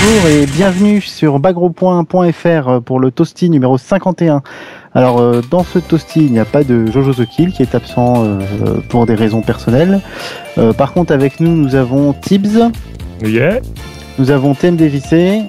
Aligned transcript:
bonjour 0.00 0.26
et 0.28 0.46
bienvenue 0.46 1.00
sur 1.00 1.38
bagropoint.fr 1.38 2.80
pour 2.84 3.00
le 3.00 3.10
toasty 3.10 3.50
numéro 3.50 3.78
51. 3.78 4.42
Alors 4.94 5.20
euh, 5.20 5.42
dans 5.50 5.64
ce 5.64 5.78
toasty, 5.78 6.26
il 6.26 6.32
n'y 6.32 6.38
a 6.38 6.44
pas 6.44 6.64
de 6.64 6.86
Jojo 6.86 7.12
The 7.14 7.26
Kill 7.26 7.52
qui 7.52 7.62
est 7.62 7.74
absent 7.74 8.24
euh, 8.24 8.38
pour 8.88 9.06
des 9.06 9.14
raisons 9.14 9.42
personnelles. 9.42 10.00
Euh, 10.58 10.72
par 10.72 10.92
contre 10.92 11.12
avec 11.12 11.40
nous, 11.40 11.50
nous 11.54 11.74
avons 11.74 12.12
Tibbs, 12.12 12.70
Yeah. 13.24 13.58
nous 14.20 14.30
avons 14.30 14.54
TMDJC 14.54 15.42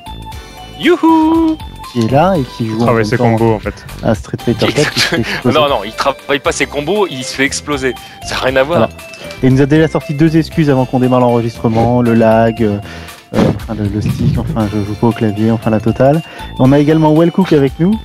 Youhou 0.79 1.55
qui 1.93 1.99
est 2.01 2.11
là 2.11 2.35
et 2.35 2.43
qui 2.57 2.65
joue 2.67 2.77
en 2.81 2.85
Travaille 2.85 2.95
même 3.03 3.05
ses 3.05 3.17
combos 3.17 3.53
en 3.53 3.59
fait. 3.59 3.85
à 4.03 4.15
Street 4.15 4.37
Fighter 4.43 4.67
4 4.73 4.91
qui 4.91 4.99
se 4.99 5.05
fait 5.07 5.19
exploser. 5.19 5.59
Non, 5.59 5.69
non, 5.69 5.79
il 5.85 5.91
travaille 5.91 6.39
pas 6.39 6.51
ses 6.51 6.65
combos, 6.65 7.05
il 7.09 7.23
se 7.23 7.35
fait 7.35 7.45
exploser. 7.45 7.93
Ça 8.27 8.35
n'a 8.35 8.41
rien 8.41 8.55
à 8.57 8.63
voir. 8.63 8.79
Voilà. 8.79 8.93
Et 9.43 9.47
il 9.47 9.53
nous 9.53 9.61
a 9.61 9.65
déjà 9.67 9.87
sorti 9.87 10.13
deux 10.15 10.35
excuses 10.37 10.69
avant 10.69 10.85
qu'on 10.85 10.99
démarre 10.99 11.19
l'enregistrement, 11.19 12.01
le 12.01 12.13
lag, 12.15 12.61
euh, 12.63 12.77
euh, 12.77 12.79
enfin 13.33 13.75
le, 13.75 13.87
le 13.87 14.01
stick, 14.01 14.37
enfin 14.37 14.67
je 14.73 14.83
joue 14.83 14.95
pas 14.95 15.07
au 15.07 15.11
clavier, 15.11 15.51
enfin 15.51 15.69
la 15.69 15.79
totale. 15.79 16.21
On 16.59 16.71
a 16.71 16.79
également 16.79 17.13
Wellcook 17.13 17.53
avec 17.53 17.73
nous. 17.79 17.99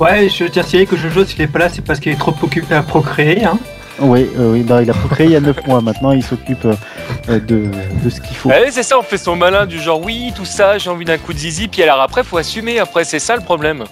Ouais, 0.00 0.28
je 0.28 0.44
tiens 0.44 0.62
à 0.62 0.64
signaler 0.64 0.86
que 0.86 0.96
Jojo, 0.96 1.24
s'il 1.24 1.42
est 1.42 1.48
pas 1.48 1.58
là, 1.58 1.68
c'est 1.68 1.82
parce 1.82 1.98
qu'il 1.98 2.12
est 2.12 2.18
trop 2.18 2.34
occupé 2.42 2.74
à 2.74 2.82
procréer. 2.82 3.44
Hein. 3.44 3.58
Oui, 4.00 4.28
euh, 4.38 4.52
oui 4.52 4.62
bah, 4.62 4.80
il 4.80 4.90
a 4.90 4.94
procréé 4.94 5.26
il 5.28 5.32
y 5.32 5.36
a 5.36 5.40
9 5.40 5.66
mois 5.66 5.80
maintenant, 5.80 6.12
il 6.12 6.22
s'occupe 6.22 6.64
euh, 6.66 7.40
de, 7.40 7.68
de 8.04 8.10
ce 8.10 8.20
qu'il 8.20 8.36
faut. 8.36 8.50
Eh, 8.50 8.70
c'est 8.70 8.84
ça, 8.84 8.98
on 8.98 9.02
fait 9.02 9.18
son 9.18 9.34
malin 9.34 9.66
du 9.66 9.80
genre 9.80 10.00
oui, 10.04 10.32
tout 10.36 10.44
ça, 10.44 10.78
j'ai 10.78 10.88
envie 10.88 11.04
d'un 11.04 11.18
coup 11.18 11.32
de 11.32 11.38
zizi, 11.38 11.66
puis 11.66 11.82
alors 11.82 12.00
après, 12.00 12.22
faut 12.22 12.36
assumer, 12.36 12.78
après, 12.78 13.04
c'est 13.04 13.18
ça 13.18 13.34
le 13.34 13.42
problème. 13.42 13.84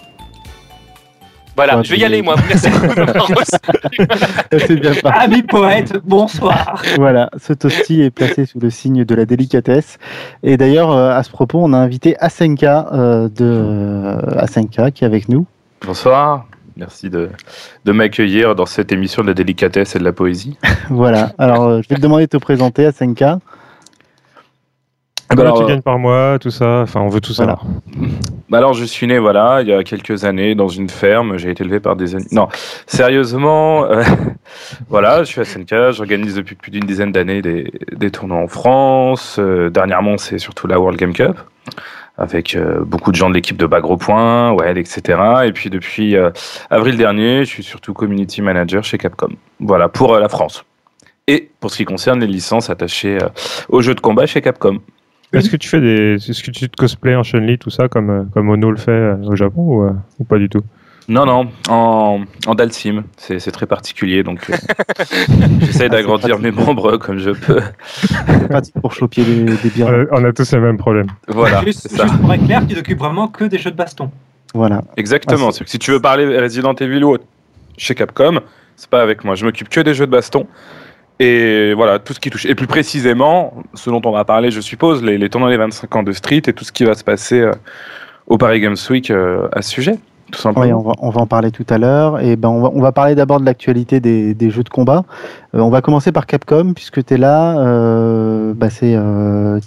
Voilà, 1.57 1.79
Ouais, 1.79 1.85
je 1.85 1.91
vais 1.91 1.99
y 1.99 2.05
aller, 2.05 2.21
moi. 2.21 2.37
Merci. 2.49 2.69
C'est 4.53 4.77
bien 4.77 4.93
parti. 4.95 5.19
Ami 5.25 5.43
poète, 5.43 5.95
bonsoir. 6.05 6.83
Voilà, 6.97 7.31
ce 7.43 7.55
toasty 7.55 8.03
est 8.03 8.11
placé 8.11 8.45
sous 8.45 8.61
le 8.61 8.69
signe 8.69 9.05
de 9.05 9.15
la 9.15 9.25
délicatesse. 9.25 9.99
Et 10.43 10.59
d'ailleurs, 10.59 10.91
euh, 10.93 11.17
à 11.17 11.23
ce 11.23 11.31
propos, 11.31 11.61
on 11.63 11.73
a 11.73 11.79
invité 11.79 12.15
Asenka 12.21 12.89
euh, 12.93 13.29
de 13.29 13.45
euh, 13.45 14.39
Asenka 14.39 14.91
qui 14.91 15.05
est 15.05 15.07
avec 15.07 15.31
nous. 15.31 15.47
Bonsoir, 15.85 16.47
merci 16.77 17.09
de, 17.09 17.31
de 17.87 17.93
m'accueillir 17.93 18.55
dans 18.55 18.67
cette 18.67 18.93
émission 18.93 19.23
de 19.23 19.29
la 19.29 19.35
délicatesse 19.35 19.97
et 19.97 19.99
de 19.99 20.05
la 20.05 20.13
poésie. 20.13 20.59
Voilà. 20.91 21.33
Alors, 21.39 21.65
euh, 21.65 21.81
je 21.83 21.89
vais 21.89 21.97
te 21.97 22.01
demander 22.01 22.27
de 22.27 22.31
te 22.31 22.37
présenter, 22.37 22.85
Asenka. 22.87 23.39
Combien 25.29 25.45
alors, 25.45 25.59
tu 25.59 25.65
euh, 25.65 25.67
gagnes 25.67 25.83
par 25.83 25.99
mois, 25.99 26.39
tout 26.39 26.51
ça? 26.51 26.81
Enfin, 26.83 27.01
on 27.01 27.09
veut 27.09 27.21
tout 27.21 27.33
Voilà. 27.37 27.57
savoir. 27.57 27.73
Bah 28.49 28.59
alors 28.59 28.75
je 28.75 28.85
suis 28.85 29.09
né 29.09 29.19
voilà 29.19 29.61
il 29.63 29.67
y 29.69 29.73
a 29.73 29.83
quelques 29.83 30.25
années 30.25 30.55
dans 30.55 30.69
une 30.69 30.89
ferme, 30.89 31.37
j'ai 31.37 31.51
été 31.51 31.65
élevé 31.65 31.81
par 31.81 31.97
des. 31.97 32.13
Non, 32.31 32.47
sérieusement, 32.87 33.85
euh, 33.87 34.05
voilà, 34.89 35.25
je 35.25 35.29
suis 35.29 35.41
à 35.41 35.45
SNK, 35.45 35.91
j'organise 35.91 36.37
depuis 36.37 36.55
plus 36.55 36.71
d'une 36.71 36.85
dizaine 36.85 37.11
d'années 37.11 37.43
des, 37.43 37.73
des 37.93 38.11
tournois 38.13 38.39
en 38.39 38.47
France. 38.47 39.39
Euh, 39.41 39.69
dernièrement, 39.69 40.17
c'est 40.17 40.39
surtout 40.39 40.69
la 40.69 40.79
World 40.79 40.97
Game 40.99 41.13
Cup 41.13 41.37
avec 42.19 42.55
euh, 42.55 42.85
beaucoup 42.85 43.11
de 43.11 43.17
gens 43.17 43.29
de 43.29 43.35
l'équipe 43.35 43.57
de 43.57 43.67
Bagro 43.67 43.97
Point, 43.97 44.53
ouais, 44.53 44.79
etc. 44.79 45.19
Et 45.45 45.53
puis 45.53 45.69
depuis 45.69 46.17
avril 46.71 46.97
dernier, 46.97 47.41
je 47.45 47.51
suis 47.51 47.65
surtout 47.65 47.95
community 47.95 48.43
manager 48.43 48.85
chez 48.85 48.97
Capcom. 48.97 49.31
Voilà 49.59 49.89
pour 49.89 50.17
la 50.19 50.29
France. 50.29 50.65
Et 51.27 51.51
pour 51.59 51.73
ce 51.73 51.79
qui 51.79 51.85
concerne 51.85 52.21
les 52.21 52.29
licences 52.29 52.71
attachées 52.71 53.19
aux 53.69 53.83
jeux 53.83 53.97
de 53.97 54.01
combat 54.01 54.27
chez 54.27 54.41
Capcom. 54.41 54.79
Est-ce 55.33 55.51
que 55.51 55.57
tu 55.57 55.69
fais 55.69 55.81
des. 55.81 56.15
Est-ce 56.15 56.43
que 56.43 56.51
tu 56.51 56.69
te 56.69 56.77
cosplays 56.77 57.17
en 57.17 57.23
Chun-Li, 57.23 57.59
tout 57.59 57.71
ça, 57.71 57.89
comme, 57.89 58.11
euh, 58.11 58.23
comme 58.33 58.49
Ono 58.49 58.71
le 58.71 58.77
fait 58.77 58.91
euh, 58.91 59.17
au 59.25 59.37
Japon 59.37 59.61
ou, 59.63 59.83
euh, 59.85 59.91
ou 60.19 60.25
pas 60.25 60.39
du 60.39 60.49
tout? 60.49 60.63
Non, 61.09 61.25
non, 61.25 61.49
en, 61.69 62.23
en 62.49 62.55
Dalsim, 62.57 63.05
c'est 63.17 63.39
c'est 63.39 63.53
très 63.53 63.67
particulier, 63.67 64.25
donc 64.25 64.51
euh, 64.51 64.55
j'essaie 65.61 65.85
Ah, 65.85 65.89
d'agrandir 65.89 66.39
mes 66.41 66.51
membres 66.51 66.97
comme 66.97 67.19
je 67.19 67.31
peux. 67.31 67.61
C'est 67.93 68.49
pratique 68.49 68.75
pour 68.81 68.93
choper 68.93 69.23
des, 69.25 69.45
des 69.45 69.71
bières. 69.71 69.89
Euh, 69.89 70.07
On 70.11 70.25
a 70.25 70.33
tous 70.33 70.51
les 70.53 70.59
mêmes 70.59 70.79
problèmes. 70.79 71.07
Voilà, 71.29 71.63
juste, 71.65 71.83
c'est 71.89 71.97
ça. 71.97 72.07
juste 72.07 72.21
pour 72.21 72.33
être 72.35 72.45
clair, 72.45 72.67
tu 72.67 72.75
t'occupes 72.75 72.99
vraiment 72.99 73.29
que 73.29 73.45
des 73.45 73.59
jeux 73.59 73.71
de 73.71 73.77
baston. 73.77 74.11
Voilà. 74.53 74.83
Exactement. 74.97 75.51
Ah, 75.51 75.65
si 75.65 75.79
tu 75.79 75.93
veux 75.93 76.01
parler 76.01 76.41
Resident 76.41 76.75
Evil 76.75 77.05
ou 77.05 77.11
autre 77.13 77.25
chez 77.77 77.95
Capcom, 77.95 78.41
c'est 78.75 78.91
pas 78.91 79.03
avec 79.03 79.23
moi. 79.23 79.37
Je 79.37 79.45
m'occupe 79.45 79.69
que 79.69 79.81
des 79.81 79.95
jeux 79.95 80.07
de 80.07 80.11
baston. 80.13 80.49
Et 81.19 81.73
voilà, 81.75 81.99
tout 81.99 82.13
ce 82.13 82.21
qui 82.21 82.31
touche. 82.31 82.45
Et 82.47 82.55
plus 82.55 82.67
précisément, 82.67 83.55
ce 83.75 83.89
dont 83.89 84.03
on 84.05 84.11
va 84.11 84.25
parler, 84.25 84.51
je 84.51 84.61
suppose, 84.61 85.03
les, 85.03 85.17
les 85.17 85.29
des 85.29 85.57
25 85.57 85.97
ans 85.97 86.03
de 86.03 86.13
Street 86.13 86.43
et 86.47 86.53
tout 86.53 86.65
ce 86.65 86.73
qui 86.73 86.85
va 86.85 86.95
se 86.95 87.05
passer 87.05 87.41
euh, 87.41 87.53
au 88.27 88.37
Paris 88.37 88.61
Games 88.61 88.77
Week 88.91 89.11
euh, 89.11 89.49
à 89.53 89.63
ce 89.63 89.71
sujet, 89.71 89.93
tout 89.93 90.01
Oui, 90.35 90.39
simplement. 90.39 90.83
va, 90.83 90.93
on 90.99 91.11
va 91.11 91.21
en 91.23 91.27
parler 91.27 91.51
tout 91.51 91.65
à 91.71 91.79
l'heure. 91.79 92.21
Et 92.21 92.37
ben, 92.37 92.51
on 92.51 92.81
va, 92.81 92.93
parler 92.93 93.15
d'abord 93.15 93.41
de 93.41 93.47
l'actualité 93.47 94.01
des, 94.01 94.51
jeux 94.51 94.63
de 94.63 94.69
combat. 94.69 95.05
Euh, 95.55 95.61
on 95.61 95.71
va 95.71 95.81
commencer 95.81 96.13
par 96.13 96.27
Capcom, 96.27 96.75
puisque 96.75 97.03
tu 97.05 97.15
es 97.15 97.17
là. 97.17 97.55
Bah, 98.55 98.69
c'est 98.69 98.95
euh, 98.95 99.59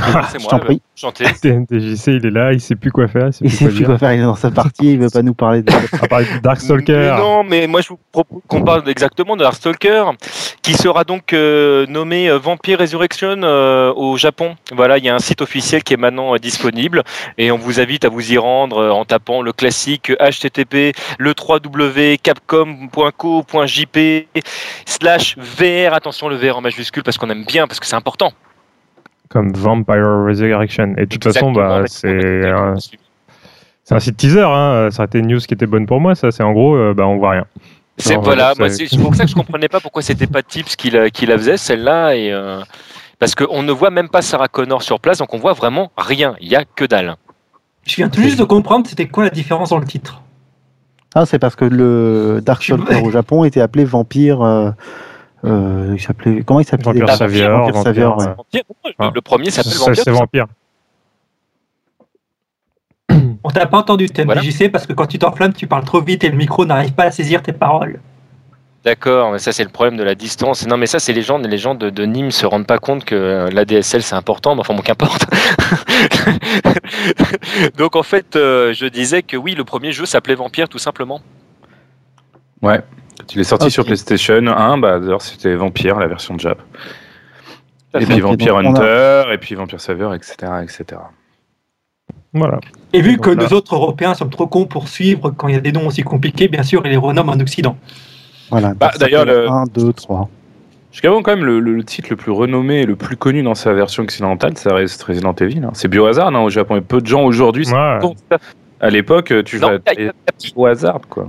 TMDJC. 0.00 0.28
C'est 0.30 0.38
je 0.38 0.42
moi, 0.42 0.50
t'en 0.50 0.58
prie. 0.60 0.80
chanté. 0.96 1.24
TNTJC, 1.42 2.06
il 2.08 2.26
est 2.26 2.30
là, 2.30 2.52
il 2.52 2.60
sait 2.60 2.74
plus 2.76 2.90
quoi 2.90 3.08
faire. 3.08 3.28
Il 3.28 3.32
sait 3.32 3.44
Il 3.44 3.50
plus 3.50 3.56
sait 3.58 3.64
quoi 3.64 3.74
plus 3.74 3.84
quoi 3.84 3.98
faire, 3.98 4.12
il 4.14 4.20
est 4.20 4.24
dans 4.24 4.34
sa 4.34 4.50
partie, 4.50 4.92
il 4.92 4.98
veut 4.98 5.10
pas 5.10 5.22
nous 5.22 5.34
parler 5.34 5.62
de. 5.62 5.72
Parler 6.08 6.26
Darkstalker. 6.42 6.92
Mais 6.92 7.16
Non, 7.18 7.44
mais 7.44 7.66
moi 7.66 7.80
je 7.80 7.88
vous 7.90 7.98
propose 8.12 8.40
qu'on 8.46 8.62
parle 8.62 8.88
exactement 8.88 9.36
de 9.36 9.42
Darkstalker, 9.42 10.04
qui 10.62 10.74
sera 10.74 11.04
donc 11.04 11.32
euh, 11.32 11.86
nommé 11.86 12.30
euh, 12.30 12.38
Vampire 12.38 12.78
Resurrection 12.78 13.42
euh, 13.42 13.92
au 13.94 14.16
Japon. 14.16 14.56
Voilà, 14.72 14.98
il 14.98 15.04
y 15.04 15.08
a 15.08 15.14
un 15.14 15.18
site 15.18 15.42
officiel 15.42 15.82
qui 15.82 15.94
est 15.94 15.98
maintenant 15.98 16.34
euh, 16.34 16.38
disponible 16.38 17.02
et 17.36 17.50
on 17.50 17.58
vous 17.58 17.80
invite 17.80 18.04
à 18.04 18.08
vous 18.08 18.32
y 18.32 18.38
rendre 18.38 18.78
euh, 18.78 18.90
en 18.90 19.04
tapant 19.04 19.42
le 19.42 19.52
classique 19.52 20.12
http 20.18 20.94
le 21.18 21.32
3w 21.32 22.18
capcom.co.jp 23.02 24.28
slash 24.86 25.36
VR. 25.38 25.92
Attention, 25.94 26.28
le 26.28 26.36
VR 26.36 26.58
en 26.58 26.60
majuscule 26.60 27.02
parce 27.02 27.18
qu'on 27.18 27.30
aime 27.30 27.44
bien, 27.44 27.66
parce 27.66 27.80
que 27.80 27.86
c'est 27.86 27.96
important. 27.96 28.32
Comme 29.28 29.52
Vampire 29.52 30.24
Resurrection. 30.26 30.94
Et 30.96 31.02
de 31.02 31.04
toute 31.06 31.24
façon, 31.24 31.52
bah, 31.52 31.84
c'est 31.86 32.50
un, 33.90 34.00
site 34.00 34.16
teaser. 34.16 34.42
Hein. 34.42 34.88
Ça 34.90 35.02
a 35.02 35.06
été 35.06 35.18
une 35.18 35.28
news 35.28 35.38
qui 35.38 35.54
était 35.54 35.66
bonne 35.66 35.86
pour 35.86 36.00
moi. 36.00 36.14
Ça, 36.14 36.30
c'est 36.30 36.42
en 36.42 36.52
gros, 36.52 36.76
euh, 36.76 36.94
bah, 36.94 37.06
on 37.06 37.18
voit 37.18 37.30
rien. 37.30 37.46
C'est 37.98 38.16
voilà, 38.16 38.54
c'est- 38.68 38.96
pour 38.96 39.14
ça 39.14 39.24
que 39.24 39.30
je 39.30 39.34
comprenais 39.34 39.68
pas 39.68 39.80
pourquoi 39.80 40.02
c'était 40.02 40.28
pas 40.28 40.42
Tips 40.42 40.76
qui 40.76 40.90
la, 40.90 41.10
qui 41.10 41.26
la 41.26 41.36
faisait 41.36 41.56
celle-là 41.56 42.14
et 42.14 42.32
euh, 42.32 42.60
parce 43.18 43.34
qu'on 43.34 43.64
ne 43.64 43.72
voit 43.72 43.90
même 43.90 44.08
pas 44.08 44.22
Sarah 44.22 44.46
Connor 44.46 44.82
sur 44.82 45.00
place, 45.00 45.18
donc 45.18 45.34
on 45.34 45.38
voit 45.38 45.52
vraiment 45.52 45.90
rien. 45.96 46.36
Il 46.40 46.48
y 46.48 46.54
a 46.54 46.64
que 46.64 46.84
dalle. 46.84 47.16
Je 47.84 47.96
viens 47.96 48.08
tout 48.08 48.20
juste 48.20 48.38
de 48.38 48.44
comprendre 48.44 48.86
c'était 48.86 49.08
quoi 49.08 49.24
la 49.24 49.30
différence 49.30 49.70
dans 49.70 49.78
le 49.78 49.86
titre? 49.86 50.22
Ah, 51.14 51.26
c'est 51.26 51.38
parce 51.38 51.56
que 51.56 51.64
le 51.64 52.40
Darkstalker 52.40 53.02
au 53.02 53.10
Japon 53.10 53.44
était 53.44 53.60
appelé 53.60 53.84
Vampire. 53.84 54.42
Euh, 54.42 54.70
euh, 55.44 55.92
il 55.94 56.00
s'appelait 56.00 56.42
comment 56.42 56.60
il 56.60 56.64
s'appelait 56.66 56.92
Vampire 57.00 57.14
Savior, 57.16 57.58
Vampire 57.66 57.82
Savior, 57.82 58.18
Vampire, 58.18 58.28
ouais. 58.28 58.34
Vampire, 58.36 58.62
le, 58.98 59.10
le 59.14 59.20
premier 59.20 59.50
s'appelle 59.50 59.72
C'est 59.72 59.78
Vampire. 59.78 60.02
c'est 60.04 60.10
Vampire. 60.10 60.46
On 63.44 63.50
t'a 63.50 63.66
pas 63.66 63.78
entendu, 63.78 64.08
Voilà. 64.24 64.40
TMDJC, 64.42 64.70
parce 64.70 64.86
que 64.86 64.92
quand 64.92 65.06
tu 65.06 65.18
t'enflammes, 65.18 65.52
tu 65.52 65.66
parles 65.66 65.84
trop 65.84 66.02
vite 66.02 66.24
et 66.24 66.28
le 66.28 66.36
micro 66.36 66.66
n'arrive 66.66 66.92
pas 66.92 67.04
à 67.04 67.10
saisir 67.10 67.42
tes 67.42 67.52
paroles. 67.52 68.00
D'accord, 68.84 69.32
mais 69.32 69.38
ça 69.38 69.52
c'est 69.52 69.64
le 69.64 69.70
problème 69.70 69.96
de 69.96 70.02
la 70.02 70.14
distance. 70.14 70.66
Non, 70.66 70.76
mais 70.76 70.86
ça 70.86 70.98
c'est 70.98 71.12
les 71.12 71.22
gens, 71.22 71.38
les 71.38 71.58
gens 71.58 71.74
de, 71.74 71.90
de 71.90 72.04
Nîmes 72.04 72.30
se 72.30 72.46
rendent 72.46 72.66
pas 72.66 72.78
compte 72.78 73.04
que 73.04 73.14
euh, 73.14 73.50
l'ADSL 73.50 74.02
c'est 74.02 74.14
important, 74.14 74.54
mais 74.54 74.60
enfin 74.60 74.74
bon 74.74 74.82
qu'importe. 74.82 75.26
donc 77.76 77.96
en 77.96 78.02
fait, 78.02 78.36
euh, 78.36 78.72
je 78.72 78.86
disais 78.86 79.22
que 79.22 79.36
oui, 79.36 79.54
le 79.54 79.64
premier 79.64 79.92
jeu 79.92 80.06
s'appelait 80.06 80.36
Vampire 80.36 80.68
tout 80.68 80.78
simplement. 80.78 81.20
Ouais. 82.62 82.80
Il 83.34 83.40
est 83.40 83.44
sorti 83.44 83.70
sur 83.70 83.84
PlayStation 83.84 84.46
1, 84.46 84.78
bah, 84.78 84.98
d'ailleurs, 84.98 85.22
c'était 85.22 85.54
Vampire, 85.54 85.98
la 85.98 86.06
version 86.06 86.34
de 86.34 86.40
Jap. 86.40 86.60
Et 87.98 88.04
puis 88.06 88.20
Vampire 88.20 88.56
a- 88.56 88.60
Hunter, 88.60 89.32
et 89.32 89.38
puis 89.38 89.54
Vampire 89.54 89.80
Savior, 89.80 90.14
etc. 90.14 90.34
etc. 90.62 91.00
Voilà. 92.34 92.60
Et 92.92 93.00
vu 93.00 93.16
que 93.18 93.30
là- 93.30 93.44
nous 93.44 93.52
autres 93.54 93.74
Européens 93.74 94.14
sommes 94.14 94.30
trop 94.30 94.46
cons 94.46 94.66
pour 94.66 94.88
suivre 94.88 95.30
quand 95.30 95.48
il 95.48 95.54
y 95.54 95.56
a 95.56 95.60
des 95.60 95.72
noms 95.72 95.86
aussi 95.86 96.02
compliqués, 96.02 96.48
bien 96.48 96.62
sûr, 96.62 96.82
ils 96.84 96.90
les 96.90 96.96
renomment 96.96 97.30
en 97.30 97.40
Occident. 97.40 97.76
Voilà. 98.50 98.74
Bah, 98.74 98.90
d'ailleurs, 98.98 99.24
le- 99.24 99.48
1, 99.48 99.64
2, 99.74 99.92
3. 99.92 100.28
Jusqu'à 100.92 101.08
quand 101.08 101.26
même, 101.26 101.44
le, 101.44 101.60
le- 101.60 101.74
le 101.74 101.84
titre 101.84 102.08
le 102.10 102.16
plus 102.16 102.32
renommé 102.32 102.80
et 102.80 102.86
le 102.86 102.96
plus 102.96 103.16
connu 103.16 103.42
dans 103.42 103.54
sa 103.54 103.72
version 103.72 104.02
occidentale, 104.02 104.56
ça 104.56 104.74
reste 104.74 105.02
Resident 105.02 105.34
Evil. 105.34 105.62
hein. 105.64 105.70
C'est 105.74 105.88
Biohazard 105.88 106.28
hein, 106.28 106.40
au 106.40 106.50
Japon. 106.50 106.76
Et 106.76 106.80
peu 106.80 107.00
de 107.00 107.06
gens 107.06 107.24
aujourd'hui 107.24 107.66
se 107.66 107.72
Ouais. 107.74 108.36
À 108.80 108.90
l'époque, 108.90 109.32
tu 109.44 109.58
Non, 109.58 109.68
vas 109.68 109.74
a- 109.86 110.12
au 110.56 110.66
hasard, 110.66 111.00
quoi. 111.08 111.28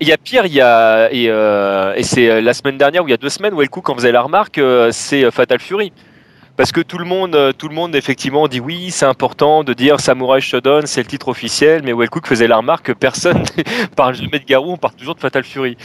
Il 0.00 0.08
y 0.08 0.12
a 0.12 0.18
pire, 0.18 0.44
il 0.44 0.52
y 0.52 0.60
a 0.60 1.08
et, 1.12 1.30
euh, 1.30 1.94
c'est 2.02 2.28
euh, 2.28 2.40
la 2.40 2.52
semaine 2.52 2.76
dernière 2.76 3.04
ou 3.04 3.08
il 3.08 3.10
y 3.10 3.14
a 3.14 3.18
deux 3.18 3.28
semaines 3.28 3.54
où 3.54 3.62
Elcook 3.62 3.84
quand 3.84 3.94
faisait 3.94 4.12
la 4.12 4.20
remarque, 4.20 4.58
euh, 4.58 4.90
c'est 4.92 5.30
Fatal 5.30 5.60
Fury. 5.60 5.92
Parce 6.56 6.72
que 6.72 6.80
tout 6.80 6.98
le 6.98 7.04
monde, 7.04 7.54
tout 7.56 7.68
le 7.68 7.74
monde 7.74 7.94
effectivement 7.94 8.48
dit 8.48 8.60
oui, 8.60 8.90
c'est 8.90 9.06
important 9.06 9.62
de 9.62 9.72
dire 9.72 10.00
Samurai 10.00 10.40
Shodown, 10.40 10.86
c'est 10.86 11.00
le 11.00 11.06
titre 11.06 11.28
officiel, 11.28 11.82
mais 11.84 11.92
Wellcook 11.92 12.26
faisait 12.26 12.48
la 12.48 12.56
remarque 12.56 12.86
que 12.86 12.92
personne 12.92 13.44
parle 13.96 14.16
jamais 14.16 14.40
de 14.40 14.44
Garou, 14.44 14.72
on 14.72 14.76
parle 14.76 14.94
toujours 14.94 15.14
de 15.14 15.20
Fatal 15.20 15.44
Fury. 15.44 15.76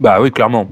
Bah 0.00 0.18
oui, 0.20 0.30
clairement. 0.30 0.66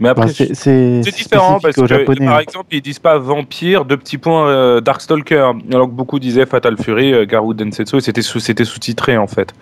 Mais 0.00 0.08
après, 0.08 0.26
Bah, 0.26 0.32
c'est 0.54 1.00
différent 1.00 1.60
parce 1.60 1.76
que, 1.76 1.86
japonais. 1.86 2.26
par 2.26 2.40
exemple, 2.40 2.66
ils 2.72 2.82
disent 2.82 2.98
pas 2.98 3.16
vampire, 3.18 3.84
deux 3.84 3.96
petits 3.96 4.18
points 4.18 4.48
euh, 4.48 4.80
Darkstalker, 4.80 5.52
alors 5.72 5.86
que 5.86 5.92
beaucoup 5.92 6.18
disaient 6.18 6.46
Fatal 6.46 6.76
Fury, 6.76 7.12
euh, 7.14 7.24
Garou 7.26 7.54
Densetsu, 7.54 7.96
et 7.96 8.00
c'était 8.00 8.22
sous, 8.22 8.40
c'était 8.40 8.64
sous-titré 8.64 9.16
en 9.16 9.26
fait. 9.28 9.52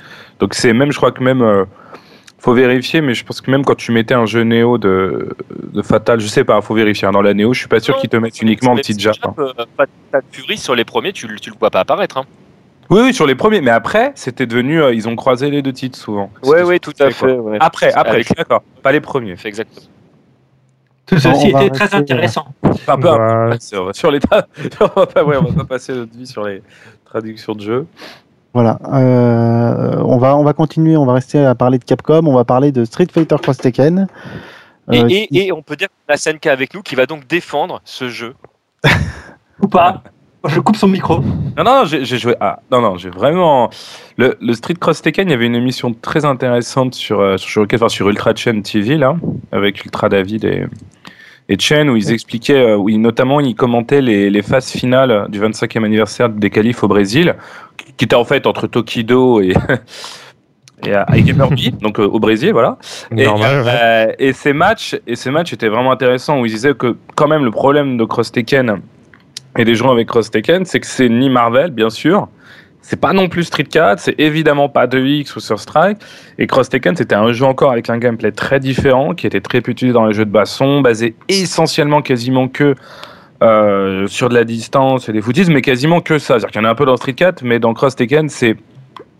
Donc 0.40 0.54
c'est 0.54 0.72
même, 0.72 0.90
je 0.90 0.96
crois 0.96 1.12
que 1.12 1.22
même, 1.22 1.42
euh, 1.42 1.64
faut 2.38 2.54
vérifier, 2.54 3.02
mais 3.02 3.14
je 3.14 3.24
pense 3.24 3.40
que 3.40 3.50
même 3.50 3.64
quand 3.64 3.74
tu 3.76 3.92
mettais 3.92 4.14
un 4.14 4.26
jeu 4.26 4.42
Néo 4.42 4.78
de, 4.78 5.36
de 5.72 5.82
Fatal, 5.82 6.18
je 6.18 6.26
sais 6.26 6.44
pas, 6.44 6.60
faut 6.62 6.74
vérifier. 6.74 7.06
hein. 7.06 7.12
Dans 7.12 7.22
la 7.22 7.34
Néo, 7.34 7.52
je 7.52 7.60
suis 7.60 7.68
pas 7.68 7.78
sûr 7.80 7.96
qu'ils 7.98 8.10
te 8.10 8.16
mettent 8.16 8.40
uniquement 8.42 8.74
le 8.74 8.80
petit 8.80 8.98
Jap. 8.98 9.16
hein. 9.24 9.34
euh, 9.38 9.52
Fatal 9.76 10.22
Fury 10.32 10.56
sur 10.56 10.74
les 10.74 10.84
premiers, 10.84 11.12
tu, 11.12 11.28
le- 11.28 11.38
tu 11.38 11.50
le 11.50 11.56
vois 11.60 11.70
pas 11.70 11.80
apparaître. 11.80 12.16
Hein. 12.16 12.24
Oui, 12.90 13.00
oui, 13.04 13.14
sur 13.14 13.26
les 13.26 13.34
premiers, 13.36 13.60
mais 13.60 13.70
après, 13.70 14.12
c'était 14.16 14.46
devenu, 14.46 14.82
euh, 14.82 14.92
ils 14.92 15.08
ont 15.08 15.14
croisé 15.16 15.50
les 15.50 15.62
deux 15.62 15.72
titres 15.72 15.98
souvent. 15.98 16.30
C'était- 16.42 16.62
ouais, 16.64 16.78
tout 16.78 16.92
à 17.00 17.10
fait. 17.10 17.32
ouais. 17.32 17.58
Après, 17.60 17.92
après, 17.92 18.10
Avec- 18.10 18.22
je 18.22 18.26
suis 18.28 18.34
d'accord, 18.34 18.62
pas 18.82 18.92
les 18.92 19.00
premiers. 19.00 19.36
Exactement. 19.44 19.86
Tout 21.06 21.16
On 21.16 21.18
ceci 21.18 21.50
va 21.50 21.60
était 21.64 21.70
très 21.70 21.84
rester, 21.84 21.96
intéressant. 21.96 22.46
Enfin, 22.62 22.96
peu 22.96 23.08
sur 23.92 24.10
les 24.10 24.20
on 24.80 24.86
va 25.00 25.06
pas, 25.06 25.24
ouais, 25.24 25.36
on 25.36 25.44
va 25.44 25.52
pas 25.62 25.64
passer 25.64 25.92
notre 25.92 26.16
vie 26.16 26.26
sur 26.26 26.44
les 26.46 26.62
traductions 27.04 27.54
de 27.54 27.60
jeux. 27.60 27.86
Voilà. 28.54 28.78
Euh, 28.92 29.96
on 30.04 30.18
va 30.18 30.36
on 30.36 30.44
va 30.44 30.52
continuer. 30.52 30.96
On 30.96 31.06
va 31.06 31.14
rester 31.14 31.44
à 31.44 31.54
parler 31.54 31.78
de 31.78 31.84
Capcom. 31.84 32.26
On 32.26 32.34
va 32.34 32.44
parler 32.44 32.70
de 32.70 32.84
Street 32.84 33.08
Fighter 33.12 33.36
Cross 33.42 33.58
Tekken. 33.58 34.06
Et, 34.90 35.00
Euh, 35.02 35.06
et- 35.08 35.26
qui- 35.28 35.38
et 35.38 35.52
on 35.52 35.62
peut 35.62 35.76
dire 35.76 35.88
qu'on 35.88 36.12
a 36.12 36.16
SNK 36.16 36.46
avec 36.46 36.74
nous 36.74 36.82
qui 36.82 36.94
va 36.94 37.06
donc 37.06 37.26
défendre 37.26 37.80
ce 37.84 38.08
jeu. 38.08 38.34
Ou 39.62 39.68
pas 39.68 40.02
Je 40.48 40.58
coupe 40.60 40.76
son 40.76 40.88
micro. 40.88 41.20
Non, 41.56 41.64
non, 41.64 41.84
j'ai 41.84 42.04
joué. 42.04 42.34
Ah, 42.40 42.60
non, 42.70 42.80
non, 42.80 42.96
j'ai 42.96 43.10
vraiment. 43.10 43.70
Le, 44.16 44.36
le 44.40 44.52
Street 44.54 44.74
Cross 44.74 45.02
Tekken, 45.02 45.28
il 45.28 45.30
y 45.30 45.34
avait 45.34 45.46
une 45.46 45.54
émission 45.54 45.94
très 45.94 46.24
intéressante 46.24 46.94
sur, 46.94 47.20
euh, 47.20 47.36
sur, 47.36 47.64
enfin, 47.72 47.88
sur 47.88 48.08
Ultra 48.08 48.34
Chain 48.34 48.60
TV, 48.60 48.96
là, 48.96 49.14
avec 49.52 49.84
Ultra 49.84 50.08
David 50.08 50.44
et, 50.44 50.66
et 51.48 51.56
Chen, 51.58 51.88
où 51.90 51.96
ils 51.96 52.10
expliquaient, 52.12 52.54
euh, 52.72 52.76
où 52.76 52.88
ils- 52.88 53.00
notamment, 53.00 53.38
ils 53.40 53.54
commentaient 53.54 54.02
les, 54.02 54.30
les 54.30 54.42
phases 54.42 54.70
finales 54.72 55.26
du 55.30 55.38
25e 55.40 55.84
anniversaire 55.84 56.28
des 56.28 56.50
qualifs 56.50 56.82
au 56.82 56.88
Brésil, 56.88 57.36
qui 57.96 58.04
était 58.04 58.16
en 58.16 58.24
fait 58.24 58.46
entre 58.46 58.66
Tokido 58.66 59.40
et. 59.40 59.54
Et 60.84 60.94
à 60.94 61.06
et 61.14 61.22
Gamerby, 61.22 61.70
donc 61.80 62.00
euh, 62.00 62.08
au 62.08 62.18
Brésil, 62.18 62.50
voilà. 62.52 62.76
Et, 63.16 63.24
normal, 63.24 63.62
ouais. 63.62 63.70
euh, 63.72 64.12
et 64.18 64.32
ces 64.32 64.52
matchs, 64.52 64.96
et 65.06 65.14
ces 65.14 65.30
matchs 65.30 65.52
étaient 65.52 65.68
vraiment 65.68 65.92
intéressants 65.92 66.40
où 66.40 66.44
ils 66.44 66.50
disaient 66.50 66.74
que 66.74 66.96
quand 67.14 67.28
même 67.28 67.44
le 67.44 67.52
problème 67.52 67.96
de 67.96 68.04
Cross 68.04 68.32
Tekken 68.32 68.80
et 69.58 69.64
des 69.64 69.74
gens 69.74 69.90
avec 69.90 70.08
Cross 70.08 70.30
Tekken, 70.30 70.64
c'est 70.64 70.80
que 70.80 70.86
c'est 70.86 71.08
ni 71.08 71.28
Marvel, 71.28 71.70
bien 71.70 71.90
sûr. 71.90 72.28
C'est 72.80 73.00
pas 73.00 73.12
non 73.12 73.28
plus 73.28 73.44
Street 73.44 73.64
4, 73.64 74.00
c'est 74.00 74.18
évidemment 74.18 74.68
pas 74.68 74.86
2X 74.86 75.36
ou 75.36 75.40
Sur 75.40 75.60
Strike. 75.60 75.98
Et 76.38 76.46
Cross 76.46 76.68
Tekken, 76.68 76.96
c'était 76.96 77.14
un 77.14 77.32
jeu 77.32 77.44
encore 77.44 77.70
avec 77.70 77.88
un 77.90 77.98
gameplay 77.98 78.32
très 78.32 78.58
différent, 78.58 79.14
qui 79.14 79.26
était 79.26 79.40
très 79.40 79.58
utilisé 79.58 79.92
dans 79.92 80.06
les 80.06 80.14
jeux 80.14 80.24
de 80.24 80.30
basson, 80.30 80.80
basé 80.80 81.14
essentiellement 81.28 82.02
quasiment 82.02 82.48
que 82.48 82.74
euh, 83.42 84.06
sur 84.08 84.28
de 84.28 84.34
la 84.34 84.44
distance 84.44 85.08
et 85.08 85.12
des 85.12 85.20
footies, 85.20 85.50
mais 85.50 85.62
quasiment 85.62 86.00
que 86.00 86.18
ça. 86.18 86.34
C'est-à-dire 86.34 86.48
qu'il 86.50 86.60
y 86.60 86.64
en 86.64 86.68
a 86.68 86.72
un 86.72 86.74
peu 86.74 86.84
dans 86.84 86.96
Street 86.96 87.12
4, 87.12 87.42
mais 87.42 87.60
dans 87.60 87.72
Cross 87.72 87.96
Tekken, 87.96 88.28
c'est 88.28 88.56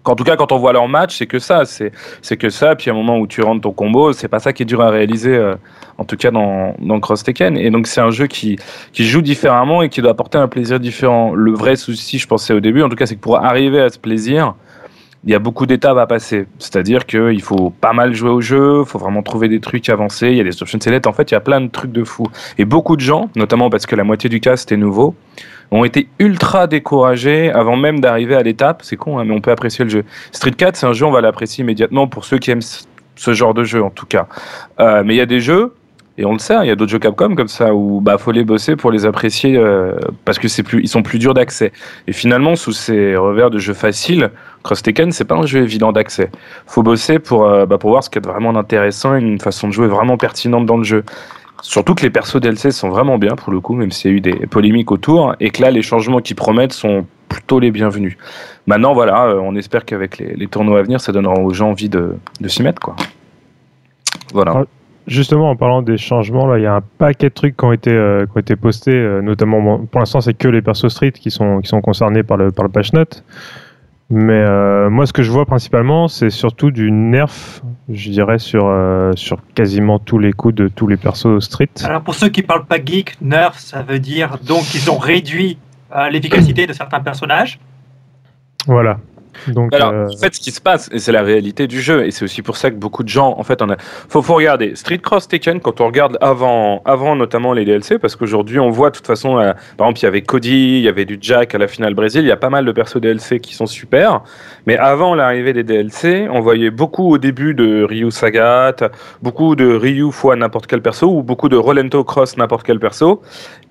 en 0.05 0.17
tout 0.17 0.25
cas, 0.25 0.37
quand 0.37 0.51
on 0.53 0.59
voit 0.59 0.73
leur 0.73 0.89
match, 0.89 1.17
c'est 1.19 1.27
que 1.27 1.39
ça, 1.39 1.65
c'est 1.65 2.37
que 2.37 2.51
ça. 2.51 2.75
Puis 2.75 2.91
à 2.91 2.93
un 2.93 2.97
moment 2.97 3.19
où 3.19 3.27
tu 3.27 3.41
rentres 3.43 3.63
ton 3.63 3.73
combo, 3.73 4.13
c'est 4.13 4.29
pas 4.29 4.41
ça 4.41 4.53
qui 4.53 4.63
est 4.65 4.67
dur 4.67 4.81
à 4.81 4.91
réaliser, 4.91 5.35
euh, 5.35 5.55
en 5.99 6.05
tout 6.05 6.17
cas 6.17 6.31
dans, 6.31 6.75
dans 6.81 6.99
Cross 7.01 7.23
Tekken. 7.23 7.57
Et 7.57 7.71
donc 7.71 7.87
c'est 7.87 8.01
un 8.01 8.11
jeu 8.11 8.27
qui 8.27 8.59
qui 8.93 9.05
joue 9.05 9.23
différemment 9.23 9.83
et 9.83 9.89
qui 9.89 10.03
doit 10.03 10.11
apporter 10.11 10.39
un 10.39 10.49
plaisir 10.49 10.81
différent. 10.81 11.35
Le 11.35 11.53
vrai 11.53 11.77
souci, 11.77 12.19
je 12.19 12.27
pensais 12.27 12.53
au 12.53 12.61
début, 12.61 12.83
en 12.83 12.89
tout 12.89 12.97
cas, 12.97 13.07
c'est 13.07 13.17
que 13.17 13.21
pour 13.21 13.37
arriver 13.37 13.81
à 13.81 13.91
ce 13.91 13.99
plaisir, 13.99 14.55
il 15.25 15.31
y 15.31 15.35
a 15.35 15.39
beaucoup 15.39 15.67
d'étapes 15.67 15.99
à 15.99 16.07
passer. 16.07 16.47
C'est-à-dire 16.59 17.07
qu'il 17.07 17.41
faut 17.43 17.71
pas 17.71 17.93
mal 17.93 18.13
jouer 18.13 18.31
au 18.31 18.41
jeu, 18.41 18.83
il 18.85 18.89
faut 18.89 18.99
vraiment 18.99 19.23
trouver 19.23 19.49
des 19.49 19.61
trucs 19.61 19.89
avancés. 19.89 20.31
Il 20.31 20.37
y 20.37 20.41
a 20.41 20.45
des 20.45 20.63
options 20.63 20.81
select. 20.81 21.07
En 21.07 21.13
fait, 21.13 21.31
il 21.31 21.35
y 21.35 21.37
a 21.37 21.41
plein 21.41 21.61
de 21.61 21.69
trucs 21.69 21.93
de 21.93 22.03
fou. 22.03 22.27
Et 22.59 22.65
beaucoup 22.65 22.97
de 22.97 23.03
gens, 23.03 23.31
notamment 23.37 23.71
parce 23.71 23.87
que 23.87 23.95
la 23.95 24.03
moitié 24.03 24.29
du 24.29 24.41
cast 24.41 24.73
est 24.73 24.77
nouveau, 24.77 25.15
ont 25.73 25.85
été 25.85 26.09
ultra 26.19 26.67
découragés 26.67 27.51
avant 27.51 27.77
même 27.77 28.01
d'arriver 28.01 28.35
à 28.37 28.43
l'étape. 28.43 28.83
C'est 28.85 28.97
con, 28.97 29.19
hein, 29.19 29.25
mais 29.25 29.35
on 29.35 29.41
peut 29.41 29.51
apprécier 29.51 29.85
le 29.85 29.91
jeu. 29.91 30.05
Street 30.31 30.53
4, 30.53 30.77
c'est 30.77 30.87
un 30.87 30.93
jeu, 30.93 31.07
on 31.07 31.11
va 31.11 31.21
l'apprécier 31.21 31.63
immédiatement 31.63 32.07
pour 32.07 32.25
ceux 32.25 32.39
qui 32.39 32.51
aiment 32.51 32.63
ce- 32.63 32.85
genre 33.33 33.55
de 33.55 33.65
jeu, 33.65 33.83
en 33.83 33.91
tout 33.91 34.07
cas. 34.07 34.27
Euh, 34.81 35.03
mais 35.05 35.15
il 35.15 35.19
y 35.19 35.21
a 35.21 35.27
des 35.27 35.41
jeux, 35.41 35.73
et 36.19 36.25
on 36.27 36.33
le 36.33 36.39
sait, 36.39 36.55
hein, 36.55 36.63
il 36.63 36.69
y 36.69 36.71
a 36.71 36.75
d'autres 36.77 36.91
jeux 36.91 36.99
Capcom 36.99 37.35
comme 37.35 37.49
ça 37.49 37.75
où 37.75 38.01
bah 38.01 38.19
faut 38.19 38.33
les 38.33 38.45
bosser 38.45 38.77
pour 38.77 38.91
les 38.91 39.07
apprécier 39.07 39.57
euh, 39.57 39.93
parce 40.27 40.39
que 40.39 40.63
plus, 40.63 40.83
ils 40.83 40.89
sont 40.89 41.03
plus 41.03 41.19
durs 41.19 41.33
d'accès. 41.33 41.73
Et 42.07 42.13
finalement, 42.13 42.55
sous 42.57 42.73
ces 42.73 43.17
revers 43.17 43.49
de 43.51 43.59
jeux 43.59 43.73
faciles, 43.75 44.31
Cross 44.63 44.83
Tekken, 44.83 45.11
c'est 45.13 45.25
pas 45.25 45.37
un 45.37 45.47
jeu 45.47 45.63
évident 45.63 45.93
d'accès. 45.93 46.31
Faut 46.67 46.83
bosser 46.83 47.19
pour 47.19 47.47
euh, 47.47 47.65
bah, 47.65 47.79
pour 47.79 47.91
voir 47.91 48.03
ce 48.05 48.11
qu'il 48.11 48.21
y 48.21 48.25
a 48.25 48.29
de 48.29 48.33
vraiment 48.33 48.55
intéressant, 48.59 49.15
et 49.17 49.21
une 49.21 49.41
façon 49.41 49.69
de 49.69 49.73
jouer 49.73 49.87
vraiment 49.89 50.19
pertinente 50.19 50.67
dans 50.67 50.77
le 50.77 50.85
jeu. 50.85 51.05
Surtout 51.63 51.95
que 51.95 52.03
les 52.03 52.11
persos 52.11 52.41
DLC 52.41 52.73
sont 52.73 52.91
vraiment 52.91 53.19
bien 53.19 53.37
pour 53.37 53.53
le 53.53 53.61
coup, 53.61 53.75
même 53.75 53.93
s'il 53.93 54.11
y 54.11 54.15
a 54.15 54.17
eu 54.17 54.21
des 54.21 54.47
polémiques 54.47 54.91
autour, 54.91 55.35
et 55.39 55.51
que 55.51 55.63
là, 55.63 55.71
les 55.71 55.81
changements 55.81 56.19
qu'ils 56.19 56.37
promettent 56.37 56.73
sont 56.73 57.07
plutôt 57.29 57.61
les 57.61 57.71
bienvenus. 57.71 58.19
Maintenant, 58.67 58.93
voilà, 58.93 59.27
euh, 59.27 59.41
on 59.41 59.55
espère 59.55 59.85
qu'avec 59.85 60.19
les, 60.19 60.49
tournois 60.49 60.81
à 60.81 60.83
venir, 60.83 61.01
ça 61.01 61.13
donnera 61.13 61.35
aux 61.35 61.55
gens 61.55 61.71
envie 61.71 61.89
de, 61.89 62.17
s'y 62.47 62.63
mettre, 62.63 62.83
quoi. 62.83 62.97
Voilà. 64.35 64.65
Justement, 65.07 65.51
en 65.51 65.57
parlant 65.57 65.83
des 65.83 65.99
changements, 65.99 66.47
là, 66.47 66.59
il 66.59 66.63
y 66.63 66.67
a 66.67 66.75
un 66.75 66.83
paquet 66.99 67.29
de 67.29 67.35
trucs 67.35 67.57
qui 67.57 67.65
ont 67.65 67.73
été, 67.73 67.91
euh, 67.91 68.27
qui 68.27 68.33
ont 68.37 68.41
été 68.41 68.57
postés, 68.57 68.93
euh, 68.93 69.23
notamment, 69.23 69.79
pour 69.79 70.01
l'instant, 70.01 70.21
c'est 70.21 70.35
que 70.35 70.49
les 70.49 70.63
persos 70.63 70.89
street 70.89 71.13
qui 71.13 71.31
sont, 71.31 71.61
qui 71.61 71.69
sont 71.69 71.81
concernés 71.81 72.25
par 72.25 72.37
le, 72.39 72.51
par 72.51 72.65
le 72.65 72.71
patch 72.71 72.93
note. 72.93 73.25
Mais 74.15 74.35
euh, 74.35 74.91
moi, 74.91 75.07
ce 75.07 75.15
que 75.15 75.23
je 75.23 75.31
vois 75.31 75.47
principalement, 75.47 76.07
c'est 76.07 76.29
surtout 76.29 76.71
du 76.71 76.93
nerf, 76.93 77.63
je 77.89 78.11
dirais, 78.11 78.39
sur, 78.39 78.67
euh, 78.67 79.13
sur 79.17 79.39
quasiment 79.55 79.99
tous 79.99 80.19
les 80.19 80.35
coups 80.35 80.55
de 80.55 80.69
tous 80.69 80.87
les 80.87 80.99
persos 80.99 81.41
street. 81.41 81.71
Alors 81.83 82.03
pour 82.03 82.15
ceux 82.15 82.29
qui 82.29 82.43
parlent 82.43 82.67
pas 82.67 82.77
geek, 82.77 83.17
nerf, 83.23 83.59
ça 83.59 83.81
veut 83.81 84.01
dire 84.01 84.37
donc 84.47 84.65
qu'ils 84.65 84.91
ont 84.91 84.99
réduit 84.99 85.57
euh, 85.97 86.11
l'efficacité 86.11 86.67
de 86.67 86.75
certains 86.75 87.01
personnages. 87.01 87.59
Voilà. 88.67 88.99
Donc, 89.49 89.75
Alors, 89.75 89.93
euh, 89.93 90.07
en 90.07 90.17
fait, 90.17 90.35
ce 90.35 90.41
qui 90.41 90.51
se 90.51 90.61
passe, 90.61 90.89
et 90.93 90.99
c'est 90.99 91.13
la 91.13 91.23
réalité 91.23 91.67
du 91.67 91.81
jeu, 91.81 92.05
et 92.07 92.11
c'est 92.11 92.25
aussi 92.25 92.43
pour 92.43 92.57
ça 92.57 92.71
que 92.71 92.77
beaucoup 92.77 93.03
de 93.03 93.09
gens, 93.09 93.35
en 93.39 93.43
fait, 93.43 93.63
on 93.63 93.71
a. 93.71 93.77
Faut, 94.09 94.23
faut 94.23 94.35
regarder 94.35 94.75
Street 94.77 94.99
Cross 94.99 95.29
Tekken 95.29 95.61
quand 95.61 95.81
on 95.81 95.87
regarde 95.87 96.19
avant, 96.21 96.83
avant 96.85 97.17
notamment 97.17 97.53
les 97.53 97.65
DLC, 97.65 97.99
parce 97.99 98.17
qu'aujourd'hui, 98.17 98.59
on 98.59 98.71
voit 98.71 98.91
de 98.91 98.97
toute 98.97 99.07
façon, 99.07 99.39
euh, 99.39 99.53
par 99.77 99.87
exemple, 99.87 100.01
il 100.01 100.03
y 100.05 100.07
avait 100.07 100.23
Cody, 100.23 100.79
il 100.79 100.83
y 100.83 100.89
avait 100.89 101.05
du 101.05 101.19
Jack 101.21 101.55
à 101.55 101.59
la 101.59 101.69
finale 101.69 101.95
Brésil, 101.95 102.23
il 102.23 102.29
y 102.29 102.33
a 102.33 102.37
pas 102.37 102.51
mal 102.51 102.65
de 102.65 102.73
persos 102.73 103.01
DLC 103.01 103.41
qui 103.41 103.55
sont 103.55 103.67
super, 103.67 104.23
mais 104.67 104.77
avant 104.77 105.15
l'arrivée 105.15 105.53
des 105.53 105.65
DLC, 105.65 106.29
on 106.31 106.41
voyait 106.41 106.71
beaucoup 106.71 107.11
au 107.11 107.19
début 107.19 107.55
de 107.55 107.85
Ryu 107.85 108.11
Sagat, 108.11 108.77
beaucoup 109.23 109.57
de 109.57 109.75
Ryu 109.75 110.13
fois 110.13 110.37
n'importe 110.37 110.67
quel 110.67 110.83
perso, 110.83 111.09
ou 111.09 111.23
beaucoup 111.23 111.49
de 111.49 111.57
Rolento 111.57 112.05
Cross 112.05 112.37
n'importe 112.37 112.67
quel 112.67 112.79
perso, 112.79 113.23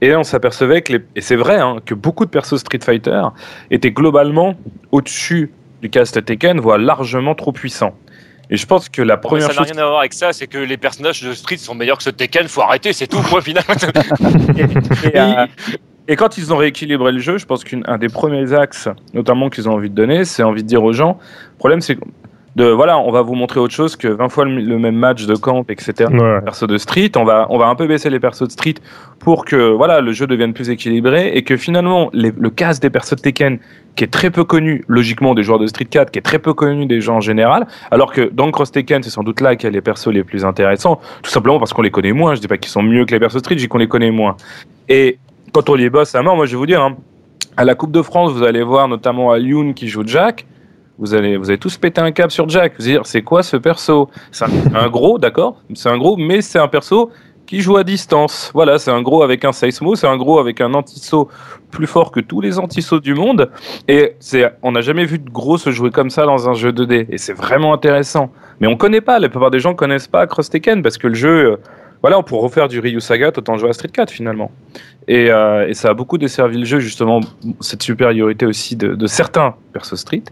et 0.01 0.15
on 0.15 0.23
s'apercevait 0.23 0.81
que, 0.81 0.93
les... 0.93 0.99
et 1.15 1.21
c'est 1.21 1.35
vrai, 1.35 1.59
hein, 1.59 1.77
que 1.85 1.93
beaucoup 1.93 2.25
de 2.25 2.29
persos 2.29 2.59
Street 2.59 2.79
Fighter 2.83 3.23
étaient 3.69 3.91
globalement 3.91 4.55
au-dessus 4.91 5.50
du 5.81 5.89
cast 5.89 6.23
Tekken, 6.23 6.59
voire 6.59 6.77
largement 6.77 7.35
trop 7.35 7.51
puissant. 7.51 7.95
Et 8.49 8.57
je 8.57 8.65
pense 8.65 8.89
que 8.89 9.01
la 9.01 9.15
Bon, 9.15 9.21
mais 9.23 9.27
première 9.39 9.47
ça 9.47 9.53
n'a 9.53 9.59
chose. 9.67 9.71
rien 9.71 9.83
à 9.83 9.87
voir 9.87 9.99
avec 9.99 10.13
ça, 10.13 10.33
c'est 10.33 10.47
que 10.47 10.57
les 10.57 10.77
personnages 10.77 11.23
de 11.23 11.33
Street 11.33 11.57
sont 11.57 11.73
meilleurs 11.73 11.97
que 11.97 12.03
ceux 12.03 12.11
de 12.11 12.17
Tekken, 12.17 12.47
faut 12.47 12.61
arrêter, 12.61 12.91
c'est 12.93 13.07
tout, 13.07 13.21
point 13.21 13.41
final. 13.41 13.63
Et, 15.05 15.19
euh, 15.19 15.47
et 16.07 16.15
quand 16.17 16.37
ils 16.37 16.51
ont 16.51 16.57
rééquilibré 16.57 17.11
le 17.13 17.19
jeu, 17.19 17.37
je 17.37 17.45
pense 17.45 17.63
qu'un 17.63 17.97
des 17.97 18.09
premiers 18.09 18.53
axes, 18.53 18.89
notamment 19.13 19.49
qu'ils 19.49 19.69
ont 19.69 19.73
envie 19.73 19.89
de 19.89 19.95
donner, 19.95 20.25
c'est 20.25 20.43
envie 20.43 20.63
de 20.63 20.67
dire 20.67 20.83
aux 20.83 20.91
gens. 20.91 21.17
Le 21.53 21.57
problème, 21.57 21.79
c'est 21.79 21.95
que 21.95 22.01
de 22.55 22.65
voilà, 22.65 22.99
on 22.99 23.11
va 23.11 23.21
vous 23.21 23.33
montrer 23.35 23.59
autre 23.61 23.73
chose 23.73 23.95
que 23.95 24.09
20 24.09 24.27
fois 24.29 24.43
le, 24.45 24.59
le 24.59 24.77
même 24.77 24.95
match 24.95 25.25
de 25.25 25.35
camp, 25.35 25.63
etc. 25.69 26.09
ouais. 26.11 26.41
persos 26.41 26.67
de 26.67 26.77
Street, 26.77 27.11
on 27.15 27.23
va, 27.23 27.47
on 27.49 27.57
va 27.57 27.67
un 27.67 27.75
peu 27.75 27.87
baisser 27.87 28.09
les 28.09 28.19
persos 28.19 28.47
de 28.47 28.51
Street 28.51 28.75
pour 29.19 29.45
que 29.45 29.69
voilà, 29.71 30.01
le 30.01 30.11
jeu 30.11 30.27
devienne 30.27 30.53
plus 30.53 30.69
équilibré 30.69 31.29
et 31.33 31.43
que 31.43 31.55
finalement 31.55 32.09
les- 32.13 32.33
le 32.37 32.49
casse 32.49 32.79
des 32.81 32.89
persos 32.89 33.15
de 33.15 33.21
Tekken, 33.21 33.59
qui 33.95 34.03
est 34.03 34.07
très 34.11 34.31
peu 34.31 34.43
connu 34.43 34.83
logiquement 34.87 35.33
des 35.33 35.43
joueurs 35.43 35.59
de 35.59 35.67
Street 35.67 35.85
4, 35.85 36.11
qui 36.11 36.19
est 36.19 36.23
très 36.23 36.39
peu 36.39 36.53
connu 36.53 36.85
des 36.87 36.99
gens 36.99 37.17
en 37.17 37.21
général, 37.21 37.67
alors 37.89 38.11
que 38.11 38.29
dans 38.33 38.51
Cross 38.51 38.71
Tekken, 38.71 39.01
c'est 39.03 39.09
sans 39.09 39.23
doute 39.23 39.39
là 39.39 39.55
qu'il 39.55 39.65
y 39.65 39.67
a 39.67 39.71
les 39.71 39.81
persos 39.81 40.07
les 40.11 40.23
plus 40.25 40.43
intéressants, 40.43 40.99
tout 41.23 41.29
simplement 41.31 41.57
parce 41.59 41.71
qu'on 41.71 41.81
les 41.83 41.91
connaît 41.91 42.11
moins. 42.13 42.35
Je 42.35 42.41
dis 42.41 42.47
pas 42.47 42.57
qu'ils 42.57 42.71
sont 42.71 42.83
mieux 42.83 43.05
que 43.05 43.11
les 43.13 43.19
persos 43.19 43.35
de 43.35 43.39
Street, 43.39 43.55
je 43.55 43.61
dis 43.63 43.67
qu'on 43.69 43.77
les 43.77 43.87
connaît 43.87 44.11
moins. 44.11 44.35
Et 44.89 45.19
quand 45.53 45.69
on 45.69 45.75
les 45.75 45.89
bosse 45.89 46.15
à 46.15 46.21
mort, 46.21 46.35
moi 46.35 46.45
je 46.47 46.51
vais 46.51 46.57
vous 46.57 46.65
dire, 46.65 46.81
hein, 46.81 46.97
à 47.55 47.63
la 47.63 47.75
Coupe 47.75 47.91
de 47.91 48.01
France, 48.01 48.31
vous 48.33 48.43
allez 48.43 48.63
voir 48.63 48.87
notamment 48.89 49.31
Alioun 49.31 49.73
qui 49.73 49.87
joue 49.87 50.03
Jack. 50.05 50.45
Vous 50.97 51.13
allez, 51.13 51.37
vous 51.37 51.55
tous 51.57 51.77
péter 51.77 52.01
un 52.01 52.11
câble 52.11 52.31
sur 52.31 52.47
Jack. 52.47 52.73
Vous 52.77 52.83
allez 52.83 52.93
dire, 52.93 53.05
c'est 53.05 53.21
quoi 53.21 53.43
ce 53.43 53.57
perso? 53.57 54.09
C'est 54.31 54.45
un, 54.75 54.89
gros, 54.89 55.17
d'accord? 55.17 55.57
C'est 55.73 55.89
un 55.89 55.97
gros, 55.97 56.15
mais 56.17 56.41
c'est 56.41 56.59
un 56.59 56.67
perso 56.67 57.11
qui 57.47 57.61
joue 57.61 57.77
à 57.77 57.83
distance. 57.83 58.51
Voilà, 58.53 58.77
c'est 58.77 58.91
un 58.91 59.01
gros 59.01 59.23
avec 59.23 59.43
un 59.43 59.51
seismo, 59.51 59.95
c'est 59.95 60.07
un 60.07 60.17
gros 60.17 60.39
avec 60.39 60.61
un 60.61 60.73
anti-saut 60.73 61.27
plus 61.69 61.87
fort 61.87 62.11
que 62.11 62.19
tous 62.19 62.39
les 62.39 62.59
anti-sauts 62.59 62.99
du 62.99 63.13
monde. 63.13 63.49
Et 63.87 64.15
c'est, 64.19 64.53
on 64.61 64.71
n'a 64.73 64.81
jamais 64.81 65.05
vu 65.05 65.19
de 65.19 65.29
gros 65.29 65.57
se 65.57 65.71
jouer 65.71 65.91
comme 65.91 66.09
ça 66.09 66.25
dans 66.25 66.49
un 66.49 66.53
jeu 66.53 66.71
2D. 66.71 67.07
Et 67.09 67.17
c'est 67.17 67.33
vraiment 67.33 67.73
intéressant. 67.73 68.31
Mais 68.59 68.67
on 68.67 68.77
connaît 68.77 69.01
pas, 69.01 69.19
la 69.19 69.27
plupart 69.27 69.51
des 69.51 69.59
gens 69.59 69.73
connaissent 69.73 70.07
pas 70.07 70.27
Cross 70.27 70.49
Tekken 70.49 70.83
parce 70.83 70.97
que 70.97 71.07
le 71.07 71.15
jeu, 71.15 71.51
euh, 71.51 71.57
voilà, 72.01 72.21
pour 72.23 72.41
refaire 72.41 72.67
du 72.67 72.79
Ryu 72.79 72.99
Saga, 72.99 73.29
autant 73.35 73.57
jouer 73.57 73.69
à 73.69 73.73
Street 73.73 73.89
4 73.93 74.09
finalement. 74.11 74.51
Et, 75.07 75.31
euh, 75.31 75.67
et 75.67 75.73
ça 75.73 75.89
a 75.89 75.93
beaucoup 75.93 76.17
desservi 76.17 76.57
le 76.57 76.65
jeu, 76.65 76.79
justement, 76.79 77.19
cette 77.59 77.83
supériorité 77.83 78.45
aussi 78.45 78.75
de, 78.75 78.95
de 78.95 79.07
certains 79.07 79.55
persos 79.73 79.95
Street. 79.99 80.23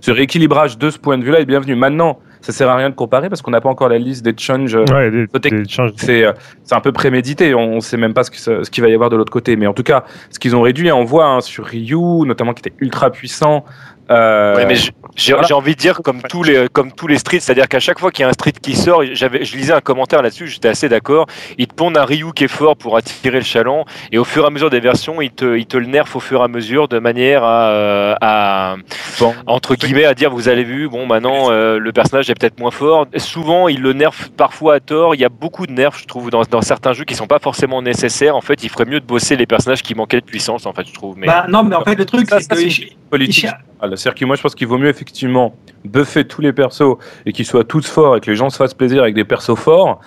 Ce 0.00 0.10
rééquilibrage 0.10 0.78
de 0.78 0.90
ce 0.90 0.98
point 0.98 1.16
de 1.18 1.24
vue-là 1.24 1.40
est 1.40 1.44
bienvenu. 1.44 1.74
Maintenant, 1.76 2.18
ça 2.40 2.50
sert 2.52 2.68
à 2.68 2.74
rien 2.76 2.90
de 2.90 2.94
comparer 2.94 3.28
parce 3.28 3.40
qu'on 3.40 3.52
n'a 3.52 3.60
pas 3.60 3.68
encore 3.68 3.88
la 3.88 3.98
liste 3.98 4.24
des 4.24 4.34
changes. 4.36 4.74
euh, 4.74 4.84
Ouais, 4.90 5.10
des, 5.10 5.26
Peut-être 5.28 5.54
des 5.54 5.68
changes- 5.68 5.92
c'est 5.96 6.24
euh, 6.24 6.32
c'est 6.64 6.74
un 6.74 6.80
peu 6.80 6.90
prémédité. 6.90 7.54
On 7.54 7.76
ne 7.76 7.80
sait 7.80 7.96
même 7.96 8.12
pas 8.14 8.24
ce 8.24 8.30
qu'il 8.30 8.40
ce 8.40 8.68
qu'il 8.70 8.82
va 8.82 8.88
y 8.90 8.94
avoir 8.94 9.10
de 9.10 9.16
l'autre 9.16 9.32
côté. 9.32 9.54
Mais 9.56 9.66
en 9.68 9.74
tout 9.74 9.84
cas, 9.84 10.04
ce 10.30 10.38
qu'ils 10.40 10.56
ont 10.56 10.62
réduit, 10.62 10.90
on 10.90 11.04
voit 11.04 11.26
hein, 11.26 11.40
sur 11.40 11.64
Ryu, 11.66 11.96
notamment 12.26 12.52
qui 12.52 12.60
était 12.66 12.74
ultra 12.80 13.10
puissant, 13.10 13.64
Euh, 14.10 14.56
Ouais, 14.56 14.66
mais 14.66 14.74
j'ai 15.14 15.32
voilà. 15.32 15.56
envie 15.56 15.74
de 15.74 15.80
dire 15.80 16.00
comme 16.02 16.22
tous 16.22 16.42
les 16.42 16.68
comme 16.72 16.90
tous 16.92 17.06
les 17.06 17.18
streets, 17.18 17.40
c'est-à-dire 17.40 17.68
qu'à 17.68 17.80
chaque 17.80 17.98
fois 17.98 18.10
qu'il 18.10 18.22
y 18.22 18.26
a 18.26 18.28
un 18.28 18.32
street 18.32 18.52
qui 18.60 18.74
sort, 18.74 19.02
j'avais 19.12 19.44
je 19.44 19.56
lisais 19.56 19.72
un 19.72 19.80
commentaire 19.80 20.22
là-dessus, 20.22 20.48
j'étais 20.48 20.68
assez 20.68 20.88
d'accord. 20.88 21.26
Ils 21.58 21.66
te 21.66 21.74
pondent 21.74 21.96
un 21.96 22.04
Ryu 22.04 22.32
qui 22.34 22.44
est 22.44 22.48
fort 22.48 22.76
pour 22.76 22.96
attirer 22.96 23.38
le 23.38 23.44
chaland 23.44 23.84
et 24.10 24.18
au 24.18 24.24
fur 24.24 24.44
et 24.44 24.46
à 24.46 24.50
mesure 24.50 24.70
des 24.70 24.80
versions, 24.80 25.20
ils 25.20 25.30
te 25.30 25.56
ils 25.56 25.66
te 25.66 25.76
le 25.76 25.86
nerfent 25.86 26.16
au 26.16 26.20
fur 26.20 26.40
et 26.40 26.44
à 26.44 26.48
mesure 26.48 26.88
de 26.88 26.98
manière 26.98 27.44
à, 27.44 27.68
euh, 27.70 28.14
à 28.20 28.76
bon. 29.20 29.34
entre 29.46 29.74
guillemets 29.76 30.04
à 30.04 30.14
dire 30.14 30.30
vous 30.30 30.48
avez 30.48 30.64
vu 30.64 30.88
bon 30.88 31.06
maintenant 31.06 31.50
euh, 31.50 31.78
le 31.78 31.92
personnage 31.92 32.28
est 32.30 32.34
peut-être 32.34 32.58
moins 32.58 32.70
fort. 32.70 33.06
Souvent 33.16 33.68
ils 33.68 33.80
le 33.80 33.92
nerfent 33.92 34.30
parfois 34.36 34.74
à 34.76 34.80
tort. 34.80 35.14
Il 35.14 35.20
y 35.20 35.24
a 35.24 35.28
beaucoup 35.30 35.66
de 35.66 35.72
nerfs 35.72 35.98
je 35.98 36.06
trouve 36.06 36.30
dans, 36.30 36.42
dans 36.42 36.62
certains 36.62 36.92
jeux 36.92 37.04
qui 37.04 37.14
sont 37.14 37.26
pas 37.26 37.38
forcément 37.38 37.82
nécessaires. 37.82 38.34
En 38.36 38.40
fait, 38.40 38.62
il 38.64 38.68
ferait 38.70 38.86
mieux 38.86 39.00
de 39.00 39.06
bosser 39.06 39.36
les 39.36 39.46
personnages 39.46 39.82
qui 39.82 39.94
manquaient 39.94 40.20
de 40.20 40.26
puissance 40.26 40.66
en 40.66 40.72
fait 40.72 40.86
je 40.88 40.94
trouve. 40.94 41.16
Mais 41.18 41.26
Bah, 41.26 41.46
non, 41.48 41.62
mais 41.62 41.76
en 41.76 41.84
fait, 41.84 41.94
le 41.94 42.04
truc, 42.04 42.28
c'est 42.30 42.48
que. 42.48 42.56
c'est 42.56 42.96
politique. 43.10 43.46
Il- 43.82 43.86
générale. 43.88 43.98
C'est-à-dire 43.98 44.20
que 44.20 44.24
moi, 44.26 44.36
je 44.36 44.42
pense 44.42 44.54
qu'il 44.54 44.66
vaut 44.66 44.78
mieux 44.78 44.88
effectivement 44.88 45.54
buffer 45.84 46.24
tous 46.24 46.40
les 46.40 46.52
persos 46.52 46.96
et 47.26 47.32
qu'ils 47.32 47.46
soient 47.46 47.64
tous 47.64 47.86
forts 47.88 48.16
et 48.16 48.20
que 48.20 48.30
les 48.30 48.36
gens 48.36 48.50
se 48.50 48.56
fassent 48.56 48.74
plaisir 48.74 49.02
avec 49.02 49.14
des 49.14 49.24
persos 49.24 49.56
forts 49.56 50.00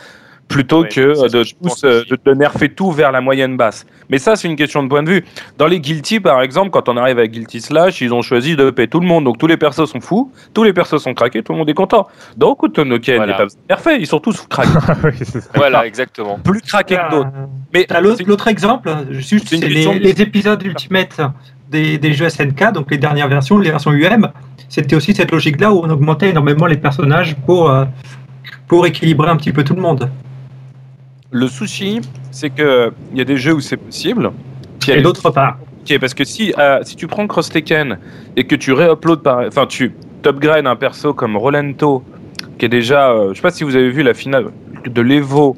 plutôt 0.47 0.83
Ouais, 0.83 0.89
que 0.89 1.15
c'est 1.15 1.23
euh, 1.23 1.27
de, 1.39 1.43
que 1.43 1.49
pense 1.59 1.81
tous, 1.81 1.87
euh, 1.87 2.03
de, 2.07 2.19
de 2.23 2.33
nerfer 2.35 2.69
tout 2.69 2.91
vers 2.91 3.11
la 3.11 3.19
moyenne 3.19 3.57
basse. 3.57 3.83
Mais 4.09 4.19
ça, 4.19 4.35
c'est 4.35 4.47
une 4.47 4.55
question 4.55 4.83
de 4.83 4.87
point 4.87 5.01
de 5.01 5.09
vue. 5.09 5.25
Dans 5.57 5.65
les 5.65 5.79
Guilty, 5.79 6.19
par 6.19 6.39
exemple, 6.43 6.69
quand 6.69 6.87
on 6.87 6.97
arrive 6.97 7.17
à 7.17 7.25
Guilty 7.25 7.61
Slash, 7.61 7.99
ils 8.01 8.13
ont 8.13 8.21
choisi 8.21 8.55
de 8.55 8.69
payer 8.69 8.87
tout 8.87 8.99
le 8.99 9.07
monde. 9.07 9.23
Donc 9.23 9.39
tous 9.39 9.47
les 9.47 9.57
persos 9.57 9.85
sont 9.89 10.01
fous, 10.01 10.31
tous 10.53 10.63
les 10.63 10.71
persos 10.71 10.99
sont 11.01 11.15
craqués, 11.15 11.41
tout 11.41 11.51
le 11.53 11.57
monde 11.57 11.69
est 11.71 11.73
content. 11.73 12.07
Donc 12.37 12.61
Utonoken, 12.61 13.15
Voilà. 13.15 13.31
il 13.31 13.35
n'est 13.35 13.37
pas 13.39 13.45
de 13.47 13.51
nerfer, 13.67 13.95
ils 13.99 14.05
sont 14.05 14.19
tous 14.19 14.45
craqués. 14.47 14.69
Oui, 15.03 15.41
voilà 15.55 15.87
exactement. 15.87 16.37
plus 16.37 16.61
craqués 16.61 16.97
que 16.97 17.09
d'autres. 17.09 17.29
Euh, 17.35 17.45
Mais 17.73 17.87
l'autre 18.27 18.47
exemple, 18.47 18.87
juste, 19.09 19.47
c'est 19.49 19.55
une 19.55 19.61
c'est 19.63 19.67
question 19.69 19.93
les, 19.93 19.99
de- 19.99 20.03
les 20.03 20.21
épisodes 20.21 20.61
Ultimate 20.63 21.21
des, 21.69 21.97
des 21.97 22.13
jeux 22.13 22.29
SNK, 22.29 22.73
donc 22.73 22.91
les 22.91 22.97
dernières 22.97 23.27
versions, 23.27 23.57
les 23.57 23.69
versions 23.71 23.91
UM. 23.91 24.29
C'était 24.69 24.95
aussi 24.95 25.13
cette 25.13 25.31
logique-là 25.31 25.71
où 25.73 25.79
on 25.83 25.89
augmentait 25.89 26.29
énormément 26.29 26.65
les 26.65 26.77
personnages 26.77 27.35
pour, 27.45 27.69
euh, 27.69 27.85
pour 28.67 28.85
équilibrer 28.85 29.29
un 29.29 29.35
petit 29.37 29.51
peu 29.51 29.63
tout 29.63 29.75
le 29.75 29.81
monde. 29.81 30.09
le 31.31 31.47
souci, 31.47 32.01
c'est 32.31 32.49
que 32.49 32.91
il 33.11 33.17
y 33.17 33.21
a 33.21 33.25
des 33.25 33.37
jeux 33.37 33.53
où 33.53 33.59
c'est 33.59 33.77
possible. 33.77 34.31
puis 34.79 34.91
Et 34.91 34.95
des- 34.97 35.01
d'autre 35.01 35.29
part, 35.31 35.57
Ok, 35.81 35.99
parce 35.99 36.13
que 36.15 36.23
si, 36.23 36.51
euh, 36.57 36.79
si 36.83 36.95
tu 36.95 37.05
prends 37.07 37.27
Cross 37.27 37.49
Tekken 37.49 37.97
et 38.35 38.45
que 38.45 38.55
tu 38.55 38.71
réuploades 38.73 39.21
par. 39.21 39.39
Enfin, 39.47 39.65
tu 39.67 39.93
upgrades 40.25 40.65
un 40.65 40.75
perso 40.75 41.13
comme 41.13 41.37
Rolento, 41.37 42.03
qui 42.57 42.65
est 42.65 42.69
déjà. 42.69 43.11
euh, 43.11 43.29
je 43.29 43.35
sais 43.35 43.41
pas 43.43 43.51
si 43.51 43.63
vous 43.63 43.75
avez 43.75 43.89
vu 43.91 44.01
la 44.01 44.13
finale 44.15 44.47
de 44.87 45.01
l'Evo 45.01 45.55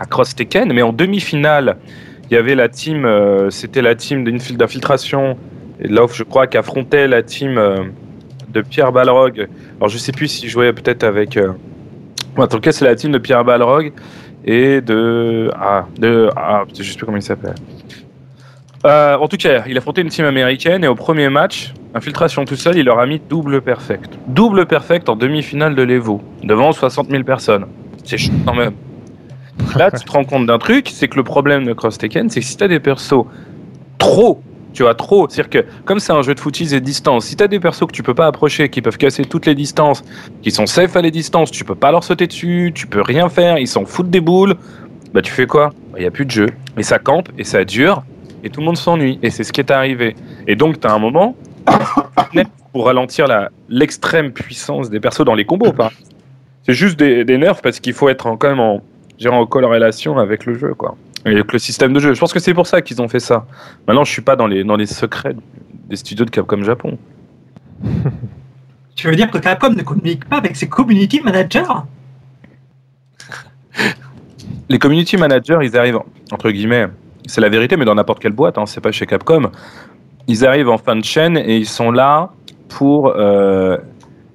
à 0.00 0.06
Cross 0.06 0.34
Tekken, 0.34 0.72
mais 0.72 0.82
en 0.82 0.92
demi-finale, 0.92 1.76
il 2.30 2.34
y 2.34 2.36
avait 2.36 2.54
la 2.54 2.68
team. 2.68 3.04
euh, 3.04 3.50
C'était 3.50 3.82
la 3.82 3.94
team 3.94 4.24
d'infil- 4.24 4.56
d'infiltration, 4.56 5.36
et 5.80 5.88
là, 5.88 6.06
je 6.12 6.22
crois, 6.24 6.46
qui 6.46 6.56
affrontait 6.56 7.08
la 7.08 7.22
team 7.22 7.58
euh, 7.58 7.84
de 8.52 8.60
Pierre 8.62 8.92
Balrog. 8.92 9.48
Alors, 9.78 9.88
je 9.88 9.98
sais 9.98 10.12
plus 10.12 10.28
si 10.28 10.46
je 10.46 10.52
jouais 10.52 10.72
peut-être 10.72 11.04
avec. 11.04 11.36
euh, 11.36 11.52
En 12.36 12.46
tout 12.46 12.60
cas, 12.60 12.72
c'est 12.72 12.84
la 12.84 12.94
team 12.94 13.12
de 13.12 13.18
Pierre 13.18 13.44
Balrog 13.44 13.92
et 14.44 14.80
de. 14.80 15.50
Ah, 15.54 15.86
de. 15.98 16.30
Ah, 16.36 16.64
je 16.76 16.82
sais 16.82 16.96
plus 16.96 17.04
comment 17.06 17.18
il 17.18 17.22
s'appelle. 17.22 17.54
En 18.84 19.28
tout 19.28 19.36
cas, 19.36 19.64
il 19.68 19.76
affrontait 19.76 20.00
une 20.00 20.08
team 20.08 20.24
américaine 20.24 20.84
et 20.84 20.88
au 20.88 20.94
premier 20.94 21.28
match, 21.28 21.74
infiltration 21.94 22.46
tout 22.46 22.56
seul, 22.56 22.78
il 22.78 22.84
leur 22.86 22.98
a 22.98 23.04
mis 23.06 23.20
double 23.20 23.60
perfect. 23.60 24.10
Double 24.28 24.64
perfect 24.64 25.08
en 25.10 25.16
demi-finale 25.16 25.74
de 25.74 25.82
l'Evo, 25.82 26.22
devant 26.42 26.72
60 26.72 27.10
000 27.10 27.22
personnes. 27.24 27.66
C'est 28.04 28.16
chaud 28.16 28.32
quand 28.46 28.54
même. 28.54 28.72
Là, 29.76 29.90
tu 29.90 30.04
te 30.04 30.12
rends 30.12 30.24
compte 30.24 30.46
d'un 30.46 30.58
truc, 30.58 30.88
c'est 30.92 31.08
que 31.08 31.16
le 31.16 31.24
problème 31.24 31.64
de 31.64 31.72
Cross 31.72 31.98
Tekken, 31.98 32.28
c'est 32.30 32.40
que 32.40 32.46
si 32.46 32.56
t'as 32.56 32.68
des 32.68 32.80
persos 32.80 33.24
trop, 33.98 34.42
tu 34.72 34.82
vois, 34.82 34.94
trop, 34.94 35.28
c'est-à-dire 35.28 35.50
que 35.50 35.68
comme 35.84 35.98
c'est 35.98 36.12
un 36.12 36.22
jeu 36.22 36.34
de 36.34 36.40
footies 36.40 36.74
et 36.74 36.80
de 36.80 36.84
distance, 36.84 37.26
si 37.26 37.36
t'as 37.36 37.48
des 37.48 37.60
persos 37.60 37.86
que 37.86 37.92
tu 37.92 38.02
peux 38.02 38.14
pas 38.14 38.26
approcher, 38.26 38.68
qui 38.68 38.82
peuvent 38.82 38.98
casser 38.98 39.24
toutes 39.24 39.46
les 39.46 39.54
distances, 39.54 40.02
qui 40.42 40.50
sont 40.50 40.66
safe 40.66 40.96
à 40.96 41.02
les 41.02 41.10
distances, 41.10 41.50
tu 41.50 41.64
peux 41.64 41.74
pas 41.74 41.90
leur 41.90 42.04
sauter 42.04 42.26
dessus, 42.26 42.72
tu 42.74 42.86
peux 42.86 43.02
rien 43.02 43.28
faire, 43.28 43.58
ils 43.58 43.68
s'en 43.68 43.84
foutent 43.84 44.10
des 44.10 44.20
boules, 44.20 44.56
bah 45.12 45.22
tu 45.22 45.32
fais 45.32 45.46
quoi? 45.46 45.70
Il 45.96 46.02
y 46.02 46.06
a 46.06 46.10
plus 46.10 46.24
de 46.24 46.30
jeu. 46.30 46.46
Et 46.76 46.82
ça 46.82 46.98
campe, 46.98 47.28
et 47.36 47.44
ça 47.44 47.64
dure, 47.64 48.04
et 48.44 48.50
tout 48.50 48.60
le 48.60 48.66
monde 48.66 48.76
s'ennuie. 48.76 49.18
Et 49.22 49.30
c'est 49.30 49.44
ce 49.44 49.52
qui 49.52 49.60
est 49.60 49.70
arrivé. 49.70 50.14
Et 50.46 50.56
donc, 50.56 50.80
tu 50.80 50.86
as 50.86 50.92
un 50.92 50.98
moment 50.98 51.34
pour 52.72 52.86
ralentir 52.86 53.26
l'extrême 53.68 54.32
puissance 54.32 54.90
des 54.90 55.00
persos 55.00 55.24
dans 55.24 55.34
les 55.34 55.44
combos. 55.44 55.72
pas? 55.72 55.90
C'est 56.62 56.74
juste 56.74 56.98
des, 56.98 57.38
nerfs 57.38 57.60
parce 57.62 57.80
qu'il 57.80 57.94
faut 57.94 58.08
être 58.08 58.36
quand 58.36 58.48
même 58.48 58.60
en, 58.60 58.82
dirais, 59.20 59.36
en 59.36 59.46
corrélation 59.46 60.18
avec 60.18 60.46
le 60.46 60.58
jeu, 60.58 60.74
quoi. 60.74 60.96
Et 61.26 61.30
avec 61.30 61.52
le 61.52 61.58
système 61.58 61.92
de 61.92 62.00
jeu. 62.00 62.14
Je 62.14 62.20
pense 62.20 62.32
que 62.32 62.40
c'est 62.40 62.54
pour 62.54 62.66
ça 62.66 62.80
qu'ils 62.80 63.00
ont 63.02 63.08
fait 63.08 63.20
ça. 63.20 63.46
Maintenant, 63.86 64.04
je 64.04 64.12
suis 64.12 64.22
pas 64.22 64.36
dans 64.36 64.46
les, 64.46 64.64
dans 64.64 64.76
les 64.76 64.86
secrets 64.86 65.36
des 65.88 65.96
studios 65.96 66.24
de 66.24 66.30
Capcom 66.30 66.62
Japon. 66.62 66.98
tu 68.96 69.08
veux 69.08 69.16
dire 69.16 69.30
que 69.30 69.38
Capcom 69.38 69.70
ne 69.70 69.82
communique 69.82 70.24
pas 70.24 70.36
avec 70.36 70.56
ses 70.56 70.68
community 70.68 71.20
managers? 71.20 71.64
Les 74.68 74.78
community 74.78 75.16
managers, 75.16 75.58
ils 75.62 75.76
arrivent, 75.76 75.98
entre 76.32 76.50
guillemets, 76.50 76.86
c'est 77.26 77.40
la 77.40 77.48
vérité, 77.48 77.76
mais 77.76 77.84
dans 77.84 77.94
n'importe 77.94 78.20
quelle 78.20 78.32
boîte, 78.32 78.56
hein, 78.56 78.66
c'est 78.66 78.80
pas 78.80 78.92
chez 78.92 79.06
Capcom. 79.06 79.50
Ils 80.28 80.46
arrivent 80.46 80.68
en 80.68 80.78
fin 80.78 80.96
de 80.96 81.04
chaîne 81.04 81.36
et 81.36 81.56
ils 81.56 81.68
sont 81.68 81.90
là 81.90 82.30
pour, 82.68 83.08
euh, 83.16 83.76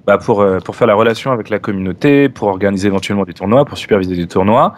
bah 0.06 0.18
pour, 0.18 0.40
euh, 0.40 0.58
pour 0.60 0.76
faire 0.76 0.86
la 0.86 0.94
relation 0.94 1.32
avec 1.32 1.50
la 1.50 1.58
communauté, 1.58 2.28
pour 2.28 2.48
organiser 2.48 2.88
éventuellement 2.88 3.24
des 3.24 3.32
tournois, 3.32 3.64
pour 3.64 3.76
superviser 3.76 4.16
des 4.16 4.26
tournois. 4.26 4.74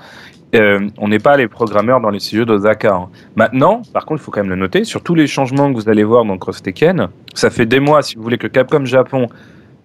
Euh, 0.54 0.88
on 0.96 1.08
n'est 1.08 1.18
pas 1.18 1.36
les 1.36 1.46
programmeurs 1.46 2.00
dans 2.00 2.08
les 2.08 2.20
studios 2.20 2.46
d'Osaka. 2.46 2.94
hein. 2.94 3.08
Maintenant, 3.36 3.82
par 3.92 4.06
contre, 4.06 4.22
il 4.22 4.24
faut 4.24 4.30
quand 4.30 4.40
même 4.40 4.48
le 4.48 4.56
noter, 4.56 4.84
sur 4.84 5.02
tous 5.02 5.14
les 5.14 5.26
changements 5.26 5.70
que 5.70 5.78
vous 5.78 5.90
allez 5.90 6.04
voir 6.04 6.24
dans 6.24 6.38
Cross 6.38 6.62
Tekken, 6.62 7.08
ça 7.34 7.50
fait 7.50 7.66
des 7.66 7.80
mois, 7.80 8.00
si 8.00 8.16
vous 8.16 8.22
voulez, 8.22 8.38
que 8.38 8.46
Capcom 8.46 8.84
Japon 8.86 9.26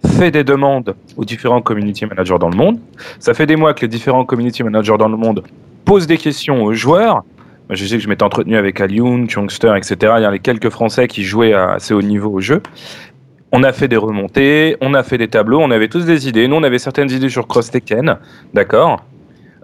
fait 0.06 0.32
des 0.32 0.46
demandes 0.46 0.96
aux 1.18 1.26
différents 1.26 1.62
community 1.62 2.06
managers 2.06 2.38
dans 2.40 2.50
le 2.50 2.56
monde. 2.56 2.80
Ça 3.20 3.34
fait 3.34 3.46
des 3.46 3.58
mois 3.58 3.74
que 3.74 3.82
les 3.82 3.88
différents 3.90 4.26
community 4.26 4.64
managers 4.64 4.98
dans 4.98 5.10
le 5.10 5.18
monde 5.18 5.44
posent 5.84 6.08
des 6.08 6.18
questions 6.18 6.64
aux 6.64 6.74
joueurs. 6.74 7.24
Je 7.70 7.86
sais 7.86 7.98
que 7.98 8.04
je 8.04 8.10
m'étais 8.10 8.24
entretenu 8.24 8.58
avec 8.58 8.80
Alioun, 8.82 9.28
Youngster, 9.30 9.74
etc. 9.76 9.96
Il 10.18 10.22
y 10.22 10.26
a 10.26 10.32
les 10.32 10.40
quelques 10.40 10.70
Français 10.70 11.08
qui 11.08 11.24
jouaient 11.24 11.54
à 11.54 11.74
assez 11.74 11.94
haut 11.94 12.02
niveau 12.02 12.30
au 12.30 12.42
jeu. 12.42 12.62
On 13.56 13.64
a 13.64 13.72
fait 13.72 13.88
des 13.88 13.98
remontées, 13.98 14.76
on 14.82 14.96
a 14.96 15.04
fait 15.04 15.20
des 15.20 15.28
tableaux, 15.28 15.60
on 15.62 15.70
avait 15.70 15.88
tous 15.88 16.06
des 16.06 16.28
idées. 16.28 16.48
Nous, 16.48 16.56
on 16.56 16.64
avait 16.64 16.80
certaines 16.80 17.12
idées 17.12 17.30
sur 17.30 17.48
Cross 17.48 17.70
Tekken, 17.70 18.18
d'accord 18.54 19.06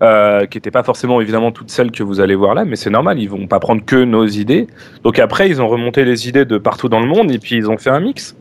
euh, 0.02 0.46
qui 0.46 0.58
n'étaient 0.58 0.72
pas 0.72 0.84
forcément 0.84 1.20
évidemment 1.20 1.52
toutes 1.52 1.72
celles 1.72 1.92
que 1.92 2.04
vous 2.04 2.22
allez 2.22 2.36
voir 2.36 2.54
là, 2.54 2.64
mais 2.64 2.78
c'est 2.78 2.90
normal, 2.90 3.20
ils 3.20 3.30
vont 3.30 3.48
pas 3.48 3.60
prendre 3.60 3.84
que 3.84 3.98
nos 3.98 4.26
idées. 4.26 4.68
Donc 5.04 5.20
après, 5.20 5.50
ils 5.50 5.62
ont 5.62 5.68
remonté 5.68 6.06
les 6.06 6.30
idées 6.30 6.46
de 6.46 6.58
partout 6.58 6.88
dans 6.88 7.02
le 7.02 7.08
monde 7.08 7.32
et 7.32 7.40
puis 7.40 7.56
ils 7.56 7.70
ont 7.70 7.78
fait 7.78 7.90
un 7.90 8.00
mix. 8.00 8.36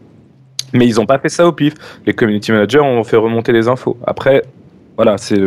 Mais 0.72 0.86
ils 0.86 0.96
n'ont 0.96 1.06
pas 1.06 1.18
fait 1.18 1.30
ça 1.30 1.46
au 1.46 1.52
pif. 1.52 1.72
Les 2.06 2.12
community 2.12 2.52
managers 2.52 2.80
ont 2.80 3.02
fait 3.02 3.16
remonter 3.16 3.52
les 3.52 3.66
infos. 3.66 3.96
Après, 4.06 4.42
voilà, 4.96 5.16
c'est 5.18 5.40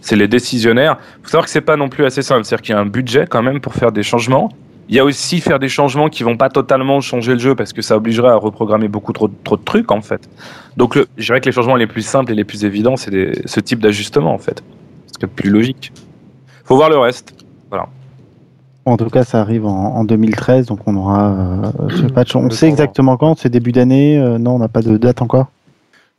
c'est 0.00 0.16
les 0.16 0.28
décisionnaires. 0.28 0.96
Il 1.18 1.24
faut 1.24 1.30
savoir 1.30 1.44
que 1.44 1.50
c'est 1.50 1.60
pas 1.60 1.76
non 1.76 1.88
plus 1.88 2.04
assez 2.04 2.22
simple. 2.22 2.44
C'est-à-dire 2.44 2.62
qu'il 2.62 2.74
y 2.74 2.78
a 2.78 2.80
un 2.80 2.86
budget 2.86 3.26
quand 3.28 3.42
même 3.42 3.60
pour 3.60 3.74
faire 3.74 3.92
des 3.92 4.04
changements. 4.04 4.48
Il 4.90 4.96
y 4.96 4.98
a 4.98 5.04
aussi 5.04 5.40
faire 5.40 5.60
des 5.60 5.68
changements 5.68 6.08
qui 6.08 6.24
vont 6.24 6.36
pas 6.36 6.48
totalement 6.48 7.00
changer 7.00 7.34
le 7.34 7.38
jeu 7.38 7.54
parce 7.54 7.72
que 7.72 7.80
ça 7.80 7.96
obligerait 7.96 8.30
à 8.30 8.34
reprogrammer 8.34 8.88
beaucoup 8.88 9.12
trop, 9.12 9.28
trop 9.44 9.56
de 9.56 9.62
trucs 9.62 9.92
en 9.92 10.00
fait. 10.02 10.28
Donc 10.76 10.96
le, 10.96 11.06
je 11.16 11.26
dirais 11.26 11.40
que 11.40 11.46
les 11.46 11.52
changements 11.52 11.76
les 11.76 11.86
plus 11.86 12.02
simples 12.02 12.32
et 12.32 12.34
les 12.34 12.42
plus 12.44 12.64
évidents, 12.64 12.96
c'est 12.96 13.12
des- 13.12 13.40
ce 13.46 13.60
type 13.60 13.78
d'ajustement 13.78 14.34
en 14.34 14.38
fait. 14.38 14.64
C'est 15.18 15.28
plus 15.28 15.48
logique. 15.48 15.92
Faut 16.64 16.74
voir 16.74 16.90
le 16.90 16.98
reste. 16.98 17.34
En 18.86 18.96
tout 18.96 19.10
cas, 19.10 19.24
ça 19.24 19.40
arrive 19.42 19.66
en, 19.66 19.94
en 19.94 20.04
2013, 20.04 20.66
donc 20.66 20.80
on 20.86 20.96
aura 20.96 21.30
euh, 21.32 21.88
ce 21.90 22.02
patch. 22.06 22.34
On 22.34 22.48
sait 22.50 22.66
exactement 22.66 23.16
quand 23.18 23.38
C'est 23.38 23.50
début 23.50 23.72
d'année 23.72 24.18
euh, 24.18 24.38
Non, 24.38 24.54
on 24.54 24.58
n'a 24.58 24.68
pas 24.68 24.80
de 24.80 24.96
date 24.96 25.20
encore? 25.22 25.48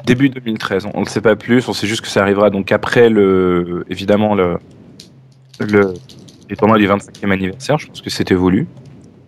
Début 0.05 0.29
2013, 0.29 0.87
on 0.93 1.01
ne 1.01 1.05
sait 1.05 1.21
pas 1.21 1.35
plus, 1.35 1.67
on 1.67 1.73
sait 1.73 1.87
juste 1.87 2.01
que 2.01 2.07
ça 2.07 2.21
arrivera 2.21 2.49
donc 2.51 2.71
après 2.71 3.09
le, 3.09 3.83
évidemment 3.89 4.35
le, 4.35 4.57
le, 5.59 5.93
les 6.51 6.57
tournois 6.57 6.77
du 6.77 6.87
25e 6.87 7.31
anniversaire, 7.31 7.79
je 7.79 7.87
pense 7.87 8.01
que 8.01 8.09
c'était 8.09 8.35
voulu, 8.35 8.67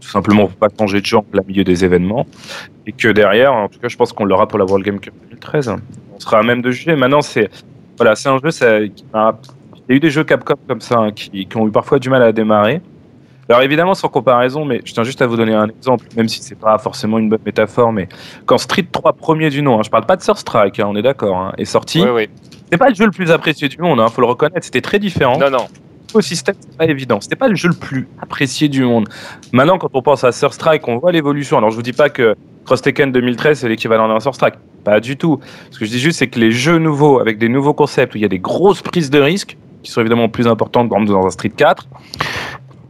tout 0.01 0.09
simplement 0.09 0.47
pour 0.47 0.57
pas 0.57 0.67
changer 0.77 0.99
de 1.01 1.05
genre 1.05 1.21
en 1.21 1.31
plein 1.31 1.41
milieu 1.47 1.63
des 1.63 1.83
événements, 1.85 2.27
et 2.85 2.91
que 2.91 3.07
derrière, 3.07 3.53
en 3.53 3.69
tout 3.69 3.79
cas, 3.79 3.87
je 3.87 3.95
pense 3.97 4.11
qu'on 4.13 4.25
l'aura 4.25 4.47
pour 4.47 4.59
la 4.59 4.65
World 4.65 4.85
Game 4.85 4.99
Cup 4.99 5.13
2013. 5.29 5.73
On 6.15 6.19
sera 6.19 6.39
à 6.39 6.43
même 6.43 6.61
de 6.61 6.69
juger. 6.69 6.95
Maintenant, 6.95 7.21
c'est, 7.21 7.49
voilà, 7.97 8.15
c'est 8.15 8.27
un 8.29 8.37
jeu, 8.43 8.51
ça, 8.51 8.81
qui 8.87 9.05
m'a- 9.13 9.39
il 9.87 9.91
y 9.91 9.93
a 9.93 9.95
eu 9.95 9.99
des 9.99 10.09
jeux 10.11 10.23
Capcom 10.25 10.55
comme 10.67 10.81
ça 10.81 10.97
hein, 10.99 11.11
qui, 11.11 11.45
qui 11.45 11.57
ont 11.57 11.67
eu 11.67 11.71
parfois 11.71 11.97
du 11.99 12.09
mal 12.09 12.21
à 12.23 12.31
démarrer. 12.31 12.81
Alors 13.49 13.61
évidemment 13.61 13.93
sans 13.93 14.07
comparaison, 14.07 14.63
mais 14.63 14.79
je 14.85 14.93
tiens 14.93 15.03
juste 15.03 15.21
à 15.21 15.27
vous 15.27 15.35
donner 15.35 15.53
un 15.53 15.67
exemple, 15.67 16.05
même 16.15 16.29
si 16.29 16.41
c'est 16.41 16.55
pas 16.57 16.77
forcément 16.77 17.19
une 17.19 17.27
bonne 17.27 17.41
métaphore, 17.45 17.91
mais 17.91 18.07
quand 18.45 18.57
Street 18.57 18.87
3 18.89 19.11
premier 19.13 19.49
du 19.49 19.61
nom, 19.61 19.77
hein, 19.77 19.81
je 19.83 19.89
parle 19.89 20.05
pas 20.05 20.15
de 20.15 20.21
Sur 20.23 20.37
Strike, 20.37 20.79
hein, 20.79 20.85
on 20.89 20.95
est 20.95 21.01
d'accord, 21.01 21.35
hein, 21.37 21.53
est 21.57 21.65
sorti, 21.65 22.01
Oui, 22.01 22.09
oui. 22.13 22.29
c'est 22.71 22.77
pas 22.77 22.87
le 22.87 22.95
jeu 22.95 23.03
le 23.03 23.11
plus 23.11 23.29
apprécié 23.31 23.67
du 23.67 23.77
monde, 23.81 23.99
hein, 23.99 24.07
faut 24.07 24.21
le 24.21 24.27
reconnaître, 24.27 24.63
c'était 24.63 24.79
très 24.79 24.97
différent. 24.97 25.37
Non, 25.37 25.49
non. 25.49 25.67
C'est 26.21 26.77
pas 26.77 26.85
évident. 26.85 27.19
C'était 27.21 27.35
pas 27.35 27.47
le 27.47 27.55
jeu 27.55 27.69
le 27.69 27.75
plus 27.75 28.07
apprécié 28.21 28.69
du 28.69 28.83
monde. 28.83 29.07
Maintenant, 29.51 29.77
quand 29.77 29.89
on 29.93 30.01
pense 30.01 30.23
à 30.23 30.31
Sur 30.31 30.53
Strike, 30.53 30.87
on 30.87 30.97
voit 30.97 31.11
l'évolution. 31.11 31.57
Alors, 31.57 31.71
je 31.71 31.75
vous 31.75 31.81
dis 31.81 31.93
pas 31.93 32.09
que 32.09 32.35
Cross 32.65 32.81
Tekken 32.81 33.11
2013 33.11 33.59
c'est 33.59 33.69
l'équivalent 33.69 34.07
d'un 34.07 34.19
Sur 34.19 34.35
Strike. 34.35 34.55
Pas 34.83 34.99
du 34.99 35.17
tout. 35.17 35.39
Ce 35.71 35.79
que 35.79 35.85
je 35.85 35.91
dis 35.91 35.99
juste, 35.99 36.19
c'est 36.19 36.27
que 36.27 36.39
les 36.39 36.51
jeux 36.51 36.77
nouveaux, 36.77 37.19
avec 37.19 37.37
des 37.37 37.49
nouveaux 37.49 37.73
concepts, 37.73 38.13
où 38.15 38.17
il 38.17 38.21
y 38.21 38.25
a 38.25 38.29
des 38.29 38.39
grosses 38.39 38.81
prises 38.81 39.09
de 39.09 39.19
risques, 39.19 39.57
qui 39.81 39.91
sont 39.91 40.01
évidemment 40.01 40.29
plus 40.29 40.47
importantes, 40.47 40.89
par 40.89 40.99
exemple 40.99 41.19
dans 41.19 41.25
un 41.25 41.29
Street 41.29 41.49
4, 41.55 41.87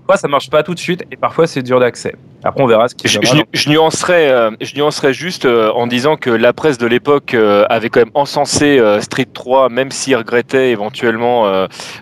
parfois 0.06 0.18
ça 0.18 0.28
marche 0.28 0.50
pas 0.50 0.64
tout 0.64 0.74
de 0.74 0.80
suite, 0.80 1.04
et 1.12 1.16
parfois 1.16 1.48
c'est 1.48 1.62
dur 1.62 1.80
d'accès. 1.80 2.16
Après, 2.44 2.62
on 2.64 2.68
verra 2.68 2.88
ce 2.88 2.96
qui 2.96 3.08
Je, 3.08 3.20
je, 3.22 3.38
je 3.54 3.70
nuancerais, 3.70 4.30
euh, 4.30 4.52
je 4.62 4.76
nuancerais 4.76 5.14
juste 5.14 5.46
euh, 5.46 5.72
en 5.72 5.88
disant 5.88 6.16
que 6.18 6.30
la 6.30 6.54
presse 6.54 6.78
de 6.78 6.88
l'époque 6.88 7.34
euh, 7.34 7.66
avait 7.70 7.90
quand 7.90 8.02
même 8.02 8.12
encensé 8.14 8.80
euh, 8.80 9.00
Street 9.02 9.28
3, 9.34 9.70
même 9.70 9.92
s'il 9.92 10.16
regrettait 10.16 10.72
éventuellement 10.72 11.46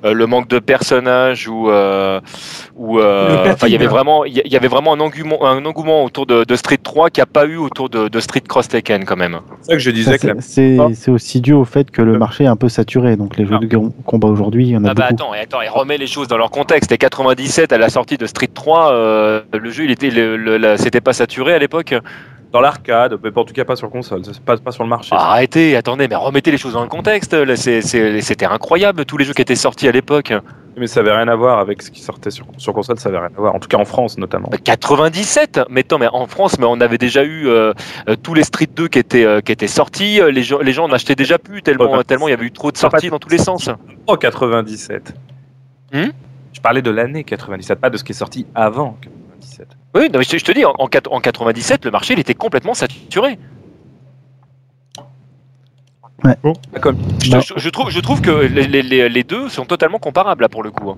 le 0.03 0.25
manque 0.25 0.48
de 0.48 0.60
personnages 0.60 1.48
ou, 1.48 1.69
euh, 1.69 2.19
euh, 2.79 3.53
il 3.63 3.69
y 3.69 3.75
avait 3.75 3.77
platine. 3.77 3.86
vraiment, 3.88 4.25
il 4.25 4.38
y- 4.38 4.41
il 4.45 4.51
y 4.51 4.55
avait 4.55 4.67
vraiment 4.67 4.93
un 4.93 5.00
engouement, 5.00 5.45
un 5.45 5.63
engouement 5.65 6.03
autour 6.03 6.25
de, 6.25 6.43
de 6.43 6.55
Street 6.55 6.79
3 6.81 7.10
qui 7.10 7.21
a 7.21 7.25
pas 7.25 7.45
eu 7.45 7.57
autour 7.57 7.89
de, 7.89 8.07
de 8.07 8.19
Street 8.19 8.41
Cross 8.48 8.67
Tekken 8.69 9.05
quand 9.05 9.15
même. 9.17 9.39
C'est 9.62 9.67
ça 9.71 9.74
que 9.74 9.79
je 9.79 9.91
disais 9.91 10.17
que 10.17 10.27
la- 10.27 10.41
C'est 10.41 11.12
aussi 11.12 11.41
dû 11.41 11.53
au 11.53 11.65
fait 11.65 11.91
que 11.91 12.01
le 12.01 12.13
Euh. 12.15 12.17
marché 12.17 12.43
est 12.43 12.48
un 12.48 12.55
peu 12.55 12.69
saturé. 12.69 13.15
Donc 13.15 13.38
les 13.38 13.45
jeux 13.45 13.55
Ah. 13.62 13.65
de 13.65 13.77
combat 14.05 14.27
aujourd'hui, 14.27 14.65
il 14.67 14.71
y 14.71 14.77
en 14.77 14.83
a 14.86 14.89
Ah 14.91 14.93
bah 14.93 15.07
beaucoup. 15.10 15.24
attends, 15.24 15.33
et 15.36 15.39
attends, 15.39 15.62
et 15.62 15.69
remets 15.69 15.98
les 15.98 16.07
choses 16.07 16.27
dans 16.27 16.38
leur 16.38 16.51
contexte. 16.51 16.91
Et 16.91 16.98
97 16.98 17.71
à 17.74 17.77
la 17.77 17.89
sortie 17.89 18.17
de 18.17 18.25
Street 18.25 18.50
3, 18.53 18.91
euh, 18.93 19.41
le 19.53 19.69
jeu 19.71 19.83
il 19.86 19.91
était, 19.91 20.10
le, 20.31 20.38
le- 20.38 20.57
la- 20.57 20.77
c'était 20.77 21.01
pas 21.01 21.13
saturé 21.13 21.53
à 21.53 21.59
l'époque. 21.59 21.93
dans 22.51 22.59
l'arcade, 22.59 23.17
mais 23.23 23.29
en 23.33 23.45
tout 23.45 23.53
cas 23.53 23.63
pas 23.63 23.77
sur 23.77 23.89
console, 23.89 24.25
c'est 24.25 24.38
pas, 24.41 24.57
pas 24.57 24.71
sur 24.73 24.83
le 24.83 24.89
marché. 24.89 25.15
Ah, 25.17 25.31
arrêtez, 25.31 25.75
attendez, 25.77 26.09
mais 26.09 26.15
remettez 26.15 26.51
les 26.51 26.57
choses 26.57 26.73
dans 26.73 26.81
le 26.83 26.89
contexte. 26.89 27.33
C'était 27.55 28.45
incroyable 28.45 29.05
tous 29.05 29.15
les 29.17 29.23
jeux 29.23 29.33
qui 29.33 29.41
étaient 29.41 29.55
sortis 29.55 29.88
à 29.88 29.91
l'époque. 29.93 30.33
Mais 30.77 30.88
ça 30.88 31.00
avait 31.01 31.11
rien 31.13 31.27
à 31.29 31.35
voir 31.35 31.59
avec 31.59 31.81
ce 31.81 31.91
qui 31.91 32.01
sortait 32.01 32.29
sur, 32.29 32.45
sur 32.57 32.73
console, 32.73 32.97
ça 33.00 33.09
avait 33.09 33.19
rien 33.19 33.29
à 33.38 33.39
voir. 33.39 33.55
En 33.55 33.59
tout 33.59 33.67
cas 33.69 33.77
en 33.77 33.85
France 33.85 34.17
notamment. 34.17 34.50
97 34.50 35.61
Mais 35.69 35.81
attends, 35.81 35.97
mais 36.00 36.07
en 36.11 36.27
France, 36.27 36.57
mais 36.59 36.65
on 36.67 36.79
avait 36.81 36.97
déjà 36.97 37.23
eu 37.23 37.47
euh, 37.47 37.73
euh, 38.09 38.15
tous 38.21 38.33
les 38.33 38.43
Street 38.43 38.69
2 38.73 38.88
qui 38.89 39.00
étaient, 39.00 39.25
euh, 39.25 39.41
qui 39.41 39.51
étaient 39.51 39.67
sortis. 39.67 40.19
Les 40.31 40.43
gens, 40.43 40.59
les 40.59 40.71
gens 40.73 40.88
n'achetaient 40.88 41.15
déjà 41.15 41.38
plus 41.38 41.61
tellement, 41.61 41.85
Ouais, 41.91 41.97
bah, 41.97 42.03
tellement 42.05 42.27
il 42.27 42.31
y 42.31 42.33
avait 42.33 42.45
eu 42.45 42.51
trop 42.51 42.71
de 42.71 42.77
ça 42.77 42.89
sorties 42.89 43.09
dans 43.09 43.19
tous 43.19 43.29
les 43.29 43.38
sens. 43.38 43.69
Oh 44.07 44.15
97. 44.17 45.13
Hmm? 45.93 46.05
Je 46.53 46.59
parlais 46.61 46.81
de 46.81 46.91
l'année 46.91 47.23
97, 47.23 47.79
pas 47.79 47.89
de 47.89 47.97
ce 47.97 48.03
qui 48.03 48.11
est 48.11 48.15
sorti 48.15 48.45
avant 48.55 48.97
97. 49.41 49.67
Oui, 49.95 50.10
non, 50.12 50.19
mais 50.19 50.24
je, 50.24 50.38
je 50.38 50.43
te 50.45 50.51
dis, 50.51 50.63
en, 50.65 50.74
en 50.77 50.88
quat- 50.88 51.07
en 51.10 51.19
97, 51.19 51.86
le 51.86 51.91
marché 51.91 52.13
il 52.13 52.19
était 52.19 52.33
complètement 52.33 52.74
saturé. 52.74 53.38
Pas 56.21 56.36
Comme 56.79 56.98
Je, 57.24 57.31
Bah. 57.31 57.39
je- 57.39 57.53
je 57.57 57.69
trouve, 57.69 57.89
je 57.89 58.00
trouve 58.00 58.21
que 58.21 58.29
les, 58.31 58.67
les- 58.67 58.83
les- 58.83 59.10
les 59.10 59.24
deux 59.24 59.50
sont 59.50 59.65
totalement 59.65 59.98
comparables 59.98 60.43
là 60.43 60.50
pour 60.50 60.62
le 60.63 60.69
coup. 60.71 60.91
hein. 60.91 60.98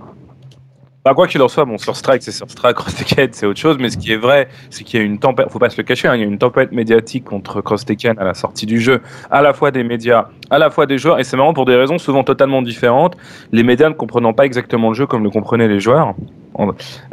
Bah, 1.05 1.13
quoi 1.13 1.27
qu'il 1.27 1.41
en 1.41 1.49
soit, 1.49 1.65
bon, 1.65 1.77
sur 1.77 1.97
Strike, 1.97 2.23
c'est 2.23 2.31
sur 2.31 2.49
Strike, 2.49 2.75
Cross 2.77 2.95
Tekken, 2.95 3.29
c'est 3.33 3.45
autre 3.45 3.59
chose, 3.59 3.75
mais 3.77 3.89
ce 3.89 3.97
qui 3.97 4.13
est 4.13 4.17
vrai, 4.17 4.47
c'est 4.69 4.85
qu'il 4.85 5.01
y 5.01 5.03
a 5.03 5.05
une 5.05 5.19
tempête, 5.19 5.49
faut 5.49 5.59
pas 5.59 5.69
se 5.69 5.75
le 5.75 5.83
cacher, 5.83 6.07
hein, 6.07 6.15
il 6.15 6.21
y 6.21 6.23
a 6.23 6.27
une 6.27 6.37
tempête 6.37 6.71
médiatique 6.71 7.25
contre 7.25 7.59
Cross 7.59 7.83
Tekken 7.83 8.17
à 8.19 8.23
la 8.23 8.33
sortie 8.33 8.65
du 8.65 8.79
jeu, 8.79 9.01
à 9.29 9.41
la 9.41 9.53
fois 9.53 9.71
des 9.71 9.83
médias, 9.83 10.29
à 10.49 10.57
la 10.59 10.69
fois 10.69 10.85
des 10.85 10.97
joueurs, 10.97 11.19
et 11.19 11.25
c'est 11.25 11.35
marrant 11.35 11.53
pour 11.53 11.65
des 11.65 11.75
raisons 11.75 11.97
souvent 11.97 12.23
totalement 12.23 12.61
différentes, 12.61 13.17
les 13.51 13.63
médias 13.63 13.89
ne 13.89 13.93
comprenant 13.95 14.31
pas 14.31 14.45
exactement 14.45 14.89
le 14.89 14.93
jeu 14.95 15.05
comme 15.05 15.23
le 15.25 15.29
comprenaient 15.29 15.67
les 15.67 15.81
joueurs. 15.81 16.15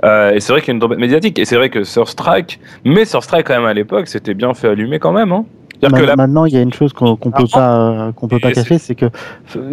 Euh, 0.04 0.32
et 0.32 0.40
c'est 0.40 0.52
vrai 0.52 0.60
qu'il 0.60 0.68
y 0.68 0.70
a 0.72 0.74
une 0.74 0.80
tempête 0.80 0.98
médiatique, 0.98 1.38
et 1.38 1.44
c'est 1.44 1.56
vrai 1.56 1.70
que 1.70 1.84
sur 1.84 2.08
Strike, 2.08 2.60
mais 2.84 3.04
sur 3.04 3.22
Strike 3.22 3.46
quand 3.46 3.54
même 3.54 3.64
à 3.64 3.74
l'époque, 3.74 4.08
c'était 4.08 4.34
bien 4.34 4.54
fait 4.54 4.68
allumer 4.68 4.98
quand 4.98 5.12
même, 5.12 5.32
hein. 5.32 5.46
Que 5.80 6.16
Maintenant, 6.16 6.44
il 6.44 6.52
y 6.52 6.56
a 6.56 6.60
une 6.60 6.72
chose 6.72 6.92
qu'on 6.92 7.16
qu'on 7.16 7.30
peut 7.30 7.44
Ah, 7.52 7.58
pas 7.58 7.78
euh, 7.78 8.12
qu'on 8.12 8.28
peut 8.28 8.38
pas 8.38 8.52
cacher, 8.52 8.78
c'est 8.78 8.94
que 8.94 9.06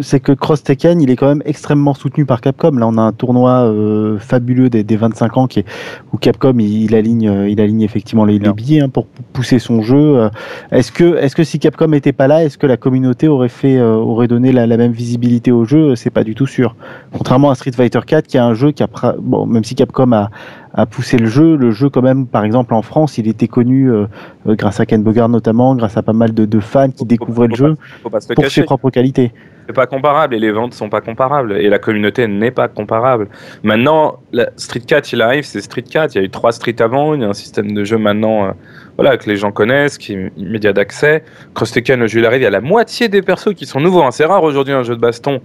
c'est 0.00 0.20
que 0.20 0.32
Cross 0.32 0.62
Tekken, 0.62 1.00
il 1.02 1.10
est 1.10 1.16
quand 1.16 1.28
même 1.28 1.42
extrêmement 1.44 1.92
soutenu 1.94 2.24
par 2.24 2.40
Capcom. 2.40 2.70
Là, 2.72 2.86
on 2.88 2.96
a 2.96 3.02
un 3.02 3.12
tournoi 3.12 3.64
euh, 3.64 4.18
fabuleux 4.18 4.70
des, 4.70 4.84
des 4.84 4.96
25 4.96 5.36
ans 5.36 5.46
qui 5.46 5.60
est 5.60 5.64
où 6.12 6.16
Capcom 6.16 6.54
il, 6.58 6.84
il 6.84 6.94
aligne 6.94 7.28
euh, 7.28 7.48
il 7.48 7.60
aligne 7.60 7.82
effectivement 7.82 8.24
les, 8.24 8.38
les 8.38 8.52
billets 8.52 8.80
hein, 8.80 8.88
pour 8.88 9.06
pousser 9.06 9.58
son 9.58 9.82
jeu. 9.82 9.96
Euh, 10.18 10.30
Est-ce 10.72 10.92
que 10.92 11.16
est-ce 11.16 11.36
que 11.36 11.44
si 11.44 11.58
Capcom 11.58 11.92
était 11.92 12.12
pas 12.12 12.26
là, 12.26 12.42
est-ce 12.44 12.56
que 12.56 12.66
la 12.66 12.76
communauté 12.78 13.28
aurait 13.28 13.48
fait 13.50 13.76
euh, 13.76 13.94
aurait 13.94 14.28
donné 14.28 14.52
la, 14.52 14.66
la 14.66 14.76
même 14.78 14.92
visibilité 14.92 15.52
au 15.52 15.64
jeu? 15.64 15.94
C'est 15.94 16.10
pas 16.10 16.24
du 16.24 16.34
tout 16.34 16.46
sûr. 16.46 16.74
Contrairement 17.12 17.50
à 17.50 17.54
Street 17.54 17.72
Fighter 17.72 18.00
4, 18.06 18.26
qui 18.26 18.36
est 18.36 18.40
un 18.40 18.54
jeu 18.54 18.70
qui 18.72 18.82
a 18.82 18.88
bon 19.20 19.44
même 19.46 19.64
si 19.64 19.74
Capcom 19.74 20.12
a 20.12 20.30
a 20.78 20.86
poussé 20.86 21.18
le 21.18 21.26
jeu, 21.26 21.56
le 21.56 21.72
jeu 21.72 21.88
quand 21.90 22.02
même, 22.02 22.26
par 22.26 22.44
exemple 22.44 22.72
en 22.72 22.82
France, 22.82 23.18
il 23.18 23.26
était 23.26 23.48
connu 23.48 23.90
euh, 23.90 24.06
euh, 24.46 24.54
grâce 24.54 24.78
à 24.78 24.86
Ken 24.86 25.02
Bogard 25.02 25.28
notamment, 25.28 25.74
grâce 25.74 25.96
à 25.96 26.02
pas 26.02 26.12
mal 26.12 26.32
de, 26.32 26.44
de 26.44 26.60
fans 26.60 26.88
qui 26.90 26.98
Faut- 26.98 27.04
découvraient 27.04 27.48
le 27.48 27.56
faut 27.56 27.66
jeu 27.66 27.74
pas- 28.10 28.20
se 28.20 28.28
pour 28.32 28.44
cacher. 28.44 28.60
ses 28.60 28.64
propres 28.64 28.90
qualités. 28.90 29.32
C'est 29.66 29.74
pas 29.74 29.86
comparable 29.86 30.34
et 30.34 30.38
les 30.38 30.50
ventes 30.52 30.72
sont 30.72 30.88
pas 30.88 31.00
comparables 31.02 31.52
et 31.58 31.68
la 31.68 31.78
communauté 31.78 32.26
n'est 32.28 32.52
pas 32.52 32.68
comparable. 32.68 33.28
Maintenant, 33.64 34.20
la 34.32 34.48
Street 34.56 34.80
4 34.80 35.12
il 35.12 35.20
arrive, 35.20 35.44
c'est 35.44 35.60
Street 35.60 35.82
4. 35.82 36.14
Il 36.14 36.18
y 36.18 36.20
a 36.22 36.24
eu 36.24 36.30
trois 36.30 36.52
Street 36.52 36.76
avant, 36.80 37.12
il 37.14 37.20
y 37.20 37.24
a 37.24 37.28
un 37.28 37.34
système 37.34 37.72
de 37.74 37.84
jeu 37.84 37.98
maintenant, 37.98 38.46
euh, 38.46 38.50
voilà, 38.96 39.16
que 39.18 39.28
les 39.28 39.36
gens 39.36 39.50
connaissent, 39.52 39.98
qui 39.98 40.12
est 40.14 40.32
immédiat 40.38 40.72
d'accès. 40.72 41.22
Cross 41.54 41.72
Tekken, 41.72 42.00
le 42.00 42.06
jeu 42.06 42.20
il 42.20 42.24
arrive, 42.24 42.40
il 42.40 42.44
y 42.44 42.46
a 42.46 42.50
la 42.50 42.60
moitié 42.62 43.08
des 43.08 43.20
persos 43.20 43.52
qui 43.54 43.66
sont 43.66 43.80
nouveaux. 43.80 44.02
hein. 44.04 44.10
C'est 44.10 44.24
rare 44.24 44.42
aujourd'hui 44.42 44.72
un 44.72 44.84
jeu 44.84 44.94
de 44.96 45.00
baston 45.00 45.40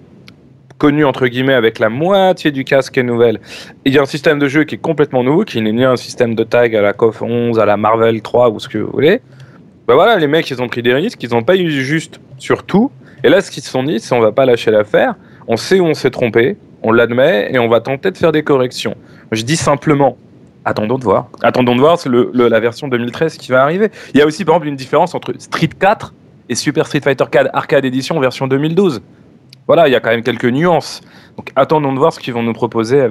connu 0.83 1.05
entre 1.05 1.27
guillemets 1.27 1.53
avec 1.53 1.79
la 1.79 1.87
moitié 1.87 2.51
du 2.51 2.65
casque 2.65 2.97
est 2.97 3.03
nouvelle. 3.03 3.39
Il 3.85 3.93
y 3.93 3.97
a 3.97 4.01
un 4.01 4.05
système 4.05 4.37
de 4.37 4.49
jeu 4.49 4.65
qui 4.65 4.75
est 4.75 4.79
complètement 4.79 5.23
nouveau, 5.23 5.45
qui 5.45 5.61
n'est 5.61 5.71
ni 5.71 5.85
un 5.85 5.95
système 5.95 6.35
de 6.35 6.43
tag 6.43 6.75
à 6.75 6.81
la 6.81 6.91
KOF 6.91 7.21
11, 7.21 7.57
à 7.57 7.65
la 7.65 7.77
Marvel 7.77 8.21
3 8.21 8.49
ou 8.49 8.59
ce 8.59 8.67
que 8.67 8.79
vous 8.79 8.91
voulez. 8.91 9.21
Ben 9.87 9.93
voilà, 9.95 10.17
les 10.17 10.27
mecs 10.27 10.49
ils 10.51 10.61
ont 10.61 10.67
pris 10.67 10.81
des 10.83 10.93
risques, 10.93 11.23
ils 11.23 11.29
n'ont 11.29 11.41
pas 11.41 11.55
eu 11.55 11.69
juste 11.71 12.19
sur 12.37 12.63
tout. 12.63 12.91
Et 13.23 13.29
là, 13.29 13.39
ce 13.39 13.49
qu'ils 13.49 13.63
se 13.63 13.69
sont 13.69 13.83
dit, 13.83 14.01
c'est 14.01 14.13
on 14.13 14.19
va 14.19 14.33
pas 14.33 14.45
lâcher 14.45 14.71
l'affaire. 14.71 15.15
On 15.47 15.55
sait 15.55 15.79
où 15.79 15.85
on 15.85 15.93
s'est 15.93 16.11
trompé, 16.11 16.57
on 16.81 16.91
l'admet 16.91 17.49
et 17.53 17.59
on 17.59 17.69
va 17.69 17.79
tenter 17.79 18.11
de 18.11 18.17
faire 18.17 18.33
des 18.33 18.43
corrections. 18.43 18.95
Je 19.31 19.43
dis 19.43 19.55
simplement, 19.55 20.17
attendons 20.65 20.97
de 20.97 21.05
voir. 21.05 21.27
Attendons 21.43 21.75
de 21.75 21.79
voir, 21.79 21.97
c'est 21.97 22.09
le, 22.09 22.29
le- 22.33 22.49
la 22.49 22.59
version 22.59 22.89
2013 22.89 23.37
qui 23.37 23.53
va 23.53 23.63
arriver. 23.63 23.87
Il 24.13 24.19
y 24.19 24.21
a 24.21 24.25
aussi 24.25 24.43
par 24.43 24.55
exemple 24.55 24.67
une 24.67 24.75
différence 24.75 25.15
entre 25.15 25.31
Street 25.39 25.69
4 25.79 26.13
et 26.49 26.55
Super 26.55 26.87
Street 26.87 26.99
Fighter 27.01 27.23
4 27.31 27.51
Arcade 27.53 27.85
Edition 27.85 28.19
version 28.19 28.47
2012. 28.47 29.01
Voilà, 29.67 29.87
il 29.87 29.91
y 29.91 29.95
a 29.95 29.99
quand 29.99 30.09
même 30.09 30.23
quelques 30.23 30.45
nuances. 30.45 31.01
Donc 31.37 31.49
attendons 31.55 31.93
de 31.93 31.99
voir 31.99 32.13
ce 32.13 32.19
qu'ils 32.19 32.33
vont 32.33 32.43
nous 32.43 32.53
proposer 32.53 33.07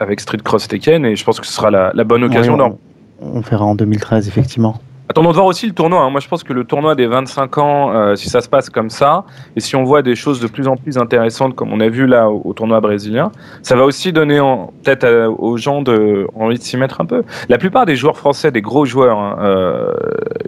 avec 0.00 0.20
Street 0.20 0.38
Cross 0.42 0.68
Tekken 0.68 1.04
et 1.06 1.16
je 1.16 1.24
pense 1.24 1.40
que 1.40 1.46
ce 1.46 1.52
sera 1.52 1.70
la, 1.70 1.90
la 1.94 2.04
bonne 2.04 2.24
occasion 2.24 2.52
Ouais, 2.54 2.58
d'en 2.58 2.78
on, 3.20 3.38
on 3.38 3.40
verra 3.40 3.64
en 3.64 3.74
2013 3.74 4.28
effectivement. 4.28 4.76
Attendons 5.08 5.30
de 5.30 5.34
voir 5.34 5.46
aussi 5.46 5.66
le 5.66 5.74
tournoi. 5.74 6.00
hein. 6.00 6.08
Moi, 6.08 6.20
je 6.20 6.28
pense 6.28 6.42
que 6.42 6.54
le 6.54 6.64
tournoi 6.64 6.94
des 6.94 7.06
25 7.06 7.58
ans, 7.58 7.92
euh, 7.92 8.16
si 8.16 8.30
ça 8.30 8.40
se 8.40 8.48
passe 8.48 8.70
comme 8.70 8.88
ça, 8.88 9.24
et 9.54 9.60
si 9.60 9.76
on 9.76 9.84
voit 9.84 10.00
des 10.00 10.14
choses 10.16 10.40
de 10.40 10.46
plus 10.46 10.66
en 10.66 10.76
plus 10.78 10.96
intéressantes, 10.96 11.54
comme 11.54 11.74
on 11.74 11.80
a 11.80 11.88
vu 11.90 12.06
là 12.06 12.30
au, 12.30 12.40
au 12.42 12.54
tournoi 12.54 12.80
brésilien, 12.80 13.30
ça 13.62 13.76
va 13.76 13.84
aussi 13.84 14.14
donner 14.14 14.40
en- 14.40 14.72
peut-être 14.82 15.04
euh, 15.04 15.28
aux 15.28 15.58
gens 15.58 15.82
de, 15.82 16.26
envie 16.34 16.56
de 16.56 16.62
s'y 16.62 16.78
mettre 16.78 17.02
un 17.02 17.04
peu. 17.04 17.22
La 17.50 17.58
plupart 17.58 17.84
des 17.84 17.96
joueurs 17.96 18.16
français, 18.16 18.50
des 18.50 18.62
gros 18.62 18.86
joueurs 18.86 19.18
hein, 19.18 19.36
euh, 19.42 19.92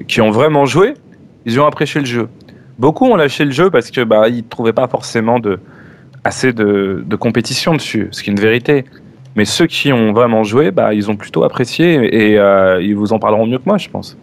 qui 0.08 0.22
ont 0.22 0.30
vraiment 0.30 0.64
joué, 0.64 0.94
ils 1.44 1.60
ont 1.60 1.66
apprécié 1.66 2.00
le 2.00 2.06
jeu. 2.06 2.28
Beaucoup 2.78 3.06
ont 3.06 3.16
lâché 3.16 3.44
le 3.44 3.52
jeu 3.52 3.70
parce 3.70 3.90
que 3.90 4.02
bah 4.02 4.28
ils 4.28 4.44
trouvaient 4.44 4.72
pas 4.72 4.86
forcément 4.88 5.38
de 5.38 5.58
assez 6.24 6.52
de, 6.52 7.04
de 7.06 7.16
compétition 7.16 7.72
dessus, 7.74 8.08
ce 8.10 8.22
qui 8.22 8.30
est 8.30 8.32
une 8.32 8.40
vérité. 8.40 8.84
Mais 9.36 9.44
ceux 9.44 9.66
qui 9.66 9.92
ont 9.92 10.12
vraiment 10.12 10.44
joué, 10.44 10.70
bah, 10.70 10.94
ils 10.94 11.10
ont 11.10 11.16
plutôt 11.16 11.44
apprécié 11.44 12.30
et 12.32 12.38
euh, 12.38 12.80
ils 12.82 12.96
vous 12.96 13.12
en 13.12 13.18
parleront 13.18 13.46
mieux 13.46 13.58
que 13.58 13.66
moi, 13.66 13.76
je 13.76 13.88
pense. 13.88 14.16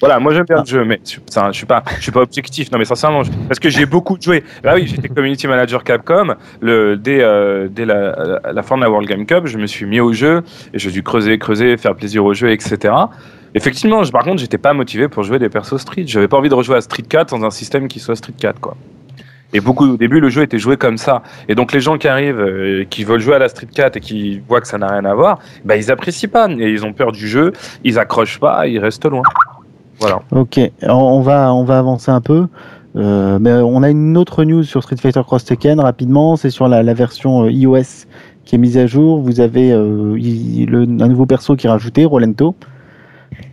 Voilà, 0.00 0.18
moi 0.18 0.34
j'aime 0.34 0.46
bien 0.48 0.60
le 0.60 0.66
jeu, 0.66 0.84
mais 0.84 0.98
je, 1.08 1.18
ça, 1.30 1.52
je 1.52 1.56
suis 1.58 1.66
pas, 1.66 1.84
je 1.98 2.02
suis 2.02 2.10
pas 2.10 2.22
objectif. 2.22 2.72
Non, 2.72 2.78
mais 2.78 2.84
sincèrement, 2.84 3.22
je- 3.22 3.30
parce 3.46 3.60
que 3.60 3.68
j'ai 3.68 3.86
beaucoup 3.86 4.16
joué. 4.20 4.42
Bah 4.64 4.72
oui, 4.74 4.86
j'étais 4.88 5.08
community 5.08 5.46
manager 5.46 5.84
Capcom. 5.84 6.34
Le, 6.60 6.96
dès 6.96 7.22
euh, 7.22 7.68
dès 7.70 7.84
la, 7.84 8.62
fin 8.64 8.76
de 8.76 8.82
la 8.82 8.90
World 8.90 9.08
Game 9.08 9.26
Cup, 9.26 9.46
je 9.46 9.58
me 9.58 9.66
suis 9.66 9.86
mis 9.86 10.00
au 10.00 10.12
jeu 10.12 10.42
et 10.74 10.78
j'ai 10.80 10.90
dû 10.90 11.04
creuser, 11.04 11.38
creuser, 11.38 11.76
faire 11.76 11.94
plaisir 11.94 12.24
au 12.24 12.34
jeu, 12.34 12.50
etc. 12.50 12.92
Effectivement, 13.54 14.02
par 14.10 14.24
contre, 14.24 14.38
j'étais 14.38 14.58
pas 14.58 14.72
motivé 14.72 15.08
pour 15.08 15.22
jouer 15.22 15.38
des 15.38 15.48
persos 15.48 15.78
Street. 15.78 16.04
J'avais 16.06 16.28
pas 16.28 16.38
envie 16.38 16.48
de 16.48 16.54
rejouer 16.54 16.76
à 16.76 16.80
Street 16.80 17.02
4 17.08 17.36
dans 17.36 17.44
un 17.44 17.50
système 17.50 17.88
qui 17.88 18.00
soit 18.00 18.16
Street 18.16 18.34
4, 18.38 18.60
quoi. 18.60 18.76
Et 19.54 19.60
beaucoup 19.60 19.86
au 19.86 19.96
début, 19.98 20.20
le 20.20 20.30
jeu 20.30 20.42
était 20.42 20.58
joué 20.58 20.78
comme 20.78 20.96
ça. 20.96 21.22
Et 21.46 21.54
donc 21.54 21.72
les 21.72 21.80
gens 21.80 21.98
qui 21.98 22.08
arrivent, 22.08 22.40
euh, 22.40 22.84
qui 22.88 23.04
veulent 23.04 23.20
jouer 23.20 23.34
à 23.34 23.38
la 23.38 23.50
Street 23.50 23.68
4 23.72 23.98
et 23.98 24.00
qui 24.00 24.40
voient 24.48 24.62
que 24.62 24.68
ça 24.68 24.78
n'a 24.78 24.88
rien 24.88 25.04
à 25.04 25.14
voir, 25.14 25.40
bah 25.66 25.76
ils 25.76 25.90
apprécient 25.90 26.30
pas 26.30 26.48
et 26.50 26.70
ils 26.70 26.86
ont 26.86 26.94
peur 26.94 27.12
du 27.12 27.28
jeu, 27.28 27.52
ils 27.84 27.98
accrochent 27.98 28.40
pas, 28.40 28.66
ils 28.66 28.78
restent 28.78 29.04
loin. 29.04 29.22
Voilà. 30.00 30.22
Ok, 30.30 30.58
on 30.82 31.20
va 31.20 31.52
on 31.52 31.64
va 31.64 31.78
avancer 31.78 32.10
un 32.10 32.22
peu. 32.22 32.46
Euh, 32.94 33.38
mais 33.40 33.52
on 33.52 33.82
a 33.82 33.90
une 33.90 34.16
autre 34.16 34.44
news 34.44 34.64
sur 34.64 34.82
Street 34.82 34.96
Fighter 34.96 35.22
Cross 35.24 35.44
Tekken 35.46 35.80
rapidement, 35.80 36.36
c'est 36.36 36.50
sur 36.50 36.68
la, 36.68 36.82
version 36.94 37.44
euh, 37.44 37.50
iOS 37.50 38.06
qui 38.44 38.56
est 38.56 38.58
mise 38.58 38.76
à 38.76 38.86
jour. 38.86 39.20
Vous 39.20 39.40
avez 39.40 39.72
euh, 39.72 40.18
un 41.00 41.08
nouveau 41.08 41.26
perso 41.26 41.56
qui 41.56 41.66
est 41.66 41.70
rajouté, 41.70 42.04
Rolento. 42.04 42.54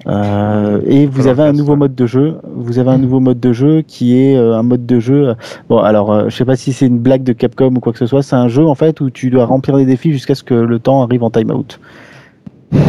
Euh, 0.07 0.81
et 0.85 1.05
vous 1.05 1.27
avez 1.27 1.43
un 1.43 1.53
nouveau 1.53 1.75
mode 1.75 1.95
de 1.95 2.05
jeu. 2.05 2.37
Vous 2.55 2.79
avez 2.79 2.89
un 2.89 2.97
nouveau 2.97 3.19
mode 3.19 3.39
de 3.39 3.53
jeu 3.53 3.81
qui 3.81 4.17
est 4.17 4.35
euh, 4.35 4.57
un 4.57 4.63
mode 4.63 4.85
de 4.85 4.99
jeu. 4.99 5.35
Bon, 5.69 5.79
alors 5.79 6.11
euh, 6.11 6.29
je 6.29 6.35
sais 6.35 6.45
pas 6.45 6.55
si 6.55 6.73
c'est 6.73 6.87
une 6.87 6.99
blague 6.99 7.23
de 7.23 7.33
Capcom 7.33 7.75
ou 7.75 7.79
quoi 7.79 7.93
que 7.93 7.99
ce 7.99 8.05
soit. 8.05 8.23
C'est 8.23 8.35
un 8.35 8.47
jeu 8.47 8.65
en 8.65 8.75
fait 8.75 9.01
où 9.01 9.09
tu 9.09 9.29
dois 9.29 9.45
remplir 9.45 9.77
des 9.77 9.85
défis 9.85 10.11
jusqu'à 10.11 10.35
ce 10.35 10.43
que 10.43 10.53
le 10.53 10.79
temps 10.79 11.03
arrive 11.03 11.23
en 11.23 11.29
timeout. 11.29 11.79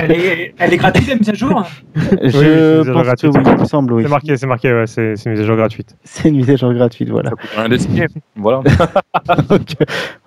Elle 0.00 0.12
est, 0.12 0.54
elle 0.58 0.72
est 0.74 0.76
gratuite 0.76 1.08
la 1.08 1.16
mise 1.16 1.28
à 1.28 1.34
jour 1.34 1.64
Je 1.96 2.00
c'est 2.30 2.30
déjà 2.30 2.84
pense 2.84 2.86
que 2.86 3.02
gratuit. 3.02 3.28
oui, 3.34 3.42
il 3.44 3.58
me 3.58 3.64
semble 3.64 3.92
oui. 3.94 4.02
C'est 4.04 4.08
marqué, 4.10 4.36
c'est 4.36 4.46
marqué, 4.46 4.72
ouais, 4.72 4.86
c'est 4.86 5.16
c'est 5.16 5.24
une 5.28 5.32
mise 5.32 5.40
à 5.40 5.44
jour 5.44 5.56
gratuite. 5.56 5.96
C'est 6.04 6.28
une 6.28 6.36
mise 6.36 6.48
à 6.50 6.54
jour 6.56 6.72
gratuite, 6.72 7.08
voilà. 7.10 7.30
Ça 7.30 7.36
coûte 7.36 7.50
rien 7.56 7.68
d'essayer. 7.68 8.06
voilà. 8.36 8.60
Donc, 9.48 9.62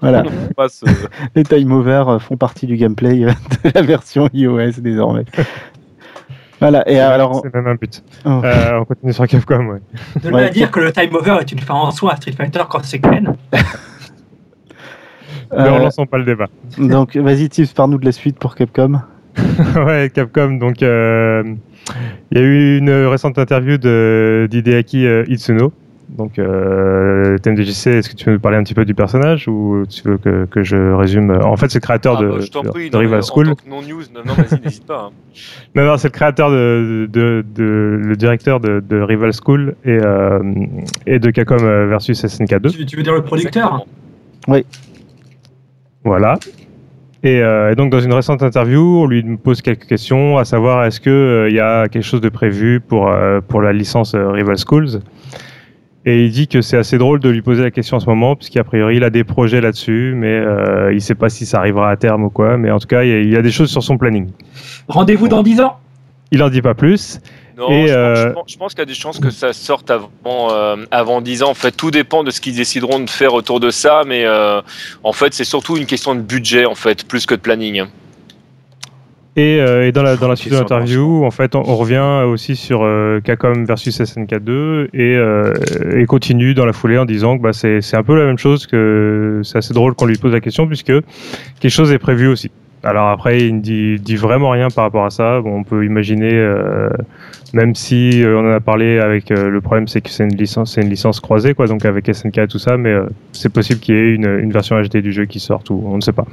voilà. 0.02 0.24
Passe, 0.58 0.84
euh, 0.86 0.92
Les 1.36 1.44
time 1.44 1.72
over 1.72 2.04
euh, 2.08 2.20
font 2.20 2.36
partie 2.36 2.68
du 2.68 2.76
gameplay 2.76 3.24
euh, 3.24 3.32
de 3.64 3.72
la 3.74 3.82
version 3.82 4.28
iOS 4.34 4.72
désormais. 4.80 5.24
Voilà, 6.60 6.84
et 6.90 7.00
alors, 7.00 7.40
C'est 7.42 7.54
même 7.54 7.68
un 7.68 7.76
but. 7.76 8.04
Oh. 8.26 8.42
Euh, 8.44 8.80
on 8.82 8.86
continue 8.86 9.14
sur 9.14 9.26
Capcom, 9.26 9.68
ouais. 9.68 9.80
De 10.22 10.30
là 10.30 10.36
Ouais. 10.36 10.46
à 10.48 10.50
dire 10.50 10.70
que 10.70 10.82
le 10.82 10.92
time 10.92 11.16
over 11.16 11.38
est 11.40 11.52
une 11.54 11.60
fin 11.60 11.76
en 11.76 11.92
soi 11.92 12.12
à 12.12 12.16
Street 12.18 12.34
Fighter 12.34 12.64
Cross 12.68 12.90
Tekken. 12.92 13.36
Ne 15.52 15.58
euh, 15.58 15.72
relançons 15.72 16.06
pas 16.06 16.18
le 16.18 16.24
débat. 16.26 16.48
donc 16.78 17.16
vas-y 17.18 17.50
Tips, 17.50 17.74
parle-nous 17.74 17.98
de 17.98 18.06
la 18.06 18.12
suite 18.12 18.38
pour 18.40 18.56
Capcom. 18.56 19.00
ouais, 19.86 20.10
Capcom. 20.14 20.54
Donc, 20.58 20.82
euh, 20.82 21.44
il 22.32 22.38
y 22.38 22.42
a 22.42 22.44
eu 22.44 22.78
une 22.78 22.90
récente 22.90 23.38
interview 23.38 23.78
de 23.78 24.48
d'Hideaki 24.50 25.06
euh, 25.06 25.24
Itsuno. 25.28 25.74
Donc, 26.08 26.38
euh, 26.40 27.38
TMDJC, 27.40 27.88
est-ce 27.88 28.10
que 28.10 28.16
tu 28.16 28.26
veux 28.26 28.34
nous 28.34 28.40
parler 28.40 28.58
un 28.58 28.64
petit 28.64 28.76
peu 28.76 28.86
du 28.86 28.94
personnage 28.94 29.48
ou 29.50 29.84
tu 29.90 30.04
veux 30.08 30.18
que, 30.18 30.46
que 30.46 30.64
je 30.64 30.94
résume 30.94 31.32
En 31.44 31.58
fait, 31.58 31.70
c'est 31.70 31.80
le 31.80 31.82
créateur 31.82 32.18
Ah, 32.20 32.22
de, 32.22 32.28
bah, 32.30 32.36
je 32.40 32.46
de- 32.62 32.70
prie, 32.70 32.90
de 32.90 32.96
non, 32.96 33.00
mais 33.00 33.06
Rival 33.08 33.20
en 33.20 33.24
School. 33.24 33.48
tant 33.48 33.56
que 33.56 33.70
non 33.70 33.82
news, 33.82 34.04
non, 34.14 34.22
non, 34.26 34.34
vas-y, 34.36 34.62
n'hésite 34.64 34.86
pas. 34.86 35.10
hein. 35.10 35.14
Non, 35.76 35.84
non, 35.86 35.98
c'est 35.98 36.08
le 36.08 36.14
créateur 36.14 36.52
de, 36.52 37.10
de, 37.12 37.44
de- 37.54 38.00
le 38.02 38.16
directeur 38.16 38.60
de, 38.62 38.80
de 38.88 39.02
Rival 39.02 39.32
School 39.34 39.76
et, 39.84 39.98
euh, 40.00 40.40
et 41.08 41.20
de 41.20 41.30
Capcom 41.32 41.58
versus 41.58 42.26
SNK 42.26 42.60
2. 42.60 42.70
Tu, 42.70 42.86
tu 42.86 42.96
veux 42.96 43.04
dire 43.04 43.14
le 43.14 43.24
producteur? 43.24 43.86
Exactement. 44.48 44.66
Voilà. 46.06 46.38
Et, 47.24 47.42
euh, 47.42 47.72
et 47.72 47.76
donc 47.76 47.92
dans 47.92 48.00
une 48.00 48.14
récente 48.14 48.44
interview, 48.44 49.02
on 49.02 49.08
lui 49.08 49.24
pose 49.38 49.62
quelques 49.64 49.88
questions, 49.88 50.38
à 50.38 50.46
savoir 50.46 50.86
est-ce 50.86 51.00
que 51.00 51.10
euh, 51.10 51.50
y 51.50 51.60
a 51.60 51.88
quelque 51.88 52.04
chose 52.04 52.22
de 52.22 52.30
prévu 52.30 52.80
pour 52.80 53.10
euh, 53.10 53.42
pour 53.42 53.62
la 53.62 53.74
licence 53.74 54.14
Rival 54.14 54.58
Schools? 54.58 55.02
Et 56.06 56.26
il 56.26 56.32
dit 56.32 56.48
que 56.48 56.62
c'est 56.62 56.78
assez 56.78 57.00
drôle 57.00 57.20
de 57.20 57.30
lui 57.30 57.42
poser 57.42 57.64
la 57.64 57.72
question 57.72 57.98
en 57.98 58.00
ce 58.00 58.06
moment, 58.06 58.36
puisqu'a 58.36 58.64
priori 58.64 58.98
il 58.98 59.04
a 59.04 59.10
des 59.10 59.24
projets 59.24 59.60
là-dessus, 59.60 60.14
mais 60.16 60.40
il 60.94 61.02
sait 61.02 61.16
pas 61.16 61.30
si 61.30 61.48
ça 61.48 61.58
arrivera 61.58 61.90
à 61.90 61.96
terme 61.96 62.26
ou 62.26 62.30
quoi. 62.30 62.58
Mais 62.58 62.70
en 62.70 62.78
tout 62.78 62.86
cas, 62.86 63.02
il 63.02 63.10
y 63.10 63.14
a, 63.14 63.20
il 63.22 63.30
y 63.32 63.36
a 63.36 63.42
des 63.42 63.50
choses 63.50 63.72
sur 63.72 63.82
son 63.82 63.98
planning. 63.98 64.28
Rendez-vous 64.88 65.28
dans 65.28 65.42
10 65.42 65.62
ans 65.62 65.78
Il 66.32 66.44
en 66.44 66.50
dit 66.50 66.62
pas 66.62 66.76
plus. 66.76 67.20
Non, 67.58 67.70
Et, 67.70 67.88
je, 67.88 67.94
pense, 67.94 67.98
euh, 67.98 68.16
je 68.28 68.34
pense- 68.34 68.52
je 68.52 68.58
pense 68.58 68.72
qu'il 68.74 68.80
y 68.80 68.84
a 68.84 68.86
des 68.86 68.94
chances 68.94 69.20
que 69.20 69.30
ça 69.30 69.54
sorte 69.54 69.90
avant, 69.90 70.50
euh, 70.52 70.76
avant 70.92 71.22
10 71.22 71.42
ans. 71.44 71.50
En 71.52 71.54
fait, 71.54 71.72
tout 71.72 71.90
dépend 71.92 72.24
de 72.24 72.32
ce 72.32 72.42
qu'ils 72.42 72.56
décideront 72.56 73.00
de 73.00 73.10
faire 73.10 73.34
autour 73.34 73.60
de 73.62 73.70
ça, 73.70 74.04
mais 74.06 74.26
euh, 74.26 74.62
en 75.04 75.14
fait, 75.14 75.34
c'est 75.34 75.46
surtout 75.46 75.78
une 75.78 75.86
question 75.86 76.16
de 76.16 76.22
budget, 76.22 76.66
en 76.66 76.76
fait, 76.76 77.08
plus 77.08 77.26
que 77.26 77.34
de 77.36 77.40
planning. 77.40 77.84
Et, 79.38 79.60
euh, 79.60 79.86
et 79.86 79.92
dans 79.92 80.02
la, 80.04 80.16
dans 80.16 80.30
la 80.30 80.38
suite 80.38 80.54
de 80.54 80.58
l'interview, 80.58 81.26
en 81.26 81.32
fait, 81.32 81.56
on, 81.56 81.60
on 81.68 81.76
revient 81.76 82.24
aussi 82.26 82.56
sur 82.56 82.84
euh, 82.84 83.20
Capcom 83.22 83.66
versus 83.66 84.02
SNK 84.02 84.40
2 84.40 84.90
et, 84.94 85.16
euh, 85.18 85.54
et 85.94 86.06
continue 86.06 86.54
dans 86.54 86.66
la 86.66 86.72
foulée 86.72 86.98
en 86.98 87.04
disant 87.04 87.38
que 87.38 87.44
bah, 87.44 87.52
c'est 87.52 87.82
c'est 87.82 87.98
un 87.98 88.04
peu 88.04 88.16
la 88.18 88.24
même 88.26 88.38
chose, 88.38 88.66
que 88.66 89.42
c'est 89.44 89.58
assez 89.58 89.74
drôle 89.74 89.94
qu'on 89.94 90.06
lui 90.06 90.18
pose 90.18 90.32
la 90.32 90.40
question 90.40 90.68
puisque 90.68 90.94
quelque 91.60 91.70
chose 91.70 91.92
est 91.92 92.00
prévu 92.00 92.28
aussi. 92.28 92.50
Alors 92.86 93.10
après, 93.10 93.40
il 93.40 93.56
ne 93.56 93.62
dit, 93.62 94.00
dit 94.00 94.16
vraiment 94.16 94.52
rien 94.52 94.68
par 94.70 94.84
rapport 94.84 95.06
à 95.06 95.10
ça. 95.10 95.42
Bon, 95.42 95.58
on 95.58 95.64
peut 95.64 95.86
imaginer, 95.86 96.32
euh, 96.32 96.90
même 97.54 97.74
si 97.74 98.22
euh, 98.22 98.40
on 98.40 98.48
en 98.48 98.54
a 98.54 98.60
parlé 98.60 99.00
avec 99.00 99.32
euh, 99.32 99.50
le 99.50 99.60
problème, 99.60 99.88
c'est 99.88 100.02
que 100.02 100.10
c'est 100.12 100.24
une 100.24 100.36
licence, 100.36 100.76
c'est 100.76 100.82
une 100.82 100.90
licence 100.90 101.20
croisée, 101.20 101.56
quoi, 101.56 101.66
donc 101.66 101.84
avec 101.84 102.14
SNK 102.14 102.38
et 102.38 102.48
tout 102.48 102.60
ça, 102.60 102.78
mais 102.78 102.92
euh, 102.92 103.08
c'est 103.32 103.52
possible 103.52 103.80
qu'il 103.80 103.96
y 103.96 103.98
ait 103.98 104.14
une, 104.14 104.40
une 104.40 104.52
version 104.52 104.80
HD 104.80 104.98
du 104.98 105.12
jeu 105.12 105.26
qui 105.26 105.40
sorte 105.40 105.72
ou 105.72 105.84
on 105.88 105.96
ne 105.96 106.02
sait 106.02 106.14
pas. 106.14 106.26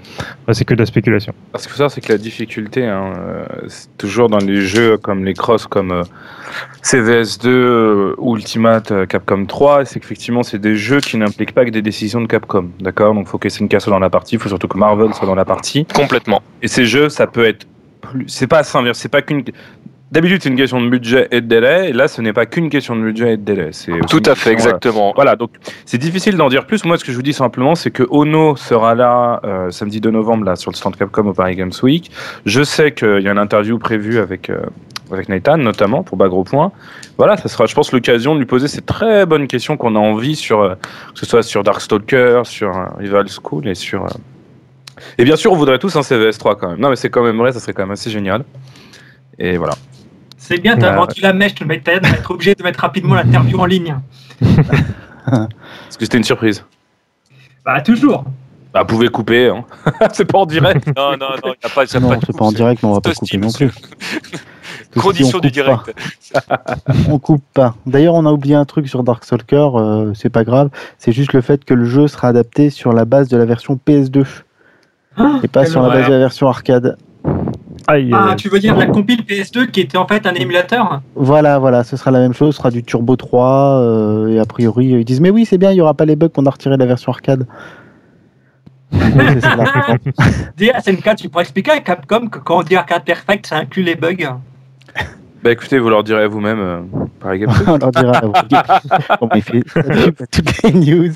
C'est 0.52 0.66
que 0.66 0.74
de 0.74 0.80
la 0.80 0.86
spéculation. 0.86 1.32
Parce 1.52 1.66
que 1.66 1.72
ça, 1.72 1.88
c'est 1.88 2.02
que 2.02 2.12
la 2.12 2.18
difficulté, 2.18 2.86
hein, 2.86 3.14
euh, 3.16 3.44
c'est 3.68 3.96
toujours 3.96 4.28
dans 4.28 4.38
les 4.38 4.60
jeux 4.60 4.98
comme 4.98 5.24
les 5.24 5.32
cross, 5.34 5.66
comme 5.66 5.90
euh, 5.92 6.02
CVS2, 6.82 7.46
euh, 7.46 8.14
Ultimate, 8.20 8.92
euh, 8.92 9.06
Capcom 9.06 9.46
3, 9.46 9.84
c'est 9.84 10.00
qu'effectivement, 10.00 10.42
c'est 10.42 10.58
des 10.58 10.76
jeux 10.76 11.00
qui 11.00 11.16
n'impliquent 11.16 11.54
pas 11.54 11.64
que 11.64 11.70
des 11.70 11.82
décisions 11.82 12.20
de 12.20 12.26
Capcom. 12.26 12.70
D'accord? 12.80 13.14
Donc, 13.14 13.26
il 13.26 13.30
faut 13.30 13.38
que 13.38 13.48
SNK 13.48 13.80
soit 13.80 13.92
dans 13.92 13.98
la 13.98 14.10
partie, 14.10 14.34
il 14.34 14.40
faut 14.40 14.48
surtout 14.48 14.68
que 14.68 14.78
Marvel 14.78 15.14
soit 15.14 15.26
dans 15.26 15.34
la 15.34 15.44
partie. 15.44 15.86
Complètement. 15.94 16.41
Et 16.62 16.68
ces 16.68 16.86
jeux, 16.86 17.08
ça 17.08 17.26
peut 17.26 17.44
être 17.44 17.66
plus. 18.00 18.24
C'est 18.28 18.46
pas 18.46 18.62
simple, 18.62 18.94
c'est 18.94 19.08
pas 19.08 19.22
qu'une. 19.22 19.44
D'habitude, 20.12 20.42
c'est 20.42 20.50
une 20.50 20.56
question 20.56 20.78
de 20.78 20.90
budget 20.90 21.26
et 21.30 21.40
de 21.40 21.46
délai, 21.46 21.88
et 21.88 21.92
là, 21.94 22.06
ce 22.06 22.20
n'est 22.20 22.34
pas 22.34 22.44
qu'une 22.44 22.68
question 22.68 22.94
de 22.94 23.00
budget 23.00 23.32
et 23.32 23.36
de 23.38 23.44
délai. 23.44 23.68
C'est 23.72 23.92
Tout 24.10 24.22
à 24.26 24.34
fait, 24.34 24.50
euh, 24.50 24.52
exactement. 24.52 25.12
voilà, 25.14 25.36
donc 25.36 25.52
c'est 25.86 25.96
difficile 25.96 26.36
d'en 26.36 26.50
dire 26.50 26.66
plus. 26.66 26.84
Moi, 26.84 26.98
ce 26.98 27.04
que 27.04 27.12
je 27.12 27.16
vous 27.16 27.22
dis 27.22 27.32
simplement, 27.32 27.74
c'est 27.74 27.90
que 27.90 28.02
Ono 28.10 28.54
sera 28.56 28.94
là 28.94 29.40
euh, 29.44 29.70
samedi 29.70 30.02
2 30.02 30.10
novembre 30.10 30.44
là 30.44 30.54
sur 30.54 30.70
le 30.70 30.76
stand 30.76 30.96
Capcom 30.96 31.26
au 31.26 31.32
Paris 31.32 31.56
Games 31.56 31.72
Week. 31.82 32.10
Je 32.44 32.62
sais 32.62 32.92
qu'il 32.92 33.22
y 33.22 33.28
a 33.28 33.32
une 33.32 33.38
interview 33.38 33.78
prévue 33.78 34.18
avec 34.18 34.50
euh, 34.50 34.60
avec 35.10 35.30
Nathan 35.30 35.56
notamment 35.56 36.02
pour 36.02 36.18
Bagro 36.18 36.44
Point. 36.44 36.72
Voilà, 37.16 37.38
ça 37.38 37.48
sera, 37.48 37.64
je 37.64 37.74
pense, 37.74 37.90
l'occasion 37.92 38.34
de 38.34 38.38
lui 38.38 38.46
poser 38.46 38.68
ces 38.68 38.82
très 38.82 39.24
bonnes 39.24 39.46
questions 39.46 39.78
qu'on 39.78 39.96
a 39.96 39.98
envie 39.98 40.36
sur 40.36 40.76
que 41.14 41.18
ce 41.18 41.24
soit 41.24 41.42
sur 41.42 41.62
Darkstalker, 41.62 42.42
sur 42.44 42.70
Rival 42.98 43.26
School 43.28 43.66
et 43.66 43.74
sur 43.74 44.06
et 45.18 45.24
bien 45.24 45.36
sûr, 45.36 45.52
on 45.52 45.56
voudrait 45.56 45.78
tous 45.78 45.94
un 45.96 46.00
CVS3 46.00 46.56
quand 46.58 46.70
même. 46.70 46.80
Non, 46.80 46.90
mais 46.90 46.96
c'est 46.96 47.10
quand 47.10 47.22
même 47.22 47.36
vrai, 47.36 47.52
ça 47.52 47.60
serait 47.60 47.72
quand 47.72 47.82
même 47.82 47.92
assez 47.92 48.10
génial. 48.10 48.44
Et 49.38 49.56
voilà. 49.56 49.74
C'est 50.36 50.58
bien, 50.58 50.76
t'as 50.76 50.90
Ouais. 50.90 50.96
vendu 50.96 51.20
la 51.20 51.32
mèche, 51.32 51.54
t'as 51.54 51.92
être 51.94 52.30
obligé 52.30 52.54
de 52.54 52.62
mettre 52.62 52.80
rapidement 52.80 53.14
l'interview 53.14 53.58
en 53.58 53.66
ligne. 53.66 53.96
Parce 55.24 55.96
que 55.98 56.04
c'était 56.04 56.18
une 56.18 56.24
surprise. 56.24 56.64
Bah, 57.64 57.80
toujours. 57.80 58.24
Bah, 58.72 58.80
vous 58.80 58.86
pouvez 58.86 59.08
couper, 59.08 59.48
hein. 59.48 59.64
c'est 60.12 60.24
pas 60.24 60.38
en 60.38 60.46
direct. 60.46 60.86
Non, 60.96 61.12
non, 61.12 61.28
non, 61.44 61.52
il 61.54 61.58
n'y 61.64 61.70
a 61.70 61.74
pas, 61.74 61.84
y 61.84 61.96
a 61.96 62.00
Non, 62.00 62.18
c'est 62.26 62.36
pas 62.36 62.44
en 62.44 62.52
direct, 62.52 62.82
mais 62.82 62.88
on 62.88 62.94
va 62.94 63.00
pas 63.00 63.12
couper 63.12 63.36
non 63.38 63.52
plus. 63.52 63.70
Condition 65.00 65.38
on 65.38 65.40
du 65.40 65.50
direct. 65.50 65.94
On 67.08 67.18
coupe 67.18 67.44
pas. 67.54 67.74
D'ailleurs, 67.86 68.14
on 68.14 68.26
a 68.26 68.30
oublié 68.32 68.54
un 68.54 68.64
truc 68.64 68.88
sur 68.88 69.02
Darkstalker, 69.02 69.68
euh, 69.74 70.12
c'est 70.14 70.30
pas 70.30 70.44
grave. 70.44 70.70
C'est 70.98 71.12
juste 71.12 71.32
le 71.34 71.40
fait 71.40 71.64
que 71.64 71.74
le 71.74 71.84
jeu 71.84 72.08
sera 72.08 72.28
adapté 72.28 72.70
sur 72.70 72.92
la 72.92 73.04
base 73.04 73.28
de 73.28 73.36
la 73.36 73.44
version 73.44 73.78
PS2 73.86 74.24
et 75.42 75.48
pas 75.48 75.62
quelle 75.62 75.70
sur 75.70 75.82
la 75.82 75.88
base 75.90 76.06
de 76.06 76.12
la 76.12 76.18
version 76.18 76.48
arcade. 76.48 76.96
Aïe, 77.88 78.10
Ah, 78.14 78.34
tu 78.36 78.48
veux 78.48 78.58
dire 78.60 78.76
la 78.76 78.86
compile 78.86 79.22
PS2 79.22 79.66
qui 79.70 79.80
était 79.80 79.98
en 79.98 80.06
fait 80.06 80.26
un 80.26 80.34
émulateur 80.34 81.00
Voilà, 81.16 81.58
voilà, 81.58 81.82
ce 81.84 81.96
sera 81.96 82.10
la 82.12 82.20
même 82.20 82.32
chose, 82.32 82.54
ce 82.54 82.58
sera 82.58 82.70
du 82.70 82.82
Turbo 82.84 83.16
3 83.16 83.80
euh, 83.80 84.28
et 84.28 84.38
a 84.38 84.44
priori 84.44 84.86
ils 84.86 85.04
disent 85.04 85.20
mais 85.20 85.30
oui 85.30 85.44
c'est 85.44 85.58
bien, 85.58 85.72
il 85.72 85.76
y 85.76 85.80
aura 85.80 85.94
pas 85.94 86.04
les 86.04 86.14
bugs 86.16 86.28
qu'on 86.28 86.46
a 86.46 86.50
retiré 86.50 86.76
de 86.76 86.80
la 86.80 86.86
version 86.86 87.10
arcade. 87.12 87.46
Oui, 88.92 89.00
c'est 89.34 89.40
ça, 89.40 89.56
la- 89.56 89.96
Dis 90.56 90.70
à 90.70 90.80
SNK, 90.80 91.16
tu 91.16 91.28
pourrais 91.28 91.42
expliquer 91.44 91.72
à 91.72 91.80
Capcom 91.80 92.28
que 92.28 92.38
quand 92.38 92.58
on 92.58 92.62
dit 92.62 92.76
arcade 92.76 93.04
perfect, 93.04 93.46
ça 93.46 93.56
inclut 93.56 93.82
les 93.82 93.96
bugs 93.96 94.38
Bah 95.42 95.50
écoutez, 95.50 95.78
vous 95.80 95.88
leur 95.88 96.04
direz 96.04 96.28
vous-même 96.28 96.60
euh, 96.60 96.80
par 97.18 97.36
Game 97.36 97.50
on 97.66 97.78
leur 97.78 97.90
dira. 97.90 98.20
Bon, 99.20 99.28
mais 99.32 99.38
il 99.38 99.42
fait 99.42 99.62
ça 99.68 99.82
pub 99.82 100.14
à 100.20 100.26
toutes 100.26 100.62
les 100.62 100.72
news. 100.72 101.12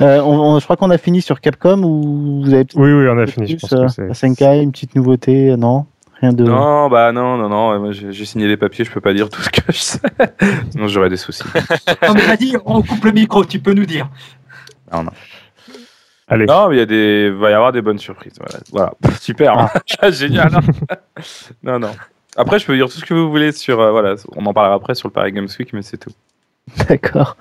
Euh, 0.00 0.20
on- 0.20 0.40
on- 0.54 0.58
je 0.58 0.64
crois 0.64 0.76
qu'on 0.76 0.90
a 0.90 0.98
fini 0.98 1.22
sur 1.22 1.40
Capcom 1.40 1.82
ou 1.84 2.42
vous 2.44 2.52
avez 2.52 2.66
Oui, 2.74 2.92
oui, 2.92 3.06
on 3.08 3.18
a 3.18 3.24
plus, 3.24 3.32
fini. 3.32 3.46
Je 3.48 3.56
pense 3.56 3.98
euh, 3.98 4.08
que 4.08 4.14
Senkai, 4.14 4.62
une 4.62 4.72
petite 4.72 4.94
nouveauté, 4.96 5.50
euh, 5.50 5.56
non? 5.56 5.86
Rien 6.20 6.32
de. 6.32 6.44
Non, 6.44 6.88
bah 6.88 7.12
non, 7.12 7.36
non, 7.36 7.48
non. 7.48 7.92
J'ai 7.92 8.24
signé 8.24 8.46
les 8.48 8.56
papiers, 8.56 8.84
je 8.84 8.90
peux 8.90 9.00
pas 9.00 9.12
dire 9.12 9.28
tout 9.28 9.40
ce 9.42 9.50
que 9.50 9.60
je 9.68 9.78
sais. 9.78 10.00
Sinon, 10.70 10.88
j'aurais 10.88 11.10
des 11.10 11.16
soucis. 11.16 11.44
Non 12.02 12.14
mais 12.14 12.22
vas-y, 12.26 12.56
on 12.64 12.82
coupe 12.82 13.04
le 13.04 13.12
micro, 13.12 13.44
tu 13.44 13.58
peux 13.60 13.72
nous 13.72 13.86
dire. 13.86 14.08
Allez. 16.26 16.46
Non, 16.46 16.68
mais 16.68 16.76
il 16.76 16.78
y 16.78 16.82
a 16.82 16.86
des, 16.86 17.30
va 17.30 17.50
y 17.50 17.52
avoir 17.52 17.72
des 17.72 17.82
bonnes 17.82 17.98
surprises. 17.98 18.34
Voilà, 18.72 18.94
super, 19.20 19.58
hein. 19.58 19.70
génial. 20.10 20.54
hein. 20.54 20.96
non, 21.62 21.78
non. 21.78 21.90
Après, 22.36 22.58
je 22.58 22.66
peux 22.66 22.74
dire 22.74 22.86
tout 22.88 22.98
ce 22.98 23.04
que 23.04 23.14
vous 23.14 23.30
voulez 23.30 23.52
sur, 23.52 23.78
euh, 23.80 23.90
voilà, 23.90 24.14
on 24.34 24.44
en 24.46 24.52
parlera 24.54 24.74
après 24.74 24.94
sur 24.94 25.08
le 25.08 25.12
Paris 25.12 25.32
Games 25.32 25.48
Week, 25.58 25.72
mais 25.72 25.82
c'est 25.82 25.98
tout. 25.98 26.10
D'accord. 26.88 27.36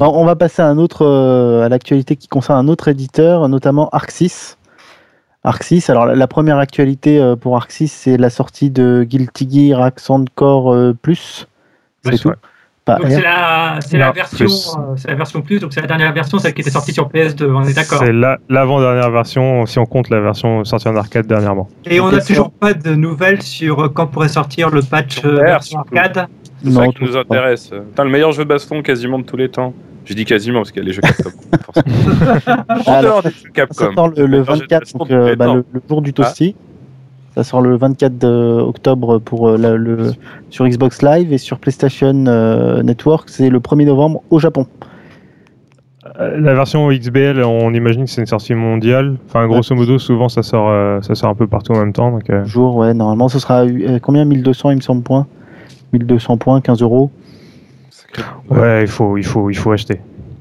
On 0.00 0.24
va 0.24 0.36
passer 0.36 0.62
à 0.62 0.66
un 0.68 0.78
autre, 0.78 1.04
euh, 1.04 1.64
à 1.64 1.68
l'actualité 1.68 2.16
qui 2.16 2.28
concerne 2.28 2.58
un 2.58 2.68
autre 2.68 2.88
éditeur, 2.88 3.48
notamment 3.48 3.88
Arxis. 3.90 4.56
Arxis, 5.42 5.84
alors 5.88 6.06
la, 6.06 6.14
la 6.14 6.26
première 6.26 6.58
actualité 6.58 7.18
euh, 7.20 7.34
pour 7.34 7.56
Arxis, 7.56 7.88
c'est 7.88 8.16
la 8.16 8.30
sortie 8.30 8.70
de 8.70 9.04
Guilty 9.08 9.70
Gear 9.70 9.80
Accent 9.82 10.24
Core 10.34 10.72
euh, 10.74 10.92
Plus. 11.00 11.46
C'est 12.04 12.16
tout. 12.18 12.30
c'est 13.08 13.20
la, 13.22 13.78
c'est 13.80 13.98
la 13.98 14.10
version, 14.10 14.36
plus. 14.46 14.74
euh, 14.76 14.94
c'est 14.96 15.08
la 15.08 15.14
version 15.14 15.42
plus, 15.42 15.60
donc 15.60 15.72
c'est 15.72 15.80
la 15.80 15.86
dernière 15.86 16.12
version, 16.12 16.38
celle 16.38 16.54
qui 16.54 16.62
était 16.62 16.70
sortie 16.70 16.92
sur 16.92 17.08
PS2, 17.08 17.44
on 17.54 17.62
est 17.64 17.74
d'accord. 17.74 17.98
C'est 18.04 18.12
la- 18.12 18.38
l'avant-dernière 18.48 19.10
version, 19.10 19.64
si 19.66 19.78
on 19.78 19.86
compte 19.86 20.10
la 20.10 20.20
version 20.20 20.64
sortie 20.64 20.88
en 20.88 20.96
arcade 20.96 21.26
dernièrement. 21.26 21.68
Et 21.84 22.00
on 22.00 22.10
n'a 22.10 22.20
toujours 22.20 22.50
pas 22.50 22.72
de 22.74 22.94
nouvelles 22.94 23.42
sur 23.42 23.92
quand 23.92 24.06
pourrait 24.08 24.28
sortir 24.28 24.70
le 24.70 24.82
patch 24.82 25.24
euh, 25.24 25.36
version 25.42 25.78
arcade. 25.80 26.26
C'est 26.64 26.70
ça 26.70 26.86
qui 26.88 27.04
nous 27.04 27.16
intéresse. 27.16 27.68
Putain, 27.70 28.04
le 28.04 28.10
meilleur 28.10 28.32
jeu 28.32 28.44
de 28.44 28.48
baston 28.48 28.82
quasiment 28.82 29.18
de 29.18 29.24
tous 29.24 29.36
les 29.36 29.48
temps. 29.48 29.72
Je 30.04 30.14
dis 30.14 30.24
quasiment 30.24 30.60
parce 30.60 30.72
qu'il 30.72 30.82
y 30.82 30.84
a 30.84 30.88
les 30.88 30.92
jeux 30.94 31.02
Capcom. 31.02 31.30
forcément. 31.72 32.64
En 32.86 32.92
Alors, 32.92 33.02
dehors 33.02 33.22
des 33.22 33.30
jeux 33.30 33.36
Ça 33.44 33.48
Capcom. 33.52 33.94
sort 33.94 34.08
le, 34.08 34.14
le 34.26 34.28
meilleur 34.28 34.46
jeu 34.46 34.66
de 34.66 34.74
24, 34.74 34.80
baston 34.80 34.98
donc, 34.98 35.08
de 35.08 35.14
tous 35.14 35.20
euh, 35.30 35.36
bah, 35.36 35.54
le, 35.54 35.64
le 35.72 35.80
jour 35.88 36.02
du 36.02 36.12
Toasty. 36.12 36.56
Ça 37.36 37.44
sort 37.44 37.60
le 37.62 37.76
24 37.76 38.18
de- 38.18 38.60
octobre 38.60 39.18
pour 39.18 39.48
euh, 39.50 39.56
la- 39.56 39.76
le, 39.76 40.12
sur 40.50 40.66
Xbox 40.66 41.02
Live 41.02 41.32
et 41.32 41.38
sur 41.38 41.58
PlayStation 41.58 42.24
euh, 42.26 42.82
Network, 42.82 43.28
c'est 43.28 43.50
le 43.50 43.60
1er 43.60 43.86
novembre 43.86 44.22
au 44.30 44.38
Japon. 44.38 44.66
La 46.18 46.54
version 46.54 46.88
XBL, 46.90 47.42
on 47.44 47.72
imagine 47.72 48.04
que 48.04 48.10
c'est 48.10 48.20
une 48.22 48.26
sortie 48.26 48.54
mondiale. 48.54 49.16
Enfin, 49.28 49.46
grosso 49.46 49.74
modo, 49.74 49.98
souvent 49.98 50.28
ça 50.28 50.42
sort, 50.42 50.68
euh, 50.70 51.00
ça 51.02 51.14
sort 51.14 51.30
un 51.30 51.34
peu 51.34 51.46
partout 51.46 51.72
en 51.72 51.78
même 51.78 51.92
temps. 51.92 52.10
Donc, 52.10 52.28
euh, 52.30 52.44
Jour, 52.44 52.76
ouais, 52.76 52.94
normalement 52.94 53.28
ce 53.28 53.38
sera 53.38 53.60
euh, 53.64 53.98
combien? 54.00 54.24
1200 54.24 54.70
il 54.70 54.76
me 54.76 54.80
semble 54.80 55.02
points 55.02 55.26
1200 55.92 56.36
points, 56.36 56.60
15 56.60 56.82
euros, 56.82 57.10
ouais, 58.50 58.82
il 58.82 58.88
faut, 58.88 59.16
il 59.16 59.24
faut, 59.24 59.50
il 59.50 59.54
faut 59.56 59.72
acheter. 59.72 60.00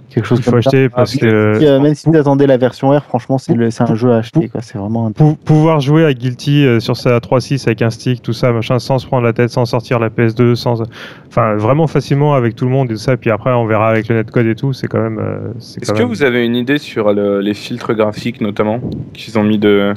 quelque 0.09 0.25
chose 0.25 0.39
Il 0.39 0.43
faut 0.43 0.51
comme 0.51 0.61
ça. 0.61 0.69
acheter 0.69 0.89
parce 0.89 1.11
Si, 1.11 1.19
que 1.19 1.25
euh, 1.27 1.79
même 1.79 1.93
si 1.93 2.09
vous 2.09 2.15
attendez 2.15 2.47
la 2.47 2.57
version 2.57 2.89
R, 2.89 3.03
franchement 3.03 3.37
c'est 3.37 3.53
un 3.81 3.95
jeu 3.95 4.11
à 4.11 4.17
acheter, 4.17 4.49
quoi. 4.49 4.61
C'est 4.61 4.77
vraiment 4.77 5.05
un... 5.07 5.11
pouvoir 5.11 5.79
jouer 5.81 6.03
à 6.05 6.13
Guilty 6.13 6.65
euh, 6.65 6.79
sur 6.79 6.97
sa 6.97 7.17
3.6 7.19 7.67
avec 7.67 7.81
un 7.83 7.89
stick, 7.91 8.21
tout 8.21 8.33
ça, 8.33 8.51
machin, 8.51 8.79
sans 8.79 8.97
se 8.99 9.05
prendre 9.05 9.23
la 9.23 9.33
tête, 9.33 9.49
sans 9.51 9.65
sortir 9.65 9.99
la 9.99 10.09
PS2, 10.09 10.55
sans, 10.55 10.81
enfin, 11.27 11.55
vraiment 11.55 11.85
facilement 11.87 12.33
avec 12.33 12.55
tout 12.55 12.65
le 12.65 12.71
monde 12.71 12.89
et 12.89 12.93
tout 12.95 12.99
ça. 12.99 13.17
Puis 13.17 13.29
après, 13.29 13.51
on 13.51 13.65
verra 13.65 13.89
avec 13.89 14.07
le 14.07 14.15
netcode 14.15 14.47
et 14.47 14.55
tout. 14.55 14.73
C'est 14.73 14.87
quand 14.87 15.01
même, 15.01 15.19
euh, 15.19 15.51
Est-ce 15.57 15.91
que 15.91 15.99
même- 15.99 16.07
vous 16.07 16.23
avez 16.23 16.43
une 16.45 16.55
idée 16.55 16.79
sur 16.79 17.13
le- 17.13 17.39
les 17.41 17.53
filtres 17.53 17.93
graphiques 17.93 18.41
notamment 18.41 18.79
qu'ils 19.13 19.37
ont 19.37 19.43
mis 19.43 19.59
de 19.59 19.93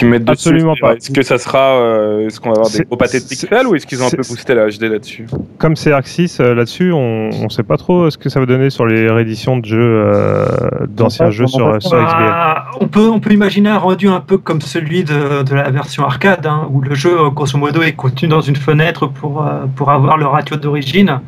qui 0.00 0.06
mettent 0.06 0.24
dessus. 0.24 0.48
Absolument 0.48 0.74
pas. 0.80 0.94
Est-ce 0.94 1.10
que 1.10 1.22
ça 1.22 1.38
sera, 1.38 1.76
euh, 1.76 2.26
est-ce 2.26 2.40
qu'on 2.40 2.50
va 2.50 2.56
avoir 2.56 2.70
des 2.70 2.84
gros 2.84 2.96
pâtés 2.96 3.20
de 3.20 3.24
pixels 3.24 3.66
ou 3.66 3.74
est-ce 3.74 3.86
qu'ils 3.86 4.02
ont 4.02 4.06
un 4.06 4.10
peu 4.10 4.16
boosté 4.16 4.54
la 4.54 4.68
HD 4.68 4.82
là-dessus 4.84 5.26
Comme 5.58 5.76
c'est 5.76 5.92
Arc 5.92 6.06
6 6.06 6.40
euh, 6.40 6.54
là-dessus, 6.54 6.92
on 6.92 7.28
ne 7.44 7.48
sait 7.50 7.62
pas 7.62 7.76
trop 7.76 8.10
ce 8.10 8.18
que 8.18 8.28
ça 8.28 8.40
va 8.40 8.46
donner 8.46 8.70
sur 8.70 8.86
les 8.86 9.10
rééditions 9.10 9.58
de 9.58 9.66
jeux 9.66 9.78
euh, 9.80 10.46
d'anciens 10.88 11.30
jeux 11.30 11.46
sur, 11.46 11.78
XBL. 11.78 11.98
Ah, 12.00 12.70
on, 12.80 12.88
peut, 12.88 13.08
on 13.08 13.20
peut 13.20 13.32
imaginer 13.32 13.68
un 13.68 13.78
rendu 13.78 14.08
un 14.08 14.20
peu 14.20 14.38
comme 14.38 14.60
celui 14.60 15.04
de, 15.04 15.42
de 15.42 15.54
la 15.54 15.70
version 15.70 16.04
arcade, 16.04 16.46
hein, 16.46 16.68
où 16.70 16.80
le 16.80 16.94
jeu, 16.94 17.30
grosso 17.30 17.58
modo, 17.58 17.82
est 17.82 17.92
contenu 17.92 18.28
dans 18.28 18.40
une 18.40 18.56
fenêtre 18.56 19.06
pour, 19.06 19.46
euh, 19.46 19.66
pour 19.76 19.90
avoir 19.90 20.16
le 20.16 20.26
ratio 20.26 20.56
d'origine. 20.56 21.20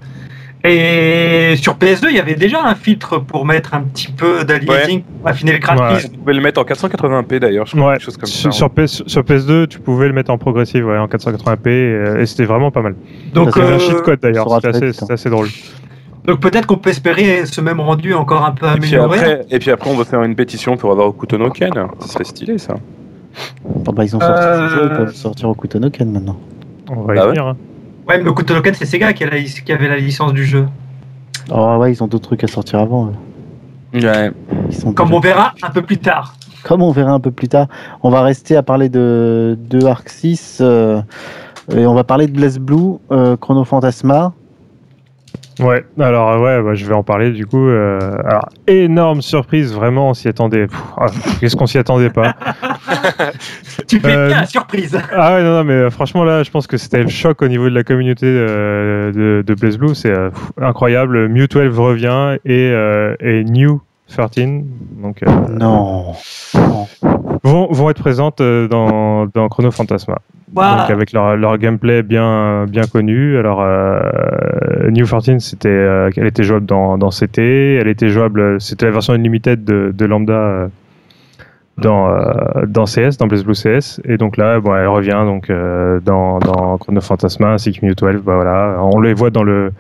Et 0.65 1.55
sur 1.57 1.75
PS2, 1.75 2.07
il 2.11 2.17
y 2.17 2.21
avait 2.21 2.37
déjà 2.37 2.65
un 2.65 2.77
filtre 2.77 3.19
pour 3.19 3.45
mettre 3.45 3.75
un 3.75 3.81
petit 3.81 4.13
peu 4.13 4.45
d'aliasing, 4.45 5.03
pour 5.03 5.29
affiner 5.29 5.53
le 5.53 5.59
graphisme. 5.59 6.11
Vous 6.13 6.19
pouvez 6.19 6.35
le 6.35 6.41
mettre 6.41 6.61
en 6.61 6.65
480p 6.65 7.39
d'ailleurs, 7.41 7.67
je 7.67 7.73
crois, 7.77 7.89
Ouais, 7.89 7.93
quelque 7.95 8.05
chose 8.05 8.17
comme 8.17 8.27
sur, 8.27 8.53
ça. 8.53 8.57
sur 8.59 8.71
PS, 8.71 9.03
sur 9.07 9.23
PS2, 9.23 9.67
tu 9.67 9.81
pouvais 9.81 10.07
le 10.07 10.13
mettre 10.13 10.31
en 10.31 10.39
progressive 10.39 10.87
ouais, 10.87 10.99
en 10.99 11.07
480p 11.09 11.67
euh, 11.69 12.21
et 12.21 12.27
c'était 12.27 12.45
vraiment 12.45 12.71
pas 12.71 12.83
mal. 12.83 12.95
Donc, 13.35 13.49
C'était 13.49 13.61
un 13.67 13.71
euh, 13.71 13.79
cheat 13.81 14.03
code 14.03 14.21
d'ailleurs, 14.21 14.49
c'était 14.55 14.61
très 14.71 14.77
assez, 14.79 14.87
vite, 14.93 15.03
hein. 15.03 15.07
assez 15.15 15.31
drôle. 15.31 15.49
donc 16.27 16.39
peut-être 16.39 16.67
qu'on 16.67 16.77
peut 16.77 16.91
espérer 16.91 17.45
ce 17.45 17.61
même 17.61 17.81
rendu 17.81 18.15
encore 18.15 18.45
un 18.45 18.53
peu 18.53 18.67
Et 18.67 18.79
puis, 18.79 18.95
amélioré. 18.95 19.19
après, 19.19 19.47
et 19.51 19.59
puis 19.59 19.71
après, 19.73 19.91
on 19.91 19.97
va 19.97 20.05
faire 20.05 20.23
une 20.23 20.37
pétition 20.37 20.77
pour 20.77 20.93
avoir 20.93 21.09
Okuto 21.09 21.39
no 21.39 21.51
Ken. 21.51 21.73
Ça 21.99 22.07
serait 22.07 22.25
stylé 22.25 22.59
ça. 22.59 22.75
Ah 23.89 23.91
bah, 23.93 24.05
ils 24.05 24.15
ont 24.15 24.21
sorti 24.21 24.35
Euh, 24.45 24.69
ce 24.69 24.75
jeu, 24.75 24.89
ils 24.93 24.97
peuvent 24.97 25.15
sortir 25.15 25.49
au 25.49 25.55
Kutonoken 25.55 26.13
maintenant. 26.13 26.37
On 26.91 27.03
va 27.03 27.15
y 27.15 27.17
Bah 27.17 27.25
ouais. 27.25 27.31
venir. 27.31 27.47
hein. 27.49 27.57
Ouais, 28.09 28.21
mais 28.23 28.33
Kutonoken, 28.35 28.75
c'est 28.75 28.87
Sega 28.87 29.13
qui, 29.13 29.25
a 29.25 29.31
la- 29.31 29.41
qui 29.43 29.73
avait 29.73 29.89
la 29.89 29.97
licence 29.97 30.33
du 30.33 30.45
jeu. 30.45 30.67
Oh 31.51 31.77
ouais, 31.79 31.93
ils 31.93 32.03
ont 32.03 32.07
d'autres 32.07 32.27
trucs 32.29 32.45
à 32.45 32.49
sortir 32.49 32.81
avant. 32.81 33.07
eux. 33.95 34.01
Ouais. 34.01 34.31
Ils 34.69 34.75
sont 34.75 34.93
Comme 34.93 35.09
déjà- 35.09 35.17
on 35.17 35.21
verra 35.21 35.55
un 35.63 35.71
peu 35.71 35.83
plus 35.83 35.99
tard. 35.99 36.35
Comme 36.65 36.83
on 36.83 36.93
verra 36.93 37.13
un 37.13 37.21
peu 37.21 37.31
plus 37.31 37.49
tard, 37.49 37.67
on 38.03 38.11
va 38.11 38.23
rester 38.23 38.57
à 38.57 38.63
parler 38.63 38.89
de, 38.89 39.59
de 39.69 39.85
Arc 39.85 40.09
6 40.09 40.59
euh, 40.61 41.03
et 41.77 41.87
on 41.87 41.95
va 41.95 42.05
parler 42.05 42.27
de 42.29 42.33
Blaze 42.33 42.59
Blue, 42.59 42.99
euh, 43.11 43.37
Chrono 43.37 43.65
Phantasma. 43.65 44.33
Ouais, 45.61 45.85
alors 46.01 46.31
euh, 46.31 46.39
ouais, 46.39 46.63
bah, 46.63 46.75
je 46.75 46.87
vais 46.87 46.95
en 46.95 47.03
parler 47.03 47.31
du 47.31 47.45
coup. 47.47 47.69
euh, 47.69 47.99
alors, 48.25 48.49
énorme 48.67 49.21
surprise, 49.23 49.75
vraiment, 49.75 50.09
on 50.11 50.15
s'y 50.15 50.29
attendait. 50.29 50.67
Ah, 50.97 51.07
Qu'est-ce 51.41 51.57
qu'on 51.57 51.67
s'y 51.67 51.79
attendait 51.79 52.11
pas 52.11 52.35
Tu 53.87 54.01
fais 54.01 54.17
Euh, 54.17 54.29
bien 54.29 54.41
la 54.41 54.47
surprise. 54.47 54.99
Ah 55.15 55.35
ouais, 55.35 55.43
non, 55.43 55.51
non, 55.59 55.65
mais 55.65 55.91
franchement 55.91 56.25
là, 56.25 56.43
je 56.43 56.51
pense 56.51 56.67
que 56.67 56.77
c'était 56.77 57.03
le 57.03 57.09
choc 57.09 57.43
au 57.43 57.49
niveau 57.49 57.69
de 57.69 57.75
la 57.75 57.85
communauté 57.85 58.27
euh, 58.27 59.13
de, 59.13 59.43
de 59.47 59.55
Blaze 59.55 59.77
Blue. 59.79 59.95
C'est 59.95 60.15
incroyable. 60.61 61.29
Mew 61.29 61.47
12 61.47 61.79
revient 61.79 62.39
et, 62.45 62.73
et 63.21 63.45
New 63.45 63.81
13, 64.13 64.47
donc 65.03 65.23
euh, 65.23 65.27
Non. 65.51 66.13
Non. 66.55 66.87
vont, 67.43 67.73
vont 67.73 67.91
être 67.91 68.01
présentes 68.01 68.41
euh, 68.41 68.69
dans, 68.69 69.27
dans 69.27 69.49
Chrono 69.49 69.71
Phantasma. 69.71 70.19
Waouh. 70.55 70.79
Donc 70.79 70.91
avec 70.91 71.13
leur, 71.13 71.37
leur 71.37 71.57
gameplay 71.59 72.03
bien 72.03 72.67
bien 72.67 72.85
connu. 72.85 73.39
Alors 73.39 73.63
euh, 73.63 74.91
New 74.91 75.07
14 75.07 75.39
c'était 75.39 75.69
euh, 75.69 76.11
elle 76.17 76.27
était 76.27 76.45
jouable 76.45 76.67
dans, 76.67 76.99
dans 76.99 77.09
CT, 77.09 77.39
elle 77.81 77.89
était 77.89 78.11
jouable 78.11 78.61
c'était 78.61 78.87
la 78.87 78.93
version 78.93 79.15
unlimited 79.15 79.65
de, 79.65 79.93
de 79.97 80.05
lambda 80.05 80.33
euh, 80.35 80.69
dans 81.79 82.11
euh, 82.11 82.67
dans 82.67 82.85
CS 82.85 83.17
dans 83.19 83.27
Blaze 83.27 83.45
Blue 83.45 83.55
CS 83.55 84.01
et 84.05 84.19
donc 84.19 84.37
là 84.37 84.61
bon 84.61 84.77
elle 84.77 84.89
revient 84.89 85.23
donc 85.25 85.49
euh, 85.49 86.01
dans 86.01 86.39
dans 86.39 86.77
Chrono 86.77 87.01
Phantasma 87.01 87.53
ainsi 87.53 87.73
que 87.73 87.85
Mew 87.87 87.95
12 87.95 88.23
bah 88.23 88.35
voilà, 88.35 88.77
on 88.83 89.01
les 89.01 89.15
voit 89.15 89.31
dans 89.31 89.43
le 89.43 89.73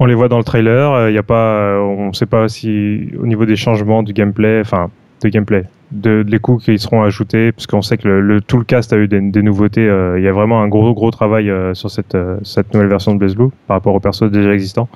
on 0.00 0.06
les 0.06 0.14
voit 0.14 0.28
dans 0.28 0.38
le 0.38 0.44
trailer, 0.44 1.08
il 1.10 1.14
y 1.14 1.18
a 1.18 1.22
pas 1.22 1.60
euh, 1.60 1.78
on 1.80 2.12
sait 2.12 2.26
pas 2.26 2.48
si 2.48 3.10
au 3.18 3.26
niveau 3.26 3.44
des 3.46 3.54
changements 3.56 4.02
du 4.02 4.12
gameplay 4.12 4.60
enfin 4.60 4.90
de 5.22 5.28
gameplay 5.28 5.64
de, 5.92 6.22
de 6.22 6.30
les 6.30 6.38
coups 6.38 6.64
qui 6.64 6.78
seront 6.78 7.02
ajoutés, 7.02 7.52
parce 7.52 7.66
qu'on 7.66 7.82
sait 7.82 7.98
que 7.98 8.08
le, 8.08 8.20
le- 8.20 8.40
tout 8.40 8.56
le 8.58 8.64
cast 8.64 8.92
a 8.92 8.96
eu 8.96 9.08
des, 9.08 9.20
des 9.20 9.42
nouveautés. 9.42 9.86
euh, 9.88 10.18
il 10.18 10.24
y 10.24 10.28
a 10.28 10.32
vraiment 10.32 10.62
un 10.62 10.68
gros 10.68 10.94
gros 10.94 11.10
travail 11.10 11.50
euh, 11.50 11.74
sur 11.74 11.90
cette, 11.90 12.14
euh, 12.14 12.38
cette 12.44 12.72
nouvelle 12.72 12.88
version 12.88 13.12
de 13.12 13.18
Blaze 13.18 13.34
Blue 13.36 13.50
par 13.66 13.76
rapport 13.76 13.94
aux 13.94 14.00
persos 14.00 14.30
déjà 14.30 14.52
existants. 14.54 14.88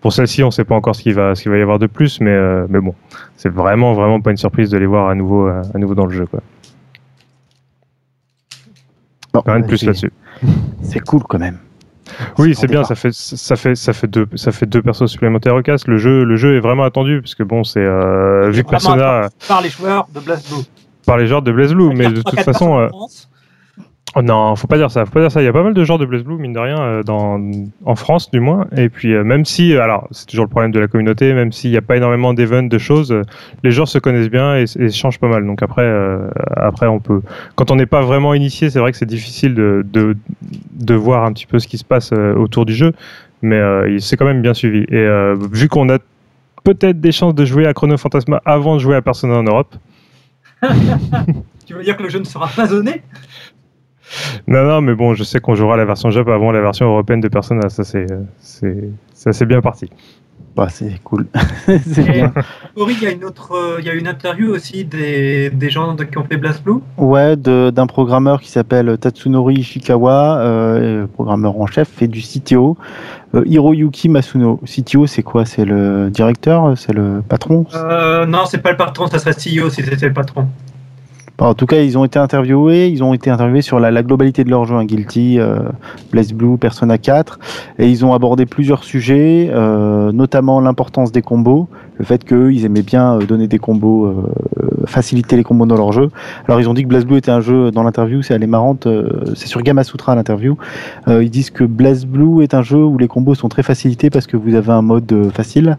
Pour 0.00 0.14
celle-ci, 0.14 0.42
on 0.42 0.46
ne 0.46 0.50
sait 0.50 0.64
pas 0.64 0.74
encore 0.74 0.96
ce 0.96 1.02
qu'il 1.02 1.12
va, 1.14 1.34
ce 1.34 1.42
qu'il 1.42 1.52
va 1.52 1.58
y 1.58 1.60
avoir 1.62 1.78
de 1.78 1.86
plus, 1.86 2.20
mais, 2.22 2.30
euh, 2.30 2.66
mais 2.70 2.80
bon, 2.80 2.94
c'est 3.36 3.50
vraiment 3.52 3.92
vraiment 3.92 4.20
pas 4.22 4.30
une 4.30 4.38
surprise 4.38 4.70
de 4.70 4.78
les 4.78 4.86
voir 4.86 5.08
à 5.10 5.14
nouveau, 5.14 5.46
euh, 5.46 5.62
à 5.74 5.78
nouveau 5.78 5.94
dans 5.94 6.06
le 6.06 6.12
jeu. 6.12 6.24
Quoi. 6.26 6.40
Bon, 9.34 9.42
Rien 9.46 9.60
de 9.60 9.66
plus 9.66 9.84
là-dessus. 9.84 10.12
C'est 10.82 11.00
cool 11.00 11.22
quand 11.28 11.38
même. 11.38 11.58
Oui, 12.38 12.54
c'est 12.54 12.66
bien, 12.66 12.84
ça 12.84 12.94
fait, 12.94 13.12
ça, 13.12 13.56
fait, 13.56 13.74
ça, 13.74 13.92
fait 13.92 14.06
deux, 14.06 14.26
ça 14.34 14.52
fait 14.52 14.66
deux 14.66 14.82
persos 14.82 15.06
supplémentaires 15.06 15.54
au 15.54 15.62
cast. 15.62 15.88
Le 15.88 15.98
jeu, 15.98 16.24
le 16.24 16.36
jeu 16.36 16.56
est 16.56 16.60
vraiment 16.60 16.84
attendu, 16.84 17.20
parce 17.20 17.34
que 17.34 17.42
bon, 17.42 17.64
c'est 17.64 17.80
euh, 17.80 18.50
vu 18.50 18.64
que 18.64 18.70
Persona 18.70 19.28
par 19.48 19.60
les 19.60 19.68
joueurs 19.68 20.08
de 20.14 20.20
Blast 20.20 20.48
Blue. 20.50 20.64
par 21.06 21.18
les 21.18 21.26
genres 21.26 21.42
de 21.42 21.52
Blaze 21.52 21.74
Blue, 21.74 21.94
mais 21.94 22.10
de 22.10 22.22
toute 22.22 22.40
façon. 22.40 22.88
Oh 24.16 24.22
non, 24.22 24.56
faut 24.56 24.66
pas 24.66 24.76
dire 24.76 24.90
ça. 24.90 25.04
Faut 25.06 25.12
pas 25.12 25.20
dire 25.20 25.30
ça. 25.30 25.40
Il 25.40 25.44
y 25.44 25.48
a 25.48 25.52
pas 25.52 25.62
mal 25.62 25.72
de 25.72 25.84
genres 25.84 25.98
de 25.98 26.04
Blaze 26.04 26.24
Blue, 26.24 26.36
mine 26.36 26.52
de 26.52 26.58
rien, 26.58 26.80
euh, 26.80 27.02
en 27.08 27.94
France 27.94 28.30
du 28.30 28.40
moins. 28.40 28.66
Et 28.76 28.88
puis 28.88 29.14
euh, 29.14 29.22
même 29.22 29.44
si, 29.44 29.72
euh, 29.72 29.82
alors 29.82 30.08
c'est 30.10 30.26
toujours 30.26 30.46
le 30.46 30.50
problème 30.50 30.72
de 30.72 30.80
la 30.80 30.88
communauté, 30.88 31.32
même 31.32 31.52
s'il 31.52 31.70
n'y 31.70 31.76
a 31.76 31.82
pas 31.82 31.96
énormément 31.96 32.34
d'events, 32.34 32.64
de 32.64 32.78
choses, 32.78 33.14
les 33.62 33.70
joueurs 33.70 33.86
se 33.86 33.98
connaissent 33.98 34.30
bien 34.30 34.56
et, 34.56 34.64
et 34.78 34.90
changent 34.90 35.20
pas 35.20 35.28
mal. 35.28 35.46
Donc 35.46 35.62
après, 35.62 35.88
après 36.56 36.88
on 36.88 36.98
peut, 36.98 37.22
quand 37.54 37.70
on 37.70 37.76
n'est 37.76 37.86
pas 37.86 38.02
vraiment 38.02 38.34
initié, 38.34 38.68
c'est 38.68 38.80
vrai 38.80 38.90
que 38.90 38.98
c'est 38.98 39.06
difficile 39.06 39.54
de, 39.54 39.84
de 39.84 40.94
voir 40.94 41.24
un 41.24 41.32
petit 41.32 41.46
peu 41.46 41.60
ce 41.60 41.68
qui 41.68 41.78
se 41.78 41.84
passe 41.84 42.12
autour 42.12 42.66
du 42.66 42.74
jeu, 42.74 42.92
mais 43.42 43.58
euh, 43.58 43.88
il 43.88 44.02
s'est 44.02 44.16
quand 44.16 44.26
même 44.26 44.42
bien 44.42 44.54
suivi. 44.54 44.86
Et 44.88 45.08
vu 45.52 45.68
qu'on 45.68 45.88
a 45.88 45.98
peut-être 46.64 47.00
des 47.00 47.12
chances 47.12 47.34
de 47.34 47.44
jouer 47.44 47.66
à 47.66 47.74
Chrono 47.74 47.96
Phantasma 47.96 48.42
avant 48.44 48.74
de 48.74 48.80
jouer 48.80 48.96
à 48.96 49.02
Persona 49.02 49.34
en 49.36 49.44
Europe. 49.44 49.76
Tu 51.70 51.76
veux 51.76 51.84
dire 51.84 51.96
que 51.96 52.02
le 52.02 52.08
jeu 52.08 52.18
ne 52.18 52.24
sera 52.24 52.48
pas 52.48 52.66
zoné 52.66 53.00
Non, 54.46 54.64
non, 54.64 54.80
mais 54.80 54.94
bon, 54.94 55.14
je 55.14 55.24
sais 55.24 55.40
qu'on 55.40 55.54
jouera 55.54 55.76
la 55.76 55.84
version 55.84 56.10
Jap 56.10 56.28
avant 56.28 56.52
la 56.52 56.60
version 56.60 56.86
européenne 56.86 57.20
de 57.20 57.28
Persona. 57.28 57.68
Ça, 57.68 57.84
c'est, 57.84 58.10
euh, 58.10 58.20
c'est, 58.40 58.88
ça, 59.14 59.32
c'est 59.32 59.46
bien 59.46 59.60
parti. 59.60 59.88
Bah, 60.56 60.66
c'est 60.68 61.00
cool. 61.04 61.26
c'est 61.86 62.02
bien. 62.02 62.32
Ori, 62.74 62.96
il 63.00 63.04
y 63.04 63.06
a 63.06 63.12
une 63.12 63.24
autre, 63.24 63.52
euh, 63.54 63.76
il 63.78 63.86
y 63.86 63.88
a 63.90 63.94
une 63.94 64.08
interview 64.08 64.52
aussi 64.52 64.84
des, 64.84 65.48
des 65.50 65.70
gens 65.70 65.94
de- 65.94 66.02
qui 66.02 66.18
ont 66.18 66.24
fait 66.24 66.36
Blast 66.38 66.64
Blue. 66.64 66.80
Ouais, 66.98 67.36
de- 67.36 67.70
d'un 67.70 67.86
programmeur 67.86 68.40
qui 68.40 68.50
s'appelle 68.50 68.98
Tatsunori 68.98 69.54
Ishikawa, 69.54 70.38
euh, 70.40 71.06
programmeur 71.06 71.58
en 71.60 71.66
chef, 71.66 72.02
et 72.02 72.08
du 72.08 72.20
CTO, 72.20 72.76
euh, 73.36 73.44
Hiroyuki 73.46 74.08
Masuno. 74.08 74.58
CTO, 74.66 75.06
c'est 75.06 75.22
quoi? 75.22 75.44
C'est 75.44 75.64
le 75.64 76.10
directeur? 76.10 76.76
C'est 76.76 76.92
le 76.92 77.22
patron? 77.26 77.64
Euh, 77.76 78.26
non, 78.26 78.40
c'est 78.46 78.58
pas 78.58 78.72
le 78.72 78.76
patron, 78.76 79.06
ça 79.06 79.20
serait 79.20 79.34
CEO 79.34 79.70
si 79.70 79.82
c'était 79.84 80.08
le 80.08 80.12
patron. 80.14 80.48
En 81.40 81.54
tout 81.54 81.64
cas, 81.64 81.80
ils 81.80 81.96
ont 81.96 82.04
été 82.04 82.18
interviewés. 82.18 82.88
Ils 82.88 83.02
ont 83.02 83.14
été 83.14 83.30
interviewés 83.30 83.62
sur 83.62 83.80
la, 83.80 84.02
globalité 84.02 84.44
de 84.44 84.50
leur 84.50 84.66
jeu, 84.66 84.76
hein, 84.76 84.84
Guilty, 84.84 85.38
euh, 85.38 85.60
Blaze 86.12 86.32
Blue, 86.32 86.58
Persona 86.58 86.98
4, 86.98 87.38
et 87.78 87.88
ils 87.88 88.04
ont 88.04 88.12
abordé 88.12 88.44
plusieurs 88.44 88.84
sujets, 88.84 89.50
euh, 89.52 90.12
notamment 90.12 90.60
l'importance 90.60 91.12
des 91.12 91.22
combos, 91.22 91.68
le 91.98 92.04
fait 92.04 92.24
qu'eux, 92.24 92.52
ils 92.52 92.64
aimaient 92.66 92.82
bien 92.82 93.16
euh, 93.16 93.24
donner 93.24 93.48
des 93.48 93.58
combos, 93.58 94.14
faciliter 94.86 95.36
les 95.36 95.44
combos 95.44 95.66
dans 95.66 95.76
leur 95.76 95.92
jeu. 95.92 96.10
Alors, 96.46 96.60
ils 96.60 96.68
ont 96.68 96.74
dit 96.74 96.82
que 96.82 96.88
Blaze 96.88 97.06
Blue 97.06 97.16
était 97.16 97.30
un 97.30 97.40
jeu 97.40 97.70
dans 97.70 97.82
l'interview, 97.82 98.22
c'est 98.22 98.34
elle 98.34 98.42
est 98.42 98.46
marrante, 98.46 98.86
c'est 99.34 99.46
sur 99.46 99.62
Gamasutra 99.62 100.14
l'interview. 100.14 100.56
Ils 101.08 101.30
disent 101.30 101.50
que 101.50 101.64
Blaze 101.64 102.04
Blue 102.04 102.42
est 102.42 102.54
un 102.54 102.62
jeu 102.62 102.82
où 102.82 102.98
les 102.98 103.08
combos 103.08 103.34
sont 103.34 103.48
très 103.48 103.62
facilités 103.62 104.10
parce 104.10 104.26
que 104.26 104.36
vous 104.36 104.54
avez 104.54 104.72
un 104.72 104.82
mode 104.82 105.30
facile. 105.32 105.78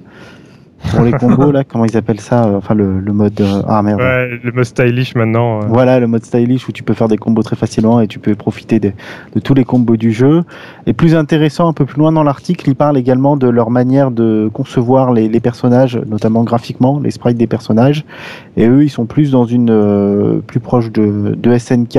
Pour 0.90 1.04
les 1.04 1.12
combos, 1.12 1.52
là, 1.52 1.64
comment 1.64 1.86
ils 1.86 1.96
appellent 1.96 2.20
ça 2.20 2.46
euh, 2.46 2.58
Enfin, 2.58 2.74
le, 2.74 3.00
le 3.00 3.14
mode. 3.14 3.40
euh, 3.40 3.62
ah 3.68 3.82
merde. 3.82 4.00
Ouais, 4.02 4.40
le 4.44 4.52
mode 4.52 4.66
stylish 4.66 5.16
maintenant. 5.16 5.60
euh. 5.62 5.66
Voilà 5.68 6.00
le 6.00 6.08
mode 6.08 6.24
stylish 6.26 6.68
où 6.68 6.72
tu 6.72 6.84
peux 6.84 6.94
faire 6.94 7.08
des 7.08 7.18
combos 7.18 7.44
très 7.44 7.56
facilement 7.56 8.02
et 8.02 8.08
tu 8.08 8.20
peux 8.20 8.36
profiter 8.36 8.80
des- 8.80 8.94
de 9.36 9.40
tous 9.40 9.54
les 9.54 9.64
combos 9.64 9.96
du 9.98 10.12
jeu. 10.12 10.44
Et 10.88 10.94
plus 10.94 11.16
intéressant, 11.16 11.68
un 11.70 11.74
peu 11.74 11.86
plus 11.86 12.00
loin 12.00 12.12
dans 12.12 12.24
l'article, 12.24 12.70
il 12.70 12.76
parle 12.76 12.98
également 12.98 13.38
de 13.38 13.48
leur 13.48 13.70
manière 13.70 14.12
de 14.12 14.50
concevoir 14.54 15.14
les, 15.14 15.28
les 15.30 15.40
personnages, 15.40 16.00
notamment 16.08 16.44
graphiquement, 16.44 17.00
les 17.00 17.12
sprites 17.12 17.38
des 17.38 17.48
personnages. 17.48 18.04
Et 18.58 18.68
eux, 18.68 18.84
ils 18.84 18.90
sont 18.90 19.06
plus 19.06 19.32
dans 19.32 19.46
une 19.46 19.70
euh, 19.70 20.40
plus 20.46 20.60
proche 20.60 20.92
de, 20.92 21.36
de 21.38 21.58
SNK 21.58 21.98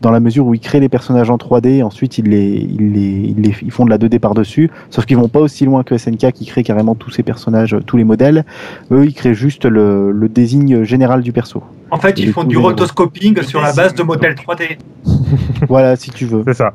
dans 0.00 0.10
la 0.10 0.20
mesure 0.20 0.46
où 0.46 0.54
ils 0.54 0.60
créent 0.60 0.80
les 0.80 0.88
personnages 0.88 1.28
en 1.30 1.36
3D 1.36 1.68
et 1.78 1.82
ensuite 1.82 2.18
ils 2.18 2.26
les, 2.26 2.46
ils 2.50 2.92
les, 2.92 3.34
ils 3.36 3.40
les 3.42 3.54
ils 3.62 3.70
font 3.70 3.84
de 3.84 3.90
la 3.90 3.98
2D 3.98 4.18
par-dessus. 4.20 4.70
Sauf 4.90 5.06
qu'ils 5.06 5.16
vont 5.16 5.28
pas 5.28 5.40
aussi 5.40 5.64
loin 5.64 5.82
que 5.82 5.96
SNK 5.98 6.32
qui 6.32 6.46
crée 6.46 6.62
carrément 6.62 6.94
tous 6.94 7.10
ces 7.10 7.22
personnages, 7.22 7.76
tous 7.86 7.96
les 7.96 8.04
modèles. 8.04 8.44
Eux, 8.92 9.04
ils 9.06 9.14
créent 9.14 9.34
juste 9.34 9.64
le, 9.64 10.12
le 10.12 10.28
désigne 10.28 10.84
général 10.84 11.22
du 11.22 11.32
perso. 11.32 11.62
En 11.90 11.98
fait, 11.98 12.18
Et 12.18 12.22
ils 12.22 12.32
font 12.32 12.42
coup, 12.42 12.48
du 12.48 12.56
les- 12.56 12.62
rotoscoping 12.62 13.42
sur 13.42 13.60
la 13.60 13.72
base 13.72 13.94
de 13.94 14.02
modèles 14.02 14.34
3D. 14.34 14.78
voilà, 15.68 15.96
si 15.96 16.10
tu 16.10 16.26
veux. 16.26 16.42
C'est 16.46 16.54
ça. 16.54 16.72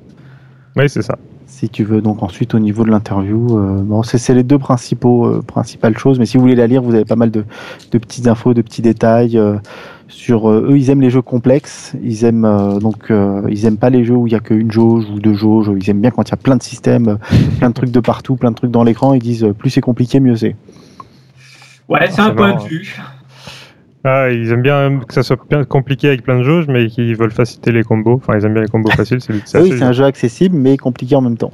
Oui, 0.76 0.90
c'est 0.90 1.04
ça. 1.04 1.18
si 1.46 1.70
tu 1.70 1.84
veux. 1.84 2.02
Donc 2.02 2.24
ensuite 2.24 2.56
au 2.56 2.60
niveau 2.60 2.84
de 2.84 2.90
l'interview, 2.90 3.58
euh, 3.60 3.78
bon, 3.84 4.02
c'est 4.04 4.18
c'est 4.18 4.34
les 4.34 4.44
deux 4.44 4.58
principaux 4.58 5.28
euh, 5.28 5.42
principales 5.46 5.98
choses. 5.98 6.18
Mais 6.20 6.26
si 6.26 6.38
vous 6.38 6.42
voulez 6.42 6.56
la 6.56 6.66
lire, 6.68 6.82
vous 6.82 6.96
avez 6.96 7.06
pas 7.06 7.16
mal 7.16 7.30
de, 7.32 7.46
de 7.92 7.98
petites 8.00 8.28
infos, 8.28 8.54
de 8.56 8.62
petits 8.64 8.82
détails 8.82 9.38
euh, 9.38 9.56
sur 10.08 10.50
euh, 10.50 10.68
eux. 10.70 10.78
Ils 10.78 10.90
aiment 10.90 11.02
les 11.02 11.10
jeux 11.10 11.22
complexes. 11.22 11.94
Ils 12.04 12.24
aiment 12.26 12.46
euh, 12.46 12.80
donc 12.80 13.10
euh, 13.12 13.42
ils 13.50 13.66
aiment 13.66 13.78
pas 13.78 13.90
les 13.90 14.04
jeux 14.06 14.16
où 14.16 14.28
il 14.28 14.34
y 14.34 14.36
a 14.36 14.40
qu'une 14.40 14.72
jauge 14.72 15.06
ou 15.14 15.20
deux 15.20 15.34
jauges. 15.34 15.72
Ils 15.80 15.90
aiment 15.90 16.02
bien 16.02 16.12
quand 16.12 16.28
il 16.28 16.32
y 16.32 16.34
a 16.34 16.38
plein 16.38 16.56
de 16.56 16.64
systèmes, 16.64 17.18
plein 17.60 17.70
de 17.70 17.74
trucs 17.74 17.92
de 17.92 18.00
partout, 18.00 18.36
plein 18.36 18.52
de 18.52 18.56
trucs 18.56 18.72
dans 18.72 18.84
l'écran. 18.84 19.14
Ils 19.14 19.22
disent 19.22 19.44
euh, 19.44 19.54
plus 19.54 19.70
c'est 19.70 19.82
compliqué, 19.82 20.20
mieux 20.20 20.36
c'est. 20.36 20.56
Ouais, 21.90 22.10
c'est 22.10 22.22
un 22.22 22.32
point 22.32 22.54
de 22.56 22.62
vue. 22.68 22.96
Ah, 24.06 24.30
ils 24.30 24.52
aiment 24.52 24.62
bien 24.62 25.00
que 25.08 25.14
ça 25.14 25.24
soit 25.24 25.38
bien 25.50 25.64
compliqué 25.64 26.08
avec 26.10 26.24
plein 26.24 26.38
de 26.38 26.44
jauges, 26.44 26.68
mais 26.68 26.88
qu'ils 26.88 27.16
veulent 27.16 27.32
faciliter 27.32 27.72
les 27.72 27.84
combos. 27.84 28.16
Enfin, 28.16 28.38
ils 28.38 28.46
aiment 28.46 28.54
bien 28.54 28.64
les 28.64 28.68
combos 28.70 28.90
faciles. 28.96 29.20
C'est 29.22 29.62
Oui, 29.62 29.74
c'est 29.78 29.84
un 29.84 29.94
jeu 29.94 30.04
accessible 30.04 30.58
mais 30.58 30.76
compliqué 30.78 31.16
en 31.16 31.22
même 31.22 31.38
temps. 31.38 31.54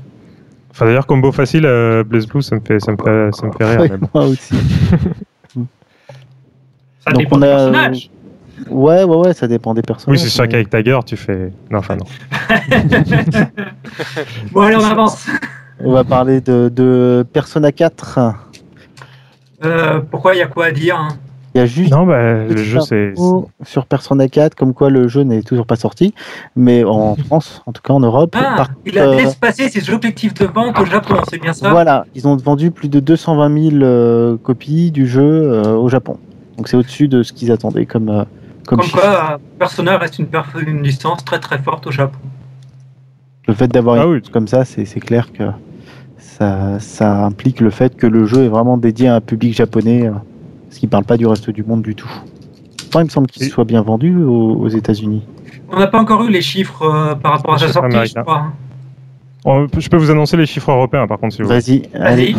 Enfin, 0.72 0.86
d'ailleurs, 0.86 1.08
combo 1.08 1.32
facile, 1.32 1.66
euh, 1.66 2.04
Blaze 2.04 2.28
Blue, 2.28 2.42
ça 2.42 2.56
me 2.56 2.62
fait, 2.62 2.80
ça 2.80 2.92
me 2.94 2.98
fait, 2.98 3.30
ça 3.36 3.48
me 3.48 3.52
fait 3.52 3.78
rire. 3.78 3.98
Moi 4.14 4.26
aussi. 4.28 4.56
Ça 7.06 7.12
Donc 7.12 7.22
dépend 7.24 7.38
on 7.38 7.40
du 7.40 7.46
a- 7.46 7.50
personnage. 7.50 8.10
Ouais, 8.70 9.04
ouais, 9.04 9.16
ouais, 9.18 9.34
ça 9.34 9.48
dépend 9.48 9.74
des 9.74 9.82
personnages. 9.82 10.20
Oui, 10.20 10.24
c'est 10.24 10.30
sûr 10.30 10.48
qu'avec 10.48 10.70
Tiger, 10.70 11.00
tu 11.06 11.18
fais. 11.18 11.52
Non, 11.70 11.80
enfin, 11.80 11.96
non. 11.96 12.06
Bon, 14.52 14.62
allez, 14.62 14.76
on 14.76 14.84
avance. 14.84 15.28
On 15.82 15.92
va 15.94 16.04
parler 16.04 16.42
de, 16.42 16.70
de 16.74 17.26
Persona 17.32 17.72
4. 17.72 18.20
Euh, 19.66 20.02
pourquoi 20.10 20.36
il 20.36 20.40
y 20.40 20.42
a 20.42 20.48
quoi 20.48 20.66
à 20.66 20.72
dire 20.72 20.98
hein? 20.98 21.10
Il 21.56 21.58
y 21.58 21.62
a 21.62 21.66
juste 21.66 21.92
Non, 21.92 22.06
bah, 22.06 22.46
le 22.46 22.58
jeu, 22.58 22.80
c'est. 22.80 23.14
sur 23.64 23.86
Persona 23.88 24.28
4, 24.28 24.54
comme 24.56 24.74
quoi 24.74 24.90
le 24.92 25.08
jeu 25.08 25.24
n'est 25.24 25.42
toujours 25.42 25.66
pas 25.66 25.78
sorti, 25.78 26.14
mais 26.56 26.84
en 26.84 27.16
France, 27.26 27.64
en 27.66 27.72
tout 27.72 27.82
cas 27.82 27.94
en 27.94 28.00
Europe. 28.00 28.36
Ah, 28.38 28.54
Par 28.56 28.70
il 28.86 29.00
a 29.00 29.08
euh, 29.08 29.16
dépassé 29.26 29.68
ses 29.70 29.90
objectifs 29.92 30.34
de 30.36 30.46
vente 30.46 30.78
au 30.80 30.86
Japon, 30.86 31.16
c'est 31.30 31.42
bien 31.42 31.54
ça? 31.54 31.72
Voilà, 31.72 32.06
ils 32.14 32.28
ont 32.28 32.36
vendu 32.38 32.70
plus 32.72 32.88
de 32.88 33.00
220 33.00 33.70
000 33.72 33.84
euh, 33.84 34.38
copies 34.38 34.92
du 34.92 35.08
jeu 35.08 35.24
euh, 35.24 35.76
au 35.76 35.90
Japon. 35.90 36.18
Donc 36.58 36.68
c'est 36.68 36.78
au-dessus 36.78 37.08
de 37.08 37.24
ce 37.24 37.34
qu'ils 37.34 37.52
attendaient 37.52 37.86
comme, 37.88 38.10
euh, 38.10 38.24
comme, 38.70 38.88
quoi, 38.92 39.04
euh, 39.34 39.38
Persona 39.58 39.98
reste 39.98 40.20
une, 40.20 40.28
une 40.68 40.84
licence 40.84 41.26
très 41.26 41.40
très 41.40 41.58
forte 41.58 41.88
au 41.88 41.92
Japon. 41.92 42.20
Le 43.48 43.56
fait 43.56 43.68
d'avoir 43.68 44.00
Ah 44.00 44.06
une 44.06 44.12
oui. 44.12 44.22
comme 44.32 44.48
ça, 44.48 44.64
c'est 44.64 44.86
c'est 44.86 45.00
clair 45.00 45.32
que 45.34 45.44
ça, 46.20 46.80
ça 46.80 47.26
implique 47.26 47.62
le 47.62 47.72
fait 47.72 47.96
que 47.98 48.06
le 48.06 48.26
jeu 48.26 48.44
est 48.44 48.48
vraiment 48.48 48.78
dédié 48.78 49.08
à 49.08 49.16
un 49.16 49.22
public 49.22 49.56
japonais, 49.56 50.06
euh, 50.06 50.12
ce 50.70 50.80
qui 50.80 50.86
ne 50.86 50.92
parle 50.92 51.06
pas 51.06 51.18
du 51.18 51.26
reste 51.26 51.50
du 51.50 51.64
monde 51.64 51.82
du 51.82 51.96
tout. 51.96 52.12
Enfin, 52.90 53.02
il 53.02 53.06
me 53.06 53.10
semble 53.10 53.26
qu'il 53.28 53.48
soit 53.48 53.66
bien 53.66 53.82
vendu 53.82 54.16
aux, 54.24 54.56
aux 54.56 54.68
États-Unis. 54.68 55.24
On 55.72 55.80
n'a 55.80 55.88
pas 55.88 56.00
encore 56.00 56.24
eu 56.24 56.30
les 56.30 56.42
chiffres 56.42 56.84
euh, 56.84 57.16
par 57.16 57.32
rapport 57.34 57.56
à 57.56 57.58
sa 57.58 57.70
sortie, 57.70 57.98
je 58.06 58.22
crois. 58.22 58.52
On 59.46 59.68
Je 59.78 59.90
peux 59.90 59.98
vous 59.98 60.12
annoncer 60.12 60.38
les 60.38 60.46
chiffres 60.46 60.70
européens, 60.72 61.08
par 61.08 61.18
contre, 61.18 61.34
si 61.34 61.42
vous 61.42 61.48
voulez. 61.48 61.60
Vas-y, 61.60 61.90
allez. 61.96 62.36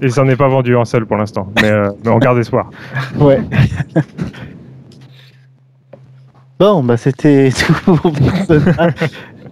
Et 0.00 0.08
ça 0.08 0.24
n'est 0.24 0.36
pas 0.36 0.48
vendu 0.48 0.74
en 0.74 0.84
seul 0.84 1.06
pour 1.06 1.16
l'instant, 1.16 1.52
mais, 1.60 1.70
euh, 1.70 1.90
mais 2.04 2.10
on 2.10 2.18
garde 2.18 2.38
espoir. 2.38 2.70
Ouais. 3.20 3.40
bon, 6.62 6.82
bah 6.84 6.96
c'était 6.96 7.50
tout 7.58 7.72
pour. 7.84 8.12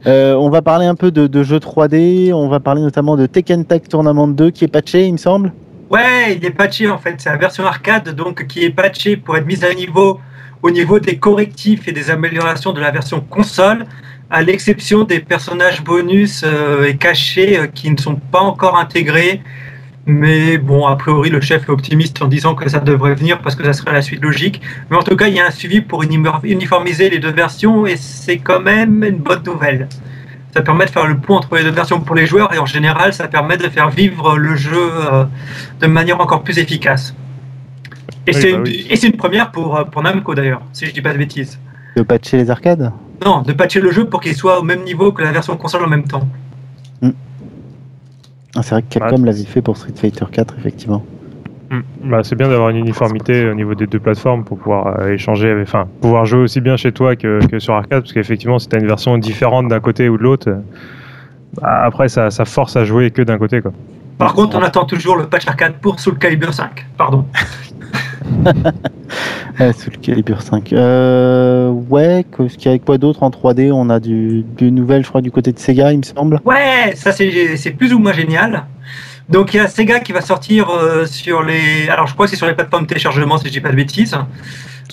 Euh, 0.07 0.35
on 0.35 0.49
va 0.49 0.63
parler 0.63 0.87
un 0.87 0.95
peu 0.95 1.11
de, 1.11 1.43
jeux 1.43 1.59
3D. 1.59 2.33
On 2.33 2.49
va 2.49 2.61
parler 2.61 2.81
notamment 2.81 3.17
de 3.17 3.27
Tekken 3.27 3.65
Tag 3.65 3.87
Tournament 3.89 4.29
2 4.29 4.51
qui 4.51 4.65
est 4.65 4.69
patché, 4.69 5.07
il 5.07 5.13
me 5.13 5.19
semble. 5.19 5.53
Ouais, 5.91 6.37
il 6.37 6.45
est 6.45 6.53
patché 6.53 6.89
en 6.89 6.99
fait. 6.99 7.17
C'est 7.19 7.31
la 7.31 7.37
version 7.37 7.67
arcade 7.67 8.15
donc 8.15 8.47
qui 8.47 8.65
est 8.65 8.71
patché 8.71 9.17
pour 9.17 9.37
être 9.37 9.47
mise 9.47 9.65
à 9.65 9.75
niveau 9.75 10.21
au 10.63 10.71
niveau 10.71 11.01
des 11.01 11.17
correctifs 11.17 11.89
et 11.89 11.93
des 11.93 12.11
améliorations 12.11 12.73
de 12.73 12.81
la 12.81 12.91
version 12.91 13.21
console, 13.21 13.87
à 14.31 14.43
l'exception 14.43 15.05
des 15.05 15.21
personnages 15.21 15.83
bonus 15.83 16.43
euh, 16.45 16.85
et 16.85 16.97
cachés 16.97 17.59
euh, 17.59 17.67
qui 17.67 17.91
ne 17.91 17.97
sont 17.97 18.17
pas 18.17 18.41
encore 18.41 18.79
intégrés. 18.79 19.43
Mais 20.07 20.59
bon, 20.59 20.87
a 20.87 20.97
priori, 20.97 21.31
le 21.31 21.41
chef 21.41 21.69
est 21.69 21.71
optimiste 21.71 22.23
en 22.23 22.27
disant 22.27 22.55
que 22.55 22.69
ça 22.69 22.81
devrait 22.81 23.15
venir 23.15 23.41
parce 23.41 23.55
que 23.55 23.65
ça 23.65 23.73
serait 23.73 23.93
la 23.93 24.03
suite 24.03 24.23
logique. 24.23 24.61
Mais 24.91 24.97
en 24.97 25.03
tout 25.03 25.15
cas, 25.15 25.29
il 25.29 25.35
y 25.35 25.41
a 25.41 25.47
un 25.47 25.51
suivi 25.51 25.81
pour 25.83 26.03
uniformiser 26.03 27.11
les 27.11 27.19
deux 27.19 27.33
versions 27.33 27.87
et 27.87 27.97
c'est 27.97 28.39
quand 28.39 28.61
même 28.61 29.05
une 29.05 29.19
bonne 29.19 29.43
nouvelle. 29.45 29.89
Ça 30.55 30.63
permet 30.63 30.87
de 30.87 30.91
faire 30.91 31.07
le 31.07 31.17
pont 31.17 31.37
entre 31.37 31.55
les 31.57 31.63
deux 31.63 31.71
versions 31.71 32.01
pour 32.01 32.17
les 32.17 32.27
joueurs 32.27 32.53
et 32.53 32.59
en 32.59 32.67
général, 32.67 33.13
ça 33.13 33.29
permet 33.29 33.57
de 33.57 33.69
faire 33.69 33.91
vivre 33.91 34.37
le 34.37 34.57
jeu 34.57 34.91
euh, 35.13 35.25
de 35.81 35.87
manière 35.87 36.21
encore 36.21 36.43
plus 36.43 36.59
efficace. 36.59 37.15
Et 38.27 38.35
Oui, 38.35 38.41
c'est 38.41 38.53
bah 38.53 38.59
une, 38.59 38.63
oui. 38.65 38.87
et 38.91 38.97
c'est 38.97 39.07
une 39.07 39.17
première 39.17 39.51
pour, 39.53 39.77
euh, 39.77 39.85
pour 39.85 40.03
Namco 40.03 40.35
d'ailleurs, 40.35 40.63
si 40.73 40.87
je 40.87 40.93
dis 40.93 41.03
pas 41.03 41.13
de 41.13 41.19
bêtises. 41.19 41.61
De 41.97 42.03
patcher 42.03 42.39
les 42.39 42.51
arcades? 42.51 42.93
Non, 43.25 43.43
de 43.43 43.53
patcher 43.53 43.81
le 43.81 43.93
jeu 43.93 44.07
pour 44.07 44.21
qu'il 44.21 44.35
soit 44.35 44.59
au 44.59 44.63
même 44.63 44.83
niveau 44.83 45.13
que 45.13 45.23
la 45.23 45.31
version 45.31 45.57
console 45.57 45.85
en 45.85 45.89
même 45.89 46.05
temps. 46.05 46.27
Ah, 48.57 48.63
c'est 48.63 48.75
vrai 48.75 48.83
que 48.83 48.89
Capcom 48.89 49.23
l'avait 49.25 49.45
fait 49.45 49.63
pour 49.63 49.77
Street 49.77 49.93
Fighter 49.95 50.25
4, 50.31 50.55
effectivement. 50.59 51.05
Hmm. 51.71 51.81
Bah, 52.05 52.21
c'est 52.25 52.35
bien 52.35 52.49
d'avoir 52.49 52.71
une 52.71 52.79
uniformité 52.79 53.49
au 53.49 53.55
niveau 53.55 53.77
des 53.77 53.87
deux 53.87 54.01
plateformes 54.01 54.43
pour 54.45 54.59
pouvoir 54.59 55.01
euh, 55.01 55.13
échanger, 55.13 55.51
avec- 55.51 55.69
enfin, 55.69 55.87
pouvoir 56.01 56.25
jouer 56.27 56.41
aussi 56.41 56.61
bien 56.61 56.77
chez 56.77 56.91
toi 56.91 57.15
que, 57.15 57.39
que 57.47 57.61
sur 57.61 57.75
arcade, 57.75 58.01
parce 58.03 58.13
qu'effectivement, 58.13 58.59
si 58.59 58.69
tu 58.69 58.75
as 58.77 58.81
une 58.81 58.89
version 58.89 59.17
différente 59.19 59.69
d'un 59.69 59.79
côté 59.79 60.09
ou 60.09 60.19
de 60.19 60.23
l'autre, 60.25 60.49
euh, 60.51 60.57
bah, 61.61 61.83
après, 61.85 62.09
ça, 62.09 62.31
ça 62.31 62.45
force 62.45 62.75
à 62.77 62.85
jouer 62.85 63.13
que 63.13 63.23
d'un 63.23 63.39
côté. 63.39 63.61
Quoi. 63.61 63.73
Par 64.21 64.35
contre, 64.35 64.57
on 64.57 64.63
attend 64.63 64.85
toujours 64.85 65.17
le 65.17 65.27
patch 65.27 65.49
arcade 65.49 65.75
pour 65.81 65.99
Soul 65.99 66.19
Calibur 66.19 66.53
5. 66.55 66.87
Pardon. 66.97 67.25
Ouais, 69.59 69.73
sous 69.75 69.91
le 69.91 69.97
calibre 69.99 70.41
5. 70.41 70.73
Euh, 70.73 71.69
ouais, 71.69 72.25
que- 72.31 72.49
ce 72.49 72.55
qu'il 72.57 72.67
y 72.67 72.69
a 72.69 72.71
avec 72.71 72.85
quoi 72.85 72.97
d'autre 72.97 73.23
en 73.23 73.29
3D 73.31 73.71
On 73.73 73.91
a 73.91 74.01
du, 74.01 74.45
nouvelles, 74.61 75.03
je 75.05 75.09
crois, 75.09 75.21
du 75.21 75.31
côté 75.31 75.53
de 75.53 75.59
Sega, 75.59 75.93
il 75.93 75.99
me 75.99 76.03
semble. 76.03 76.41
Ouais, 76.47 76.93
ça 76.95 77.13
c'est 77.13 77.57
c'est 77.59 77.73
plus 77.73 77.93
ou 77.93 77.99
moins 77.99 78.13
génial. 78.15 78.65
Donc 79.31 79.55
il 79.55 79.59
y 79.59 79.61
a 79.61 79.69
Sega 79.69 80.01
qui 80.01 80.13
va 80.13 80.21
sortir 80.21 80.71
euh, 80.71 81.07
sur 81.07 81.43
les. 81.43 81.89
Alors 81.89 82.09
je 82.09 82.15
crois 82.15 82.27
que 82.27 82.31
c'est 82.31 82.37
sur 82.37 82.49
les 82.49 82.55
plateformes 82.55 82.83
de 82.83 82.89
téléchargement 82.89 83.39
si 83.39 83.47
je 83.47 83.53
dis 83.53 83.61
pas 83.61 83.71
de 83.71 83.77
bêtises. 83.77 84.17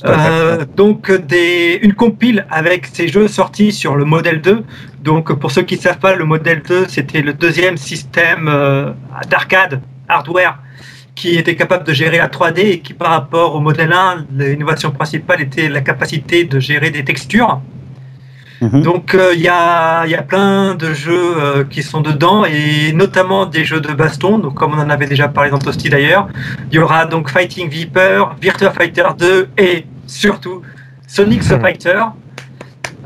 Euh, 0.06 0.64
donc 0.76 1.12
des, 1.12 1.80
une 1.82 1.94
compile 1.94 2.46
avec 2.52 2.86
ces 2.86 3.08
jeux 3.08 3.28
sortis 3.28 3.72
sur 3.72 3.96
le 3.96 4.06
modèle 4.06 4.42
2. 4.42 4.64
Donc 5.02 5.34
pour 5.34 5.50
ceux 5.50 5.64
qui 5.64 5.76
ne 5.76 5.82
savent 5.82 5.98
pas, 5.98 6.16
le 6.16 6.24
modèle 6.24 6.62
2 6.62 6.86
c'était 6.88 7.22
le 7.22 7.34
deuxième 7.34 7.78
système 7.78 8.48
euh, 8.48 8.92
d'arcade 9.28 9.82
hardware 10.08 10.60
qui 11.16 11.36
était 11.36 11.56
capable 11.56 11.84
de 11.84 11.94
gérer 11.94 12.20
la 12.20 12.28
3D 12.28 12.60
et 12.60 12.80
qui 12.80 12.94
par 12.94 13.10
rapport 13.10 13.56
au 13.56 13.60
modèle 13.60 13.92
1, 13.92 14.28
l'innovation 14.38 14.92
principale 14.92 15.42
était 15.42 15.68
la 15.68 15.82
capacité 15.82 16.44
de 16.44 16.60
gérer 16.60 16.92
des 16.92 17.04
textures. 17.04 17.60
Mhm. 18.62 18.82
Donc 18.82 19.14
euh, 19.14 19.34
il 19.36 19.42
y, 19.42 19.48
a, 19.48 20.06
il 20.06 20.12
y 20.12 20.16
a 20.16 20.22
plein 20.24 20.74
de 20.76 20.94
jeux 20.94 21.34
euh, 21.38 21.64
qui 21.64 21.84
sont 21.84 22.02
dedans 22.02 22.44
et 22.46 22.92
notamment 22.94 23.46
des 23.46 23.64
jeux 23.66 23.82
de 23.82 23.94
baston, 23.94 24.40
donc 24.40 24.56
comme 24.56 24.74
on 24.74 24.82
en 24.82 24.90
avait 24.90 25.06
déjà 25.06 25.28
parlé 25.28 25.52
dans 25.52 25.60
Toasty 25.60 25.90
d'ailleurs. 25.90 26.28
Il 26.72 26.76
y 26.76 26.80
aura 26.80 27.06
donc 27.06 27.30
Fighting 27.30 27.70
Viper, 27.70 28.24
Virtua 28.42 28.72
Fighter 28.72 29.04
2 29.18 29.50
et 29.58 29.86
surtout 30.08 30.62
Sonic 31.08 31.42
the 31.42 31.54
Hmm. 31.54 31.62
Fighter. 31.62 32.02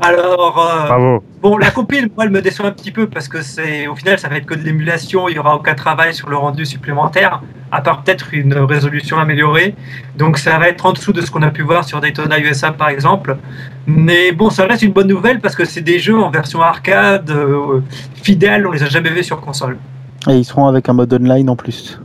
Alors 0.04 0.58
euh, 0.58 0.86
Bravo. 0.88 1.22
bon, 1.40 1.56
la 1.58 1.70
compile, 1.70 2.10
moi, 2.16 2.24
elle 2.24 2.32
me 2.32 2.42
déçoit 2.42 2.66
un 2.66 2.72
petit 2.72 2.90
peu 2.90 3.06
parce 3.06 3.28
que 3.28 3.40
c'est 3.40 3.86
au 3.86 3.94
final 3.94 4.18
ça 4.18 4.28
va 4.28 4.36
être 4.36 4.46
que 4.46 4.54
de 4.54 4.64
l'émulation, 4.64 5.28
il 5.28 5.36
y 5.36 5.38
aura 5.38 5.54
aucun 5.54 5.74
travail 5.74 6.12
sur 6.12 6.28
le 6.28 6.36
rendu 6.36 6.66
supplémentaire, 6.66 7.40
à 7.70 7.80
part 7.82 8.02
peut-être 8.02 8.34
une 8.34 8.52
résolution 8.54 9.18
améliorée. 9.18 9.76
Donc 10.18 10.38
ça 10.38 10.58
va 10.58 10.68
être 10.68 10.84
en 10.86 10.92
dessous 10.92 11.12
de 11.12 11.20
ce 11.20 11.30
qu'on 11.30 11.42
a 11.42 11.50
pu 11.50 11.62
voir 11.62 11.84
sur 11.84 12.00
Daytona 12.00 12.40
USA 12.40 12.72
par 12.72 12.88
exemple. 12.88 13.36
Mais 13.86 14.32
bon, 14.32 14.50
ça 14.50 14.66
reste 14.66 14.82
une 14.82 14.92
bonne 14.92 15.06
nouvelle 15.06 15.38
parce 15.38 15.54
que 15.54 15.64
c'est 15.64 15.82
des 15.82 16.00
jeux 16.00 16.18
en 16.18 16.30
version 16.30 16.60
arcade 16.60 17.30
euh, 17.30 17.80
fidèles, 18.14 18.66
on 18.66 18.72
les 18.72 18.82
a 18.82 18.88
jamais 18.88 19.10
vus 19.10 19.22
sur 19.22 19.40
console. 19.40 19.78
Et 20.28 20.36
ils 20.36 20.44
seront 20.44 20.66
avec 20.66 20.88
un 20.88 20.94
mode 20.94 21.14
online 21.14 21.48
en 21.48 21.56
plus. 21.56 22.00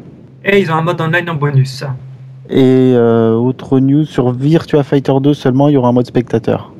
Et 0.45 0.59
ils 0.59 0.71
ont 0.71 0.75
un 0.75 0.83
mode 0.83 1.01
online 1.01 1.31
en 1.31 1.35
bonus. 1.35 1.83
Et 2.49 2.93
euh, 2.95 3.33
autre 3.33 3.79
news 3.79 4.05
sur 4.05 4.31
Virtua 4.31 4.83
Fighter 4.83 5.13
2 5.19 5.33
seulement, 5.33 5.67
il 5.67 5.73
y 5.73 5.77
aura 5.77 5.89
un 5.89 5.93
mode 5.93 6.05
spectateur. 6.05 6.71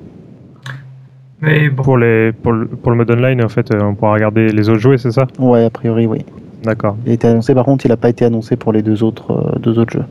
Mais 1.41 1.69
bon, 1.69 1.83
Pour, 1.83 1.97
les, 1.97 2.31
pour, 2.31 2.51
le, 2.51 2.65
pour 2.67 2.91
le 2.91 2.97
mode 2.97 3.11
online, 3.11 3.43
en 3.43 3.49
fait, 3.49 3.71
euh, 3.71 3.79
on 3.83 3.93
pourra 3.95 4.13
regarder 4.13 4.47
les 4.49 4.69
autres 4.69 4.79
jouer, 4.79 4.97
c'est 4.97 5.11
ça 5.11 5.27
Ouais, 5.39 5.65
a 5.65 5.69
priori, 5.69 6.05
oui. 6.07 6.19
D'accord. 6.63 6.97
Il 7.05 7.11
a 7.11 7.13
été 7.13 7.27
annoncé, 7.27 7.53
par 7.53 7.65
contre, 7.65 7.85
il 7.85 7.89
n'a 7.89 7.97
pas 7.97 8.09
été 8.09 8.25
annoncé 8.25 8.55
pour 8.55 8.73
les 8.73 8.81
deux 8.81 9.03
autres, 9.03 9.31
euh, 9.31 9.59
deux 9.59 9.77
autres 9.77 9.93
jeux. 9.93 10.05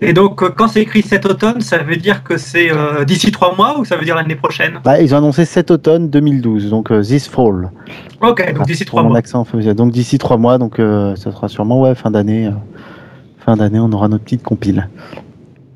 et 0.00 0.12
donc 0.14 0.42
euh, 0.42 0.48
quand 0.56 0.68
c'est 0.68 0.80
écrit 0.80 1.02
cet 1.02 1.26
automne, 1.26 1.60
ça 1.60 1.78
veut 1.78 1.96
dire 1.96 2.22
que 2.24 2.38
c'est 2.38 2.70
euh, 2.72 3.04
d'ici 3.04 3.30
trois 3.30 3.54
mois 3.54 3.78
ou 3.78 3.84
ça 3.84 3.96
veut 3.96 4.04
dire 4.04 4.14
l'année 4.16 4.36
prochaine? 4.36 4.78
Bah, 4.84 5.00
ils 5.00 5.14
ont 5.14 5.18
annoncé 5.18 5.44
cet 5.44 5.70
automne 5.70 6.08
2012, 6.08 6.70
donc 6.70 6.90
euh, 6.90 7.02
this 7.02 7.28
fall. 7.28 7.70
Ok, 8.22 8.54
donc 8.54 8.66
d'ici 8.66 8.84
trois 8.86 9.02
mois. 9.02 9.18
accent. 9.18 9.46
Donc 9.76 9.90
d'ici 9.92 10.16
trois 10.18 10.38
mois, 10.38 10.56
donc 10.56 10.78
euh, 10.78 11.14
ça 11.16 11.30
sera 11.30 11.48
sûrement 11.48 11.82
ouais, 11.82 11.94
fin 11.94 12.10
d'année. 12.10 12.46
euh, 12.46 12.52
fin 13.44 13.56
d'année, 13.56 13.78
on 13.80 13.92
aura 13.92 14.08
notre 14.08 14.24
petite 14.24 14.42
compile. 14.42 14.88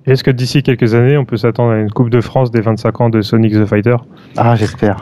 Est-ce 0.05 0.25
que 0.25 0.31
d'ici 0.31 0.63
quelques 0.63 0.95
années, 0.95 1.17
on 1.17 1.25
peut 1.25 1.37
s'attendre 1.37 1.73
à 1.73 1.79
une 1.79 1.91
Coupe 1.91 2.11
de 2.11 2.21
France 2.21 2.51
des 2.51 2.61
25 2.61 3.01
ans 3.01 3.09
de 3.09 3.23
Sonic 3.23 3.53
the 3.53 3.67
Fighter? 3.67 3.97
Ah, 4.37 4.57
j'espère. 4.57 4.97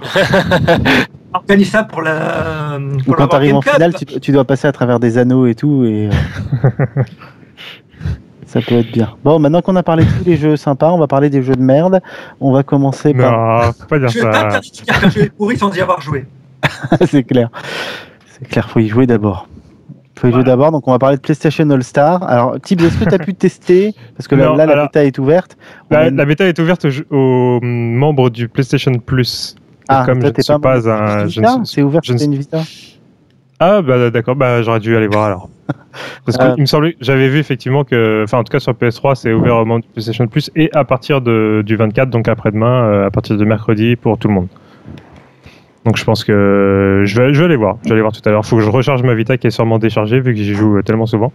Organise 1.32 1.70
ça 1.70 1.84
pour 1.84 2.02
la. 2.02 2.78
Pour 3.06 3.16
quand 3.16 3.28
tu 3.28 3.36
arrives 3.36 3.54
en 3.54 3.62
finale, 3.62 3.94
tu, 3.94 4.04
tu 4.04 4.32
dois 4.32 4.44
passer 4.44 4.66
à 4.66 4.72
travers 4.72 4.98
des 4.98 5.16
anneaux 5.16 5.46
et 5.46 5.54
tout, 5.54 5.84
et 5.84 6.08
euh, 6.08 7.02
ça 8.46 8.60
peut 8.60 8.74
être 8.74 8.90
bien. 8.90 9.14
Bon, 9.22 9.38
maintenant 9.38 9.62
qu'on 9.62 9.76
a 9.76 9.84
parlé 9.84 10.04
de 10.04 10.10
tous 10.10 10.24
les 10.24 10.36
jeux 10.36 10.56
sympas, 10.56 10.90
on 10.90 10.98
va 10.98 11.06
parler 11.06 11.30
des 11.30 11.42
jeux 11.42 11.54
de 11.54 11.62
merde. 11.62 12.00
On 12.40 12.52
va 12.52 12.64
commencer 12.64 13.14
par. 13.14 13.62
Non, 13.62 13.72
faut 13.72 13.86
pas 13.86 13.98
dire 14.00 14.08
Je 14.08 14.18
ça. 14.18 14.60
pourri 15.38 15.56
sans 15.56 15.72
y 15.74 15.80
avoir 15.80 16.00
joué. 16.00 16.26
c'est 17.08 17.22
clair. 17.22 17.48
C'est 18.26 18.48
clair, 18.48 18.68
faut 18.68 18.80
y 18.80 18.88
jouer 18.88 19.06
d'abord. 19.06 19.46
Faut 20.20 20.28
Voilà. 20.28 20.44
d'abord, 20.44 20.70
donc 20.70 20.86
on 20.86 20.90
va 20.92 20.98
parler 20.98 21.16
de 21.16 21.22
PlayStation 21.22 21.68
All 21.70 21.82
Star. 21.82 22.22
Alors, 22.28 22.60
Tibbs, 22.60 22.82
est-ce 22.84 22.98
que 23.02 23.08
tu 23.08 23.14
as 23.14 23.18
pu 23.18 23.32
tester 23.46 23.94
Parce 24.16 24.28
que 24.28 24.34
Non, 24.34 24.54
là, 24.54 24.66
la 24.66 24.72
alors- 24.74 24.86
bêta 24.86 25.04
est 25.04 25.18
ouverte. 25.18 25.56
A 25.90 26.10
La, 26.10 26.24
bêta 26.26 26.46
est 26.46 26.58
ouverte 26.58 26.84
aux, 27.10 27.14
aux 27.16 27.60
membres 27.62 28.28
du 28.28 28.48
PlayStation 28.48 28.92
Plus. 28.98 29.56
Ah, 29.88 30.02
comme 30.06 30.20
toi, 30.20 30.30
je 30.32 30.38
ne 30.38 30.42
suis 30.42 30.58
pas 30.60 30.88
un. 30.90 31.64
C'est 31.64 31.82
ouvert, 31.82 32.00
je 32.04 32.12
une 32.12 32.34
Vita 32.36 32.60
Ah 33.58 33.82
bah 33.82 34.10
d'accord, 34.10 34.36
bah 34.36 34.62
j'aurais 34.62 34.78
dû 34.80 34.94
aller 34.96 35.08
voir 35.08 35.24
alors. 35.24 35.48
Parce 36.26 36.38
Euh. 36.38 36.52
qu'il 36.54 36.60
me 36.62 36.66
semblait, 36.66 36.96
j'avais 37.00 37.28
vu 37.28 37.38
effectivement 37.38 37.82
que, 37.84 38.22
enfin 38.24 38.38
en 38.38 38.44
tout 38.44 38.52
cas 38.52 38.60
sur 38.60 38.72
PS3 38.72 39.14
c'est 39.16 39.32
ouvert 39.32 39.56
au 39.56 39.64
monde 39.64 39.82
PlayStation 39.92 40.26
Plus 40.28 40.50
et 40.54 40.70
à 40.74 40.84
partir 40.84 41.20
de, 41.20 41.62
du 41.66 41.76
24, 41.76 42.08
donc 42.10 42.28
après-demain, 42.28 42.84
euh, 42.84 43.06
à 43.06 43.10
partir 43.10 43.36
de 43.36 43.44
mercredi 43.44 43.96
pour 43.96 44.16
tout 44.18 44.28
le 44.28 44.34
monde. 44.34 44.48
Donc 45.84 45.96
je 45.96 46.04
pense 46.04 46.24
que 46.24 47.02
je 47.06 47.20
vais, 47.20 47.32
je 47.32 47.38
vais 47.38 47.44
aller 47.46 47.56
voir, 47.56 47.78
je 47.82 47.88
vais 47.88 47.92
aller 47.94 48.02
voir 48.02 48.12
tout 48.12 48.20
à 48.26 48.30
l'heure. 48.30 48.44
Faut 48.44 48.56
que 48.56 48.62
je 48.62 48.68
recharge 48.68 49.02
ma 49.02 49.14
Vita 49.14 49.36
qui 49.38 49.46
est 49.46 49.50
sûrement 49.50 49.78
déchargée 49.78 50.20
vu 50.20 50.34
que 50.34 50.38
j'y 50.40 50.54
joue 50.54 50.76
euh, 50.78 50.82
tellement 50.82 51.06
souvent. 51.06 51.32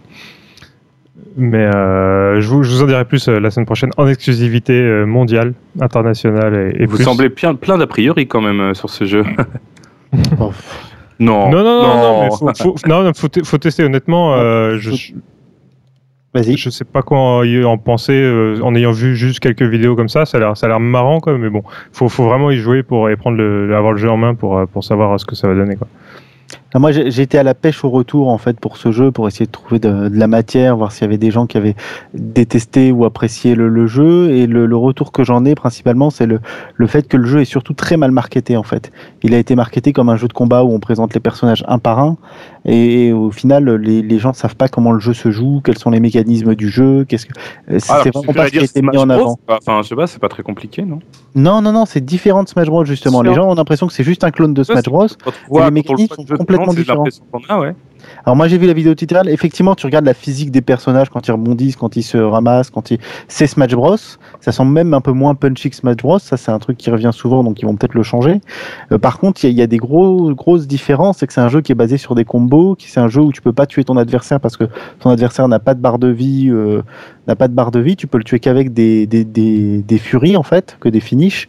Mais 1.38 1.64
euh, 1.74 2.40
je, 2.40 2.48
vous, 2.48 2.62
je 2.62 2.70
vous 2.70 2.82
en 2.82 2.86
dirai 2.86 3.04
plus 3.04 3.28
euh, 3.28 3.40
la 3.40 3.50
semaine 3.50 3.66
prochaine 3.66 3.90
en 3.96 4.06
exclusivité 4.06 4.80
mondiale, 5.04 5.52
internationale 5.80 6.72
et, 6.78 6.82
et 6.82 6.86
Vous 6.86 6.96
plus. 6.96 7.04
semblez 7.04 7.28
plein, 7.28 7.54
plein 7.54 7.76
d'a 7.76 7.86
priori 7.86 8.26
quand 8.28 8.40
même 8.40 8.72
sur 8.74 8.88
ce 8.90 9.04
jeu. 9.04 9.24
Non. 11.18 11.50
Non, 11.50 11.62
non, 11.64 11.82
non, 11.82 11.96
non, 11.96 12.22
mais 12.22 12.28
faut, 12.30 12.74
faut, 12.74 12.74
non, 12.86 13.10
faut, 13.14 13.28
te- 13.28 13.42
faut 13.42 13.56
tester 13.56 13.82
honnêtement. 13.84 14.34
euh, 14.34 14.76
je, 14.78 14.90
Vas-y. 16.36 16.56
Je 16.58 16.68
sais 16.68 16.84
pas 16.84 17.02
quoi 17.02 17.40
en, 17.40 17.78
penser 17.78 18.12
euh, 18.12 18.60
en 18.62 18.74
ayant 18.74 18.92
vu 18.92 19.16
juste 19.16 19.40
quelques 19.40 19.62
vidéos 19.62 19.96
comme 19.96 20.10
ça. 20.10 20.26
Ça 20.26 20.36
a 20.36 20.40
l'air, 20.40 20.56
ça 20.56 20.66
a 20.66 20.68
l'air 20.68 20.80
marrant, 20.80 21.20
quoi. 21.20 21.38
Mais 21.38 21.48
bon, 21.48 21.62
faut, 21.92 22.10
faut 22.10 22.24
vraiment 22.24 22.50
y 22.50 22.58
jouer 22.58 22.82
pour 22.82 23.08
et 23.08 23.16
prendre 23.16 23.38
le, 23.38 23.74
avoir 23.74 23.92
le 23.92 23.98
jeu 23.98 24.10
en 24.10 24.18
main 24.18 24.34
pour, 24.34 24.58
euh, 24.58 24.66
pour 24.66 24.84
savoir 24.84 25.18
ce 25.18 25.24
que 25.24 25.34
ça 25.34 25.48
va 25.48 25.54
donner, 25.54 25.76
quoi. 25.76 25.88
Ah, 26.76 26.78
Moi, 26.78 26.92
j'étais 26.92 27.38
à 27.38 27.42
la 27.42 27.54
pêche 27.54 27.82
au 27.84 27.88
retour 27.90 28.28
en 28.28 28.36
fait 28.36 28.60
pour 28.60 28.76
ce 28.76 28.92
jeu, 28.92 29.10
pour 29.10 29.26
essayer 29.28 29.46
de 29.46 29.50
trouver 29.50 29.78
de, 29.78 30.08
de 30.10 30.18
la 30.18 30.26
matière, 30.26 30.76
voir 30.76 30.92
s'il 30.92 31.02
y 31.02 31.04
avait 31.06 31.16
des 31.16 31.30
gens 31.30 31.46
qui 31.46 31.56
avaient 31.56 31.74
détesté 32.12 32.92
ou 32.92 33.06
apprécié 33.06 33.54
le, 33.54 33.68
le 33.70 33.86
jeu. 33.86 34.30
Et 34.32 34.46
le, 34.46 34.66
le 34.66 34.76
retour 34.76 35.10
que 35.10 35.24
j'en 35.24 35.46
ai 35.46 35.54
principalement, 35.54 36.10
c'est 36.10 36.26
le, 36.26 36.38
le 36.74 36.86
fait 36.86 37.08
que 37.08 37.16
le 37.16 37.24
jeu 37.26 37.40
est 37.40 37.44
surtout 37.46 37.72
très 37.72 37.96
mal 37.96 38.10
marketé 38.10 38.58
en 38.58 38.62
fait. 38.62 38.92
Il 39.22 39.32
a 39.34 39.38
été 39.38 39.54
marketé 39.56 39.94
comme 39.94 40.10
un 40.10 40.16
jeu 40.16 40.28
de 40.28 40.34
combat 40.34 40.64
où 40.64 40.70
on 40.72 40.78
présente 40.80 41.14
les 41.14 41.20
personnages 41.20 41.64
un 41.66 41.78
par 41.78 41.98
un, 41.98 42.18
et, 42.66 43.12
au 43.12 43.30
final, 43.30 43.70
les, 43.76 44.02
les 44.02 44.18
gens 44.18 44.30
ne 44.30 44.34
savent 44.34 44.56
pas 44.56 44.68
comment 44.68 44.92
le 44.92 44.98
jeu 45.00 45.14
se 45.14 45.30
joue, 45.30 45.60
quels 45.64 45.78
sont 45.78 45.90
les 45.90 46.00
mécanismes 46.00 46.54
du 46.56 46.68
jeu, 46.68 47.04
qu'est-ce 47.08 47.24
que 47.26 47.32
euh, 47.70 47.78
c'est 47.78 47.90
Alors, 47.92 48.02
c'est 48.04 48.10
vraiment 48.12 48.32
pas 48.34 48.46
ce 48.46 48.50
qui 48.50 48.58
a 48.58 48.62
été 48.64 48.82
mis 48.82 48.88
en 48.98 49.06
Bros, 49.06 49.12
avant. 49.12 49.38
pas- 49.46 49.58
Enfin, 49.66 49.80
je 49.82 49.88
sais 49.88 49.94
pas, 49.96 50.06
c'est 50.06 50.18
pas 50.18 50.28
très 50.28 50.42
compliqué, 50.42 50.82
non? 50.82 50.98
Non, 51.34 51.62
non, 51.62 51.72
non, 51.72 51.84
c'est 51.86 52.04
différent 52.04 52.42
de 52.42 52.48
Smash 52.48 52.66
Bros 52.66 52.84
justement. 52.84 53.22
Les 53.22 53.34
gens 53.34 53.48
ont 53.50 53.54
l'impression 53.54 53.86
que 53.86 53.92
c'est 53.92 54.02
juste 54.04 54.24
un 54.24 54.30
clone 54.30 54.52
de 54.52 54.62
Smash 54.64 54.84
Bros. 54.90 55.06
Les 55.06 55.70
voit 55.94 55.96
sont 56.16 56.26
jeu, 56.26 56.36
complètement 56.66 57.02
ouais. 57.60 57.74
Alors 58.24 58.36
moi 58.36 58.46
j'ai 58.46 58.56
vu 58.58 58.66
la 58.66 58.72
vidéo 58.72 58.94
tutoriel, 58.94 59.32
effectivement 59.32 59.74
tu 59.74 59.84
regardes 59.86 60.04
la 60.04 60.14
physique 60.14 60.50
des 60.52 60.60
personnages 60.60 61.08
quand 61.10 61.26
ils 61.26 61.32
rebondissent, 61.32 61.74
quand 61.76 61.96
ils 61.96 62.02
se 62.02 62.18
ramassent, 62.18 62.70
quand 62.70 62.90
ils... 62.92 62.98
C'est 63.26 63.46
Smash 63.48 63.74
Bros, 63.74 63.96
ça 64.40 64.52
semble 64.52 64.70
même 64.72 64.94
un 64.94 65.00
peu 65.00 65.10
moins 65.12 65.34
punchy 65.34 65.70
que 65.70 65.76
Smash 65.76 65.96
Bros, 65.96 66.18
ça 66.20 66.36
c'est 66.36 66.52
un 66.52 66.58
truc 66.58 66.76
qui 66.76 66.90
revient 66.90 67.10
souvent 67.12 67.42
donc 67.42 67.60
ils 67.60 67.64
vont 67.64 67.74
peut-être 67.74 67.94
le 67.94 68.02
changer. 68.04 68.40
Euh, 68.92 68.98
par 68.98 69.18
contre 69.18 69.42
il 69.44 69.46
y, 69.46 69.50
a- 69.50 69.52
il 69.52 69.58
y 69.58 69.62
a 69.62 69.66
des 69.66 69.78
gros, 69.78 70.32
grosses 70.34 70.66
différences, 70.68 71.18
c'est 71.18 71.26
que 71.26 71.32
c'est 71.32 71.40
un 71.40 71.48
jeu 71.48 71.62
qui 71.62 71.72
est 71.72 71.76
basé 71.76 71.96
sur 71.96 72.14
des 72.14 72.24
combos, 72.24 72.76
qui 72.76 72.90
c'est 72.90 73.00
un 73.00 73.08
jeu 73.08 73.22
où 73.22 73.32
tu 73.32 73.40
peux 73.42 73.52
pas 73.54 73.66
tuer 73.66 73.82
ton 73.82 73.96
adversaire 73.96 74.38
parce 74.40 74.56
que 74.56 74.64
ton 75.00 75.10
adversaire 75.10 75.48
n'a 75.48 75.58
pas 75.58 75.74
de 75.74 75.80
barre 75.80 75.98
de 75.98 76.08
vie, 76.08 76.48
euh, 76.50 76.82
n'a 77.26 77.34
pas 77.34 77.48
de 77.48 77.54
barre 77.54 77.70
de 77.72 77.80
vie, 77.80 77.96
tu 77.96 78.06
peux 78.06 78.18
le 78.18 78.24
tuer 78.24 78.38
qu'avec 78.38 78.72
des, 78.72 79.06
des, 79.06 79.24
des, 79.24 79.82
des 79.82 79.98
furies 79.98 80.36
en 80.36 80.42
fait, 80.44 80.76
que 80.80 80.88
des 80.88 81.00
finishes. 81.00 81.48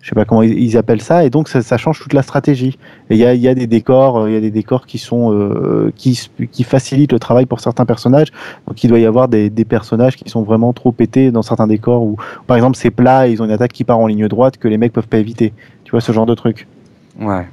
Je 0.00 0.08
sais 0.08 0.14
pas 0.14 0.24
comment 0.24 0.42
ils 0.42 0.78
appellent 0.78 1.02
ça, 1.02 1.24
et 1.24 1.30
donc 1.30 1.48
ça, 1.48 1.60
ça 1.60 1.76
change 1.76 2.00
toute 2.00 2.14
la 2.14 2.22
stratégie. 2.22 2.78
Et 3.10 3.16
il 3.16 3.18
y 3.18 3.26
a, 3.26 3.34
il 3.34 3.40
y 3.40 3.48
a 3.48 3.54
des 3.54 3.66
décors, 3.66 4.20
euh, 4.20 4.30
il 4.30 4.32
y 4.32 4.36
a 4.36 4.40
des 4.40 4.50
décors 4.50 4.86
qui 4.86 4.96
sont 4.96 5.34
euh, 5.34 5.92
qui, 5.94 6.18
facilitent 6.64 7.12
le 7.12 7.18
travail 7.18 7.44
pour 7.44 7.60
certains 7.60 7.84
personnages. 7.84 8.28
Donc 8.66 8.82
il 8.82 8.88
doit 8.88 8.98
y 8.98 9.04
avoir 9.04 9.28
des, 9.28 9.50
des 9.50 9.66
personnages 9.66 10.16
qui 10.16 10.30
sont 10.30 10.42
vraiment 10.42 10.72
trop 10.72 10.90
pétés 10.90 11.30
dans 11.30 11.42
certains 11.42 11.66
décors 11.66 12.02
où, 12.02 12.16
par 12.46 12.56
exemple, 12.56 12.78
c'est 12.78 12.90
plat 12.90 13.28
et 13.28 13.32
ils 13.32 13.42
ont 13.42 13.44
une 13.44 13.50
attaque 13.50 13.72
qui 13.72 13.84
part 13.84 13.98
en 13.98 14.06
ligne 14.06 14.26
droite 14.26 14.56
que 14.56 14.68
les 14.68 14.78
mecs 14.78 14.94
peuvent 14.94 15.08
pas 15.08 15.18
éviter. 15.18 15.52
Tu 15.84 15.90
vois 15.90 16.00
ce 16.00 16.12
genre 16.12 16.26
de 16.26 16.34
truc. 16.34 16.66
Ouais. 17.20 17.46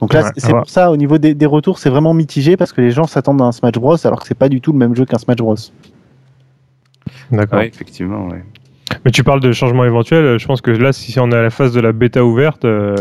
Donc 0.00 0.14
là, 0.14 0.22
Ouais, 0.22 0.30
c'est 0.34 0.40
c'est 0.40 0.52
ouais. 0.54 0.58
pour 0.60 0.70
ça, 0.70 0.90
au 0.90 0.96
niveau 0.96 1.18
des, 1.18 1.34
des 1.34 1.46
retours, 1.46 1.78
c'est 1.78 1.90
vraiment 1.90 2.14
mitigé 2.14 2.56
parce 2.56 2.72
que 2.72 2.80
les 2.80 2.92
gens 2.92 3.04
s'attendent 3.06 3.42
à 3.42 3.44
un 3.44 3.52
Smash 3.52 3.72
Bros 3.74 4.06
alors 4.06 4.20
que 4.20 4.26
c'est 4.26 4.34
pas 4.34 4.48
du 4.48 4.62
tout 4.62 4.72
le 4.72 4.78
même 4.78 4.96
jeu 4.96 5.04
qu'un 5.04 5.18
Smash 5.18 5.36
Bros. 5.36 5.54
D'accord. 7.30 7.58
Ouais, 7.58 7.68
effectivement, 7.68 8.26
ouais. 8.28 8.42
Mais 9.04 9.10
tu 9.12 9.24
parles 9.24 9.40
de 9.40 9.50
changement 9.52 9.84
éventuel. 9.84 10.24
euh, 10.24 10.38
Je 10.38 10.46
pense 10.46 10.60
que 10.60 10.70
là, 10.70 10.92
si 10.92 11.18
on 11.18 11.30
est 11.30 11.34
à 11.36 11.40
la 11.42 11.48
phase 11.50 11.72
de 11.72 11.80
la 11.80 11.92
bêta 11.92 12.22
ouverte, 12.22 12.66
euh, 12.66 12.94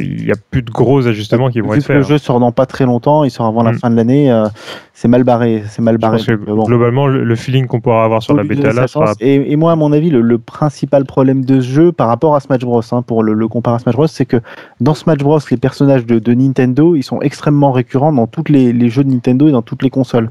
il 0.00 0.26
y 0.26 0.30
a 0.30 0.34
plus 0.50 0.60
de 0.62 0.70
gros 0.70 1.06
ajustements 1.08 1.48
qui 1.48 1.60
vont 1.60 1.70
Vu 1.70 1.78
être 1.78 1.86
que 1.86 1.92
le 1.94 2.00
faits. 2.00 2.06
hein. 2.10 2.14
jeu 2.14 2.18
sort 2.18 2.38
dans 2.38 2.52
pas 2.52 2.66
très 2.66 2.84
longtemps, 2.84 3.24
il 3.24 3.30
sort 3.30 3.46
avant 3.46 3.62
la 3.62 3.72
Mm. 3.72 3.78
fin 3.78 3.90
de 3.90 3.96
l'année, 3.96 4.30
euh, 4.30 4.44
c'est 4.92 5.08
mal 5.08 5.24
barré, 5.24 5.62
c'est 5.68 5.80
mal 5.80 5.96
barré. 5.96 6.20
que 6.22 6.34
bon. 6.34 6.64
globalement, 6.64 7.06
le, 7.06 7.24
le 7.24 7.34
feeling 7.36 7.66
qu'on 7.66 7.80
pourra 7.80 8.04
avoir 8.04 8.22
sur 8.22 8.34
la 8.34 8.44
bêta 8.44 8.72
là 8.74 8.86
sera 8.86 9.14
et, 9.20 9.52
et 9.52 9.56
moi, 9.56 9.72
à 9.72 9.76
mon 9.76 9.90
avis, 9.92 10.10
le, 10.10 10.20
le 10.20 10.38
principal 10.38 11.06
problème 11.06 11.44
de 11.46 11.60
ce 11.62 11.66
jeu 11.70 11.92
par 11.92 12.08
rapport 12.08 12.36
à 12.36 12.40
Smash 12.40 12.60
Bros, 12.60 12.82
hein, 12.92 13.00
pour 13.00 13.22
le, 13.22 13.32
le 13.32 13.48
comparer 13.48 13.76
à 13.76 13.78
Smash 13.78 13.94
Bros, 13.94 14.06
c'est 14.08 14.26
que 14.26 14.36
dans 14.80 14.92
Smash 14.94 15.18
Bros, 15.18 15.38
les 15.50 15.56
personnages 15.56 16.04
de, 16.04 16.18
de 16.18 16.34
Nintendo, 16.34 16.94
ils 16.94 17.02
sont 17.02 17.22
extrêmement 17.22 17.72
récurrents 17.72 18.12
dans 18.12 18.26
tous 18.26 18.44
les, 18.50 18.74
les 18.74 18.90
jeux 18.90 19.02
de 19.04 19.08
Nintendo 19.10 19.48
et 19.48 19.52
dans 19.52 19.62
toutes 19.62 19.82
les 19.82 19.90
consoles. 19.90 20.28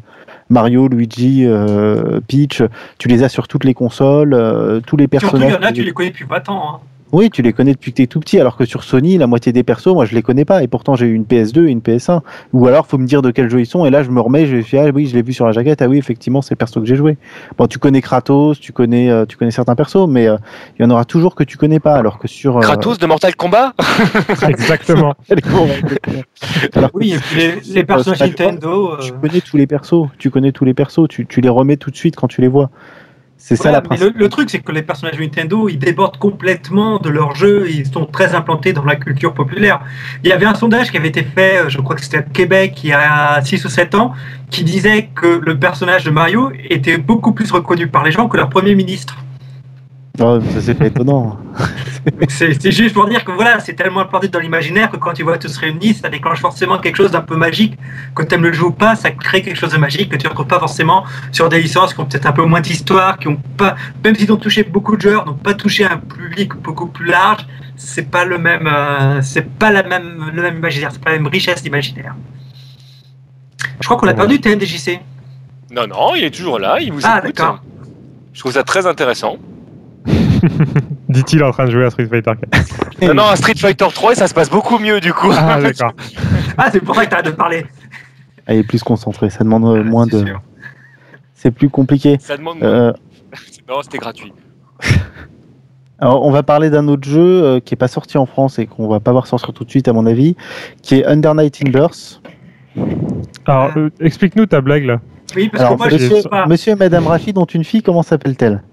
Mario, 0.51 0.87
Luigi, 0.89 1.45
euh, 1.45 2.19
Peach, 2.27 2.61
tu 2.99 3.07
les 3.07 3.23
as 3.23 3.29
sur 3.29 3.47
toutes 3.47 3.63
les 3.63 3.73
consoles, 3.73 4.33
euh, 4.33 4.81
tous 4.85 4.97
les 4.97 5.05
Surtout, 5.05 5.27
il 5.37 5.39
personnages. 5.39 5.53
y 5.53 5.55
en 5.55 5.63
a, 5.63 5.71
tu 5.71 5.83
les 5.83 5.93
connais 5.93 6.09
depuis 6.09 6.25
pas 6.25 6.41
tant. 6.41 6.75
Hein. 6.75 6.79
Oui, 7.11 7.29
tu 7.29 7.41
les 7.41 7.51
connais 7.53 7.73
depuis 7.73 7.91
que 7.91 7.97
t'es 7.97 8.07
tout 8.07 8.19
petit, 8.19 8.39
alors 8.39 8.55
que 8.55 8.65
sur 8.65 8.83
Sony, 8.83 9.17
la 9.17 9.27
moitié 9.27 9.51
des 9.51 9.63
persos, 9.63 9.87
moi 9.93 10.05
je 10.05 10.15
les 10.15 10.21
connais 10.21 10.45
pas, 10.45 10.63
et 10.63 10.67
pourtant 10.67 10.95
j'ai 10.95 11.07
eu 11.07 11.13
une 11.13 11.25
PS2 11.25 11.67
et 11.67 11.71
une 11.71 11.79
PS1. 11.81 12.21
Ou 12.53 12.67
alors 12.67 12.87
faut 12.87 12.97
me 12.97 13.05
dire 13.05 13.21
de 13.21 13.31
quel 13.31 13.49
jeu 13.49 13.59
ils 13.59 13.65
sont, 13.65 13.85
et 13.85 13.89
là 13.89 14.01
je 14.03 14.09
me 14.11 14.21
remets, 14.21 14.45
je 14.45 14.57
suis 14.61 14.77
ah 14.77 14.85
oui, 14.93 15.07
je 15.07 15.15
l'ai 15.15 15.21
vu 15.21 15.33
sur 15.33 15.45
la 15.45 15.51
jaquette, 15.51 15.81
ah 15.81 15.87
oui, 15.87 15.97
effectivement 15.97 16.41
c'est 16.41 16.53
le 16.53 16.57
perso 16.57 16.79
que 16.79 16.85
j'ai 16.87 16.95
joué. 16.95 17.17
Bon, 17.57 17.67
tu 17.67 17.79
connais 17.79 18.01
Kratos, 18.01 18.59
tu 18.59 18.71
connais, 18.71 19.09
euh, 19.09 19.25
tu 19.25 19.35
connais 19.37 19.51
certains 19.51 19.75
persos, 19.75 20.07
mais 20.07 20.27
euh, 20.27 20.37
il 20.79 20.83
y 20.83 20.85
en 20.85 20.89
aura 20.89 21.05
toujours 21.05 21.35
que 21.35 21.43
tu 21.43 21.57
connais 21.57 21.79
pas, 21.79 21.95
alors 21.95 22.17
que 22.19 22.27
sur. 22.27 22.57
euh, 22.57 22.61
Kratos 22.61 22.97
de 22.97 23.05
Mortal 23.05 23.35
Kombat 23.35 23.73
exactement. 24.47 25.13
alors 26.73 26.89
Oui, 26.93 27.13
et 27.13 27.17
puis 27.17 27.35
les, 27.37 27.73
les 27.73 27.83
personnages 27.83 28.19
Nintendo. 28.21 28.93
euh, 28.93 28.97
tu 28.99 29.11
connais 29.13 29.41
tous 29.41 29.57
les 29.57 29.67
persos, 29.67 30.07
tu 30.17 30.29
connais 30.29 30.51
tous 30.51 30.65
les 30.65 30.73
persos, 30.73 31.07
tu, 31.09 31.25
tu 31.25 31.41
les 31.41 31.49
remets 31.49 31.77
tout 31.77 31.91
de 31.91 31.95
suite 31.95 32.15
quand 32.15 32.27
tu 32.27 32.41
les 32.41 32.47
vois. 32.47 32.69
C'est 33.43 33.55
ça 33.55 33.71
la 33.71 33.81
principale. 33.81 34.13
le, 34.13 34.19
le 34.19 34.29
truc, 34.29 34.51
c'est 34.51 34.59
que 34.59 34.71
les 34.71 34.83
personnages 34.83 35.19
Nintendo, 35.19 35.67
ils 35.67 35.79
débordent 35.79 36.17
complètement 36.17 36.99
de 36.99 37.09
leur 37.09 37.33
jeu, 37.35 37.67
ils 37.69 37.87
sont 37.87 38.05
très 38.05 38.35
implantés 38.35 38.71
dans 38.71 38.85
la 38.85 38.95
culture 38.95 39.33
populaire. 39.33 39.81
Il 40.23 40.29
y 40.29 40.31
avait 40.31 40.45
un 40.45 40.53
sondage 40.53 40.91
qui 40.91 40.97
avait 40.97 41.07
été 41.07 41.23
fait, 41.23 41.57
euh, 41.57 41.69
je 41.69 41.79
crois 41.79 41.95
que 41.95 42.03
c'était 42.03 42.17
à 42.17 42.21
Québec, 42.21 42.79
il 42.83 42.91
y 42.91 42.93
a 42.93 43.41
6 43.43 43.65
ou 43.65 43.69
7 43.69 43.95
ans, 43.95 44.13
qui 44.51 44.63
disait 44.63 45.09
que 45.15 45.41
le 45.43 45.57
personnage 45.57 46.03
de 46.03 46.11
Mario 46.11 46.51
était 46.69 46.99
beaucoup 46.99 47.31
plus 47.31 47.51
reconnu 47.51 47.87
par 47.87 48.03
les 48.03 48.11
gens 48.11 48.29
que 48.29 48.37
leur 48.37 48.49
premier 48.49 48.75
ministre. 48.75 49.17
Oh, 50.19 50.39
ça 50.53 50.61
c'est 50.61 50.73
pas 50.75 50.87
étonnant. 50.87 51.37
C'est 52.29 52.71
juste 52.71 52.93
pour 52.95 53.07
dire 53.07 53.23
que 53.23 53.31
voilà, 53.31 53.59
c'est 53.59 53.75
tellement 53.75 53.99
implanté 54.01 54.27
dans 54.27 54.39
l'imaginaire 54.39 54.89
que 54.89 54.97
quand 54.97 55.13
tu 55.13 55.21
vois 55.23 55.37
tous 55.37 55.55
réunis, 55.57 55.93
ça 55.93 56.09
déclenche 56.09 56.39
forcément 56.39 56.79
quelque 56.79 56.95
chose 56.95 57.11
d'un 57.11 57.21
peu 57.21 57.35
magique. 57.35 57.77
Que 58.15 58.23
tu 58.23 58.33
aimes 58.33 58.41
le 58.43 58.51
jeu 58.51 58.65
ou 58.65 58.71
pas, 58.71 58.95
ça 58.95 59.11
crée 59.11 59.41
quelque 59.43 59.55
chose 59.57 59.71
de 59.71 59.77
magique 59.77 60.09
que 60.09 60.15
tu 60.15 60.25
ne 60.25 60.29
retrouves 60.29 60.47
pas 60.47 60.59
forcément 60.59 61.05
sur 61.31 61.47
des 61.47 61.61
licences 61.61 61.93
qui 61.93 61.99
ont 61.99 62.05
peut-être 62.05 62.25
un 62.25 62.31
peu 62.31 62.43
moins 62.43 62.59
d'histoire, 62.61 63.19
qui 63.19 63.27
ont 63.27 63.39
pas, 63.55 63.75
même 64.03 64.15
s'ils 64.15 64.31
ont 64.31 64.37
touché 64.37 64.63
beaucoup 64.63 64.95
de 64.97 65.01
joueurs, 65.01 65.25
n'ont 65.27 65.35
pas 65.35 65.53
touché 65.53 65.85
un 65.85 65.97
public 65.97 66.53
beaucoup 66.55 66.87
plus 66.87 67.05
large. 67.05 67.45
C'est 67.77 68.09
pas 68.09 68.25
le 68.25 68.37
même, 68.39 68.67
euh, 68.67 69.21
c'est 69.21 69.47
pas 69.47 69.71
la 69.71 69.83
même, 69.83 70.31
le 70.33 70.41
même 70.41 70.57
imaginaire, 70.57 70.89
c'est 70.91 71.03
pas 71.03 71.11
la 71.11 71.17
même 71.17 71.27
richesse 71.27 71.61
d'imaginaire. 71.61 72.15
Je 73.79 73.85
crois 73.85 73.97
qu'on 73.97 74.07
a 74.07 74.13
perdu 74.15 74.41
TMDJC. 74.41 74.99
Non, 75.71 75.85
non, 75.87 76.15
il 76.15 76.23
est 76.23 76.31
toujours 76.35 76.57
là, 76.59 76.77
il 76.81 76.91
vous 76.91 77.01
Ah, 77.03 77.19
écoute. 77.23 77.35
d'accord. 77.37 77.61
Je 78.33 78.39
trouve 78.39 78.53
ça 78.53 78.63
très 78.63 78.87
intéressant. 78.87 79.37
Dit-il 81.09 81.43
en 81.43 81.51
train 81.51 81.65
de 81.65 81.71
jouer 81.71 81.85
à 81.85 81.89
Street 81.89 82.07
Fighter 82.07 82.31
4. 82.51 83.07
Non, 83.07 83.13
non, 83.13 83.27
à 83.29 83.35
Street 83.35 83.55
Fighter 83.57 83.87
3, 83.93 84.15
ça 84.15 84.27
se 84.27 84.33
passe 84.33 84.49
beaucoup 84.49 84.77
mieux 84.79 84.99
du 84.99 85.13
coup. 85.13 85.31
Ah, 85.31 85.59
d'accord. 85.61 85.93
Ah, 86.57 86.69
c'est 86.71 86.79
pour 86.81 86.95
ça 86.95 87.03
que 87.05 87.09
tu 87.09 87.13
arrêtes 87.15 87.25
de 87.27 87.31
parler. 87.31 87.65
Elle 88.45 88.57
est 88.59 88.63
plus 88.63 88.83
concentrée, 88.83 89.29
ça 89.29 89.43
demande 89.43 89.65
euh, 89.65 89.81
Ah, 89.85 89.89
moins 89.89 90.05
c'est 90.09 90.21
de. 90.21 90.25
sûr. 90.27 90.41
C'est 91.33 91.51
plus 91.51 91.69
compliqué. 91.69 92.17
Ça 92.19 92.37
demande. 92.37 92.57
Euh, 92.63 92.93
Non, 93.69 93.81
c'était 93.81 93.97
gratuit. 93.99 94.33
Alors, 95.99 96.25
on 96.25 96.31
va 96.31 96.41
parler 96.43 96.69
d'un 96.69 96.87
autre 96.87 97.07
jeu 97.07 97.21
euh, 97.43 97.59
qui 97.59 97.75
est 97.75 97.77
pas 97.77 97.87
sorti 97.87 98.17
en 98.17 98.25
France 98.25 98.57
et 98.59 98.65
qu'on 98.65 98.87
va 98.87 98.99
pas 98.99 99.11
voir 99.11 99.27
sortir 99.27 99.53
tout 99.53 99.63
de 99.63 99.69
suite, 99.69 99.87
à 99.87 99.93
mon 99.93 100.05
avis, 100.07 100.35
qui 100.81 100.95
est 100.95 101.05
Under 101.05 101.35
Night 101.35 101.59
in 101.65 101.69
Burst. 101.69 102.21
Alors, 103.45 103.71
euh, 103.77 103.89
explique-nous 103.99 104.47
ta 104.47 104.61
blague 104.61 104.85
là. 104.85 104.99
Oui, 105.35 105.47
parce 105.49 105.63
Alors, 105.63 105.73
que 105.73 105.77
moi, 105.77 105.89
je 105.89 105.93
monsieur, 105.95 106.21
sais 106.21 106.27
pas. 106.29 106.45
monsieur 106.47 106.73
et 106.73 106.75
madame 106.75 107.05
Rachid 107.07 107.37
ont 107.37 107.45
une 107.45 107.63
fille, 107.63 107.83
comment 107.83 108.01
s'appelle-t-elle? 108.03 108.63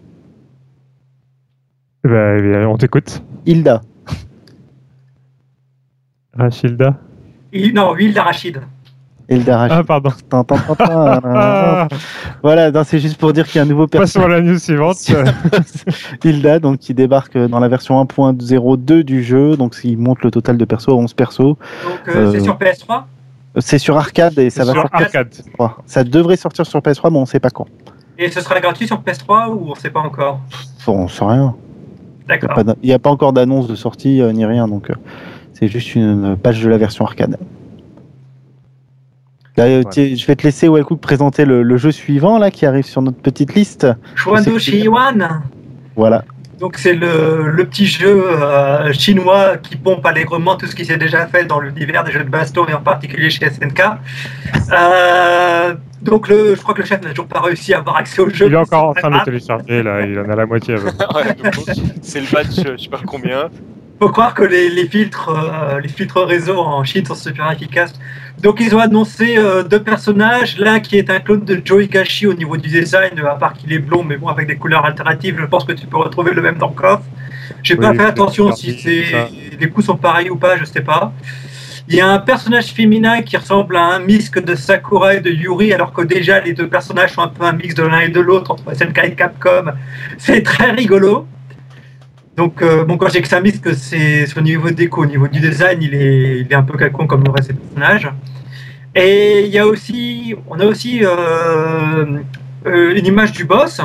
Bah, 2.04 2.36
eh 2.38 2.42
bien, 2.42 2.68
on 2.68 2.76
t'écoute. 2.76 3.22
Hilda. 3.46 3.80
Rachilda. 6.36 6.94
Il- 7.52 7.74
Non, 7.74 7.94
huile 7.94 8.14
d'arachide. 8.14 8.60
Hilda 9.30 9.58
Rachid. 9.58 9.76
Ah, 9.78 9.84
pardon. 9.84 10.10
Tin. 10.30 10.44
Ah, 10.78 11.88
voilà, 12.42 12.70
non, 12.70 12.82
c'est 12.84 12.98
juste 12.98 13.18
pour 13.18 13.32
dire 13.32 13.46
qu'il 13.46 13.56
y 13.56 13.58
a 13.58 13.62
un 13.62 13.66
nouveau 13.66 13.86
passons 13.86 14.20
personnage, 14.20 14.30
à 14.30 14.36
la 14.36 14.40
news 14.42 14.58
suivante. 14.58 14.96
Hilda, 16.24 16.58
donc 16.60 16.78
qui 16.78 16.94
débarque 16.94 17.36
dans 17.36 17.58
la 17.60 17.68
version 17.68 18.02
1.02 18.02 19.02
du 19.02 19.22
jeu, 19.22 19.56
donc 19.56 19.76
il 19.84 19.98
monte 19.98 20.22
le 20.22 20.30
total 20.30 20.56
de 20.56 20.64
persos 20.64 20.88
à 20.88 20.94
11 20.94 21.12
persos. 21.14 21.38
Donc, 21.40 21.58
euh, 22.08 22.30
c'est 22.32 22.38
Euh, 22.38 22.44
sur 22.44 22.56
PS3 22.58 23.04
C'est 23.58 23.78
sur 23.78 23.96
arcade 23.98 24.38
et 24.38 24.48
ça 24.50 24.64
va 24.64 24.72
sur 24.72 24.82
sortir 24.82 25.00
arcade. 25.06 25.34
sur 25.34 25.44
PS3. 25.44 25.70
Ça 25.86 26.04
devrait 26.04 26.36
sortir 26.36 26.64
sur 26.64 26.80
PS3, 26.80 27.10
mais 27.10 27.18
on 27.18 27.26
sait 27.26 27.40
pas 27.40 27.50
quand. 27.50 27.66
Et 28.16 28.30
ce 28.30 28.40
sera 28.40 28.58
gratuit 28.60 28.86
sur 28.86 29.00
PS3 29.02 29.48
ou 29.50 29.70
on 29.70 29.74
sait 29.74 29.90
pas 29.90 30.00
encore? 30.00 30.40
Bon, 30.86 31.00
on 31.02 31.08
sait 31.08 31.24
rien. 31.24 31.54
Il 32.82 32.86
n'y 32.86 32.92
a 32.92 32.98
pas 32.98 33.10
encore 33.10 33.32
d'annonce 33.32 33.68
de 33.68 33.74
sortie 33.74 34.20
euh, 34.20 34.32
ni 34.32 34.44
rien, 34.44 34.68
donc 34.68 34.90
euh, 34.90 34.94
c'est 35.54 35.68
juste 35.68 35.94
une 35.94 36.36
page 36.36 36.62
de 36.62 36.68
la 36.68 36.78
version 36.78 37.04
arcade. 37.04 37.38
Là, 39.56 39.64
euh, 39.64 39.82
tiens, 39.90 40.14
Je 40.14 40.26
vais 40.26 40.36
te 40.36 40.44
laisser 40.44 40.68
présenter 41.00 41.44
le, 41.44 41.62
le 41.62 41.76
jeu 41.76 41.90
suivant 41.90 42.38
là 42.38 42.50
qui 42.50 42.64
arrive 42.66 42.86
sur 42.86 43.02
notre 43.02 43.18
petite 43.18 43.54
liste. 43.54 43.86
Shiwan. 44.58 45.42
Voilà. 45.96 46.24
Donc 46.58 46.76
c'est 46.76 46.94
le, 46.94 47.50
le 47.50 47.64
petit 47.66 47.86
jeu 47.86 48.24
euh, 48.26 48.92
chinois 48.92 49.58
qui 49.58 49.76
pompe 49.76 50.04
allègrement 50.04 50.56
tout 50.56 50.66
ce 50.66 50.74
qui 50.74 50.84
s'est 50.84 50.96
déjà 50.96 51.26
fait 51.26 51.44
dans 51.44 51.60
l'univers 51.60 52.02
des 52.02 52.10
jeux 52.10 52.24
de 52.24 52.28
baston 52.28 52.66
et 52.66 52.74
en 52.74 52.80
particulier 52.80 53.30
chez 53.30 53.48
SNK. 53.48 53.82
Euh, 54.72 55.74
donc 56.02 56.28
le, 56.28 56.56
je 56.56 56.60
crois 56.60 56.74
que 56.74 56.80
le 56.80 56.86
chef 56.86 57.00
n'a 57.02 57.10
toujours 57.10 57.28
pas 57.28 57.40
réussi 57.40 57.74
à 57.74 57.78
avoir 57.78 57.96
accès 57.96 58.20
au 58.22 58.28
jeu. 58.30 58.46
Il 58.46 58.54
est 58.54 58.56
encore 58.56 58.88
en 58.88 58.94
train 58.94 59.10
de 59.10 59.16
le 59.16 59.24
télécharger, 59.24 59.82
là, 59.82 60.00
il 60.02 60.18
en 60.18 60.28
a 60.28 60.34
la 60.34 60.46
moitié. 60.46 60.74
à 60.74 60.78
peu 60.78 60.90
près. 60.92 61.06
Ouais, 61.14 61.34
donc, 61.34 61.64
c'est 62.02 62.20
le 62.20 62.26
batch, 62.32 62.58
euh, 62.58 62.76
je 62.76 62.82
sais 62.82 62.88
pas 62.88 63.00
combien. 63.06 63.50
Faut 63.98 64.08
croire 64.10 64.34
que 64.34 64.44
les, 64.44 64.68
les 64.70 64.88
filtres, 64.88 65.28
euh, 65.28 65.80
les 65.80 65.88
filtres 65.88 66.22
réseau 66.24 66.58
en 66.58 66.84
Chine 66.84 67.04
sont 67.04 67.14
super 67.14 67.50
efficaces. 67.50 67.92
Donc 68.40 68.60
ils 68.60 68.74
ont 68.74 68.78
annoncé 68.78 69.36
euh, 69.36 69.64
deux 69.64 69.82
personnages, 69.82 70.58
l'un 70.58 70.78
qui 70.78 70.96
est 70.96 71.10
un 71.10 71.18
clone 71.18 71.44
de 71.44 71.60
Joe 71.64 71.84
Higashi 71.84 72.26
au 72.26 72.34
niveau 72.34 72.56
du 72.56 72.68
design, 72.68 73.18
à 73.18 73.34
part 73.34 73.54
qu'il 73.54 73.72
est 73.72 73.80
blond, 73.80 74.04
mais 74.04 74.16
bon 74.16 74.28
avec 74.28 74.46
des 74.46 74.56
couleurs 74.56 74.84
alternatives, 74.84 75.36
je 75.40 75.46
pense 75.46 75.64
que 75.64 75.72
tu 75.72 75.86
peux 75.86 75.96
retrouver 75.96 76.32
le 76.32 76.42
même 76.42 76.58
dans 76.58 76.70
KOF. 76.70 77.00
J'ai 77.64 77.74
Oui, 77.74 77.80
pas 77.80 77.94
fait 77.94 78.04
attention 78.04 78.52
si 78.52 78.76
les 79.58 79.68
coups 79.70 79.86
sont 79.86 79.96
pareils 79.96 80.30
ou 80.30 80.36
pas, 80.36 80.56
je 80.56 80.64
sais 80.64 80.82
pas. 80.82 81.12
Il 81.88 81.96
y 81.96 82.00
a 82.02 82.08
un 82.08 82.18
personnage 82.18 82.66
féminin 82.66 83.22
qui 83.22 83.36
ressemble 83.36 83.74
à 83.74 83.82
un 83.82 83.98
mix 83.98 84.30
de 84.30 84.54
Sakura 84.54 85.14
et 85.14 85.20
de 85.20 85.30
Yuri, 85.30 85.72
alors 85.72 85.92
que 85.92 86.02
déjà 86.02 86.38
les 86.38 86.52
deux 86.52 86.68
personnages 86.68 87.12
sont 87.14 87.22
un 87.22 87.28
peu 87.28 87.44
un 87.44 87.54
mix 87.54 87.74
de 87.74 87.82
l'un 87.82 88.00
et 88.00 88.10
de 88.10 88.20
l'autre 88.20 88.50
entre 88.50 88.72
SNK 88.74 88.98
et 89.04 89.14
Capcom. 89.14 89.72
C'est 90.18 90.42
très 90.42 90.70
rigolo. 90.70 91.26
Donc, 92.38 92.62
euh, 92.62 92.84
bon, 92.84 92.96
quand 92.96 93.08
j'ai 93.08 93.20
que 93.20 93.26
ça 93.26 93.40
mix, 93.40 93.58
que 93.58 93.74
c'est 93.74 94.24
au 94.38 94.40
niveau 94.40 94.70
déco, 94.70 95.02
au 95.02 95.06
niveau 95.06 95.26
du 95.26 95.40
design, 95.40 95.82
il 95.82 95.92
est, 95.92 96.54
un 96.54 96.62
peu 96.62 96.78
calcon 96.78 97.08
comme 97.08 97.24
le 97.24 97.32
reste 97.32 97.48
des 97.48 97.54
personnages. 97.54 98.08
Et 98.94 99.40
il 99.44 99.48
y 99.48 99.58
a 99.58 99.66
aussi, 99.66 100.36
on 100.46 100.60
a 100.60 100.64
aussi 100.64 101.04
euh, 101.04 102.20
euh, 102.64 102.94
une 102.96 103.06
image 103.06 103.32
du 103.32 103.44
boss 103.44 103.80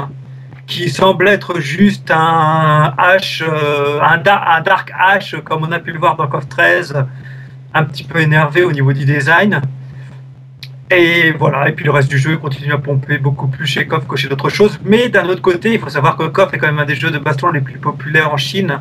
qui 0.68 0.91
semble 0.91 1.30
être 1.30 1.60
juste 1.62 2.12
un 2.12 2.93
H, 2.99 3.43
un 3.43 4.18
Dark 4.20 4.91
H, 4.91 5.41
comme 5.41 5.64
on 5.64 5.72
a 5.72 5.80
pu 5.80 5.91
le 5.91 5.97
voir 5.97 6.16
dans 6.16 6.28
KOF 6.28 6.47
13, 6.47 6.93
un 7.74 7.84
petit 7.86 8.04
peu 8.04 8.20
énervé 8.20 8.62
au 8.62 8.72
niveau 8.72 8.93
du 8.93 9.04
design. 9.04 9.62
Et 10.91 11.31
voilà, 11.31 11.69
et 11.69 11.71
puis 11.71 11.86
le 11.86 11.91
reste 11.91 12.09
du 12.09 12.17
jeu 12.17 12.38
continue 12.38 12.71
à 12.71 12.77
pomper 12.77 13.17
beaucoup 13.17 13.47
plus 13.47 13.65
chez 13.65 13.88
KOF 13.88 14.07
que 14.07 14.15
chez 14.15 14.27
d'autres 14.27 14.49
choses. 14.49 14.79
Mais 14.84 15.09
d'un 15.09 15.27
autre 15.27 15.41
côté, 15.41 15.73
il 15.73 15.79
faut 15.79 15.89
savoir 15.89 16.17
que 16.17 16.25
KOF 16.25 16.53
est 16.53 16.57
quand 16.57 16.67
même 16.67 16.79
un 16.79 16.86
des 16.86 16.95
jeux 16.95 17.09
de 17.09 17.17
baston 17.17 17.51
les 17.51 17.61
plus 17.61 17.79
populaires 17.79 18.31
en 18.31 18.38
Chine. 18.38 18.79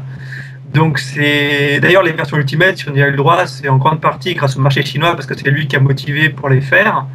Donc 0.73 0.99
c'est 0.99 1.81
d'ailleurs 1.81 2.03
les 2.03 2.13
versions 2.13 2.39
Ultimate, 2.39 2.79
si 2.79 2.89
on 2.89 2.95
y 2.95 3.03
a 3.03 3.09
eu 3.09 3.11
le 3.11 3.17
droit, 3.17 3.47
c'est 3.47 3.69
en 3.69 3.77
grande 3.77 4.01
partie 4.01 4.35
grâce 4.35 4.57
au 4.57 4.61
marché 4.61 4.83
chinois 4.83 5.15
parce 5.15 5.27
que 5.27 5.37
c'est 5.37 5.51
lui 5.51 5.67
qui 5.67 5.77
a 5.77 5.81
motivé 5.81 6.31
pour 6.31 6.49
les 6.49 6.63
faire, 6.63 7.07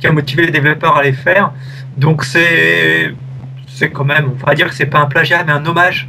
qui 0.00 0.08
a 0.08 0.12
motivé 0.12 0.46
les 0.46 0.50
développeurs 0.50 0.96
à 0.96 1.02
les 1.04 1.12
faire. 1.12 1.52
Donc 1.96 2.24
c'est 2.24 3.14
c'est 3.68 3.90
quand 3.90 4.04
même, 4.04 4.32
on 4.42 4.46
va 4.46 4.54
dire 4.54 4.68
que 4.68 4.74
c'est 4.74 4.86
pas 4.86 4.98
un 5.00 5.06
plagiat 5.06 5.44
mais 5.44 5.52
un 5.52 5.64
hommage. 5.64 6.08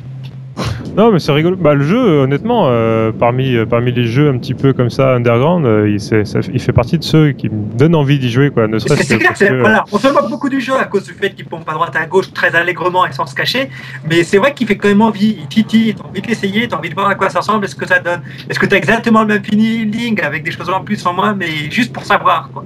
Non, 0.95 1.12
mais 1.12 1.20
c'est 1.20 1.34
rigolo. 1.34 1.58
Bah, 1.58 1.74
le 1.74 1.84
jeu, 1.84 1.97
euh, 1.99 2.24
honnêtement, 2.24 2.68
euh, 2.70 3.12
parmi, 3.12 3.53
euh, 3.53 3.66
parmi 3.66 3.91
les 3.91 4.06
jeux 4.06 4.30
un 4.30 4.38
petit 4.38 4.53
peu 4.53 4.72
comme 4.72 4.89
ça, 4.89 5.14
underground, 5.16 5.66
euh, 5.66 5.89
il, 5.89 5.99
ça- 5.99 6.22
il 6.53 6.62
fait 6.62 6.72
partie 6.72 6.97
de 6.97 7.03
ceux 7.03 7.32
qui 7.34 7.49
me 7.49 7.78
donnent 7.78 7.95
envie 7.95 8.18
d'y 8.18 8.32
jouer, 8.32 8.49
quoi. 8.49 8.66
Ne 8.68 8.80
serait-ce 8.80 9.14
que 9.16 9.20
clair, 9.20 9.34
que, 9.34 9.60
voilà, 9.60 9.84
on 9.91 9.97
se 9.99 10.08
moque 10.08 10.30
beaucoup 10.30 10.47
du 10.47 10.62
jeu 10.62 10.74
à 10.80 10.86
cause 10.86 11.03
du 11.03 11.12
fait 11.14 11.32
qu'il 11.32 11.45
pompe 11.45 11.68
à 11.68 11.74
droite 11.74 11.93
à 11.97 12.06
gauche 12.06 12.32
très 12.34 12.56
allègrement 12.56 13.06
et 13.06 13.12
sans 13.12 13.26
se 13.26 13.36
cacher, 13.36 13.70
mais 14.10 14.24
c'est 14.24 14.38
vrai 14.38 14.53
qu'il 14.53 14.68
fait 14.68 14.78
quand 14.78 14.88
même 14.88 15.01
envie, 15.01 15.36
il 15.41 15.47
titille, 15.47 15.93
t'as 15.95 16.06
envie 16.08 16.22
de 16.22 16.28
l'essayer, 16.28 16.66
t'as 16.70 16.78
envie 16.78 16.89
de 16.89 16.95
voir 16.95 17.10
à 17.10 17.16
quoi 17.16 17.30
ça 17.30 17.39
ressemble 17.39 17.66
et 17.66 17.68
ce 17.68 17.76
que 17.76 17.86
ça 17.86 17.99
donne. 17.99 18.22
Est-ce 18.49 18.58
que 18.60 18.66
t'as 18.66 18.78
exactement 18.78 19.22
le 19.24 19.28
même 19.28 19.43
feeling 19.43 20.22
avec 20.22 20.43
des 20.43 20.51
choses 20.51 20.70
en 20.70 20.82
plus 20.82 21.06
en 21.06 21.14
moins, 21.14 21.34
mais 21.34 21.70
juste 21.70 21.91
pour 21.91 22.06
savoir 22.06 22.49
quoi. 22.53 22.64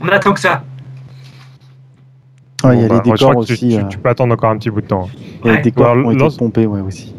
On 0.00 0.08
attend 0.08 0.32
que 0.32 0.40
ça. 0.40 0.64
Ouais, 2.64 2.76
il 2.76 2.82
y 2.82 2.84
a 2.84 2.88
bon, 2.88 2.96
bah, 2.96 3.02
les 3.04 3.10
décors 3.12 3.30
que 3.40 3.46
tu- 3.46 3.52
aussi. 3.52 3.68
Tu, 3.68 3.76
euh, 3.78 3.82
tu 3.88 3.98
peux 3.98 4.08
attendre 4.08 4.32
encore 4.34 4.50
un 4.50 4.56
petit 4.58 4.70
bout 4.70 4.80
de 4.80 4.86
temps. 4.86 5.08
il 5.44 5.50
y 5.50 5.50
a 5.52 5.56
les 5.56 5.62
décors 5.62 5.92
qui 5.94 5.98
ont 6.06 6.10
été 6.26 6.36
pompés, 6.38 6.66
ouais, 6.66 6.80
aussi. 6.80 7.14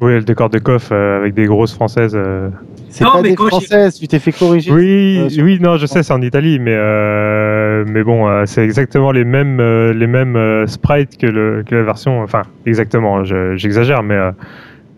Oui, 0.00 0.12
le 0.14 0.22
décor 0.22 0.50
de 0.50 0.58
coff 0.58 0.90
euh, 0.92 1.18
avec 1.18 1.34
des 1.34 1.46
grosses 1.46 1.72
françaises. 1.74 2.14
euh. 2.14 2.50
C'est 2.90 3.02
Non, 3.04 3.12
pas 3.14 3.22
mais 3.22 3.30
des 3.30 3.36
françaises, 3.36 3.98
tu 3.98 4.06
t'es 4.06 4.20
fait 4.20 4.30
corriger. 4.30 4.70
Oui, 4.70 5.18
euh, 5.18 5.42
oui, 5.42 5.58
non, 5.60 5.78
je 5.78 5.86
sais, 5.86 6.04
c'est 6.04 6.12
en 6.12 6.20
Italie, 6.22 6.58
mais 6.60 6.74
euh, 6.74 7.84
mais 7.88 8.04
bon, 8.04 8.28
euh, 8.28 8.44
c'est 8.46 8.62
exactement 8.62 9.10
les 9.10 9.24
mêmes 9.24 9.58
euh, 9.60 9.92
les 9.92 10.06
mêmes 10.06 10.36
euh, 10.36 10.66
sprites 10.68 11.16
que 11.18 11.26
le 11.26 11.64
que 11.66 11.74
la 11.74 11.82
version. 11.82 12.22
Enfin, 12.22 12.42
exactement. 12.66 13.24
je- 13.24 13.56
J'exagère, 13.56 14.02
mais 14.04 14.16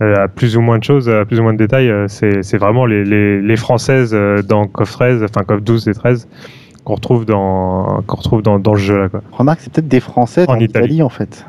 à 0.01 0.29
plus 0.29 0.59
ou 0.59 0.61
moins 0.61 0.79
de 0.79 0.85
choses, 0.85 1.09
à 1.09 1.25
plus 1.25 1.41
ou 1.41 1.43
moins 1.43 1.55
de 1.55 1.59
détails, 1.59 1.91
c'est 2.09 2.43
c'est 2.43 2.59
vraiment 2.59 2.85
les, 2.85 3.03
les, 3.05 3.41
les 3.41 3.57
françaises 3.57 4.15
dans 4.47 4.67
KOF 4.67 4.91
13, 4.91 5.23
enfin 5.25 5.43
KOF 5.45 5.63
12 5.63 5.89
et 5.89 5.95
13 5.95 6.29
qu'on 6.87 6.95
retrouve 6.95 7.27
dans 7.27 8.01
qu'on 8.07 8.17
retrouve 8.17 8.43
dans, 8.43 8.61
dans 8.61 8.75
le 8.75 8.79
jeu 8.79 8.97
là 8.97 9.09
quoi. 9.09 9.21
Remarque, 9.33 9.59
c'est 9.61 9.73
peut-être 9.73 9.89
des 9.89 9.99
Français 9.99 10.47
En 10.49 10.53
en 10.55 10.61
Italie. 10.61 10.87
Italie 10.87 11.03
en 11.03 11.09
fait. 11.09 11.45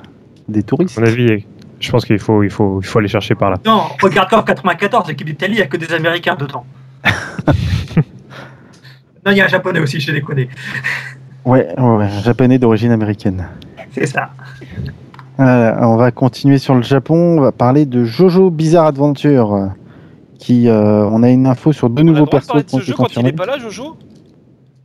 Des 0.50 0.64
touristes. 0.64 0.98
À 0.98 1.02
mon 1.02 1.08
avis, 1.08 1.46
je 1.80 1.92
pense 1.92 2.06
qu'il 2.06 2.18
faut 2.18 2.42
il 2.42 2.50
faut 2.50 2.82
il 2.82 2.88
faut 2.88 2.98
aller 2.98 3.08
chercher 3.08 3.36
par 3.36 3.52
là. 3.52 3.58
Non, 3.64 3.84
regarde 4.02 4.30
Corps 4.30 4.44
94, 4.44 5.08
l'équipe 5.08 5.28
d'Italie, 5.28 5.54
il 5.54 5.58
n'y 5.58 5.62
a 5.62 5.68
que 5.68 5.78
des 5.78 5.94
Américains 5.94 6.36
dedans. 6.36 6.66
non, 9.26 9.32
il 9.32 9.38
y 9.38 9.42
a 9.42 9.46
un 9.46 9.48
japonais 9.48 9.80
aussi, 9.80 10.00
je 10.00 10.12
les 10.12 10.22
connais. 10.22 10.50
Ouais, 11.46 11.68
ouais, 11.78 12.06
un 12.06 12.22
japonais 12.24 12.58
d'origine 12.58 12.92
américaine. 12.92 13.48
C'est 13.92 14.08
ça. 14.08 14.32
Euh, 15.40 15.76
on 15.82 15.98
va 15.98 16.10
continuer 16.10 16.58
sur 16.58 16.74
le 16.74 16.82
Japon. 16.82 17.38
On 17.38 17.42
va 17.42 17.52
parler 17.52 17.86
de 17.86 18.04
Jojo 18.04 18.50
Bizarre 18.50 18.88
Adventure. 18.88 19.70
Qui, 20.40 20.68
euh, 20.68 21.06
on 21.06 21.24
a 21.24 21.30
une 21.30 21.48
info 21.48 21.74
sur 21.74 21.90
deux 21.90 22.02
On 22.02 22.06
nouveaux 22.06 22.26
persos 22.26 22.48
parler 22.48 22.64
de 22.64 22.70
ce 22.70 22.80
jeu 22.80 22.94
quand 22.96 23.16
il 23.16 23.24
n'est 23.24 23.32
pas 23.32 23.46
là, 23.46 23.58
Jojo? 23.60 23.98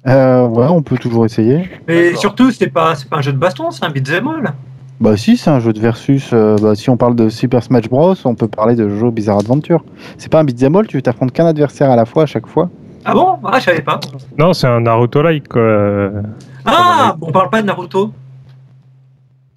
Euh, 0.08 0.46
ouais, 0.48 0.66
on 0.68 0.82
peut 0.82 0.98
toujours 0.98 1.24
essayer. 1.24 1.70
Mais 1.86 2.14
surtout, 2.16 2.50
c'est 2.50 2.66
pas, 2.68 2.94
c'est 2.96 3.08
pas 3.08 3.18
un 3.18 3.22
jeu 3.22 3.32
de 3.32 3.38
baston, 3.38 3.70
c'est 3.70 3.84
un 3.84 3.90
beat'em 3.90 4.26
all. 4.28 4.52
Bah 5.00 5.16
si, 5.16 5.36
c'est 5.36 5.50
un 5.50 5.58
jeu 5.60 5.72
de 5.72 5.80
versus. 5.80 6.30
euh, 6.32 6.56
bah, 6.60 6.74
si 6.74 6.88
on 6.90 6.96
parle 6.96 7.16
de 7.16 7.28
Super 7.28 7.62
Smash 7.62 7.88
Bros, 7.88 8.14
on 8.24 8.34
peut 8.34 8.48
parler 8.48 8.74
de 8.76 8.88
Jojo 8.88 9.10
Bizarre 9.10 9.38
Adventure. 9.38 9.84
C'est 10.18 10.30
pas 10.30 10.40
un 10.40 10.44
beat'em 10.44 10.74
all, 10.76 10.86
tu 10.86 11.00
t'affrontes 11.02 11.32
qu'un 11.32 11.46
adversaire 11.46 11.90
à 11.90 11.96
la 11.96 12.04
fois 12.04 12.24
à 12.24 12.26
chaque 12.26 12.46
fois? 12.46 12.68
Ah 13.04 13.14
bon? 13.14 13.36
Ah, 13.44 13.58
je 13.58 13.64
savais 13.64 13.82
pas. 13.82 13.98
Non, 14.38 14.52
c'est 14.52 14.68
un 14.68 14.80
Naruto 14.80 15.22
like 15.22 15.48
quoi. 15.48 15.60
euh. 15.60 16.22
Ah, 16.64 17.16
on 17.20 17.32
parle 17.32 17.50
pas 17.50 17.60
de 17.62 17.66
Naruto. 17.66 18.12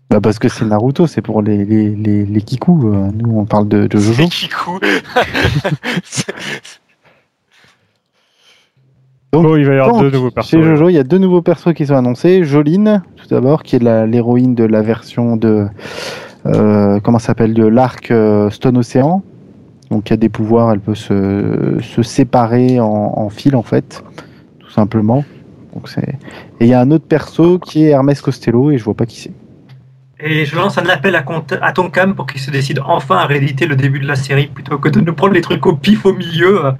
Bah 0.10 0.20
parce 0.22 0.40
que 0.40 0.50
c'est 0.50 0.66
Naruto, 0.66 1.06
c'est 1.06 1.22
pour 1.22 1.42
les, 1.44 1.64
les, 1.66 1.90
les, 1.96 2.26
les 2.26 2.42
kikus. 2.42 2.74
euh, 2.84 3.10
nous, 3.14 3.38
on 3.40 3.46
parle 3.46 3.68
de, 3.68 3.86
de 3.86 3.98
Jojo. 4.00 4.24
C'est 4.30 4.30
Kiku. 4.48 4.80
Donc, 9.36 9.46
Oh, 9.52 9.58
il 9.58 9.66
va 9.66 9.74
y 9.76 9.78
avoir 9.80 9.94
Donc, 9.94 10.02
deux 10.04 10.12
nouveaux 10.12 10.32
persos. 10.32 10.50
Chez. 10.50 10.62
Jojo, 10.64 10.90
il 10.90 10.94
y 10.94 10.98
a 11.00 11.04
deux 11.04 11.18
nouveaux 11.18 11.42
persos 11.42 11.74
qui 11.74 11.86
sont 11.86 11.96
annoncés. 11.96 12.44
Joline, 12.44 13.02
tout 13.16 13.28
d'abord, 13.30 13.64
qui 13.64 13.76
est 13.76 13.84
l'héroïne 14.08 14.56
de 14.56 14.64
la 14.64 14.82
version 14.82 15.38
de. 15.38 15.68
euh, 16.46 17.00
comment 17.02 17.20
s'appelle 17.20 17.54
De 17.54 17.66
l'arc 17.66 18.12
euh, 18.12 18.50
Stone 18.50 18.78
Ocean. 18.78 19.24
Donc, 19.92 20.06
qui 20.06 20.14
a 20.14 20.18
des 20.18 20.30
pouvoirs, 20.30 20.72
elle 20.72 20.80
peut 20.80 20.96
se, 20.96 21.78
se 21.82 22.02
séparer 22.02 22.80
en, 22.80 22.86
en 22.88 23.30
fil, 23.30 23.56
en 23.56 23.62
fait, 23.64 24.04
tout 24.60 24.70
simplement. 24.72 25.24
Donc. 25.74 25.90
Et 25.98 26.66
il 26.66 26.68
y 26.68 26.74
a 26.74 26.80
un 26.82 26.90
autre 26.92 27.06
perso 27.06 27.60
qui 27.60 27.86
est 27.86 27.90
Hermès 27.90 28.20
Costello, 28.22 28.72
et 28.72 28.78
je 28.78 28.84
vois 28.84 28.96
pas 28.96 29.06
qui 29.06 29.20
c'est. 29.20 29.32
Et 30.20 30.46
je 30.46 30.56
lance 30.56 30.78
un 30.78 30.86
appel 30.88 31.16
à, 31.16 31.24
à 31.62 31.72
Tonkam 31.74 32.16
pour 32.16 32.26
qu'il 32.26 32.40
se 32.40 32.50
décide 32.50 32.80
enfin 32.86 33.18
à 33.18 33.26
rééditer 33.26 33.66
le 33.68 33.76
début 33.76 34.00
de 34.00 34.08
la 34.08 34.16
série 34.16 34.48
plutôt 34.48 34.78
que 34.80 34.88
de 34.88 35.02
nous 35.02 35.14
prendre 35.14 35.34
les 35.34 35.42
trucs 35.42 35.66
au 35.68 35.76
pif 35.76 36.06
au 36.06 36.14
milieu 36.14 36.66
euh, 36.66 36.72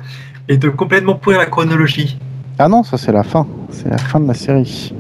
et 0.48 0.58
de 0.58 0.70
complètement 0.70 1.16
pourrir 1.16 1.40
la 1.40 1.46
chronologie. 1.46 2.18
Ah 2.58 2.68
non, 2.68 2.84
ça 2.84 2.98
c'est 2.98 3.12
la 3.12 3.24
fin. 3.24 3.46
C'est 3.70 3.90
la 3.90 3.98
fin 3.98 4.20
de 4.20 4.28
la 4.28 4.34
série. 4.34 4.94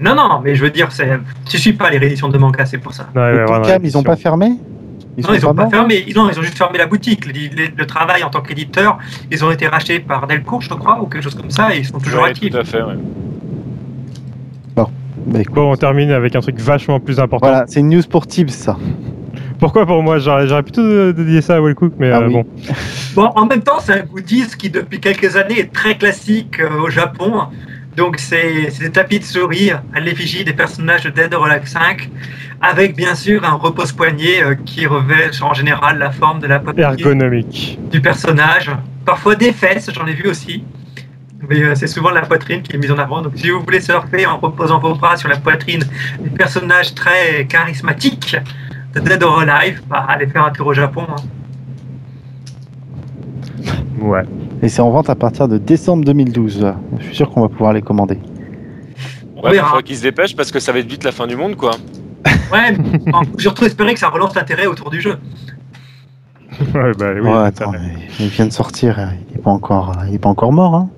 Non, 0.00 0.14
non, 0.14 0.40
mais 0.42 0.54
je 0.54 0.62
veux 0.64 0.70
dire, 0.70 0.90
c'est, 0.90 1.08
je 1.50 1.56
suis 1.56 1.72
pas 1.72 1.88
les 1.90 1.98
rééditions 1.98 2.28
de 2.28 2.36
manga, 2.38 2.66
c'est 2.66 2.78
pour 2.78 2.92
ça. 2.92 3.08
Ouais, 3.14 3.20
ouais, 3.44 3.78
ils 3.84 3.96
ont 3.96 4.02
pas 4.02 4.16
fermé 4.16 4.58
non, 5.18 5.34
ils 5.34 5.46
ont 5.46 5.54
pas 5.54 5.68
fermé, 5.68 6.02
ils 6.08 6.18
ont, 6.18 6.30
ils 6.30 6.38
ont 6.38 6.42
juste 6.42 6.56
fermé 6.56 6.78
la 6.78 6.86
boutique. 6.86 7.26
Le, 7.26 7.32
le- 7.32 7.68
le 7.76 7.86
travail 7.86 8.24
en 8.24 8.30
tant 8.30 8.40
qu'éditeur, 8.40 8.96
ils 9.30 9.44
ont 9.44 9.50
été 9.50 9.66
rachetés 9.68 10.00
par 10.00 10.26
Delcourt, 10.26 10.62
je 10.62 10.70
crois, 10.70 11.02
ou 11.02 11.06
quelque 11.06 11.22
chose 11.22 11.34
comme 11.34 11.50
ça, 11.50 11.74
et 11.74 11.80
ils 11.80 11.84
sont 11.84 11.98
toujours 11.98 12.22
Ouais, 12.22 12.30
actifs. 12.30 12.50
tout 12.50 12.56
à 12.58 12.64
fait, 12.64 12.82
ouais. 12.82 12.96
Bah, 14.74 14.88
écoute, 15.38 15.54
Bon, 15.54 15.70
on 15.70 15.76
termine 15.76 16.10
avec 16.10 16.34
un 16.34 16.40
truc 16.40 16.58
vachement 16.58 16.98
plus 16.98 17.20
important. 17.20 17.46
Voilà, 17.46 17.64
c'est 17.68 17.78
une 17.80 17.90
news 17.90 18.02
pour 18.10 18.26
Tibbs, 18.26 18.48
ça. 18.50 18.76
Pourquoi 19.62 19.86
pour 19.86 20.02
moi? 20.02 20.18
J'aurais 20.18 20.62
plutôt 20.64 21.12
dédié 21.12 21.40
ça 21.40 21.54
à 21.54 21.60
Wellcook, 21.60 21.92
mais 21.96 22.10
Ah 22.10 22.18
euh, 22.18 22.26
oui. 22.26 22.32
bon. 22.32 22.44
Bon, 23.14 23.30
en 23.36 23.46
même 23.46 23.62
temps, 23.62 23.78
c'est 23.78 23.92
un 23.92 24.02
goodies 24.04 24.48
qui, 24.58 24.70
depuis 24.70 24.98
quelques 24.98 25.36
années, 25.36 25.60
est 25.60 25.72
très 25.72 25.96
classique 25.96 26.58
euh, 26.58 26.80
au 26.80 26.90
Japon. 26.90 27.42
Donc, 27.96 28.16
c'est 28.18 28.72
des 28.80 28.90
tapis 28.90 29.20
de 29.20 29.24
souris 29.24 29.70
à 29.70 30.00
l'effigie 30.00 30.44
des 30.44 30.52
personnages 30.52 31.04
de 31.04 31.10
Dead 31.10 31.32
or 31.32 31.46
Alive 31.46 31.68
5, 31.68 32.10
avec 32.60 32.96
bien 32.96 33.14
sûr 33.14 33.44
un 33.44 33.52
repose-poignet 33.52 34.42
euh, 34.42 34.54
qui 34.66 34.84
revêt 34.84 35.30
en 35.42 35.54
général 35.54 35.98
la 35.98 36.10
forme 36.10 36.40
de 36.40 36.48
la 36.48 36.58
poitrine 36.58 36.84
Ergonomique. 36.84 37.78
du 37.92 38.00
personnage. 38.00 38.68
Parfois 39.06 39.36
des 39.36 39.52
fesses, 39.52 39.90
j'en 39.94 40.06
ai 40.08 40.14
vu 40.14 40.28
aussi. 40.28 40.64
Mais 41.48 41.62
euh, 41.62 41.74
c'est 41.76 41.86
souvent 41.86 42.10
la 42.10 42.22
poitrine 42.22 42.62
qui 42.62 42.74
est 42.74 42.78
mise 42.80 42.90
en 42.90 42.98
avant. 42.98 43.22
Donc, 43.22 43.34
si 43.36 43.50
vous 43.50 43.60
voulez 43.60 43.80
surfer 43.80 44.26
en 44.26 44.38
reposant 44.38 44.80
vos 44.80 44.96
bras 44.96 45.16
sur 45.16 45.28
la 45.28 45.36
poitrine 45.36 45.84
des 46.18 46.30
personnages 46.30 46.94
très 46.96 47.46
charismatiques 47.48 48.36
de 48.94 49.00
Dead 49.00 49.22
or 49.22 49.40
Alive, 49.40 49.82
bah, 49.88 50.04
allez 50.08 50.26
faire 50.26 50.44
un 50.44 50.50
tour 50.50 50.66
au 50.68 50.74
Japon. 50.74 51.04
hein. 51.08 51.16
Ouais. 54.00 54.22
Et 54.62 54.68
c'est 54.68 54.82
en 54.82 54.90
vente 54.90 55.10
à 55.10 55.14
partir 55.14 55.48
de 55.48 55.58
décembre 55.58 56.04
2012. 56.04 56.72
Je 56.98 57.04
suis 57.04 57.14
sûr 57.16 57.30
qu'on 57.30 57.42
va 57.42 57.48
pouvoir 57.48 57.72
les 57.72 57.82
commander. 57.82 58.18
On 59.36 59.42
Ouais, 59.42 59.56
il 59.56 59.60
faudra 59.60 59.82
qu'ils 59.82 59.96
se 59.96 60.02
dépêchent 60.02 60.36
parce 60.36 60.50
que 60.52 60.60
ça 60.60 60.72
va 60.72 60.78
être 60.80 60.88
vite 60.90 61.04
la 61.04 61.12
fin 61.12 61.26
du 61.26 61.36
monde, 61.36 61.56
quoi. 61.56 61.72
Ouais, 62.52 62.76
mais 62.76 63.00
surtout 63.38 63.64
espéré 63.64 63.94
que 63.94 64.00
ça 64.00 64.08
relance 64.08 64.34
l'intérêt 64.34 64.66
autour 64.66 64.90
du 64.90 65.00
jeu. 65.00 65.16
Ouais, 66.74 66.92
bah, 66.98 67.06
oui, 67.14 67.20
ouais, 67.22 67.32
attends, 67.32 67.72
il 68.20 68.26
vient 68.28 68.44
de 68.46 68.52
sortir, 68.52 68.98
il 69.30 69.38
est 69.38 69.42
pas 69.42 69.50
encore, 69.50 69.96
il 70.06 70.14
est 70.14 70.18
pas 70.18 70.28
encore 70.28 70.52
mort. 70.52 70.74
Hein. 70.74 70.90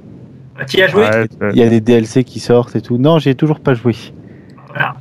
Tu 0.67 0.79
y 0.79 0.83
as 0.83 0.89
joué? 0.89 1.03
Ouais, 1.05 1.29
Il 1.53 1.59
y 1.59 1.63
a 1.63 1.69
des 1.69 1.81
DLC 1.81 2.25
qui 2.25 2.41
sortent 2.41 2.75
et 2.75 2.81
tout. 2.81 2.99
Non, 2.99 3.21
j'ai 3.21 3.37
toujours 3.37 3.61
pas 3.61 3.73
joué. 3.73 3.95
Voilà. 4.69 4.97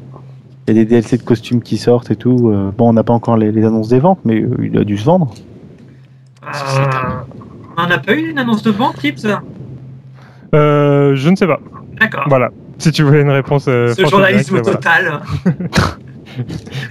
Il 0.67 0.75
y 0.75 0.79
a 0.79 0.83
des 0.83 0.85
DLC 0.89 1.17
de 1.17 1.23
costumes 1.23 1.61
qui 1.61 1.77
sortent 1.77 2.09
et 2.11 2.15
tout. 2.15 2.49
Euh, 2.49 2.71
bon, 2.77 2.89
on 2.89 2.93
n'a 2.93 3.03
pas 3.03 3.13
encore 3.13 3.35
les, 3.37 3.51
les 3.51 3.65
annonces 3.65 3.89
des 3.89 3.99
ventes, 3.99 4.19
mais 4.23 4.41
euh, 4.41 4.55
il 4.63 4.77
a 4.77 4.83
dû 4.83 4.97
se 4.97 5.03
vendre. 5.05 5.33
Euh, 6.43 6.47
on 7.77 7.87
n'a 7.87 7.97
pas 7.97 8.13
eu 8.13 8.29
une 8.29 8.39
annonce 8.39 8.63
de 8.63 8.71
vente, 8.71 8.97
Tips? 8.97 9.27
Euh, 10.55 11.15
je 11.15 11.29
ne 11.29 11.35
sais 11.35 11.47
pas. 11.47 11.59
D'accord. 11.99 12.23
Voilà. 12.27 12.49
Si 12.77 12.91
tu 12.91 13.03
voulais 13.03 13.21
une 13.21 13.29
réponse. 13.29 13.65
euh, 13.67 13.93
Ce 13.93 14.05
journalisme 14.05 14.57
voilà. 14.59 14.77
total. 14.77 15.21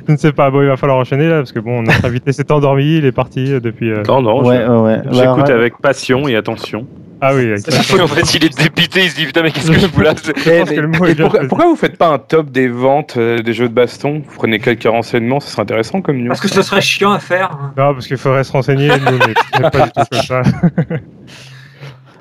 Je 0.07 0.12
ne 0.12 0.16
sais 0.16 0.31
pas. 0.31 0.53
Bon, 0.53 0.62
il 0.62 0.68
va 0.68 0.77
falloir 0.77 0.99
enchaîner 0.99 1.29
là 1.29 1.39
parce 1.39 1.51
que 1.51 1.59
bon, 1.59 1.83
notre 1.83 2.05
invité 2.05 2.33
s'est 2.33 2.53
endormi, 2.53 2.99
il 2.99 3.05
est 3.05 3.11
parti 3.11 3.47
depuis. 3.61 3.91
euh, 3.91 4.05
Non, 4.07 4.23
non, 4.23 4.45
ouais, 4.47 4.62
je- 4.64 4.70
ouais, 4.70 4.79
ouais. 4.83 4.99
Bah, 5.05 5.11
j'écoute 5.11 5.49
ouais. 5.49 5.53
avec 5.53 5.79
passion 5.79 6.29
et 6.29 6.37
attention. 6.37 6.87
Ah 7.25 7.35
oui. 7.35 7.45
exactement. 7.53 8.05
en 8.05 8.09
fait, 8.09 8.35
il 8.35 8.45
est 8.45 8.59
dépité, 8.59 9.05
il 9.05 9.11
se 9.11 9.14
dit 9.16 9.27
putain, 9.27 9.43
mais 9.43 9.53
qu'est-ce 9.53 9.70
que 9.70 9.79
je 9.79 9.87
fous 9.87 10.01
là 10.01 10.12
bien 11.14 11.29
pourquoi, 11.49 11.66
vous 11.66 11.77
faites 11.77 11.97
pas 11.97 12.09
un 12.09 12.18
top 12.18 12.51
des 12.51 12.66
ventes 12.68 13.14
euh, 13.16 13.39
des 13.39 13.53
jeux 13.53 13.68
de 13.68 13.75
baston? 13.75 14.23
Vous 14.27 14.35
prenez 14.35 14.59
quelques 14.59 14.83
renseignements, 14.91 15.39
ce 15.39 15.51
serait 15.51 15.62
intéressant 15.62 16.03
comme 16.03 16.18
news. 16.18 16.29
Parce 16.29 16.41
que 16.41 16.49
ce 16.49 16.62
serait 16.62 16.81
chiant 16.81 17.12
à 17.12 17.20
faire. 17.20 17.51
Non, 17.77 17.95
parce 17.95 18.09
qu'il 18.09 18.16
faudrait 18.16 18.43
se 18.43 18.51
renseigner. 18.53 18.89
Nous, 18.89 19.18
mais 19.61 19.70
pas 19.70 19.87
du 19.87 19.93
tout 19.93 20.03
comme 20.11 20.23
ça. 20.23 20.43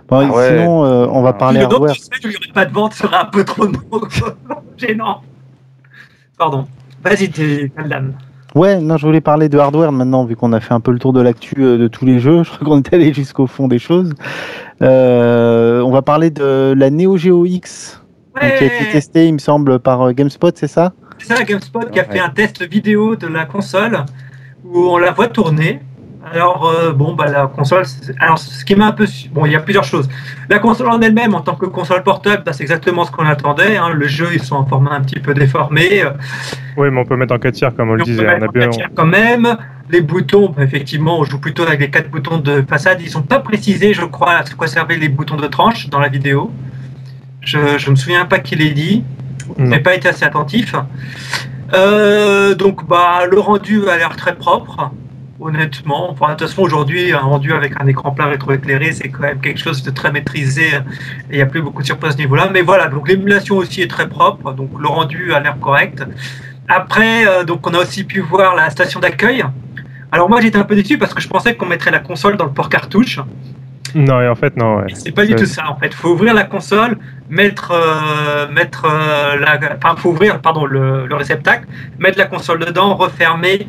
Bon, 0.07 0.27
Ah 0.29 0.35
ouais. 0.35 0.49
Sinon, 0.49 0.83
euh, 0.83 1.07
on 1.09 1.21
va 1.21 1.29
Ah. 1.29 1.33
parler 1.33 1.61
hardware. 1.61 1.93
il 2.21 2.29
n'y 2.29 2.35
aurait 2.35 2.53
pas 2.53 2.65
de 2.65 2.73
vente 2.73 2.93
serait 2.93 3.15
un 3.15 3.25
peu 3.25 3.45
trop 3.45 3.65
gênant. 4.77 5.21
Pardon. 6.37 6.67
Vas-y, 7.01 7.29
t'es 7.29 7.71
Kaldam. 7.73 8.13
Ouais, 8.53 8.81
non, 8.81 8.97
je 8.97 9.05
voulais 9.05 9.21
parler 9.21 9.47
de 9.47 9.57
hardware 9.57 9.91
maintenant, 9.93 10.25
vu 10.25 10.35
qu'on 10.35 10.51
a 10.51 10.59
fait 10.59 10.73
un 10.73 10.81
peu 10.81 10.91
le 10.91 10.99
tour 10.99 11.13
de 11.13 11.21
l'actu 11.21 11.63
euh, 11.63 11.77
de 11.77 11.87
tous 11.87 12.05
les 12.05 12.19
jeux. 12.19 12.43
Je 12.43 12.49
crois 12.49 12.67
qu'on 12.67 12.79
est 12.79 12.93
allé 12.93 13.13
jusqu'au 13.13 13.47
fond 13.47 13.67
des 13.67 13.79
choses. 13.79 14.13
Euh, 14.81 15.81
on 15.81 15.91
va 15.91 16.01
parler 16.01 16.31
de 16.31 16.73
la 16.75 16.89
Neo 16.89 17.15
Geo 17.17 17.45
X, 17.45 18.01
qui 18.37 18.45
a 18.45 18.63
été 18.63 18.91
testée, 18.91 19.27
il 19.27 19.33
me 19.33 19.39
semble, 19.39 19.79
par 19.79 20.01
euh, 20.01 20.11
GameSpot, 20.11 20.51
c'est 20.55 20.67
ça? 20.67 20.93
C'est 21.17 21.33
ça, 21.33 21.43
GameSpot 21.43 21.89
qui 21.91 21.99
a 21.99 22.03
fait 22.03 22.19
un 22.19 22.29
test 22.29 22.63
vidéo 22.63 23.15
de 23.15 23.27
la 23.27 23.45
console 23.45 24.03
où 24.65 24.79
on 24.79 24.97
la 24.97 25.11
voit 25.11 25.27
tourner. 25.27 25.81
Alors, 26.23 26.69
euh, 26.69 26.91
bon, 26.91 27.13
bah, 27.13 27.25
la 27.27 27.47
console, 27.47 27.83
alors, 28.19 28.37
ce 28.37 28.63
qui 28.63 28.75
m'a 28.75 28.87
un 28.87 28.91
peu. 28.91 29.07
Bon, 29.31 29.45
il 29.45 29.51
y 29.53 29.55
a 29.55 29.59
plusieurs 29.59 29.83
choses. 29.83 30.07
La 30.49 30.59
console 30.59 30.89
en 30.89 31.01
elle-même, 31.01 31.33
en 31.33 31.41
tant 31.41 31.55
que 31.55 31.65
console 31.65 32.03
portable, 32.03 32.43
bah, 32.45 32.53
c'est 32.53 32.61
exactement 32.63 33.05
ce 33.05 33.11
qu'on 33.11 33.25
attendait. 33.25 33.77
hein. 33.77 33.89
Le 33.89 34.07
jeu, 34.07 34.27
ils 34.33 34.43
sont 34.43 34.55
en 34.55 34.65
format 34.65 34.91
un 34.93 35.01
petit 35.01 35.19
peu 35.19 35.33
déformé. 35.33 36.03
euh, 36.03 36.11
Oui, 36.77 36.89
mais 36.91 36.99
on 37.01 37.05
peut 37.05 37.15
mettre 37.15 37.33
en 37.33 37.39
4 37.39 37.53
tiers 37.55 37.73
comme 37.75 37.89
on 37.89 37.93
le 37.95 38.03
on 38.03 38.05
peut 38.05 38.11
disait. 38.11 38.23
mettre 38.23 38.37
On 38.55 38.59
a 38.61 38.65
en 38.67 38.69
bien. 38.69 38.87
quand 38.95 39.05
même. 39.05 39.57
Les 39.89 40.01
boutons, 40.01 40.49
bah, 40.55 40.63
effectivement, 40.63 41.19
on 41.19 41.23
joue 41.23 41.39
plutôt 41.39 41.63
avec 41.63 41.79
les 41.79 41.89
quatre 41.89 42.09
boutons 42.11 42.37
de 42.37 42.61
façade. 42.69 43.01
Ils 43.01 43.09
sont 43.09 43.23
pas 43.23 43.39
précisés, 43.39 43.93
je 43.93 44.03
crois, 44.05 44.33
à 44.33 44.43
quoi 44.55 44.67
servaient 44.67 44.97
les 44.97 45.09
boutons 45.09 45.37
de 45.37 45.47
tranche 45.47 45.89
dans 45.89 45.99
la 45.99 46.07
vidéo. 46.07 46.51
Je, 47.41 47.77
je 47.79 47.89
me 47.89 47.95
souviens 47.95 48.25
pas 48.25 48.37
qu'il 48.39 48.61
ait 48.61 48.69
dit. 48.73 49.03
Je 49.57 49.63
n'ai 49.63 49.79
pas 49.79 49.95
été 49.95 50.07
assez 50.07 50.23
attentif. 50.23 50.75
Euh, 51.73 52.53
donc, 52.55 52.87
bah, 52.87 53.21
le 53.29 53.39
rendu 53.39 53.89
a 53.89 53.97
l'air 53.97 54.15
très 54.15 54.35
propre. 54.35 54.91
Honnêtement, 55.43 56.11
enfin, 56.11 56.27
de 56.27 56.31
toute 56.37 56.47
façon, 56.47 56.61
aujourd'hui, 56.61 57.13
un 57.13 57.17
rendu 57.17 57.51
avec 57.51 57.73
un 57.81 57.87
écran 57.87 58.11
plat 58.11 58.27
rétroéclairé, 58.27 58.91
c'est 58.91 59.09
quand 59.09 59.21
même 59.21 59.41
quelque 59.41 59.59
chose 59.59 59.81
de 59.81 59.89
très 59.89 60.11
maîtrisé. 60.11 60.67
Et 60.67 61.31
il 61.31 61.35
n'y 61.37 61.41
a 61.41 61.47
plus 61.47 61.63
beaucoup 61.63 61.81
de 61.81 61.87
surprises 61.87 62.11
à 62.11 62.13
ce 62.13 62.19
niveau-là. 62.19 62.49
Mais 62.53 62.61
voilà, 62.61 62.87
donc 62.87 63.07
l'émulation 63.09 63.57
aussi 63.57 63.81
est 63.81 63.89
très 63.89 64.07
propre. 64.07 64.53
Donc, 64.53 64.69
le 64.79 64.87
rendu 64.87 65.33
a 65.33 65.39
l'air 65.39 65.57
correct. 65.59 66.03
Après, 66.67 67.25
euh, 67.25 67.43
donc, 67.43 67.65
on 67.65 67.73
a 67.73 67.79
aussi 67.79 68.03
pu 68.03 68.19
voir 68.19 68.55
la 68.55 68.69
station 68.69 68.99
d'accueil. 68.99 69.43
Alors, 70.11 70.29
moi, 70.29 70.41
j'étais 70.41 70.59
un 70.59 70.63
peu 70.63 70.75
déçu 70.75 70.99
parce 70.99 71.13
que 71.13 71.21
je 71.21 71.27
pensais 71.27 71.55
qu'on 71.55 71.65
mettrait 71.65 71.91
la 71.91 71.99
console 71.99 72.37
dans 72.37 72.45
le 72.45 72.51
port 72.51 72.69
cartouche. 72.69 73.19
Non, 73.95 74.21
et 74.21 74.27
en 74.27 74.35
fait, 74.35 74.55
non. 74.55 74.77
Ouais. 74.77 74.93
C'est 74.93 75.11
pas 75.11 75.25
du 75.25 75.35
tout 75.35 75.45
ça 75.45 75.69
en 75.69 75.75
fait. 75.75 75.87
Il 75.87 75.93
faut 75.93 76.09
ouvrir 76.09 76.33
la 76.33 76.43
console, 76.43 76.97
mettre, 77.29 77.71
euh, 77.71 78.47
mettre 78.49 78.85
euh, 78.85 79.37
la, 79.37 79.59
enfin, 79.75 79.95
faut 79.97 80.11
ouvrir 80.11 80.39
pardon 80.39 80.65
le, 80.65 81.07
le 81.07 81.15
réceptacle, 81.15 81.65
mettre 81.99 82.17
la 82.17 82.25
console 82.25 82.59
dedans, 82.59 82.95
refermer 82.95 83.67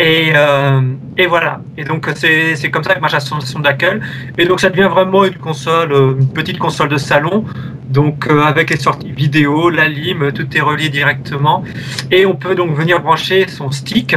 et, 0.00 0.32
euh, 0.34 0.80
et 1.18 1.26
voilà. 1.26 1.60
Et 1.76 1.84
donc 1.84 2.10
c'est 2.14 2.70
comme 2.70 2.82
ça 2.82 2.94
que 2.94 3.00
marche 3.00 3.12
la 3.12 3.20
sensation 3.20 3.60
d'accueil. 3.60 4.00
Et 4.38 4.46
donc 4.46 4.60
ça 4.60 4.70
devient 4.70 4.88
vraiment 4.90 5.26
une 5.26 5.34
console, 5.34 5.92
euh, 5.92 6.14
une 6.18 6.32
petite 6.32 6.58
console 6.58 6.88
de 6.88 6.96
salon. 6.96 7.44
Donc 7.90 8.26
euh, 8.26 8.40
avec 8.40 8.70
les 8.70 8.78
sorties 8.78 9.12
vidéo, 9.12 9.68
la 9.68 9.88
lime, 9.88 10.32
tout 10.32 10.48
est 10.56 10.60
relié 10.62 10.88
directement. 10.88 11.62
Et 12.10 12.24
on 12.24 12.34
peut 12.34 12.54
donc 12.54 12.74
venir 12.74 13.02
brancher 13.02 13.46
son 13.46 13.70
stick, 13.70 14.16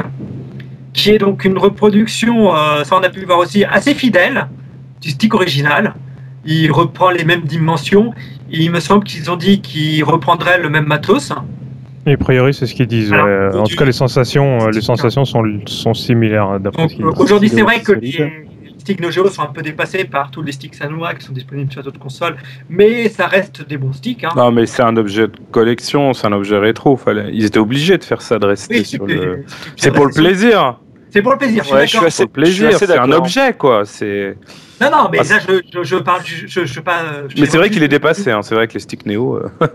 qui 0.94 1.10
est 1.12 1.18
donc 1.18 1.44
une 1.44 1.58
reproduction, 1.58 2.56
ça 2.86 2.96
on 2.96 3.04
a 3.04 3.10
pu 3.10 3.26
voir 3.26 3.40
aussi, 3.40 3.66
assez 3.66 3.94
fidèle 3.94 4.48
du 5.02 5.10
stick 5.10 5.34
original. 5.34 5.96
Il 6.46 6.72
reprend 6.72 7.10
les 7.10 7.26
mêmes 7.26 7.44
dimensions. 7.44 8.14
Il 8.50 8.72
me 8.72 8.80
semble 8.80 9.04
qu'ils 9.04 9.30
ont 9.30 9.36
dit 9.36 9.60
qu'ils 9.60 10.04
reprendraient 10.04 10.60
le 10.60 10.70
même 10.70 10.86
matos. 10.86 11.34
Et 12.06 12.14
a 12.14 12.18
priori, 12.18 12.54
c'est 12.54 12.66
ce 12.66 12.74
qu'ils 12.74 12.88
disent. 12.88 13.14
Alors, 13.14 13.54
ouais. 13.54 13.60
En 13.60 13.64
tout 13.64 13.76
cas, 13.76 13.86
les 13.86 13.92
sensations, 13.94 14.60
euh, 14.62 14.72
les 14.72 14.82
sensations 14.82 15.26
sont, 15.26 15.44
sont 15.66 15.94
similaires 15.94 16.48
hein, 16.50 16.60
ce. 16.60 17.22
Aujourd'hui, 17.22 17.50
C'est 17.50 17.62
vrai 17.62 17.82
que 17.82 17.94
les 17.94 18.46
sticks 18.78 19.00
Neo 19.00 19.12
Geo 19.12 19.30
sont 19.30 19.44
un 19.44 19.48
peu 19.48 19.62
dépassés 19.62 20.04
par 20.04 20.30
tous 20.30 20.42
les 20.42 20.52
sticks 20.52 20.76
Sanwa 20.76 21.14
qui 21.14 21.26
sont 21.26 21.32
disponibles 21.32 21.72
sur 21.72 21.82
d'autres 21.84 22.00
consoles, 22.00 22.36
mais 22.70 23.08
ça 23.08 23.28
reste 23.28 23.66
des 23.66 23.78
bons 23.78 23.94
sticks. 23.94 24.26
hein. 24.26 24.32
Non, 24.36 24.52
mais 24.52 24.66
c'est 24.66 24.84
un 24.84 24.98
objet 24.98 25.28
de 25.28 25.34
collection, 25.52 26.14
c'est 26.14 26.28
un 26.28 26.34
objet 26.34 26.58
rétro. 26.58 26.98
Fallait... 26.98 27.30
Ils 27.34 27.46
étaient 27.46 27.60
obligés 27.60 27.98
de 27.98 28.04
faire 28.04 28.22
ça, 28.22 28.40
de 28.40 28.46
rester 28.46 28.80
Oui, 28.80 28.86
sur 28.86 29.06
le. 29.06 29.46
C'est 29.78 29.92
pour 29.92 30.06
le 30.06 30.14
plaisir. 30.14 30.80
C'est 31.14 31.22
pour 31.22 31.32
le 31.34 31.38
plaisir. 31.38 31.64
Je 31.64 31.72
Ouais, 31.74 31.80
suis 31.82 31.86
je 31.86 31.90
suis 31.90 31.98
d'accord. 31.98 32.08
assez- 32.08 32.26
plaisir, 32.28 32.78
c'est 32.78 32.98
un 32.98 33.12
objet, 33.12 33.54
quoi. 33.54 33.84
C'est. 33.86 34.36
Non, 34.82 34.90
non, 34.92 35.10
mais 35.12 35.20
Ah, 35.22 35.24
ça, 35.24 35.38
je, 35.40 35.62
je, 35.72 35.84
je 35.84 35.96
parle. 35.98 36.22
Je, 36.26 36.48
je, 36.48 36.66
je 36.66 36.80
pas, 36.80 37.00
je- 37.30 37.40
Mais 37.40 37.46
c'est 37.46 37.58
vrai 37.58 37.70
qu'il 37.70 37.84
est 37.84 37.88
dépassé. 37.88 38.32
Hein. 38.32 38.42
C'est 38.42 38.56
vrai 38.56 38.68
que 38.68 38.74
les 38.74 38.80
sticks 38.80 39.06
Neo, 39.06 39.36
euh, 39.38 39.48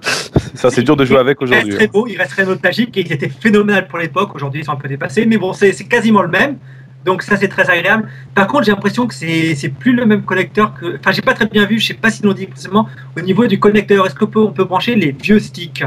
ça 0.54 0.68
c'est 0.70 0.82
dur 0.82 0.96
de 0.96 1.04
jouer 1.04 1.18
avec 1.18 1.38
Il 1.40 1.44
aujourd'hui. 1.44 1.70
reste 1.70 1.78
très 1.78 1.86
beau, 1.86 2.06
il 2.08 2.16
reste 2.18 2.32
très 2.32 2.44
nostalgique 2.44 2.96
et 2.96 3.00
il 3.02 3.12
était 3.12 3.28
phénoménal 3.28 3.86
pour 3.86 3.98
l'époque. 3.98 4.34
Aujourd'hui, 4.34 4.60
ils 4.62 4.64
sont 4.64 4.72
un 4.72 4.76
peu 4.76 4.88
dépassés, 4.88 5.24
mais 5.26 5.38
bon, 5.38 5.52
c'est 5.52 5.72
quasiment 5.88 6.22
le 6.22 6.28
même. 6.28 6.56
Donc 7.04 7.22
ça, 7.22 7.36
c'est 7.36 7.48
très 7.48 7.70
agréable. 7.70 8.08
Par 8.34 8.48
contre, 8.48 8.64
j'ai 8.64 8.72
l'impression 8.72 9.06
que 9.06 9.14
c'est 9.14 9.72
plus 9.78 9.92
le 9.92 10.04
même 10.04 10.22
connecteur 10.22 10.74
que. 10.74 10.96
Enfin, 10.98 11.12
j'ai 11.12 11.22
pas 11.22 11.34
très 11.34 11.46
bien 11.46 11.64
vu. 11.64 11.78
Je 11.78 11.86
sais 11.86 11.94
pas 11.94 12.10
s'ils 12.10 12.26
l'ont 12.26 12.32
dit 12.32 12.46
précisément 12.46 12.88
au 13.16 13.20
niveau 13.20 13.46
du 13.46 13.60
connecteur. 13.60 14.04
Est-ce 14.04 14.16
qu'on 14.16 14.26
peut, 14.26 14.40
on 14.40 14.50
peut 14.50 14.64
brancher 14.64 14.96
les 14.96 15.12
vieux 15.12 15.38
sticks? 15.38 15.84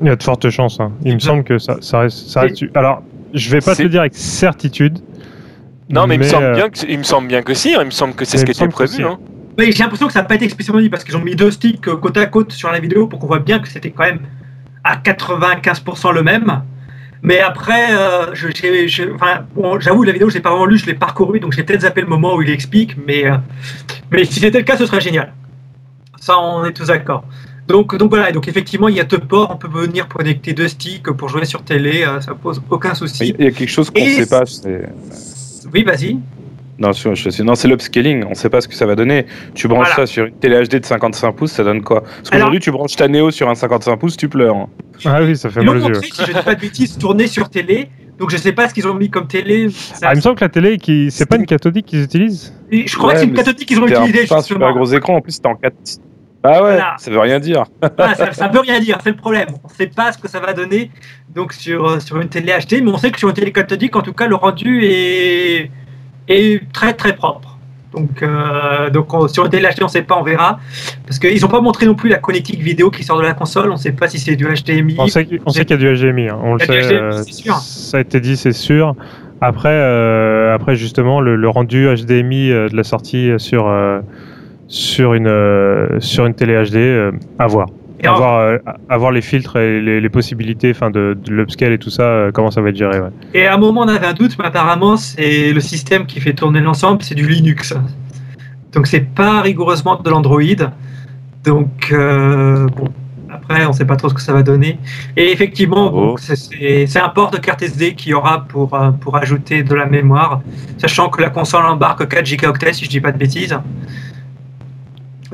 Il 0.00 0.06
y 0.06 0.10
a 0.10 0.16
de 0.16 0.22
fortes 0.22 0.48
chances. 0.48 0.80
hein. 0.80 0.92
Il 1.04 1.14
me 1.14 1.18
semble 1.18 1.44
que 1.44 1.58
ça, 1.58 1.76
ça 1.80 2.00
reste. 2.00 2.28
Ça 2.28 2.40
reste... 2.42 2.64
Alors, 2.74 3.02
je 3.34 3.50
vais 3.50 3.60
pas 3.60 3.74
te 3.74 3.82
le 3.82 3.88
dire 3.88 4.00
avec 4.00 4.14
certitude. 4.14 4.98
Non, 5.90 6.06
mais, 6.06 6.16
il, 6.16 6.18
me 6.18 6.24
semble 6.24 6.44
euh, 6.44 6.54
bien 6.54 6.68
que, 6.68 6.78
il 6.86 6.98
me 6.98 7.02
semble 7.02 7.28
bien 7.28 7.42
que 7.42 7.54
si, 7.54 7.74
hein, 7.74 7.78
il 7.80 7.86
me 7.86 7.90
semble 7.90 8.14
que 8.14 8.24
c'est 8.24 8.38
ce 8.38 8.44
qui 8.44 8.50
était 8.50 8.68
prévu. 8.68 9.04
hein. 9.04 9.18
Mais 9.56 9.72
j'ai 9.72 9.82
l'impression 9.82 10.06
que 10.06 10.12
ça 10.12 10.20
n'a 10.20 10.26
pas 10.26 10.36
été 10.36 10.44
explicitement 10.44 10.80
dit 10.80 10.88
parce 10.88 11.02
qu'ils 11.02 11.16
ont 11.16 11.22
mis 11.22 11.34
deux 11.34 11.50
sticks 11.50 11.88
euh, 11.88 11.96
côte 11.96 12.16
à 12.16 12.26
côte 12.26 12.52
sur 12.52 12.70
la 12.70 12.78
vidéo 12.78 13.06
pour 13.08 13.18
qu'on 13.18 13.26
voit 13.26 13.40
bien 13.40 13.58
que 13.58 13.68
c'était 13.68 13.90
quand 13.90 14.04
même 14.04 14.20
à 14.84 14.96
95% 14.96 16.12
le 16.14 16.22
même. 16.22 16.62
Mais 17.22 17.40
après, 17.40 17.86
euh, 17.90 18.32
enfin, 19.14 19.44
bon, 19.54 19.80
j'avoue, 19.80 20.04
la 20.04 20.12
vidéo, 20.12 20.28
je 20.30 20.34
l'ai 20.34 20.40
pas 20.40 20.50
vraiment 20.50 20.66
lu, 20.66 20.78
je 20.78 20.86
l'ai 20.86 20.94
parcouru, 20.94 21.40
donc 21.40 21.52
j'ai 21.52 21.64
peut-être 21.64 21.80
zappé 21.80 22.00
le 22.00 22.06
moment 22.06 22.36
où 22.36 22.42
il 22.42 22.50
explique, 22.50 22.96
mais, 23.06 23.26
euh, 23.26 23.36
mais 24.12 24.24
si 24.24 24.38
c'était 24.38 24.58
le 24.58 24.64
cas, 24.64 24.76
ce 24.76 24.86
serait 24.86 25.00
génial. 25.00 25.32
Ça, 26.20 26.38
on 26.38 26.64
est 26.64 26.72
tous 26.72 26.86
d'accord. 26.86 27.24
Donc, 27.68 27.94
donc 27.96 28.08
voilà, 28.10 28.30
et 28.30 28.32
donc 28.32 28.48
effectivement, 28.48 28.88
il 28.88 28.96
y 28.96 29.00
a 29.00 29.04
deux 29.04 29.18
ports, 29.18 29.50
on 29.52 29.56
peut 29.56 29.68
venir 29.68 30.08
connecter 30.08 30.54
deux 30.54 30.68
sticks 30.68 31.02
pour 31.10 31.28
jouer 31.28 31.44
sur 31.44 31.62
télé, 31.62 32.02
euh, 32.02 32.20
ça 32.20 32.34
pose 32.34 32.62
aucun 32.70 32.94
souci. 32.94 33.34
Il 33.38 33.44
y 33.44 33.48
a 33.48 33.50
quelque 33.50 33.68
chose 33.70 33.90
qu'on 33.90 34.00
Et 34.00 34.10
sait 34.24 34.26
pas. 34.26 34.46
c'est- 34.46 34.88
Oui, 35.74 35.84
vas-y. 35.84 36.14
Non, 36.78 36.92
non, 37.44 37.54
c'est 37.56 37.68
l'upscaling. 37.68 38.24
On 38.30 38.34
sait 38.34 38.48
pas 38.48 38.60
ce 38.60 38.68
que 38.68 38.74
ça 38.74 38.86
va 38.86 38.94
donner. 38.94 39.26
Tu 39.54 39.66
branches 39.66 39.88
Voilà. 39.88 40.06
ça 40.06 40.06
sur 40.06 40.24
une 40.26 40.34
télé 40.34 40.56
HD 40.64 40.78
de 40.78 40.86
55 40.86 41.32
pouces, 41.32 41.50
ça 41.52 41.64
donne 41.64 41.82
quoi? 41.82 42.02
Parce 42.02 42.14
Alors- 42.30 42.30
qu'aujourd'hui, 42.32 42.60
tu 42.60 42.70
branches 42.70 42.94
ta 42.96 43.08
Neo 43.08 43.30
sur 43.32 43.48
un 43.48 43.54
55 43.56 43.96
pouces, 43.96 44.16
tu 44.16 44.28
pleures. 44.28 44.68
Ah 45.04 45.18
oui, 45.22 45.36
ça 45.36 45.50
fait 45.50 45.60
Ils 45.60 45.66
mal 45.66 45.78
aux 45.78 45.88
yeux. 45.88 45.94
si 46.00 46.12
je 46.24 46.30
ne 46.32 46.38
dis 46.38 46.44
pas 46.44 46.54
de 46.54 46.60
bêtises, 46.60 46.96
tourner 46.96 47.26
sur 47.26 47.50
télé. 47.50 47.88
Donc 48.18 48.30
je 48.30 48.36
sais 48.36 48.52
pas 48.52 48.68
ce 48.68 48.74
qu'ils 48.74 48.86
ont 48.88 48.94
mis 48.94 49.10
comme 49.10 49.26
télé. 49.28 49.68
Ça- 49.70 50.06
Ah, 50.08 50.12
il 50.14 50.16
me 50.16 50.20
semble 50.20 50.36
que 50.36 50.44
la 50.44 50.48
télé, 50.48 50.78
qui... 50.78 51.10
c'est 51.10 51.26
pas 51.26 51.36
une 51.36 51.46
cathodique 51.46 51.86
qu'ils 51.86 52.02
utilisent? 52.02 52.52
Et 52.70 52.86
Je 52.86 52.96
crois 52.96 53.08
Ouais, 53.08 53.14
que 53.14 53.20
c'est 53.20 53.26
une 53.26 53.34
cathodique 53.34 53.68
qu'ils 53.68 53.78
ont 53.80 53.86
utilisée 53.86 54.26
pas 54.26 54.38
un 54.38 54.42
super 54.42 54.72
gros 54.72 54.86
écran, 54.86 55.16
en 55.16 55.20
plus, 55.20 55.32
c'était 55.32 55.46
en 55.48 55.54
4. 55.56 55.74
Ah 56.44 56.50
ouais, 56.52 56.58
Voilà. 56.60 56.94
ça 56.98 57.10
veut 57.10 57.18
rien 57.18 57.40
dire. 57.40 57.64
Voilà, 57.96 58.14
ça, 58.14 58.32
ça 58.32 58.48
veut 58.48 58.60
rien 58.60 58.78
dire, 58.80 58.98
c'est 59.02 59.10
le 59.10 59.16
problème. 59.16 59.48
On 59.64 59.68
ne 59.68 59.72
sait 59.74 59.88
pas 59.88 60.12
ce 60.12 60.18
que 60.18 60.28
ça 60.28 60.38
va 60.40 60.52
donner 60.52 60.90
donc 61.34 61.52
sur, 61.52 61.84
euh, 61.86 62.00
sur 62.00 62.20
une 62.20 62.28
télé 62.28 62.52
HD, 62.52 62.82
mais 62.82 62.90
on 62.90 62.96
sait 62.96 63.10
que 63.10 63.18
sur 63.18 63.28
une 63.28 63.34
télé 63.34 63.52
cathodique, 63.52 63.94
en 63.96 64.02
tout 64.02 64.12
cas, 64.12 64.26
le 64.28 64.34
rendu 64.36 64.84
est, 64.84 65.70
est 66.28 66.72
très 66.72 66.92
très 66.94 67.14
propre. 67.14 67.56
Donc, 67.92 68.22
euh, 68.22 68.90
donc 68.90 69.12
on- 69.14 69.26
sur 69.28 69.44
une 69.46 69.50
télé 69.50 69.66
HD, 69.68 69.82
on 69.82 69.86
ne 69.86 69.90
sait 69.90 70.02
pas, 70.02 70.16
on 70.18 70.22
verra. 70.22 70.60
Parce 71.06 71.18
qu'ils 71.18 71.40
n'ont 71.40 71.48
pas 71.48 71.60
montré 71.60 71.86
non 71.86 71.94
plus 71.94 72.08
la 72.10 72.18
connectique 72.18 72.60
vidéo 72.60 72.90
qui 72.90 73.02
sort 73.02 73.18
de 73.18 73.22
la 73.24 73.34
console. 73.34 73.70
On 73.70 73.74
ne 73.74 73.78
sait 73.78 73.92
pas 73.92 74.08
si 74.08 74.18
c'est 74.18 74.36
du 74.36 74.44
HDMI. 74.46 74.96
On 74.98 75.06
sait, 75.08 75.24
qu'il- 75.24 75.38
y 75.38 75.72
a 75.72 75.76
du 75.76 75.86
HDMI, 75.96 76.28
hein. 76.28 76.38
on 76.42 76.54
le 76.54 76.60
sait. 76.60 76.82
HDMI, 76.82 77.32
sûr. 77.32 77.54
Ça 77.56 77.96
a 77.96 78.00
été 78.00 78.20
dit, 78.20 78.36
c'est 78.36 78.52
sûr. 78.52 78.94
Après, 79.40 79.70
euh, 79.72 80.54
après 80.54 80.76
justement, 80.76 81.20
le, 81.20 81.34
le 81.36 81.48
rendu 81.48 81.86
HDMI 81.88 82.48
de 82.50 82.76
la 82.76 82.84
sortie 82.84 83.30
sur, 83.38 83.66
euh, 83.68 84.00
sur, 84.68 85.14
une, 85.14 85.26
euh, 85.26 85.98
sur 86.00 86.26
une 86.26 86.34
télé 86.34 86.54
HD, 86.70 86.76
euh, 86.76 87.12
à 87.38 87.46
voir. 87.46 87.68
Euh, 88.04 88.58
avoir 88.88 89.10
les 89.10 89.22
filtres 89.22 89.56
et 89.56 89.80
les, 89.80 90.00
les 90.00 90.08
possibilités 90.08 90.70
enfin 90.70 90.88
de, 90.90 91.18
de 91.20 91.32
l'upscale 91.32 91.72
et 91.72 91.78
tout 91.78 91.90
ça, 91.90 92.04
euh, 92.04 92.30
comment 92.32 92.52
ça 92.52 92.60
va 92.60 92.68
être 92.68 92.76
géré. 92.76 93.00
Ouais. 93.00 93.08
Et 93.34 93.44
à 93.46 93.54
un 93.54 93.58
moment, 93.58 93.80
on 93.80 93.88
avait 93.88 94.06
un 94.06 94.12
doute, 94.12 94.36
mais 94.38 94.44
apparemment, 94.44 94.96
c'est 94.96 95.52
le 95.52 95.58
système 95.60 96.06
qui 96.06 96.20
fait 96.20 96.32
tourner 96.32 96.60
l'ensemble, 96.60 97.02
c'est 97.02 97.16
du 97.16 97.26
Linux. 97.26 97.74
Donc, 98.72 98.86
c'est 98.86 99.00
pas 99.00 99.40
rigoureusement 99.40 99.96
de 99.96 100.08
l'Android. 100.10 100.42
Donc, 101.44 101.88
euh, 101.90 102.68
bon, 102.76 102.88
après, 103.30 103.66
on 103.66 103.72
sait 103.72 103.84
pas 103.84 103.96
trop 103.96 104.08
ce 104.10 104.14
que 104.14 104.20
ça 104.22 104.32
va 104.32 104.44
donner. 104.44 104.78
Et 105.16 105.32
effectivement, 105.32 106.14
c'est- 106.18 106.96
un 107.00 107.08
port 107.08 107.32
de 107.32 107.38
carte 107.38 107.62
SD 107.62 107.94
qu'il 107.94 108.12
y 108.12 108.14
aura 108.14 108.44
pour, 108.44 108.78
pour 109.00 109.16
ajouter 109.16 109.64
de 109.64 109.74
la 109.74 109.86
mémoire, 109.86 110.40
sachant 110.76 111.08
que 111.08 111.20
la 111.20 111.30
console 111.30 111.64
embarque 111.66 112.06
4 112.06 112.26
gigaoctets, 112.26 112.74
si 112.74 112.84
je 112.84 112.90
dis 112.90 113.00
pas 113.00 113.10
de 113.10 113.18
bêtises. 113.18 113.58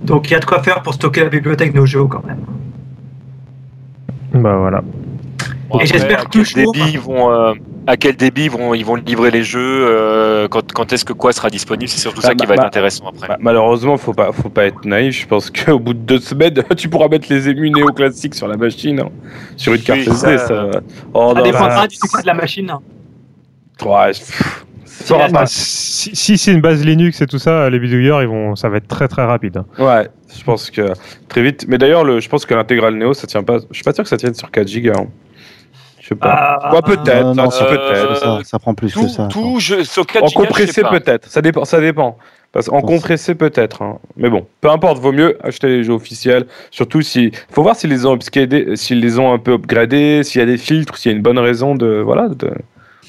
Donc, 0.03 0.29
il 0.31 0.33
y 0.33 0.37
a 0.37 0.41
de 0.41 0.45
quoi 0.45 0.63
faire 0.63 0.83
pour 0.83 0.95
stocker 0.95 1.23
la 1.23 1.29
bibliothèque 1.29 1.75
Neo 1.75 1.87
Geo 1.87 2.09
quand 2.09 2.25
même. 2.27 2.41
Bah 4.33 4.57
voilà. 4.57 4.83
Bon, 5.71 5.79
Et 5.81 5.87
j'espère 5.87 6.29
toujours- 6.29 6.73
débit 6.73 6.91
ils 6.93 6.99
vont, 6.99 7.31
euh, 7.31 7.55
à 7.87 7.97
quel 7.97 8.17
débit 8.17 8.45
ils 8.45 8.51
vont, 8.51 8.75
ils 8.75 8.85
vont 8.85 8.97
livrer 8.97 9.31
les 9.31 9.43
jeux, 9.43 9.61
euh, 9.87 10.49
quand, 10.49 10.73
quand 10.73 10.93
est-ce 10.93 11.05
que 11.05 11.13
quoi 11.13 11.33
sera 11.33 11.51
disponible, 11.51 11.89
c'est 11.89 12.01
surtout 12.01 12.21
Bah, 12.21 12.29
ça 12.29 12.35
qui 12.35 12.39
bah, 12.45 12.47
va 12.49 12.55
être 12.55 12.61
bah, 12.63 12.67
intéressant 12.67 13.09
après. 13.09 13.29
Bah, 13.29 13.37
malheureusement, 13.41 13.97
faut 13.97 14.13
pas, 14.13 14.33
faut 14.33 14.49
pas 14.49 14.67
être 14.67 14.85
naïf. 14.85 15.21
Je 15.23 15.27
pense 15.27 15.51
qu'au 15.51 15.79
bout 15.79 15.95
de 15.95 16.01
deux 16.01 16.19
semaines, 16.21 16.63
tu 16.77 16.89
pourras 16.89 17.09
mettre 17.09 17.27
les 17.31 17.49
émus 17.49 17.71
néoclassiques 17.71 18.35
sur 18.35 18.49
la 18.49 18.57
machine, 18.57 19.01
hein. 19.01 19.09
sur 19.57 19.73
une 19.75 19.83
carte 19.83 20.01
SD. 20.01 20.13
ça- 20.15 20.39
Ça... 20.39 20.71
Oh, 21.13 21.33
Ça 21.37 21.43
dépendra 21.43 21.69
bah, 21.83 21.87
du 21.87 21.95
succès 21.97 22.23
de 22.23 22.27
la 22.27 22.35
machine. 22.35 22.73
ouais, 23.85 24.09
pff, 24.11 24.67
Si 24.99 25.05
fera 25.05 25.27
la- 25.27 25.33
pas. 25.33 25.47
Si 25.47 26.15
si 26.15 26.39
c'est 26.39 26.53
une 26.53 26.61
base 26.61 26.85
Linux 26.85 27.21
et 27.21 27.27
tout 27.27 27.39
ça, 27.39 27.69
les 27.71 27.79
bidouilleurs, 27.79 28.23
ils 28.23 28.29
vont, 28.29 28.57
ça 28.57 28.69
va 28.69 28.77
être 28.79 28.89
très 28.89 29.09
très 29.09 29.25
rapide. 29.25 29.63
Ouais, 29.79 30.09
je 30.37 30.43
pense 30.45 30.71
que 30.71 30.93
très 31.29 31.43
vite. 31.43 31.67
Mais 31.69 31.79
d'ailleurs, 31.79 32.05
le, 32.05 32.21
je 32.21 32.29
pense 32.29 32.47
que 32.47 32.55
l'intégrale 32.55 32.95
Néo, 32.97 33.13
ça 33.15 33.27
tient 33.27 33.43
pas. 33.43 33.59
Je 33.71 33.75
suis 33.75 33.85
pas 33.85 33.93
sûr 33.93 34.05
que 34.05 34.09
ça 34.11 34.17
tienne 34.17 34.35
sur 34.35 34.51
4 34.51 34.69
Go. 34.81 34.93
hein. 34.97 35.07
Je 36.01 36.09
sais 36.09 36.15
pas. 36.15 36.59
Ah, 36.63 36.75
Ouais, 36.75 36.83
peut-être. 36.83 37.35
Non, 37.35 37.45
hein, 37.45 37.51
ça, 37.51 37.65
peut-être. 37.65 38.17
ça, 38.19 38.39
ça 38.45 38.59
prend 38.59 38.75
plus 38.75 38.93
tout, 38.93 39.03
que 39.05 39.09
ça. 39.09 39.27
tout 39.29 39.59
jeu, 39.59 39.85
sur 39.85 40.07
4 40.07 40.23
En 40.25 40.27
gigas, 40.29 40.41
compressé 40.47 40.83
peut-être, 40.83 41.29
ça 41.31 41.41
dépend, 41.41 41.65
ça 41.65 41.81
dépend. 41.81 42.19
Parce 42.53 42.69
en 42.69 42.83
compressé 42.83 43.35
peut-être, 43.35 43.83
hein. 43.83 43.99
mais 44.17 44.31
bon, 44.31 44.47
peu 44.61 44.71
importe, 44.71 44.99
vaut 45.01 45.11
mieux 45.11 45.37
acheter 45.45 45.67
les 45.67 45.83
jeux 45.83 45.95
officiels. 45.95 46.47
Surtout 46.71 47.03
si, 47.03 47.33
faut 47.51 47.63
voir 47.65 47.75
s'ils 47.75 47.91
les 47.91 48.07
ont 48.07 48.15
upscalés, 48.15 48.77
s'ils 48.77 49.01
les 49.01 49.19
ont 49.19 49.33
un 49.33 49.39
peu 49.39 49.55
upgradés, 49.55 50.23
s'il 50.23 50.41
y 50.41 50.43
a 50.43 50.47
des 50.47 50.57
filtres, 50.59 50.97
s'il 50.97 51.11
y 51.11 51.15
a 51.15 51.17
une 51.17 51.23
bonne 51.23 51.39
raison 51.41 51.75
de, 51.75 52.01
voilà, 52.05 52.29
de, 52.29 52.53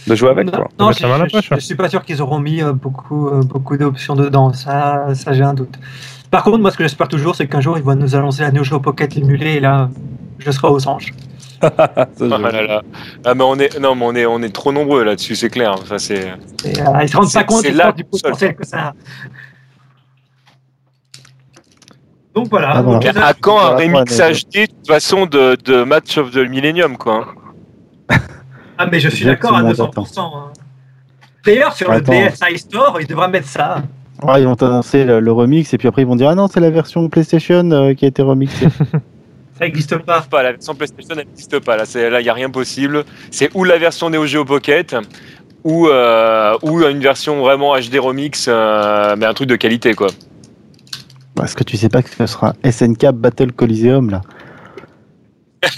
de 0.07 0.15
jouer 0.15 0.29
avec. 0.29 0.45
non, 0.47 0.51
Quoi. 0.51 0.67
non, 0.79 0.91
je, 0.91 0.99
je- 0.99 1.05
hein. 1.05 1.25
je 1.51 1.59
suis 1.59 1.75
pas 1.75 1.89
sûr 1.89 2.03
qu'ils 2.03 2.21
auront 2.21 2.39
mis 2.39 2.61
euh, 2.61 2.73
beaucoup, 2.73 3.27
euh, 3.27 3.41
beaucoup 3.41 3.77
d'options 3.77 4.15
dedans. 4.15 4.53
Ça, 4.53 5.07
ça 5.15 5.33
j'ai 5.33 5.43
un 5.43 5.53
doute. 5.53 5.75
Par 6.31 6.43
contre, 6.43 6.59
moi, 6.59 6.71
ce 6.71 6.77
que 6.77 6.83
j'espère 6.83 7.07
toujours, 7.07 7.35
c'est 7.35 7.47
qu'un 7.47 7.61
jour, 7.61 7.77
ils 7.77 7.83
vont 7.83 7.95
nous 7.95 8.15
annoncer 8.15 8.41
la 8.41 8.51
Neo 8.51 8.63
Geo 8.63 8.79
Pocket 8.79 9.15
émulée, 9.17 9.53
et 9.55 9.59
là, 9.59 9.89
je 10.39 10.51
serai 10.51 10.67
aux 10.67 10.87
anges. 10.87 11.13
Ah 11.61 12.07
là 12.19 12.61
là. 12.61 12.81
Ah, 13.23 13.33
mais 13.33 13.43
on 13.43 13.55
est, 13.57 13.79
non, 13.79 13.95
mais 13.95 14.05
on 14.05 14.13
est, 14.15 14.25
on 14.25 14.41
est 14.43 14.53
trop 14.53 14.71
nombreux 14.71 15.03
là-dessus, 15.03 15.35
c'est 15.35 15.49
clair. 15.49 15.75
Ça, 15.87 15.97
c'est. 15.97 16.33
Et, 16.65 16.79
euh, 16.81 17.01
ils 17.01 17.09
se 17.09 17.17
rendent 17.17 17.31
pas 17.33 17.43
compte 17.45 17.67
là 17.69 17.91
du 17.91 18.03
potentiel 18.03 18.55
que 18.55 18.65
ça. 18.65 18.93
Donc 22.35 22.49
voilà. 22.49 22.71
Ah, 22.75 22.81
voilà. 22.81 22.99
Donc, 22.99 23.17
à 23.17 23.33
quand 23.33 23.57
un 23.59 23.75
remix 23.77 24.17
HD 24.17 24.53
de 24.53 24.65
toute 24.65 24.87
façon 24.87 25.25
de, 25.25 25.55
de 25.63 25.83
Match 25.83 26.17
of 26.17 26.31
the 26.31 26.37
Millennium, 26.49 26.97
quoi. 26.97 27.27
Ah, 28.77 28.87
mais 28.91 28.99
je 28.99 29.09
suis 29.09 29.25
d'accord 29.25 29.55
à 29.55 29.61
tout 29.61 29.67
le 29.67 29.73
monde 29.73 29.93
200%. 29.95 30.19
hein. 30.19 30.51
D'ailleurs, 31.45 31.73
sur 31.73 31.89
Attends. 31.91 32.11
le 32.11 32.29
DSi 32.29 32.57
Store, 32.59 32.97
ils 32.99 33.07
devraient 33.07 33.29
mettre 33.29 33.47
ça. 33.47 33.83
Ouais, 34.23 34.41
ils 34.41 34.45
vont 34.47 34.55
annoncer 34.55 35.03
le, 35.03 35.19
le 35.19 35.31
remix 35.31 35.73
et 35.73 35.77
puis 35.77 35.87
après 35.89 36.01
ils 36.03 36.07
vont 36.07 36.15
dire 36.15 36.29
ah 36.29 36.35
non 36.35 36.47
c'est 36.47 36.61
la 36.61 36.69
version 36.69 37.07
PlayStation 37.09 37.69
euh, 37.71 37.93
qui 37.93 38.05
a 38.05 38.07
été 38.07 38.21
remixée. 38.21 38.67
Ça 39.59 39.65
n'existe 39.65 39.97
pas. 39.99 40.21
Pas, 40.21 40.41
la 40.43 40.51
version 40.53 40.73
PlayStation 40.73 41.15
n'existe 41.15 41.59
pas. 41.59 41.77
Là, 41.77 41.83
il 42.19 42.23
n'y 42.23 42.29
a 42.29 42.33
rien 42.33 42.49
possible. 42.49 43.03
C'est 43.31 43.49
ou 43.53 43.63
la 43.63 43.77
version 43.77 44.09
Neo 44.09 44.25
Geo 44.25 44.43
Pocket, 44.43 44.95
ou, 45.63 45.87
euh, 45.87 46.57
ou 46.61 46.81
une 46.83 46.99
version 46.99 47.39
vraiment 47.41 47.73
HD 47.77 47.97
remix, 47.99 48.47
euh, 48.49 49.15
mais 49.17 49.25
un 49.25 49.33
truc 49.33 49.47
de 49.47 49.55
qualité, 49.55 49.93
quoi. 49.93 50.07
Est-ce 51.41 51.55
que 51.55 51.63
tu 51.63 51.77
sais 51.77 51.87
pas 51.89 52.01
que 52.01 52.09
ce 52.09 52.25
sera 52.25 52.53
SNK 52.69 53.11
Battle 53.13 53.51
Coliseum 53.53 54.09
là 54.09 54.21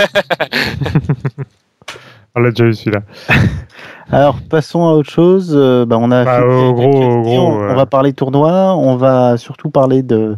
On 2.38 2.42
l'a 2.42 2.52
déjà 2.52 2.66
eu 2.66 2.74
celui-là. 2.74 3.02
Alors 4.12 4.38
passons 4.50 4.86
à 4.88 4.92
autre 4.94 5.10
chose. 5.10 5.52
Euh, 5.56 5.86
bah, 5.86 5.98
on 6.00 6.12
a 6.12 6.24
Bah, 6.24 6.38
fait 6.40 6.46
au 6.46 6.68
des- 6.68 6.74
gros- 6.74 6.92
des 6.92 6.98
au 6.98 7.00
questions. 7.00 7.22
gros, 7.22 7.42
on 7.64 7.68
ouais. 7.68 7.74
va 7.76 7.86
parler 7.88 8.14
tournoi. 8.14 8.76
On 8.78 8.96
va 8.96 9.38
surtout 9.38 9.70
parler 9.70 10.04
de 10.04 10.38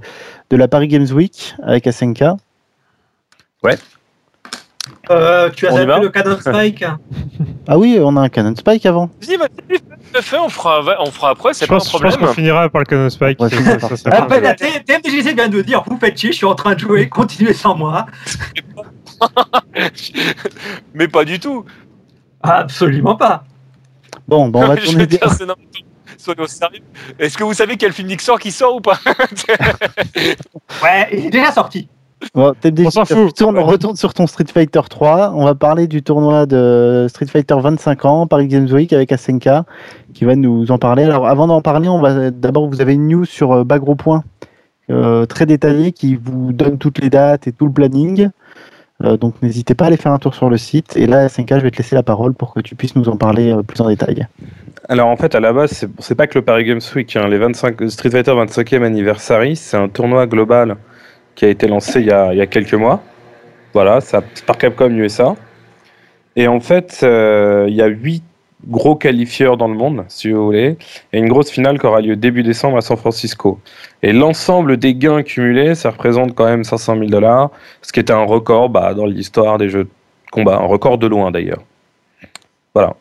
de 0.50 0.58
la 0.58 0.68
Paris 0.68 0.88
Games 0.88 1.06
Week 1.12 1.56
avec 1.62 1.86
SNK. 1.92 2.24
Euh, 5.12 5.50
tu 5.56 5.68
as 5.68 5.74
appelé 5.76 6.00
le 6.02 6.10
Canon 6.10 6.38
Spike 6.40 6.86
Ah 7.68 7.78
oui, 7.78 8.00
on 8.02 8.16
a 8.16 8.22
un 8.22 8.30
Canon 8.30 8.56
Spike 8.56 8.86
avant. 8.86 9.10
Vas-y, 9.22 9.38
vas-y, 9.38 9.78
fais, 10.14 10.22
fais, 10.22 10.38
on 10.38 10.50
fera, 10.50 10.82
on 11.00 11.06
fera 11.12 11.32
après, 11.32 11.54
c'est 11.54 11.66
Je 11.66 11.70
pas 11.70 11.76
un 11.76 11.78
pense, 11.80 11.88
je 11.88 11.92
pense 11.92 12.00
problème. 12.02 12.28
qu'on 12.30 12.34
finira 12.34 12.70
par 12.70 12.80
le 12.82 12.86
Canon 12.86 13.10
Spike. 13.10 13.40
Ouais, 13.42 13.50
Ça- 13.50 13.80
ça- 13.80 13.98
ça. 13.98 14.10
Ah, 14.14 14.28
mal. 14.28 14.42
la 14.44 14.54
TMDGC 14.56 15.34
vient 15.34 15.50
de 15.50 15.62
dire 15.62 15.84
Vous 15.88 15.98
faites 15.98 16.18
chier, 16.18 16.32
je 16.32 16.38
suis 16.38 16.46
en 16.46 16.56
train 16.56 16.74
de 16.76 16.80
jouer, 16.80 17.10
continuez 17.10 17.54
sans 17.54 17.76
moi. 17.76 18.06
mais 20.94 21.08
pas 21.08 21.26
du 21.26 21.40
tout. 21.40 21.66
Absolument 22.42 23.16
pas. 23.16 23.44
Bon, 24.28 24.48
bon 24.50 24.64
on 24.64 24.68
va 24.68 24.78
tourner. 24.78 25.08
quoi. 25.08 25.30
Soyons 26.18 26.48
sérieux. 26.48 26.82
Est-ce 27.18 27.38
que 27.38 27.44
vous 27.44 27.54
savez 27.54 27.78
quel 27.78 27.94
film 27.94 28.08
Nixor 28.10 28.40
qui 28.40 28.52
sort 28.52 28.76
ou 28.76 28.82
pas 28.82 29.00
Ouais, 30.84 31.08
il 31.14 31.26
est 31.28 31.30
déjà 31.30 31.52
sorti. 31.52 31.88
Bon, 32.34 32.54
On 32.86 32.90
s'en 32.92 33.06
fout. 33.06 33.18
retourne- 33.28 33.58
on 33.58 33.64
retourne 33.64 33.96
sur 33.96 34.14
ton 34.14 34.28
Street 34.28 34.46
Fighter 34.54 34.82
3. 34.90 35.32
On 35.36 35.46
va 35.46 35.56
parler 35.56 35.88
du 35.88 36.04
tournoi 36.04 36.46
de 36.46 37.08
Street 37.10 37.28
Fighter 37.28 37.56
25 37.58 38.04
ans, 38.04 38.28
Paris 38.28 38.48
Games 38.48 38.70
Week 38.70 38.92
avec 38.92 39.12
SNK, 39.14 39.50
qui 40.14 40.26
va 40.26 40.36
nous 40.36 40.70
en 40.72 40.78
parler. 40.78 41.04
Alors, 41.04 41.28
avant 41.28 41.48
d'en 41.48 41.62
parler, 41.62 41.88
on 41.88 42.02
va 42.02 42.30
d'abord 42.32 42.68
vous 42.68 42.82
avez 42.82 42.94
une 42.94 43.08
news 43.08 43.24
sur 43.26 43.54
euh, 43.54 43.64
Bagro 43.64 43.96
Point, 43.96 44.24
euh, 44.90 45.26
très 45.26 45.46
détaillée, 45.46 45.94
qui 45.94 46.16
vous 46.22 46.52
donne 46.52 46.78
toutes 46.78 47.00
les 47.00 47.10
dates 47.10 47.48
et 47.48 47.54
tout 47.54 47.66
le 47.66 47.72
planning. 47.72 48.30
Euh, 49.04 49.18
donc, 49.18 49.36
n'hésitez 49.42 49.76
pas 49.76 49.86
à 49.86 49.88
aller 49.88 49.98
faire 49.98 50.12
un 50.12 50.18
tour 50.20 50.36
sur 50.36 50.50
le 50.50 50.58
site. 50.58 50.98
Et 50.98 51.08
là, 51.08 51.30
SNK, 51.30 51.56
je 51.56 51.60
vais 51.62 51.72
te 51.72 51.78
laisser 51.78 51.96
la 51.96 52.04
parole 52.04 52.34
pour 52.34 52.54
que 52.54 52.60
tu 52.60 52.76
puisses 52.76 52.96
nous 52.96 53.08
en 53.10 53.16
parler 53.16 53.52
euh, 53.52 53.64
plus 53.64 53.80
en 53.82 53.88
détail. 53.88 54.28
Alors 54.90 55.08
en 55.08 55.18
fait, 55.18 55.36
à 55.36 55.40
la 55.40 55.54
base, 55.54 55.88
c'est 56.00 56.16
pas 56.16 56.26
que 56.26 56.40
le 56.40 56.44
Paris 56.44 56.64
Games 56.64 56.82
Week, 56.96 57.16
hein, 57.16 57.28
les 57.28 57.38
25, 57.38 57.80
le 57.80 57.90
Street 57.90 58.10
Fighter 58.10 58.32
25e 58.32 58.84
anniversary, 58.84 59.56
c'est 59.56 59.78
un 59.78 59.88
tournoi 59.88 60.26
global 60.26 60.78
qui 61.36 61.46
a 61.46 61.50
été 61.50 61.68
lancé 61.68 62.00
il 62.00 62.08
y 62.08 62.12
a, 62.12 62.34
il 62.34 62.40
y 62.40 62.42
a 62.42 62.48
quelques 62.48 62.74
mois. 62.74 63.02
Voilà, 63.74 64.02
ça, 64.02 64.24
c'est 64.34 64.44
par 64.46 64.58
Capcom 64.58 64.90
USA. 64.90 65.36
Et 66.36 66.48
en 66.48 66.60
fait, 66.60 67.02
euh, 67.04 67.66
il 67.68 67.76
y 67.76 67.84
a 67.84 67.88
huit 67.88 68.24
gros 68.68 68.96
qualifieurs 68.96 69.56
dans 69.58 69.68
le 69.68 69.74
monde, 69.76 70.04
si 70.10 70.32
vous 70.32 70.44
voulez, 70.46 70.78
et 71.14 71.18
une 71.20 71.30
grosse 71.30 71.50
finale 71.50 71.80
qui 71.80 71.86
aura 71.86 72.02
lieu 72.02 72.16
début 72.16 72.44
décembre 72.44 72.78
à 72.78 72.82
San 72.82 72.98
Francisco. 72.98 73.60
Et 74.04 74.12
l'ensemble 74.14 74.78
des 74.78 74.96
gains 74.96 75.24
cumulés, 75.24 75.76
ça 75.76 75.92
représente 75.92 76.36
quand 76.36 76.46
même 76.46 76.64
500 76.64 76.96
000 76.98 77.08
dollars, 77.10 77.52
ce 77.82 77.92
qui 77.94 78.00
était 78.00 78.14
un 78.14 78.24
record 78.26 78.70
bah, 78.70 78.94
dans 78.94 79.06
l'histoire 79.06 79.58
des 79.58 79.70
jeux 79.70 79.86
de 79.86 79.90
combat, 80.32 80.56
un 80.58 80.66
record 80.66 80.98
de 80.98 81.08
loin 81.08 81.32
d'ailleurs. 81.32 81.64
Voilà. 82.74 82.96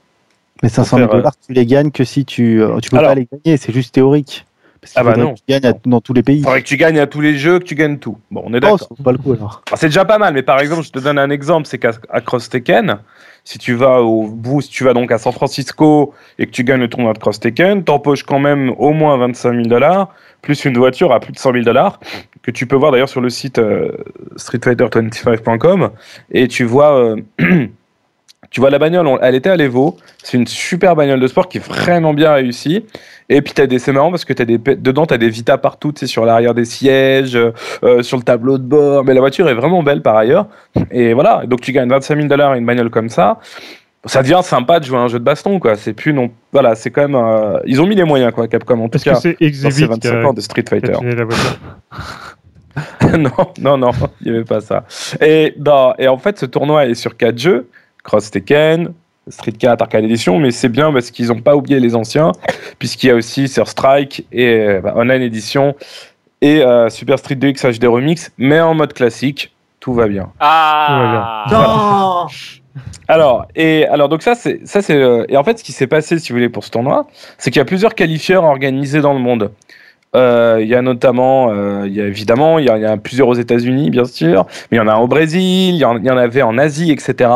Mais 0.62 0.68
500 0.68 0.96
000 0.96 1.08
faire, 1.08 1.14
euh, 1.14 1.18
dollars, 1.18 1.34
tu 1.46 1.52
les 1.52 1.66
gagnes 1.66 1.90
que 1.90 2.04
si 2.04 2.24
tu. 2.24 2.62
euh, 2.62 2.78
tu 2.80 2.90
peux 2.90 2.96
Alors- 2.98 3.10
pas 3.10 3.14
les 3.14 3.28
gagner, 3.30 3.56
c'est 3.56 3.72
juste 3.72 3.94
théorique. 3.94 4.44
Parce 4.80 4.92
qu'il 4.92 5.00
Ah 5.00 5.04
bah 5.04 5.16
non. 5.16 5.34
que 5.34 5.38
tu 5.40 5.44
gagnes 5.48 5.66
à- 5.66 5.74
dans 5.86 6.00
tous 6.00 6.12
les 6.12 6.22
pays. 6.22 6.38
Il 6.38 6.44
faudrait 6.44 6.62
que 6.62 6.66
tu 6.68 6.76
gagnes 6.76 7.00
à 7.00 7.08
tous 7.08 7.20
les 7.20 7.34
jeux, 7.36 7.58
que 7.58 7.64
tu 7.64 7.74
gagnes 7.74 7.98
tout. 7.98 8.16
Bon, 8.30 8.42
on 8.46 8.54
est 8.54 8.60
d'accord. 8.60 8.78
ça 8.78 8.86
vaut 8.90 9.02
pas 9.02 9.10
le 9.10 9.18
coup 9.18 9.32
alors. 9.32 9.62
Ah, 9.72 9.76
c'est 9.76 9.88
déjà 9.88 10.04
pas 10.04 10.18
mal, 10.18 10.34
mais 10.34 10.42
par 10.42 10.60
exemple, 10.60 10.84
je 10.84 10.90
te 10.92 11.00
donne 11.00 11.18
un 11.18 11.30
exemple, 11.30 11.66
c'est 11.66 11.78
qu'à 11.78 11.90
Cross 12.24 12.48
Tekken, 12.48 12.98
si 13.48 13.56
tu 13.56 13.72
vas 13.72 14.02
au 14.02 14.26
bout, 14.26 14.60
si 14.60 14.68
tu 14.68 14.84
vas 14.84 14.92
donc 14.92 15.10
à 15.10 15.16
San 15.16 15.32
Francisco 15.32 16.12
et 16.38 16.44
que 16.44 16.50
tu 16.50 16.64
gagnes 16.64 16.80
le 16.80 16.88
tournoi 16.90 17.14
de 17.14 17.18
Cross 17.18 17.40
Tekken, 17.40 17.82
t'empoches 17.82 18.22
quand 18.22 18.38
même 18.38 18.74
au 18.76 18.92
moins 18.92 19.16
25 19.16 19.54
000 19.54 19.62
dollars, 19.68 20.12
plus 20.42 20.66
une 20.66 20.76
voiture 20.76 21.14
à 21.14 21.18
plus 21.18 21.32
de 21.32 21.38
100 21.38 21.52
000 21.52 21.64
dollars, 21.64 21.98
que 22.42 22.50
tu 22.50 22.66
peux 22.66 22.76
voir 22.76 22.92
d'ailleurs 22.92 23.08
sur 23.08 23.22
le 23.22 23.30
site 23.30 23.58
euh, 23.58 23.92
streetfighter25.com, 24.36 25.92
et 26.30 26.46
tu 26.46 26.64
vois, 26.64 26.94
euh, 26.98 27.16
tu 28.50 28.60
vois 28.60 28.68
la 28.68 28.78
bagnole, 28.78 29.18
elle 29.22 29.34
était 29.34 29.48
à 29.48 29.56
l'Evo, 29.56 29.96
c'est 30.22 30.36
une 30.36 30.46
super 30.46 30.94
bagnole 30.94 31.20
de 31.20 31.26
sport 31.26 31.48
qui 31.48 31.56
est 31.56 31.66
vraiment 31.66 32.12
bien 32.12 32.34
réussie, 32.34 32.84
et 33.28 33.42
puis 33.42 33.52
t'as 33.52 33.66
des, 33.66 33.78
c'est 33.78 33.92
marrant 33.92 34.10
parce 34.10 34.24
que 34.24 34.32
t'as 34.32 34.44
des, 34.44 34.58
dedans 34.58 35.04
t'as 35.06 35.18
des 35.18 35.28
Vita 35.28 35.58
partout, 35.58 35.92
tu 35.92 36.00
sais, 36.00 36.06
sur 36.06 36.24
l'arrière 36.24 36.54
des 36.54 36.64
sièges, 36.64 37.36
euh, 37.82 38.02
sur 38.02 38.16
le 38.16 38.22
tableau 38.22 38.56
de 38.58 38.62
bord, 38.64 39.04
mais 39.04 39.14
la 39.14 39.20
voiture 39.20 39.48
est 39.48 39.54
vraiment 39.54 39.82
belle 39.82 40.02
par 40.02 40.16
ailleurs. 40.16 40.46
Et 40.90 41.12
voilà, 41.14 41.42
donc 41.46 41.60
tu 41.60 41.72
gagnes 41.72 41.88
25 41.90 42.16
000 42.16 42.28
dollars 42.28 42.54
une 42.54 42.64
bagnole 42.66 42.90
comme 42.90 43.08
ça. 43.08 43.38
Ça 44.04 44.22
devient 44.22 44.40
sympa 44.44 44.78
de 44.80 44.84
jouer 44.84 44.96
à 44.96 45.00
un 45.02 45.08
jeu 45.08 45.18
de 45.18 45.24
baston, 45.24 45.58
quoi. 45.58 45.74
C'est 45.74 45.92
plus 45.92 46.12
non, 46.12 46.30
voilà, 46.52 46.74
c'est 46.76 46.90
quand 46.90 47.02
même. 47.02 47.16
euh, 47.16 47.58
Ils 47.66 47.82
ont 47.82 47.86
mis 47.86 47.96
les 47.96 48.04
moyens, 48.04 48.32
quoi, 48.32 48.46
Capcom 48.46 48.80
en 48.80 48.88
tout 48.88 48.96
Est-ce 48.96 49.04
que 49.04 49.10
cas. 49.10 49.16
c'est 49.16 49.36
ces 49.38 49.44
Exhibit 49.44 49.74
qui 49.98 50.08
25 50.08 50.14
a, 50.14 50.28
ans 50.28 50.32
de 50.32 50.40
Street 50.40 50.64
Fighter. 50.68 50.92
non, 53.18 53.30
non, 53.60 53.76
non, 53.78 53.90
il 54.20 54.30
n'y 54.30 54.36
avait 54.36 54.44
pas 54.46 54.60
ça. 54.60 54.84
Et, 55.20 55.54
dans- 55.56 55.94
et 55.98 56.06
en 56.08 56.18
fait, 56.18 56.38
ce 56.38 56.46
tournoi 56.46 56.86
est 56.86 56.94
sur 56.94 57.16
quatre 57.16 57.38
jeux 57.38 57.68
Cross 58.04 58.30
Tekken, 58.30 58.92
Street 59.30 59.52
4, 59.52 59.82
Arcade 59.82 60.04
Edition, 60.04 60.38
mais 60.38 60.50
c'est 60.50 60.68
bien 60.68 60.92
parce 60.92 61.10
qu'ils 61.10 61.28
n'ont 61.28 61.40
pas 61.40 61.56
oublié 61.56 61.80
les 61.80 61.94
anciens, 61.94 62.32
puisqu'il 62.78 63.08
y 63.08 63.10
a 63.10 63.14
aussi 63.14 63.48
Sur 63.48 63.68
Strike 63.68 64.26
et 64.32 64.46
euh, 64.46 64.80
bah, 64.80 64.94
Online 64.96 65.22
Edition 65.22 65.74
et 66.40 66.62
euh, 66.62 66.88
Super 66.88 67.18
Street 67.18 67.34
2 67.34 67.48
X 67.48 67.66
HD 67.78 67.84
Remix, 67.84 68.32
mais 68.38 68.60
en 68.60 68.74
mode 68.74 68.92
classique. 68.92 69.52
tout 69.80 69.94
va 69.94 70.08
bien. 70.08 70.30
Ah 70.40 71.44
Non 71.50 72.26
Alors, 73.08 73.46
et 73.56 73.86
alors 73.86 74.08
donc 74.08 74.22
ça 74.22 74.34
c'est 74.34 74.60
ça 74.66 74.82
c'est 74.82 74.94
euh, 74.94 75.24
et 75.28 75.36
en 75.36 75.42
fait 75.42 75.58
ce 75.58 75.64
qui 75.64 75.72
s'est 75.72 75.86
passé 75.86 76.18
si 76.18 76.28
vous 76.30 76.36
voulez 76.36 76.48
pour 76.48 76.64
ce 76.64 76.70
tournoi, 76.70 77.08
c'est 77.38 77.50
qu'il 77.50 77.58
y 77.58 77.62
a 77.62 77.64
plusieurs 77.64 77.94
qualifieurs 77.94 78.44
organisés 78.44 79.00
dans 79.00 79.14
le 79.14 79.18
monde. 79.18 79.50
Euh, 80.16 80.58
Il 80.62 80.68
y 80.68 80.74
a 80.74 80.80
notamment, 80.82 81.50
euh, 81.50 81.82
il 81.86 81.94
y 81.94 82.00
a 82.00 82.06
évidemment, 82.06 82.58
il 82.58 82.64
y, 82.64 82.68
il 82.70 82.80
y 82.80 82.84
a 82.86 82.96
plusieurs 82.96 83.28
aux 83.28 83.34
États-Unis 83.34 83.90
bien 83.90 84.06
sûr, 84.06 84.46
mais 84.70 84.76
il 84.76 84.80
y 84.80 84.80
en 84.80 84.88
a 84.88 84.94
un 84.94 84.98
au 84.98 85.06
Brésil, 85.06 85.74
il 85.74 85.76
y, 85.76 85.84
en, 85.84 85.98
il 85.98 86.10
en 86.10 86.16
avait 86.16 86.40
en 86.42 86.56
Asie, 86.56 86.90
etc. 86.90 87.30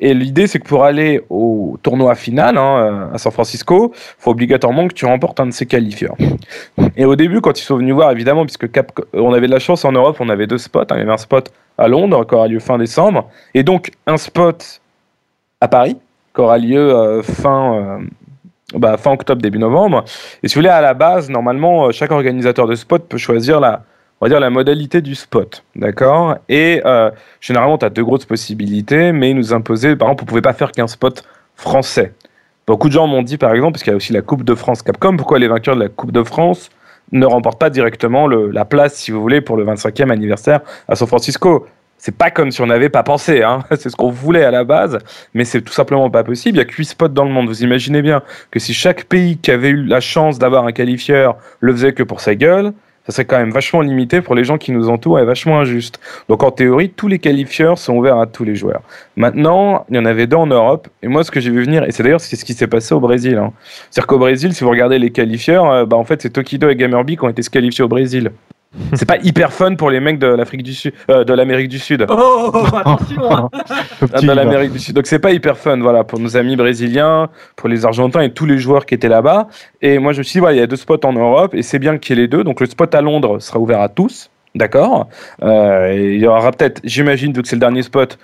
Et 0.00 0.14
l'idée 0.14 0.46
c'est 0.46 0.58
que 0.58 0.66
pour 0.66 0.84
aller 0.84 1.22
au 1.28 1.76
tournoi 1.82 2.14
final 2.14 2.56
hein, 2.56 2.78
euh, 3.10 3.14
à 3.14 3.18
San 3.18 3.32
Francisco, 3.32 3.92
faut 4.18 4.30
obligatoirement 4.30 4.88
que 4.88 4.94
tu 4.94 5.04
remportes 5.04 5.38
un 5.40 5.46
de 5.46 5.52
ces 5.52 5.66
qualifieurs. 5.66 6.14
Et 6.96 7.04
au 7.04 7.16
début, 7.16 7.40
quand 7.42 7.58
ils 7.60 7.64
sont 7.64 7.76
venus 7.76 7.94
voir, 7.94 8.10
évidemment, 8.12 8.44
puisque 8.44 8.70
Cap, 8.72 8.92
on 9.12 9.34
avait 9.34 9.46
de 9.46 9.52
la 9.52 9.58
chance 9.58 9.84
en 9.84 9.92
Europe, 9.92 10.16
on 10.20 10.28
avait 10.30 10.46
deux 10.46 10.58
spots. 10.58 10.80
hein. 10.80 10.94
il 10.94 10.98
y 10.98 11.02
avait 11.02 11.12
un 11.12 11.18
spot 11.18 11.50
à 11.76 11.86
Londres 11.88 12.26
qui 12.26 12.34
aura 12.34 12.48
lieu 12.48 12.60
fin 12.60 12.78
décembre, 12.78 13.28
et 13.54 13.62
donc 13.62 13.90
un 14.06 14.16
spot 14.16 14.80
à 15.60 15.68
Paris 15.68 15.98
qui 16.34 16.40
aura 16.40 16.56
lieu 16.58 17.20
fin, 17.22 17.74
euh, 17.74 17.98
bah, 18.74 18.96
fin 18.96 19.12
octobre, 19.12 19.40
début 19.40 19.58
novembre. 19.58 20.04
Et 20.42 20.48
si 20.48 20.54
vous 20.54 20.60
voulez, 20.60 20.68
à 20.70 20.80
la 20.80 20.94
base, 20.94 21.30
normalement, 21.30 21.86
euh, 21.86 21.92
chaque 21.92 22.10
organisateur 22.10 22.66
de 22.66 22.74
spot 22.74 23.06
peut 23.08 23.18
choisir 23.18 23.60
la, 23.60 23.82
on 24.20 24.26
va 24.26 24.28
dire, 24.30 24.40
la 24.40 24.50
modalité 24.50 25.00
du 25.00 25.14
spot. 25.14 25.64
D'accord? 25.76 26.36
Et 26.48 26.82
euh, 26.84 27.10
généralement, 27.40 27.78
tu 27.78 27.84
as 27.86 27.90
deux 27.90 28.04
grosses 28.04 28.24
possibilités, 28.26 29.12
mais 29.12 29.30
ils 29.30 29.36
nous 29.36 29.52
imposaient, 29.52 29.94
par 29.96 30.08
exemple, 30.08 30.24
on 30.24 30.26
pouvait 30.26 30.42
pas 30.42 30.52
faire 30.52 30.72
qu'un 30.72 30.86
spot 30.88 31.22
français. 31.54 32.12
Beaucoup 32.66 32.88
de 32.88 32.92
gens 32.92 33.06
m'ont 33.06 33.22
dit, 33.22 33.38
par 33.38 33.54
exemple, 33.54 33.72
parce 33.72 33.84
qu'il 33.84 33.92
y 33.92 33.94
a 33.94 33.96
aussi 33.96 34.12
la 34.12 34.22
Coupe 34.22 34.42
de 34.42 34.54
France 34.56 34.82
Capcom, 34.82 35.16
pourquoi 35.16 35.38
les 35.38 35.46
vainqueurs 35.48 35.76
de 35.76 35.80
la 35.82 35.88
Coupe 35.88 36.10
de 36.10 36.24
France 36.24 36.70
ne 37.12 37.24
remportent 37.24 37.60
pas 37.60 37.70
directement 37.70 38.26
le- 38.26 38.50
la 38.50 38.64
place, 38.64 38.94
si 38.96 39.12
vous 39.12 39.20
voulez, 39.20 39.40
pour 39.40 39.56
le 39.56 39.64
25e 39.64 40.10
anniversaire 40.10 40.60
à 40.88 40.96
San 40.96 41.06
Francisco? 41.06 41.66
C'est 41.98 42.16
pas 42.16 42.30
comme 42.30 42.50
si 42.50 42.60
on 42.60 42.66
n'avait 42.66 42.88
pas 42.88 43.02
pensé, 43.02 43.42
hein. 43.42 43.64
c'est 43.76 43.90
ce 43.90 43.96
qu'on 43.96 44.10
voulait 44.10 44.44
à 44.44 44.50
la 44.50 44.64
base, 44.64 44.98
mais 45.34 45.44
c'est 45.44 45.62
tout 45.62 45.72
simplement 45.72 46.10
pas 46.10 46.24
possible. 46.24 46.56
Il 46.56 46.60
y 46.60 46.62
a 46.62 46.64
que 46.64 46.74
8 46.74 46.84
spots 46.84 47.08
dans 47.08 47.24
le 47.24 47.30
monde. 47.30 47.48
Vous 47.48 47.62
imaginez 47.62 48.02
bien 48.02 48.22
que 48.50 48.58
si 48.58 48.74
chaque 48.74 49.04
pays 49.04 49.38
qui 49.38 49.50
avait 49.50 49.70
eu 49.70 49.82
la 49.84 50.00
chance 50.00 50.38
d'avoir 50.38 50.66
un 50.66 50.72
qualifieur 50.72 51.36
le 51.60 51.72
faisait 51.72 51.92
que 51.92 52.02
pour 52.02 52.20
sa 52.20 52.34
gueule, 52.34 52.72
ça 53.06 53.12
serait 53.12 53.24
quand 53.24 53.38
même 53.38 53.52
vachement 53.52 53.80
limité 53.82 54.20
pour 54.20 54.34
les 54.34 54.42
gens 54.42 54.58
qui 54.58 54.72
nous 54.72 54.88
entourent 54.88 55.20
et 55.20 55.24
vachement 55.24 55.60
injuste. 55.60 56.00
Donc 56.28 56.42
en 56.42 56.50
théorie, 56.50 56.90
tous 56.90 57.06
les 57.06 57.20
qualifieurs 57.20 57.78
sont 57.78 57.94
ouverts 57.94 58.18
à 58.18 58.26
tous 58.26 58.42
les 58.44 58.56
joueurs. 58.56 58.82
Maintenant, 59.14 59.86
il 59.88 59.96
y 59.96 59.98
en 59.98 60.04
avait 60.04 60.26
deux 60.26 60.36
en 60.36 60.46
Europe, 60.48 60.88
et 61.02 61.08
moi 61.08 61.22
ce 61.22 61.30
que 61.30 61.38
j'ai 61.38 61.50
vu 61.50 61.62
venir, 61.62 61.84
et 61.84 61.92
c'est 61.92 62.02
d'ailleurs 62.02 62.20
ce 62.20 62.44
qui 62.44 62.52
s'est 62.52 62.66
passé 62.66 62.94
au 62.94 63.00
Brésil. 63.00 63.36
hein. 63.36 63.52
C'est-à-dire 63.90 64.08
qu'au 64.08 64.18
Brésil, 64.18 64.54
si 64.54 64.64
vous 64.64 64.70
regardez 64.70 64.98
les 64.98 65.10
qualifieurs, 65.10 65.70
euh, 65.70 65.86
bah, 65.86 65.96
en 65.96 66.04
fait 66.04 66.20
c'est 66.22 66.30
Tokido 66.30 66.68
et 66.68 66.74
Gamerby 66.74 67.16
qui 67.16 67.24
ont 67.24 67.28
été 67.28 67.42
qualifiés 67.42 67.84
au 67.84 67.88
Brésil. 67.88 68.32
C'est 68.94 69.06
pas 69.06 69.16
hyper 69.18 69.52
fun 69.52 69.74
pour 69.74 69.90
les 69.90 70.00
mecs 70.00 70.18
de 70.18 70.26
l'Afrique 70.26 70.62
du 70.62 70.74
Sud, 70.74 70.92
euh, 71.10 71.24
de 71.24 71.32
l'Amérique 71.32 71.68
du 71.68 71.78
Sud. 71.78 72.06
Oh, 72.08 72.50
attention 72.74 73.30
hein. 73.36 73.48
Le 73.52 73.58
Ah, 73.60 74.06
petit, 74.18 74.26
dans 74.26 74.34
bah. 74.34 74.42
l'Amérique 74.44 74.72
du 74.72 74.78
Sud. 74.78 74.94
Donc 74.94 75.06
c'est 75.06 75.18
pas 75.18 75.32
hyper 75.32 75.56
fun, 75.56 75.78
voilà, 75.78 76.04
pour 76.04 76.18
nos 76.18 76.36
amis 76.36 76.56
brésiliens, 76.56 77.28
pour 77.56 77.68
les 77.68 77.84
Argentins 77.84 78.20
et 78.20 78.32
tous 78.32 78.46
les 78.46 78.58
joueurs 78.58 78.86
qui 78.86 78.94
étaient 78.94 79.08
là-bas. 79.08 79.48
Et 79.82 79.98
moi 79.98 80.12
je 80.12 80.18
me 80.18 80.22
suis 80.22 80.34
dit, 80.34 80.40
voilà, 80.40 80.54
il 80.56 80.60
y 80.60 80.62
a 80.62 80.66
deux 80.66 80.76
spots 80.76 81.04
en 81.04 81.12
Europe 81.12 81.54
et 81.54 81.62
c'est 81.62 81.78
bien 81.78 81.98
qu'il 81.98 82.16
y 82.16 82.18
ait 82.18 82.22
les 82.22 82.28
deux. 82.28 82.44
Donc 82.44 82.60
le 82.60 82.66
spot 82.66 82.94
à 82.94 83.00
Londres 83.00 83.38
sera 83.40 83.58
ouvert 83.58 83.80
à 83.80 83.88
tous. 83.88 84.30
D'accord. 84.56 85.08
Euh, 85.42 85.92
il 85.94 86.18
y 86.18 86.26
aura 86.26 86.50
peut-être, 86.50 86.80
j'imagine, 86.82 87.30
vu 87.34 87.42
que 87.42 87.48
c'est 87.48 87.56
le 87.56 87.60
dernier 87.60 87.82
spot, 87.82 88.18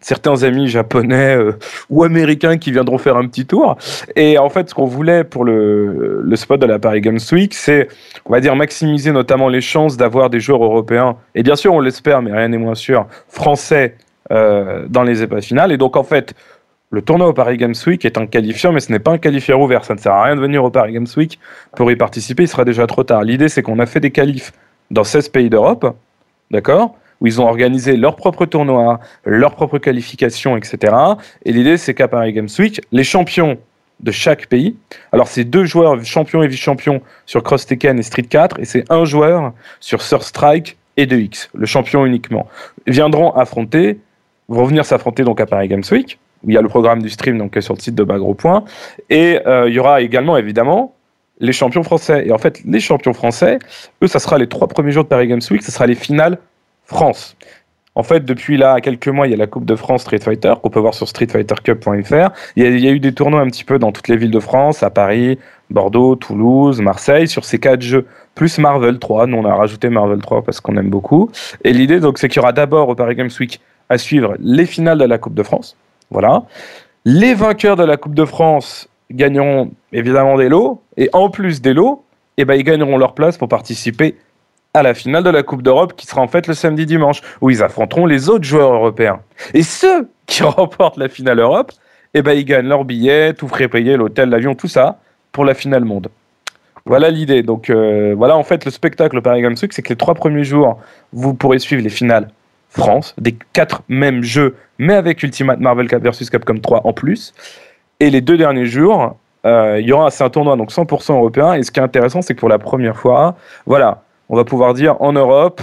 certains 0.00 0.42
amis 0.42 0.68
japonais 0.68 1.34
euh, 1.34 1.52
ou 1.88 2.04
américains 2.04 2.58
qui 2.58 2.72
viendront 2.72 2.98
faire 2.98 3.16
un 3.16 3.26
petit 3.26 3.46
tour. 3.46 3.78
Et 4.14 4.36
en 4.36 4.50
fait, 4.50 4.68
ce 4.68 4.74
qu'on 4.74 4.84
voulait 4.84 5.24
pour 5.24 5.44
le, 5.44 6.30
spot 6.34 6.60
de 6.60 6.66
la 6.66 6.78
Paris 6.78 7.00
Games 7.00 7.18
Week, 7.32 7.54
c'est, 7.54 7.88
on 8.26 8.32
va 8.32 8.40
dire, 8.40 8.54
maximiser 8.54 9.12
notamment 9.12 9.48
les 9.48 9.62
chances 9.62 9.96
d'avoir 9.96 10.28
des 10.28 10.40
joueurs 10.40 10.62
européens. 10.62 11.16
Et 11.34 11.42
bien 11.42 11.56
sûr, 11.56 11.72
on 11.72 11.80
l'espère, 11.80 12.20
mais 12.20 12.32
rien 12.32 12.48
n'est 12.48 12.58
moins 12.58 12.74
sûr, 12.74 13.06
français 13.28 13.96
euh, 14.30 14.84
dans 14.90 15.04
les 15.04 15.22
épreuves 15.22 15.42
finales. 15.42 15.72
Et 15.72 15.78
donc, 15.78 15.96
en 15.96 16.04
fait, 16.04 16.34
le 16.90 17.00
tournoi 17.00 17.28
au 17.28 17.32
Paris 17.32 17.56
Games 17.56 17.74
Week 17.86 18.04
est 18.04 18.18
un 18.18 18.26
qualifiant, 18.26 18.72
mais 18.72 18.80
ce 18.80 18.92
n'est 18.92 18.98
pas 18.98 19.12
un 19.12 19.18
qualifieur 19.18 19.58
ouvert. 19.58 19.86
Ça 19.86 19.94
ne 19.94 19.98
sert 19.98 20.12
à 20.12 20.24
rien 20.24 20.36
de 20.36 20.40
venir 20.42 20.62
au 20.62 20.70
Paris 20.70 20.92
Games 20.92 21.06
Week 21.16 21.38
pour 21.74 21.90
y 21.90 21.96
participer. 21.96 22.42
Il 22.42 22.48
sera 22.48 22.66
déjà 22.66 22.86
trop 22.86 23.04
tard. 23.04 23.22
L'idée, 23.22 23.48
c'est 23.48 23.62
qu'on 23.62 23.78
a 23.78 23.86
fait 23.86 24.00
des 24.00 24.10
qualifs 24.10 24.52
dans 24.90 25.04
16 25.04 25.28
pays 25.28 25.50
d'Europe, 25.50 25.96
d'accord 26.50 26.94
où 27.20 27.26
ils 27.26 27.40
ont 27.40 27.46
organisé 27.46 27.96
leur 27.96 28.16
propre 28.16 28.46
tournoi, 28.46 29.00
leur 29.24 29.54
propre 29.54 29.78
qualification, 29.78 30.56
etc. 30.56 30.94
Et 31.44 31.52
l'idée, 31.52 31.76
c'est 31.76 31.94
qu'à 31.94 32.08
Paris 32.08 32.32
Games 32.32 32.48
Week, 32.58 32.80
les 32.92 33.04
champions 33.04 33.58
de 34.00 34.12
chaque 34.12 34.46
pays, 34.46 34.76
alors 35.10 35.26
c'est 35.26 35.44
deux 35.44 35.64
joueurs 35.64 36.02
champions 36.04 36.42
et 36.42 36.46
vice-champions 36.46 37.02
sur 37.26 37.42
Cross 37.42 37.66
Tekken 37.66 37.98
et 37.98 38.02
Street 38.02 38.22
4, 38.22 38.60
et 38.60 38.64
c'est 38.64 38.84
un 38.92 39.04
joueur 39.04 39.52
sur 39.80 40.02
Sur 40.02 40.22
Strike 40.22 40.76
et 40.96 41.06
2X, 41.06 41.48
le 41.54 41.66
champion 41.66 42.06
uniquement, 42.06 42.46
viendront 42.86 43.32
affronter, 43.32 43.98
vont 44.48 44.64
venir 44.64 44.84
s'affronter 44.84 45.24
donc 45.24 45.40
à 45.40 45.46
Paris 45.46 45.66
Games 45.66 45.82
Week, 45.90 46.18
où 46.44 46.50
il 46.50 46.54
y 46.54 46.56
a 46.56 46.62
le 46.62 46.68
programme 46.68 47.02
du 47.02 47.10
stream 47.10 47.38
donc 47.38 47.56
sur 47.60 47.74
le 47.74 47.80
site 47.80 47.96
de 47.96 48.04
Bagro 48.04 48.36
et 49.10 49.40
euh, 49.46 49.68
il 49.68 49.74
y 49.74 49.78
aura 49.80 50.00
également 50.00 50.36
évidemment 50.36 50.94
les 51.40 51.52
champions 51.52 51.82
français. 51.82 52.26
Et 52.26 52.32
en 52.32 52.38
fait, 52.38 52.60
les 52.64 52.80
champions 52.80 53.12
français, 53.12 53.58
eux, 54.02 54.06
ça 54.06 54.18
sera 54.18 54.38
les 54.38 54.48
trois 54.48 54.68
premiers 54.68 54.92
jours 54.92 55.04
de 55.04 55.08
Paris 55.08 55.28
Games 55.28 55.40
Week, 55.50 55.62
ça 55.62 55.72
sera 55.72 55.86
les 55.86 55.94
finales 55.94 56.38
France. 56.84 57.36
En 57.94 58.04
fait, 58.04 58.24
depuis 58.24 58.56
là, 58.56 58.80
quelques 58.80 59.08
mois, 59.08 59.26
il 59.26 59.30
y 59.30 59.34
a 59.34 59.36
la 59.36 59.48
Coupe 59.48 59.64
de 59.64 59.74
France 59.74 60.02
Street 60.02 60.20
Fighter 60.20 60.54
qu'on 60.62 60.70
peut 60.70 60.78
voir 60.78 60.94
sur 60.94 61.08
streetfightercup.fr. 61.08 62.30
Il, 62.54 62.64
il 62.64 62.80
y 62.80 62.86
a 62.86 62.92
eu 62.92 63.00
des 63.00 63.12
tournois 63.12 63.40
un 63.40 63.48
petit 63.48 63.64
peu 63.64 63.80
dans 63.80 63.90
toutes 63.90 64.06
les 64.06 64.16
villes 64.16 64.30
de 64.30 64.38
France, 64.38 64.84
à 64.84 64.90
Paris, 64.90 65.38
Bordeaux, 65.70 66.14
Toulouse, 66.14 66.80
Marseille, 66.80 67.26
sur 67.26 67.44
ces 67.44 67.58
quatre 67.58 67.82
jeux, 67.82 68.06
plus 68.36 68.58
Marvel 68.58 69.00
3. 69.00 69.26
Nous, 69.26 69.36
on 69.36 69.44
a 69.44 69.54
rajouté 69.54 69.88
Marvel 69.88 70.20
3 70.20 70.42
parce 70.42 70.60
qu'on 70.60 70.76
aime 70.76 70.90
beaucoup. 70.90 71.30
Et 71.64 71.72
l'idée, 71.72 71.98
donc, 71.98 72.18
c'est 72.18 72.28
qu'il 72.28 72.36
y 72.36 72.40
aura 72.40 72.52
d'abord 72.52 72.88
au 72.88 72.94
Paris 72.94 73.16
Games 73.16 73.30
Week 73.40 73.60
à 73.88 73.98
suivre 73.98 74.36
les 74.38 74.66
finales 74.66 74.98
de 74.98 75.04
la 75.04 75.18
Coupe 75.18 75.34
de 75.34 75.42
France. 75.42 75.76
Voilà. 76.10 76.44
Les 77.04 77.34
vainqueurs 77.34 77.76
de 77.76 77.84
la 77.84 77.96
Coupe 77.96 78.14
de 78.14 78.24
France 78.24 78.88
gagneront 79.10 79.70
évidemment 79.92 80.36
des 80.36 80.48
lots. 80.48 80.82
Et 80.96 81.08
en 81.12 81.30
plus 81.30 81.60
des 81.60 81.74
lots, 81.74 82.04
eh 82.36 82.44
ben, 82.44 82.54
ils 82.54 82.64
gagneront 82.64 82.96
leur 82.98 83.14
place 83.14 83.36
pour 83.36 83.48
participer 83.48 84.16
à 84.74 84.82
la 84.82 84.94
finale 84.94 85.24
de 85.24 85.30
la 85.30 85.42
Coupe 85.42 85.62
d'Europe 85.62 85.94
qui 85.96 86.06
sera 86.06 86.20
en 86.20 86.28
fait 86.28 86.46
le 86.46 86.54
samedi 86.54 86.86
dimanche, 86.86 87.20
où 87.40 87.50
ils 87.50 87.62
affronteront 87.62 88.06
les 88.06 88.28
autres 88.28 88.44
joueurs 88.44 88.72
européens. 88.72 89.20
Et 89.54 89.62
ceux 89.62 90.08
qui 90.26 90.42
remportent 90.42 90.98
la 90.98 91.08
finale 91.08 91.40
Europe, 91.40 91.72
eh 92.14 92.22
ben, 92.22 92.32
ils 92.32 92.44
gagnent 92.44 92.68
leur 92.68 92.84
billet, 92.84 93.34
tout 93.34 93.48
frais 93.48 93.68
payé, 93.68 93.96
l'hôtel, 93.96 94.28
l'avion, 94.28 94.54
tout 94.54 94.68
ça, 94.68 94.98
pour 95.32 95.44
la 95.44 95.54
finale 95.54 95.84
monde. 95.84 96.08
Voilà 96.88 97.10
l'idée. 97.10 97.42
Donc 97.42 97.68
euh, 97.68 98.14
voilà 98.16 98.36
en 98.36 98.42
fait 98.42 98.64
le 98.64 98.70
spectacle 98.70 99.18
au 99.18 99.20
Paris 99.20 99.42
Games 99.42 99.56
c'est 99.56 99.68
que 99.68 99.88
les 99.90 99.96
trois 99.96 100.14
premiers 100.14 100.44
jours, 100.44 100.80
vous 101.12 101.34
pourrez 101.34 101.58
suivre 101.58 101.82
les 101.82 101.90
finales 101.90 102.30
France, 102.70 103.14
des 103.18 103.36
quatre 103.52 103.82
mêmes 103.88 104.22
jeux, 104.22 104.56
mais 104.78 104.94
avec 104.94 105.22
Ultimate 105.22 105.60
Marvel 105.60 105.88
Cap 105.88 106.02
versus 106.02 106.30
Capcom 106.30 106.58
3 106.58 106.86
en 106.86 106.92
plus. 106.92 107.34
Et 108.00 108.10
les 108.10 108.20
deux 108.20 108.36
derniers 108.36 108.66
jours, 108.66 109.16
euh, 109.44 109.78
il 109.80 109.88
y 109.88 109.92
aura 109.92 110.08
un 110.18 110.30
tournoi 110.30 110.56
donc 110.56 110.70
100% 110.70 111.14
européen. 111.14 111.54
Et 111.54 111.62
ce 111.64 111.70
qui 111.70 111.80
est 111.80 111.82
intéressant, 111.82 112.22
c'est 112.22 112.34
que 112.34 112.40
pour 112.40 112.48
la 112.48 112.58
première 112.58 112.96
fois, 112.96 113.34
voilà, 113.66 114.02
on 114.28 114.36
va 114.36 114.44
pouvoir 114.44 114.74
dire 114.74 115.00
en 115.00 115.12
Europe, 115.12 115.60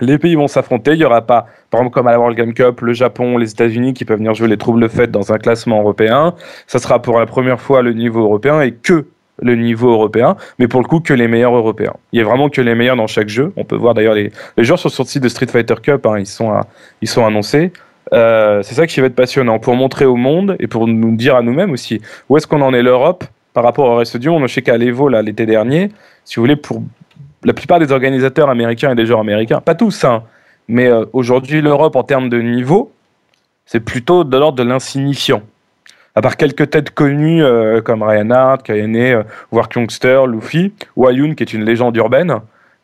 les 0.00 0.18
pays 0.18 0.36
vont 0.36 0.46
s'affronter. 0.46 0.92
Il 0.92 0.98
n'y 0.98 1.04
aura 1.04 1.22
pas, 1.22 1.46
par 1.70 1.80
exemple, 1.80 1.94
comme 1.94 2.06
à 2.06 2.12
la 2.12 2.18
World 2.18 2.36
Game 2.36 2.54
Cup, 2.54 2.80
le 2.82 2.92
Japon, 2.92 3.36
les 3.36 3.50
États-Unis 3.50 3.94
qui 3.94 4.04
peuvent 4.04 4.18
venir 4.18 4.34
jouer 4.34 4.48
les 4.48 4.56
troubles 4.56 4.88
faites 4.88 5.10
dans 5.10 5.32
un 5.32 5.38
classement 5.38 5.80
européen. 5.80 6.34
Ça 6.68 6.78
sera 6.78 7.02
pour 7.02 7.18
la 7.18 7.26
première 7.26 7.60
fois 7.60 7.82
le 7.82 7.92
niveau 7.92 8.20
européen 8.20 8.60
et 8.60 8.72
que 8.72 9.06
le 9.42 9.56
niveau 9.56 9.90
européen, 9.90 10.36
mais 10.60 10.68
pour 10.68 10.80
le 10.80 10.86
coup 10.86 11.00
que 11.00 11.12
les 11.12 11.26
meilleurs 11.26 11.56
européens. 11.56 11.94
Il 12.12 12.20
y 12.20 12.22
a 12.22 12.24
vraiment 12.24 12.48
que 12.48 12.60
les 12.60 12.76
meilleurs 12.76 12.94
dans 12.94 13.08
chaque 13.08 13.28
jeu. 13.28 13.52
On 13.56 13.64
peut 13.64 13.74
voir 13.74 13.94
d'ailleurs 13.94 14.14
les, 14.14 14.30
les 14.56 14.64
joueurs 14.64 14.78
sur 14.78 14.88
le 14.96 15.04
site 15.04 15.22
de 15.22 15.28
Street 15.28 15.48
Fighter 15.48 15.74
Cup, 15.82 16.06
hein, 16.06 16.20
ils, 16.20 16.26
sont 16.26 16.52
ils 17.02 17.08
sont 17.08 17.26
annoncés. 17.26 17.72
Euh, 18.12 18.62
c'est 18.62 18.74
ça 18.74 18.86
qui 18.86 19.00
va 19.00 19.06
être 19.06 19.14
passionnant 19.14 19.58
pour 19.58 19.74
montrer 19.74 20.04
au 20.04 20.16
monde 20.16 20.56
et 20.60 20.66
pour 20.66 20.86
nous 20.86 21.16
dire 21.16 21.36
à 21.36 21.42
nous-mêmes 21.42 21.72
aussi 21.72 22.00
où 22.28 22.36
est-ce 22.36 22.46
qu'on 22.46 22.60
en 22.60 22.74
est 22.74 22.82
l'Europe 22.82 23.24
par 23.54 23.64
rapport 23.64 23.88
au 23.88 23.96
reste 23.96 24.16
du 24.16 24.28
monde. 24.28 24.46
Je 24.46 24.52
sais 24.52 24.62
qu'à 24.62 24.76
l'Evo 24.76 25.08
l'été 25.08 25.46
dernier, 25.46 25.90
si 26.24 26.36
vous 26.36 26.42
voulez, 26.42 26.56
pour 26.56 26.82
la 27.44 27.52
plupart 27.52 27.78
des 27.78 27.92
organisateurs 27.92 28.50
américains 28.50 28.92
et 28.92 28.94
des 28.94 29.06
joueurs 29.06 29.20
américains, 29.20 29.60
pas 29.60 29.74
tous, 29.74 30.04
hein, 30.04 30.22
mais 30.68 30.86
euh, 30.86 31.04
aujourd'hui 31.12 31.60
l'Europe 31.60 31.96
en 31.96 32.02
termes 32.02 32.28
de 32.28 32.40
niveau, 32.40 32.92
c'est 33.66 33.80
plutôt 33.80 34.24
de 34.24 34.36
l'ordre 34.36 34.58
de 34.58 34.62
l'insignifiant. 34.62 35.42
À 36.14 36.22
part 36.22 36.36
quelques 36.36 36.70
têtes 36.70 36.90
connues 36.90 37.42
euh, 37.42 37.80
comme 37.80 38.02
Ryan 38.02 38.30
Hart, 38.30 38.62
Kayane, 38.62 39.24
Youngster, 39.52 40.22
Luffy, 40.28 40.72
ou 40.96 41.08
Ayun 41.08 41.34
qui 41.34 41.42
est 41.42 41.52
une 41.52 41.64
légende 41.64 41.96
urbaine. 41.96 42.40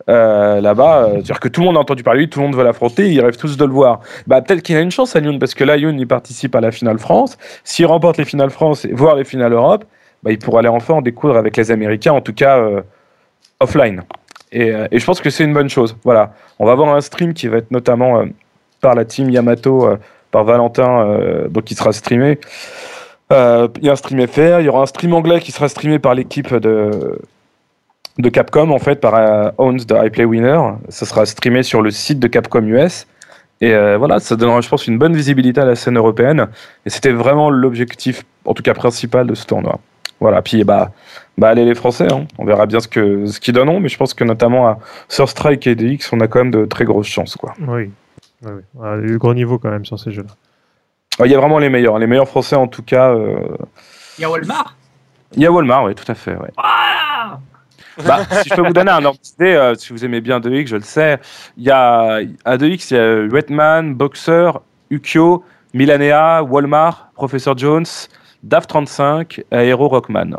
Euh, 0.08 0.60
là-bas, 0.60 1.02
euh, 1.02 1.10
c'est-à-dire 1.12 1.40
que 1.40 1.48
tout 1.48 1.60
le 1.60 1.66
monde 1.66 1.76
a 1.76 1.80
entendu 1.80 2.02
parler 2.02 2.20
de 2.20 2.24
lui, 2.24 2.30
tout 2.30 2.40
le 2.40 2.46
monde 2.46 2.56
veut 2.56 2.64
l'affronter, 2.64 3.10
ils 3.10 3.20
rêvent 3.20 3.36
tous 3.36 3.56
de 3.56 3.64
le 3.64 3.72
voir. 3.72 4.00
Bah, 4.26 4.40
peut-être 4.40 4.62
qu'il 4.62 4.76
a 4.76 4.80
une 4.80 4.90
chance, 4.90 5.14
Ayun, 5.14 5.38
parce 5.38 5.54
que 5.54 5.64
là, 5.64 5.76
Ayun, 5.76 5.96
il 5.98 6.06
participe 6.06 6.54
à 6.54 6.60
la 6.60 6.70
finale 6.70 6.98
France. 6.98 7.36
S'il 7.64 7.86
remporte 7.86 8.16
les 8.16 8.24
finales 8.24 8.50
France, 8.50 8.86
voire 8.92 9.14
les 9.14 9.24
finales 9.24 9.52
Europe, 9.52 9.84
bah, 10.22 10.32
il 10.32 10.38
pourra 10.38 10.60
aller 10.60 10.68
enfin 10.68 10.94
en 10.94 11.02
découdre 11.02 11.36
avec 11.36 11.56
les 11.56 11.70
Américains, 11.70 12.12
en 12.12 12.20
tout 12.20 12.32
cas 12.32 12.58
euh, 12.58 12.82
offline. 13.60 14.02
Et, 14.52 14.72
et 14.90 14.98
je 14.98 15.04
pense 15.04 15.20
que 15.20 15.30
c'est 15.30 15.44
une 15.44 15.52
bonne 15.52 15.68
chose. 15.68 15.96
Voilà. 16.02 16.32
On 16.58 16.66
va 16.66 16.72
avoir 16.72 16.94
un 16.94 17.00
stream 17.00 17.34
qui 17.34 17.46
va 17.46 17.58
être 17.58 17.70
notamment 17.70 18.24
par 18.80 18.96
la 18.96 19.04
team 19.04 19.30
Yamato, 19.30 19.88
par 20.32 20.42
Valentin, 20.42 21.46
donc 21.48 21.64
qui 21.64 21.76
sera 21.76 21.92
streamé. 21.92 22.40
Il 23.30 23.36
y 23.82 23.88
a 23.88 23.92
un 23.92 23.96
stream 23.96 24.26
FR, 24.26 24.58
il 24.58 24.64
y 24.64 24.68
aura 24.68 24.82
un 24.82 24.86
stream 24.86 25.14
anglais 25.14 25.38
qui 25.38 25.52
sera 25.52 25.68
streamé 25.68 26.00
par 26.00 26.16
l'équipe 26.16 26.52
de, 26.52 27.20
de 28.20 28.28
Capcom, 28.28 28.70
en 28.70 28.78
fait, 28.78 29.00
par 29.00 29.14
euh, 29.14 29.50
Owns 29.58 29.78
de 29.78 30.06
iPlay 30.06 30.24
Winner. 30.24 30.60
Ça 30.88 31.06
sera 31.06 31.26
streamé 31.26 31.62
sur 31.62 31.82
le 31.82 31.90
site 31.90 32.18
de 32.18 32.28
Capcom 32.28 32.62
US. 32.62 33.06
Et 33.60 33.74
euh, 33.74 33.98
voilà, 33.98 34.20
ça 34.20 34.36
donnera, 34.36 34.60
je 34.60 34.68
pense, 34.68 34.86
une 34.86 34.98
bonne 34.98 35.14
visibilité 35.14 35.60
à 35.60 35.64
la 35.64 35.74
scène 35.74 35.96
européenne. 35.98 36.48
Et 36.86 36.90
c'était 36.90 37.12
vraiment 37.12 37.50
l'objectif, 37.50 38.24
en 38.44 38.54
tout 38.54 38.62
cas 38.62 38.74
principal, 38.74 39.26
de 39.26 39.34
ce 39.34 39.44
tournoi. 39.46 39.78
Voilà, 40.20 40.42
puis 40.42 40.64
bah, 40.64 40.90
bah 41.38 41.48
allez 41.48 41.64
les 41.64 41.74
Français, 41.74 42.06
hein. 42.12 42.26
on 42.38 42.44
verra 42.44 42.66
bien 42.66 42.80
ce 42.80 42.88
que 42.88 43.24
ce 43.24 43.40
qu'ils 43.40 43.54
donneront, 43.54 43.80
mais 43.80 43.88
je 43.88 43.96
pense 43.96 44.12
que 44.12 44.22
notamment 44.22 44.66
à 44.68 44.78
Surstrike 45.08 45.66
et 45.66 45.74
DX, 45.74 46.10
on 46.12 46.20
a 46.20 46.28
quand 46.28 46.40
même 46.40 46.50
de 46.50 46.66
très 46.66 46.84
grosses 46.84 47.06
chances, 47.06 47.36
quoi. 47.36 47.54
Oui, 47.58 47.90
oui, 48.42 48.50
oui. 48.52 48.62
Ah, 48.82 48.96
il 49.00 49.08
y 49.08 49.10
a 49.10 49.14
eu 49.14 49.18
gros 49.18 49.32
niveau 49.32 49.58
quand 49.58 49.70
même 49.70 49.86
sur 49.86 49.98
ces 49.98 50.12
jeux-là. 50.12 51.24
Il 51.24 51.30
y 51.30 51.34
a 51.34 51.38
vraiment 51.38 51.58
les 51.58 51.70
meilleurs, 51.70 51.98
les 51.98 52.06
meilleurs 52.06 52.28
Français 52.28 52.56
en 52.56 52.66
tout 52.66 52.82
cas. 52.82 53.10
euh, 53.12 53.38
Il 54.18 54.22
y 54.22 54.24
a 54.24 54.30
Walmart? 54.30 54.76
Il 55.36 55.42
y 55.42 55.46
a 55.46 55.52
Walmart, 55.52 55.84
oui, 55.84 55.94
tout 55.94 56.10
à 56.10 56.14
fait. 56.14 56.32
Ouais. 56.34 56.50
Ah 56.58 57.38
Bah, 58.06 58.24
si 58.42 58.48
je 58.48 58.54
peux 58.54 58.62
vous 58.62 58.72
donner 58.72 58.90
un 58.90 59.04
ordre 59.04 59.18
d'idée, 59.20 59.52
euh, 59.54 59.74
si 59.74 59.92
vous 59.92 60.04
aimez 60.04 60.20
bien 60.20 60.40
2X, 60.40 60.66
je 60.68 60.76
le 60.76 60.82
sais, 60.82 61.18
il 61.56 61.64
y 61.64 61.70
a 61.70 62.20
à 62.44 62.56
2X, 62.56 62.88
il 62.90 62.96
y 62.96 63.00
a 63.00 63.22
Wetman, 63.24 63.94
Boxer, 63.94 64.52
Ukyo, 64.90 65.44
Milanea, 65.74 66.42
Walmart, 66.42 67.10
Professor 67.14 67.56
Jones, 67.56 67.86
DAF35, 68.46 69.44
Aero 69.50 69.88
Rockman. 69.88 70.30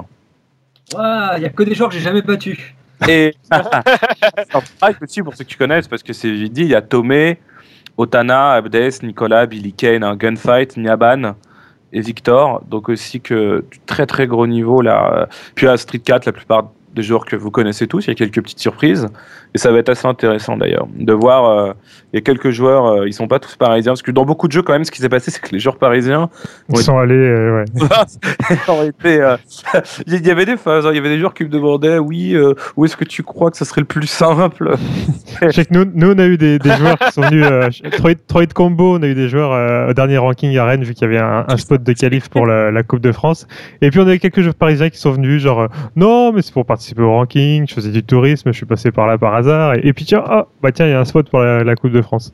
Il 0.93 1.41
y 1.41 1.45
a 1.45 1.49
que 1.49 1.63
des 1.63 1.73
joueurs 1.73 1.89
que 1.89 1.95
j'ai 1.95 2.01
jamais 2.01 2.21
battus. 2.21 2.73
Et 3.07 3.33
aussi, 5.01 5.23
pour 5.23 5.35
ceux 5.35 5.43
qui 5.43 5.55
connaissent, 5.55 5.87
parce 5.87 6.03
que 6.03 6.13
c'est 6.13 6.31
vite 6.31 6.53
dit, 6.53 6.61
il 6.61 6.69
y 6.69 6.75
a 6.75 6.81
Tomé, 6.81 7.39
Otana, 7.97 8.53
Abdes, 8.53 9.03
Nicolas, 9.03 9.45
Billy 9.45 9.73
Kane, 9.73 10.03
un 10.03 10.15
Gunfight, 10.15 10.77
Nyaban 10.77 11.35
et 11.93 12.01
Victor. 12.01 12.61
Donc 12.67 12.89
aussi 12.89 13.21
que 13.21 13.65
du 13.71 13.79
très 13.79 14.05
très 14.05 14.27
gros 14.27 14.47
niveau 14.47 14.81
là. 14.81 15.27
Puis 15.55 15.67
à 15.67 15.77
Street 15.77 15.99
4, 15.99 16.25
la 16.25 16.31
plupart 16.31 16.71
des 16.93 17.03
joueurs 17.03 17.25
que 17.25 17.35
vous 17.35 17.51
connaissez 17.51 17.87
tous, 17.87 18.05
il 18.05 18.09
y 18.09 18.11
a 18.11 18.15
quelques 18.15 18.41
petites 18.41 18.59
surprises. 18.59 19.07
Et 19.53 19.57
ça 19.57 19.71
va 19.71 19.79
être 19.79 19.89
assez 19.89 20.07
intéressant 20.07 20.57
d'ailleurs 20.57 20.87
de 20.95 21.13
voir. 21.13 21.49
euh, 21.49 21.73
il 22.13 22.17
y 22.17 22.19
a 22.19 22.21
quelques 22.21 22.51
joueurs, 22.51 22.85
euh, 22.87 23.07
ils 23.07 23.13
sont 23.13 23.27
pas 23.29 23.39
tous 23.39 23.55
parisiens, 23.55 23.93
parce 23.93 24.01
que 24.01 24.11
dans 24.11 24.25
beaucoup 24.25 24.47
de 24.47 24.51
jeux 24.51 24.61
quand 24.63 24.73
même, 24.73 24.83
ce 24.83 24.91
qui 24.91 24.99
s'est 24.99 25.07
passé, 25.09 25.31
c'est 25.31 25.41
que 25.41 25.51
les 25.53 25.59
joueurs 25.59 25.77
parisiens 25.77 26.29
Ils 26.69 26.77
sont 26.77 26.97
allés, 26.97 27.15
euh, 27.15 27.63
ouais. 27.79 28.87
été, 28.87 29.21
euh, 29.21 29.37
il 30.07 30.25
y 30.25 30.29
avait 30.29 30.45
des 30.45 30.57
phases, 30.57 30.85
hein. 30.85 30.89
il 30.91 30.95
y 30.95 30.99
avait 30.99 31.09
des 31.09 31.19
joueurs 31.19 31.33
qui 31.33 31.43
me 31.43 31.49
demandaient, 31.49 31.99
oui, 31.99 32.33
euh, 32.35 32.53
où 32.75 32.85
est-ce 32.85 32.97
que 32.97 33.05
tu 33.05 33.23
crois 33.23 33.49
que 33.51 33.57
ça 33.57 33.65
serait 33.65 33.81
le 33.81 33.87
plus 33.87 34.07
simple? 34.07 34.75
Je 35.41 35.49
sais 35.51 35.65
que 35.65 35.73
nous, 35.73 35.85
nous, 35.93 36.11
on 36.11 36.19
a 36.19 36.25
eu 36.25 36.37
des, 36.37 36.59
des 36.59 36.71
joueurs 36.71 36.99
qui 36.99 37.11
sont 37.13 37.21
venus. 37.21 37.45
Euh, 37.49 37.69
Troy, 37.97 38.15
Troy 38.27 38.45
de 38.45 38.53
Combo, 38.53 38.97
on 38.97 39.03
a 39.03 39.07
eu 39.07 39.15
des 39.15 39.29
joueurs 39.29 39.89
au 39.89 39.93
dernier 39.93 40.17
ranking 40.17 40.57
à 40.57 40.65
Rennes, 40.65 40.83
vu 40.83 40.93
qu'il 40.93 41.03
y 41.03 41.05
avait 41.05 41.19
un, 41.19 41.45
un 41.47 41.57
spot 41.57 41.81
de 41.81 41.93
qualif 41.93 42.29
pour 42.29 42.45
la, 42.45 42.71
la 42.71 42.83
Coupe 42.83 43.01
de 43.01 43.11
France. 43.11 43.47
Et 43.81 43.89
puis, 43.89 43.99
on 43.99 44.07
a 44.07 44.15
eu 44.15 44.19
quelques 44.19 44.41
joueurs 44.41 44.55
parisiens 44.55 44.89
qui 44.89 44.97
sont 44.97 45.11
venus, 45.11 45.41
genre, 45.41 45.69
non, 45.95 46.33
mais 46.33 46.41
c'est 46.41 46.53
pour 46.53 46.65
participer 46.81 47.03
au 47.03 47.11
ranking, 47.11 47.67
je 47.67 47.75
faisais 47.75 47.91
du 47.91 48.01
tourisme, 48.01 48.51
je 48.51 48.57
suis 48.57 48.65
passé 48.65 48.91
par 48.91 49.05
là 49.05 49.19
par 49.19 49.35
hasard. 49.35 49.75
Et, 49.75 49.81
et 49.83 49.93
puis, 49.93 50.03
tiens, 50.05 50.23
ah, 50.25 50.47
bah 50.63 50.71
tiens, 50.71 50.87
il 50.87 50.91
y 50.91 50.93
a 50.93 50.99
un 50.99 51.05
spot 51.05 51.29
pour 51.29 51.39
la, 51.39 51.63
la 51.63 51.75
Coupe 51.75 51.91
de 51.91 52.01
France. 52.01 52.31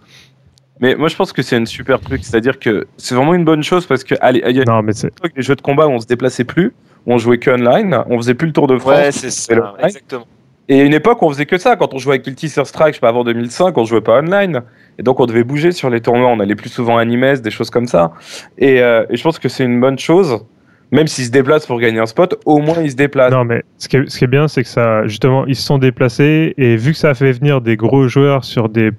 Mais 0.80 0.95
moi, 0.95 1.10
je 1.10 1.18
pense 1.18 1.34
que 1.34 1.41
c'est 1.41 1.58
une 1.58 1.66
super 1.66 2.00
truc. 2.00 2.24
C'est-à-dire 2.24 2.58
que 2.58 2.88
c'est 2.95 3.14
vraiment 3.14 3.34
une 3.34 3.43
bonne 3.43 3.62
chose 3.62 3.86
parce 3.86 4.06
que, 4.06 4.16
allez, 4.22 4.41
il 4.48 4.56
y 4.56 4.62
a 4.62 4.64
Non, 4.64 4.82
mais 4.84 4.93
c'est. 4.93 5.12
des 5.36 5.41
jeux 5.41 5.56
de 5.56 5.62
combat 5.62 5.88
où 5.88 5.91
on 5.91 6.00
se 6.00 6.08
déplaçait 6.08 6.45
plus, 6.45 6.74
où 7.06 7.14
on 7.14 7.18
jouait 7.18 7.39
que 7.39 7.52
online, 7.52 8.04
on 8.10 8.16
faisait 8.18 8.36
plus 8.36 8.48
le 8.48 8.54
Tour 8.54 8.68
de 8.68 8.78
France. 8.78 8.95
Ouais, 8.95 9.12
c'est 9.12 9.32
ça, 9.32 9.74
exactement. 9.84 10.26
Et 10.70 10.80
à 10.80 10.84
une 10.84 10.93
époque, 10.93 11.22
on 11.24 11.30
faisait 11.30 11.45
que 11.45 11.58
ça. 11.58 11.76
Quand 11.76 11.93
on 11.93 11.98
jouait 11.98 12.14
avec 12.16 12.24
Guilty 12.26 12.48
Strike, 12.50 12.93
je 12.93 12.93
sais 12.93 13.00
pas, 13.02 13.10
avant 13.10 13.26
2005, 13.26 13.78
on 13.78 13.84
jouait 13.84 14.02
pas 14.02 14.20
online. 14.20 14.62
Et 14.98 15.04
donc, 15.04 15.20
on 15.20 15.26
devait 15.26 15.43
bouger 15.43 15.74
sur 15.74 15.89
les 15.89 16.00
tournois. 16.00 16.30
On 16.30 16.39
allait 16.39 16.56
plus 16.56 16.70
souvent 16.70 16.98
à 16.98 17.02
Animes, 17.02 17.36
des 17.38 17.52
choses 17.52 17.70
comme 17.70 17.88
ça. 17.88 18.14
Et, 18.58 18.82
euh, 18.82 19.06
et 19.10 19.18
je 19.18 19.24
pense 19.24 19.39
que 19.39 19.50
c'est 19.50 19.66
une 19.66 19.82
bonne 19.82 20.00
chose. 20.00 20.45
Même 20.92 21.08
s'ils 21.08 21.26
se 21.26 21.32
déplacent 21.32 21.66
pour 21.66 21.80
gagner 21.80 22.00
un 22.00 22.06
spot, 22.06 22.40
au 22.46 22.60
moins 22.60 22.82
ils 22.82 22.92
se 22.92 22.96
déplacent. 22.96 23.32
Non, 23.32 23.44
mais 23.44 23.64
ce 23.78 23.90
qui 23.90 23.98
est, 23.98 24.10
ce 24.10 24.18
qui 24.18 24.24
est 24.24 24.28
bien, 24.28 24.48
c'est 24.48 24.64
que 24.64 24.70
ça, 24.70 25.06
justement, 25.06 25.46
ils 25.46 25.56
se 25.56 25.64
sont 25.64 25.78
déplacés 25.78 26.54
et 26.58 26.78
vu 26.78 26.92
que 26.94 26.98
ça 26.98 27.10
a 27.10 27.14
fait 27.14 27.32
venir 27.34 27.60
des 27.62 27.76
gros 27.76 28.08
joueurs 28.08 28.46
sur 28.46 28.70
des, 28.70 28.92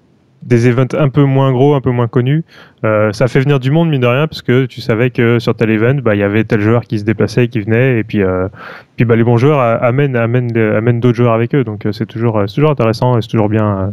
des 0.43 0.69
events 0.69 0.95
un 0.97 1.09
peu 1.09 1.25
moins 1.25 1.53
gros, 1.53 1.75
un 1.75 1.81
peu 1.81 1.91
moins 1.91 2.09
connus, 2.09 2.45
euh, 2.85 3.13
ça 3.13 3.25
a 3.25 3.29
fait 3.29 3.41
venir 3.41 3.59
du 3.59 3.71
monde, 3.71 3.89
mine 3.89 4.01
de 4.01 4.07
rien, 4.07 4.27
parce 4.27 4.43
que 4.43 4.67
tu 4.67 4.81
savais 4.81 5.11
que 5.11 5.39
sur 5.39 5.55
tel 5.55 5.71
event, 5.71 5.95
bah, 5.95 6.15
il 6.15 6.19
y 6.19 6.23
avait 6.23 6.45
tel 6.45 6.61
joueur 6.61 6.85
qui 6.85 6.99
se 6.99 7.05
déplaçait, 7.05 7.49
qui 7.49 7.61
venait, 7.61 7.99
et 7.99 8.05
puis, 8.05 8.23
euh, 8.23 8.49
puis 8.97 9.05
bah, 9.05 9.17
les 9.17 9.25
bons 9.25 9.37
joueurs 9.37 9.61
amènent, 9.83 10.17
amènent, 10.17 10.57
amènent 10.57 11.01
d'autres 11.01 11.17
joueurs 11.17 11.33
avec 11.33 11.55
eux. 11.55 11.65
Donc 11.65 11.87
euh, 11.87 11.93
c'est 11.93 12.07
toujours, 12.07 12.39
euh, 12.39 12.47
toujours 12.47 12.71
intéressant 12.71 13.19
et 13.19 13.23
c'est 13.23 13.29
toujours 13.29 13.49
bien, 13.49 13.93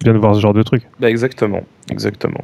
bien 0.00 0.12
de 0.12 0.18
voir 0.18 0.34
ce 0.34 0.40
genre 0.40 0.54
de 0.54 0.62
truc. 0.62 0.82
Bah, 1.00 1.10
exactement, 1.10 1.62
exactement. 1.90 2.42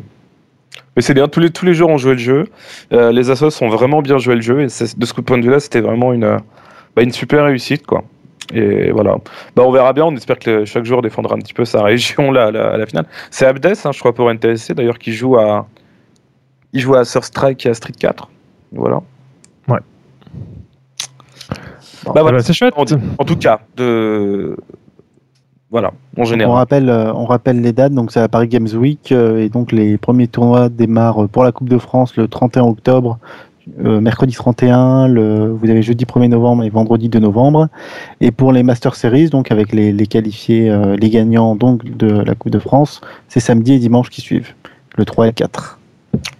Mais 0.97 1.03
c'est 1.03 1.15
bien, 1.15 1.29
tous 1.29 1.41
les, 1.41 1.51
tous 1.51 1.65
les 1.67 1.75
joueurs 1.75 1.91
ont 1.91 1.99
joué 1.99 2.13
le 2.13 2.19
jeu. 2.19 2.45
Euh, 2.93 3.13
les 3.13 3.31
assos 3.31 3.63
ont 3.63 3.69
vraiment 3.69 4.01
bien 4.03 4.19
joué 4.19 4.35
le 4.35 4.41
jeu. 4.41 4.61
Et 4.61 4.65
de 4.67 4.69
ce 5.07 5.21
point 5.21 5.39
de 5.39 5.45
vue-là, 5.45 5.61
c'était 5.61 5.81
vraiment 5.81 6.13
une, 6.13 6.39
bah, 6.97 7.03
une 7.03 7.13
super 7.13 7.45
réussite. 7.45 7.87
quoi. 7.87 8.05
Et 8.55 8.91
voilà. 8.93 9.17
Bah, 9.55 9.65
on 9.67 9.73
verra 9.73 9.93
bien. 9.93 10.05
On 10.07 10.15
espère 10.17 10.39
que 10.39 10.51
le- 10.51 10.65
chaque 10.65 10.85
joueur 10.85 11.03
défendra 11.03 11.35
un 11.35 11.39
petit 11.39 11.53
peu 11.55 11.65
sa 11.65 11.83
région 11.85 12.31
là, 12.33 12.47
à, 12.47 12.51
la, 12.51 12.69
à 12.71 12.77
la 12.79 12.87
finale. 12.87 13.07
C'est 13.31 13.45
Abdes, 13.47 13.67
hein, 13.85 13.93
je 13.93 13.99
crois, 13.99 14.15
pour 14.15 14.31
NTSC, 14.31 14.73
d'ailleurs, 14.75 14.99
qui 14.99 15.13
joue 15.13 15.37
à, 15.37 15.67
il 16.73 16.81
joue 16.81 16.95
à 16.95 17.05
Surstrike 17.05 17.67
et 17.67 17.71
à 17.71 17.75
Street 17.75 17.93
4. 17.99 18.31
Voilà. 18.73 19.03
Ouais. 19.69 19.79
Bah, 21.51 21.57
Ah 22.07 22.11
voilà. 22.23 22.33
bah, 22.39 22.43
c'est 22.43 22.53
chouette. 22.53 22.75
En, 22.77 22.85
en 23.19 23.25
tout 23.25 23.37
cas, 23.37 23.61
de. 23.77 24.57
Voilà, 25.71 25.89
en 26.17 26.23
On 26.23 26.25
général. 26.25 26.55
rappelle, 26.55 26.89
euh, 26.89 27.13
on 27.13 27.25
rappelle 27.25 27.61
les 27.61 27.73
dates, 27.73 27.93
donc 27.93 28.13
c'est 28.13 28.21
à 28.21 28.29
Paris 28.29 28.47
Games 28.47 28.69
Week, 28.73 29.11
euh, 29.11 29.39
et 29.43 29.49
donc 29.49 29.73
les 29.73 29.99
premiers 29.99 30.29
tournois 30.29 30.69
démarrent 30.69 31.25
euh, 31.25 31.27
pour 31.27 31.43
la 31.43 31.51
Coupe 31.51 31.69
de 31.69 31.79
France 31.79 32.17
le 32.17 32.29
31 32.29 32.63
octobre, 32.63 33.19
euh, 33.85 34.01
mercredi 34.01 34.33
31, 34.33 35.09
le, 35.09 35.49
vous 35.51 35.69
avez 35.69 35.83
jeudi 35.83 36.05
1er 36.05 36.29
novembre 36.29 36.63
et 36.63 36.71
vendredi 36.71 37.09
2 37.09 37.19
novembre, 37.19 37.67
et 38.21 38.31
pour 38.31 38.53
les 38.53 38.63
Master 38.63 38.95
Series, 38.95 39.29
donc 39.29 39.51
avec 39.51 39.73
les, 39.73 39.93
les 39.93 40.07
qualifiés, 40.07 40.71
euh, 40.71 40.95
les 40.97 41.11
gagnants 41.11 41.57
donc 41.57 41.85
de 41.85 42.07
la 42.07 42.37
Coupe 42.37 42.53
de 42.53 42.61
France, 42.61 43.01
c'est 43.27 43.41
samedi 43.41 43.73
et 43.73 43.79
dimanche 43.81 44.09
qui 44.09 44.21
suivent, 44.21 44.55
le 44.97 45.05
3 45.05 45.27
et 45.29 45.33
4. 45.33 45.81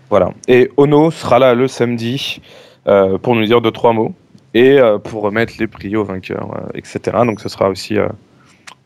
Voilà. 0.09 0.31
Et 0.47 0.71
Ono 0.77 1.11
sera 1.11 1.41
là 1.41 1.55
le 1.55 1.67
samedi 1.67 2.41
euh, 2.87 3.19
pour 3.19 3.35
nous 3.35 3.45
dire 3.45 3.61
deux, 3.61 3.73
trois 3.73 3.93
mots 3.93 4.15
et 4.55 4.79
pour 5.05 5.23
remettre 5.23 5.53
les 5.59 5.67
prix 5.67 5.97
aux 5.97 6.05
vainqueurs, 6.05 6.49
etc. 6.75 6.99
Donc 7.27 7.41
ce 7.41 7.49
sera 7.51 7.69
aussi 7.69 7.99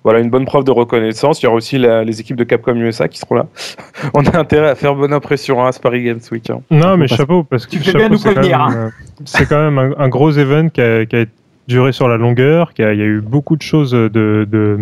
voilà, 0.05 0.21
une 0.21 0.31
bonne 0.31 0.45
preuve 0.47 0.65
de 0.65 0.71
reconnaissance. 0.71 1.41
Il 1.43 1.45
y 1.45 1.47
aura 1.47 1.57
aussi 1.57 1.77
la- 1.79 2.05
les 2.05 2.21
équipes 2.21 2.37
de 2.37 2.45
Capcom 2.45 2.75
USA 2.77 3.07
qui 3.09 3.19
seront 3.19 3.35
là. 3.35 3.47
On 4.15 4.25
a 4.25 4.39
intérêt 4.39 4.71
à 4.71 4.75
faire 4.75 4.95
bonne 4.95 5.13
impression 5.13 5.63
hein, 5.63 5.69
à 5.69 5.73
ce 5.73 5.81
Paris 5.81 6.03
Games 6.05 6.21
Week. 6.33 6.49
hein. 6.51 6.61
Non, 6.71 6.97
mais 6.97 7.07
chapeau, 7.09 7.45
parce 7.45 7.67
que 7.67 7.73
Tu 7.73 7.79
fais 7.79 7.93
chapeau, 7.93 7.99
bien 7.99 8.09
de 8.09 8.13
nous 8.15 8.19
c'est 8.19 8.35
quand 8.35 8.41
même, 8.41 8.77
euh, 8.79 8.89
c'est 9.25 9.49
quand 9.49 9.63
même 9.63 9.79
un, 9.79 9.93
un 9.99 10.09
gros 10.09 10.31
event 10.33 10.69
qui 10.71 10.81
a, 10.81 11.05
qui 11.07 11.17
a 11.17 11.25
duré 11.69 11.93
sur 11.93 12.09
la 12.09 12.17
longueur, 12.17 12.73
qui 12.75 12.83
a, 12.83 12.93
il 12.95 12.99
y 12.99 13.03
a 13.03 13.07
eu 13.07 13.21
beaucoup 13.21 13.57
de 13.57 13.63
choses 13.63 13.93
de, 13.93 14.09
de- 14.51 14.79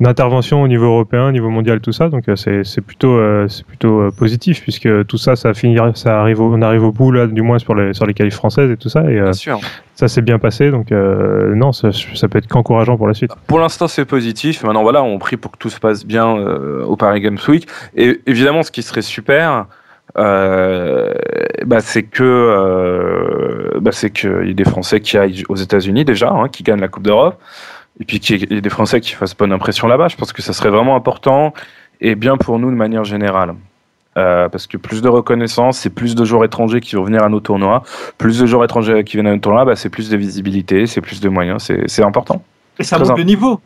d'intervention 0.00 0.60
au 0.62 0.68
niveau 0.68 0.86
européen, 0.86 1.28
au 1.28 1.32
niveau 1.32 1.50
mondial, 1.50 1.80
tout 1.80 1.92
ça. 1.92 2.08
Donc 2.08 2.28
euh, 2.28 2.34
c'est, 2.36 2.80
plutôt, 2.80 3.12
euh, 3.16 3.46
c'est 3.48 3.64
plutôt 3.64 4.00
euh, 4.00 4.10
positif 4.10 4.60
puisque 4.60 5.06
tout 5.06 5.18
ça, 5.18 5.36
ça 5.36 5.54
finit, 5.54 5.76
ça 5.94 6.20
arrive, 6.20 6.40
au- 6.40 6.52
on 6.54 6.62
arrive 6.62 6.82
au 6.84 6.90
bout 6.92 7.12
là, 7.12 7.26
du 7.26 7.42
moins 7.42 7.58
sur 7.58 7.74
les 7.74 7.94
sur 7.94 8.04
les 8.06 8.12
qualifs 8.14 8.34
françaises 8.34 8.70
et 8.70 8.76
tout 8.76 8.88
ça. 8.88 9.02
Et 9.10 9.18
euh, 9.20 9.32
sûr. 9.32 9.60
ça 9.94 10.08
s'est 10.08 10.22
bien 10.22 10.38
passé. 10.38 10.70
Donc 10.70 10.90
non, 10.90 11.72
ça, 11.72 11.90
ça 11.92 12.28
peut 12.28 12.38
être 12.38 12.48
qu'encourageant 12.48 12.96
pour 12.96 13.06
la 13.08 13.14
suite. 13.14 13.30
Pour 13.46 13.60
l'instant, 13.60 13.86
c'est 13.88 14.04
positif. 14.04 14.64
Maintenant, 14.64 14.82
voilà, 14.82 15.02
on 15.02 15.18
prie 15.18 15.36
pour 15.36 15.52
que 15.52 15.58
tout 15.58 15.70
se 15.70 15.78
passe 15.78 16.04
bien 16.04 16.26
au 16.28 16.96
Paris 16.96 17.20
Games 17.20 17.38
Week. 17.48 17.66
Et 17.96 18.20
évidemment, 18.26 18.62
ce 18.64 18.70
qui 18.72 18.82
serait 18.82 19.02
super, 19.02 19.66
euh, 20.18 21.12
bah, 21.66 21.80
c'est 21.80 22.02
que 22.02 22.22
euh, 22.24 23.80
bah, 23.80 23.90
c'est 23.92 24.10
qu'il 24.10 24.46
y 24.46 24.50
ait 24.50 24.54
des 24.54 24.64
Français 24.64 25.00
qui 25.00 25.16
aillent 25.18 25.44
aux 25.48 25.56
États-Unis 25.56 26.04
déjà, 26.04 26.30
hein, 26.30 26.48
qui 26.48 26.62
gagnent 26.62 26.80
la 26.80 26.88
Coupe 26.88 27.02
d'Europe, 27.04 27.40
et 28.00 28.04
puis 28.04 28.20
qu'il 28.20 28.52
y 28.52 28.56
ait 28.56 28.60
des 28.60 28.70
Français 28.70 29.00
qui 29.00 29.12
fassent 29.12 29.36
bonne 29.36 29.52
impression 29.52 29.86
là-bas. 29.86 30.08
Je 30.08 30.16
pense 30.16 30.32
que 30.32 30.42
ça 30.42 30.52
serait 30.52 30.70
vraiment 30.70 30.96
important 30.96 31.54
et 32.00 32.14
bien 32.14 32.36
pour 32.36 32.58
nous 32.58 32.70
de 32.70 32.76
manière 32.76 33.04
générale. 33.04 33.54
Euh, 34.16 34.48
parce 34.48 34.68
que 34.68 34.76
plus 34.76 35.02
de 35.02 35.08
reconnaissance, 35.08 35.78
c'est 35.78 35.90
plus 35.90 36.14
de 36.14 36.24
joueurs 36.24 36.44
étrangers 36.44 36.80
qui 36.80 36.94
vont 36.94 37.02
venir 37.02 37.22
à 37.24 37.28
nos 37.28 37.40
tournois. 37.40 37.82
Plus 38.16 38.38
de 38.38 38.46
joueurs 38.46 38.64
étrangers 38.64 39.02
qui 39.02 39.16
viennent 39.16 39.26
à 39.26 39.32
nos 39.32 39.40
tournois, 39.40 39.64
bah, 39.64 39.74
c'est 39.74 39.88
plus 39.88 40.08
de 40.08 40.16
visibilité, 40.16 40.86
c'est 40.86 41.00
plus 41.00 41.20
de 41.20 41.28
moyens, 41.28 41.70
c'est 41.86 42.04
important. 42.04 42.44
Et 42.78 42.84
ça 42.84 42.98
monte 42.98 43.18
le 43.18 43.24
niveau. 43.24 43.60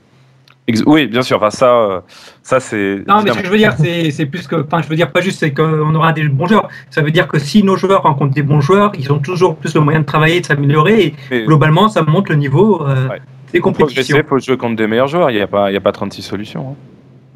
Oui, 0.87 1.07
bien 1.07 1.23
sûr. 1.23 1.39
Enfin, 1.39 1.51
ça, 1.51 1.75
euh, 1.75 2.01
ça 2.43 2.61
c'est. 2.61 3.03
Non, 3.07 3.23
mais 3.23 3.31
ce 3.33 3.39
que 3.39 3.45
je 3.45 3.51
veux 3.51 3.57
dire, 3.57 3.75
c'est 3.79 4.11
c'est 4.11 4.27
plus 4.27 4.47
que. 4.47 4.57
Enfin, 4.57 4.83
je 4.83 4.89
veux 4.89 4.97
dire 4.97 5.11
pas 5.11 5.23
juste 5.23 5.39
c'est 5.39 5.53
qu'on 5.53 5.95
aura 5.95 6.13
des 6.13 6.29
bons 6.29 6.47
joueurs. 6.47 6.69
Ça 6.91 7.01
veut 7.01 7.11
dire 7.11 7.27
que 7.27 7.39
si 7.39 7.63
nos 7.63 7.77
joueurs 7.77 8.03
rencontrent 8.03 8.35
des 8.35 8.43
bons 8.43 8.61
joueurs, 8.61 8.93
ils 8.99 9.11
ont 9.11 9.19
toujours 9.19 9.57
plus 9.57 9.75
le 9.75 9.81
moyen 9.81 10.01
de 10.01 10.05
travailler, 10.05 10.41
de 10.43 10.47
s'améliorer. 10.47 11.05
Et 11.05 11.15
Mais 11.31 11.45
globalement, 11.45 11.89
ça 11.89 12.03
monte 12.03 12.29
le 12.29 12.35
niveau 12.35 12.87
euh, 12.87 13.09
Ouais. 13.09 13.21
Des 13.53 13.61
pour 13.61 13.73
compétitions. 13.73 14.05
progresser, 14.17 14.29
faut 14.29 14.39
jouer 14.39 14.57
contre 14.57 14.77
des 14.77 14.87
meilleurs 14.87 15.09
joueurs. 15.09 15.31
Il 15.31 15.37
n'y 15.37 15.43
a 15.43 15.47
pas, 15.47 15.71
il 15.71 15.75
y 15.75 15.77
a 15.77 15.81
pas 15.81 15.93
36 15.93 16.23
solutions. 16.23 16.71
hein. 16.71 16.75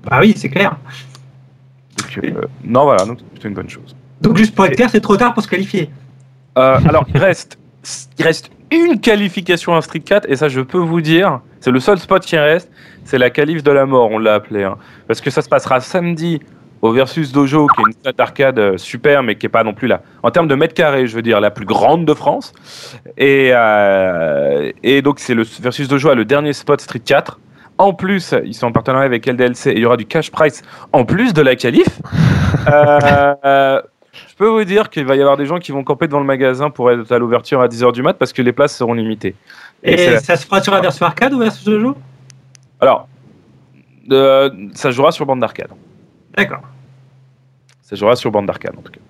Bah 0.09 0.19
oui, 0.21 0.35
c'est 0.37 0.49
clair. 0.49 0.77
Donc, 1.99 2.25
euh, 2.25 2.43
non, 2.65 2.85
voilà, 2.85 3.05
donc 3.05 3.19
c'est 3.21 3.29
plutôt 3.31 3.49
une 3.49 3.55
bonne 3.55 3.69
chose. 3.69 3.95
Donc, 4.21 4.37
juste 4.37 4.55
pour 4.55 4.67
être 4.67 4.77
clair, 4.77 4.91
c'est 4.91 5.01
trop 5.01 5.17
tard 5.17 5.35
pour 5.35 5.43
se 5.43 5.49
qualifier. 5.49 5.91
Euh, 6.59 6.79
alors, 6.89 7.05
il 7.13 7.17
reste, 7.21 7.59
il 8.19 8.25
reste 8.25 8.51
une 8.71 9.01
qualification 9.01 9.75
à 9.77 9.83
Street 9.83 10.01
4, 10.01 10.27
et 10.31 10.37
ça, 10.37 10.49
je 10.49 10.61
peux 10.61 10.79
vous 10.79 11.01
dire, 11.01 11.41
c'est 11.61 11.71
le 11.71 11.81
seul 11.81 11.99
spot 11.99 12.23
qui 12.25 12.37
reste, 12.39 12.71
c'est 13.05 13.19
la 13.19 13.31
qualif 13.31 13.63
de 13.63 13.71
la 13.71 13.85
mort, 13.87 14.11
on 14.11 14.19
l'a 14.19 14.35
appelé. 14.35 14.65
hein. 14.65 14.77
Parce 15.07 15.21
que 15.21 15.31
ça 15.31 15.43
se 15.43 15.49
passera 15.49 15.81
samedi 15.81 16.41
au 16.83 16.93
Versus 16.93 17.31
Dojo, 17.31 17.69
qui 17.69 17.81
est 17.81 17.85
une 17.87 18.03
salle 18.03 18.13
d'arcade 18.15 18.59
euh, 18.59 18.77
super, 18.77 19.23
mais 19.23 19.37
qui 19.37 19.47
est 19.47 19.49
pas 19.49 19.63
non 19.63 19.73
plus 19.73 19.87
là. 19.87 20.03
En 20.25 20.33
termes 20.33 20.49
de 20.49 20.57
mètres 20.57 20.75
carrés, 20.75 21.07
je 21.07 21.15
veux 21.15 21.23
dire, 21.23 21.41
la 21.41 21.53
plus 21.53 21.65
grande 21.65 22.05
de 22.05 22.13
France. 22.13 22.53
Et, 23.17 23.51
euh, 23.55 24.73
et 24.83 25.01
donc, 25.01 25.21
c'est 25.21 25.35
le 25.35 25.45
Versus 25.45 25.87
Dojo 25.87 26.11
à 26.11 26.17
le 26.17 26.25
dernier 26.25 26.53
spot 26.53 26.81
Street 26.81 26.99
4. 26.99 27.39
En 27.79 27.95
plus, 27.95 28.35
ils 28.45 28.55
sont 28.55 28.67
en 28.67 28.73
partenariat 28.73 29.07
avec 29.07 29.27
LDLC 29.27 29.69
et 29.69 29.77
il 29.77 29.79
y 29.79 29.87
aura 29.87 29.97
du 29.97 30.07
cash 30.07 30.31
price 30.31 30.63
en 30.93 31.05
plus 31.05 31.33
de 31.33 31.41
la 31.41 31.57
qualif. 31.57 31.87
Euh, 32.69 33.81
je 34.13 34.37
peux 34.37 34.47
vous 34.47 34.63
dire 34.65 34.91
qu'il 34.91 35.07
va 35.07 35.17
y 35.17 35.21
avoir 35.21 35.39
des 35.39 35.47
gens 35.47 35.59
qui 35.59 35.73
vont 35.73 35.83
camper 35.83 36.07
devant 36.07 36.21
le 36.21 36.27
magasin 36.27 36.69
pour 36.69 36.91
être 36.91 37.11
à 37.11 37.19
l'ouverture 37.19 37.63
à 37.63 37.67
10h 37.67 37.93
du 37.93 38.03
mat 38.03 38.13
parce 38.13 38.33
que 38.33 38.43
les 38.43 38.53
places 38.53 38.77
seront 38.77 38.93
limitées. 38.93 39.35
Et, 39.83 40.19
ça 40.21 40.37
se 40.37 40.45
fera 40.45 40.63
sur 40.63 40.73
la 40.73 40.81
version 40.81 41.07
arcade 41.07 41.33
ou 41.33 41.39
version 41.39 41.81
jeu 41.81 41.95
Alors, 42.79 43.09
ça 44.75 44.91
jouera 44.91 45.13
sur 45.13 45.25
bande 45.25 45.41
d'arcade. 45.41 45.71
D'accord. 46.37 46.63
Ça 47.83 47.97
jouera 47.97 48.17
sur 48.17 48.31
bande 48.31 48.47
d'arcade 48.47 48.75
en 48.79 48.83
tout 48.83 48.93
cas. 48.93 49.01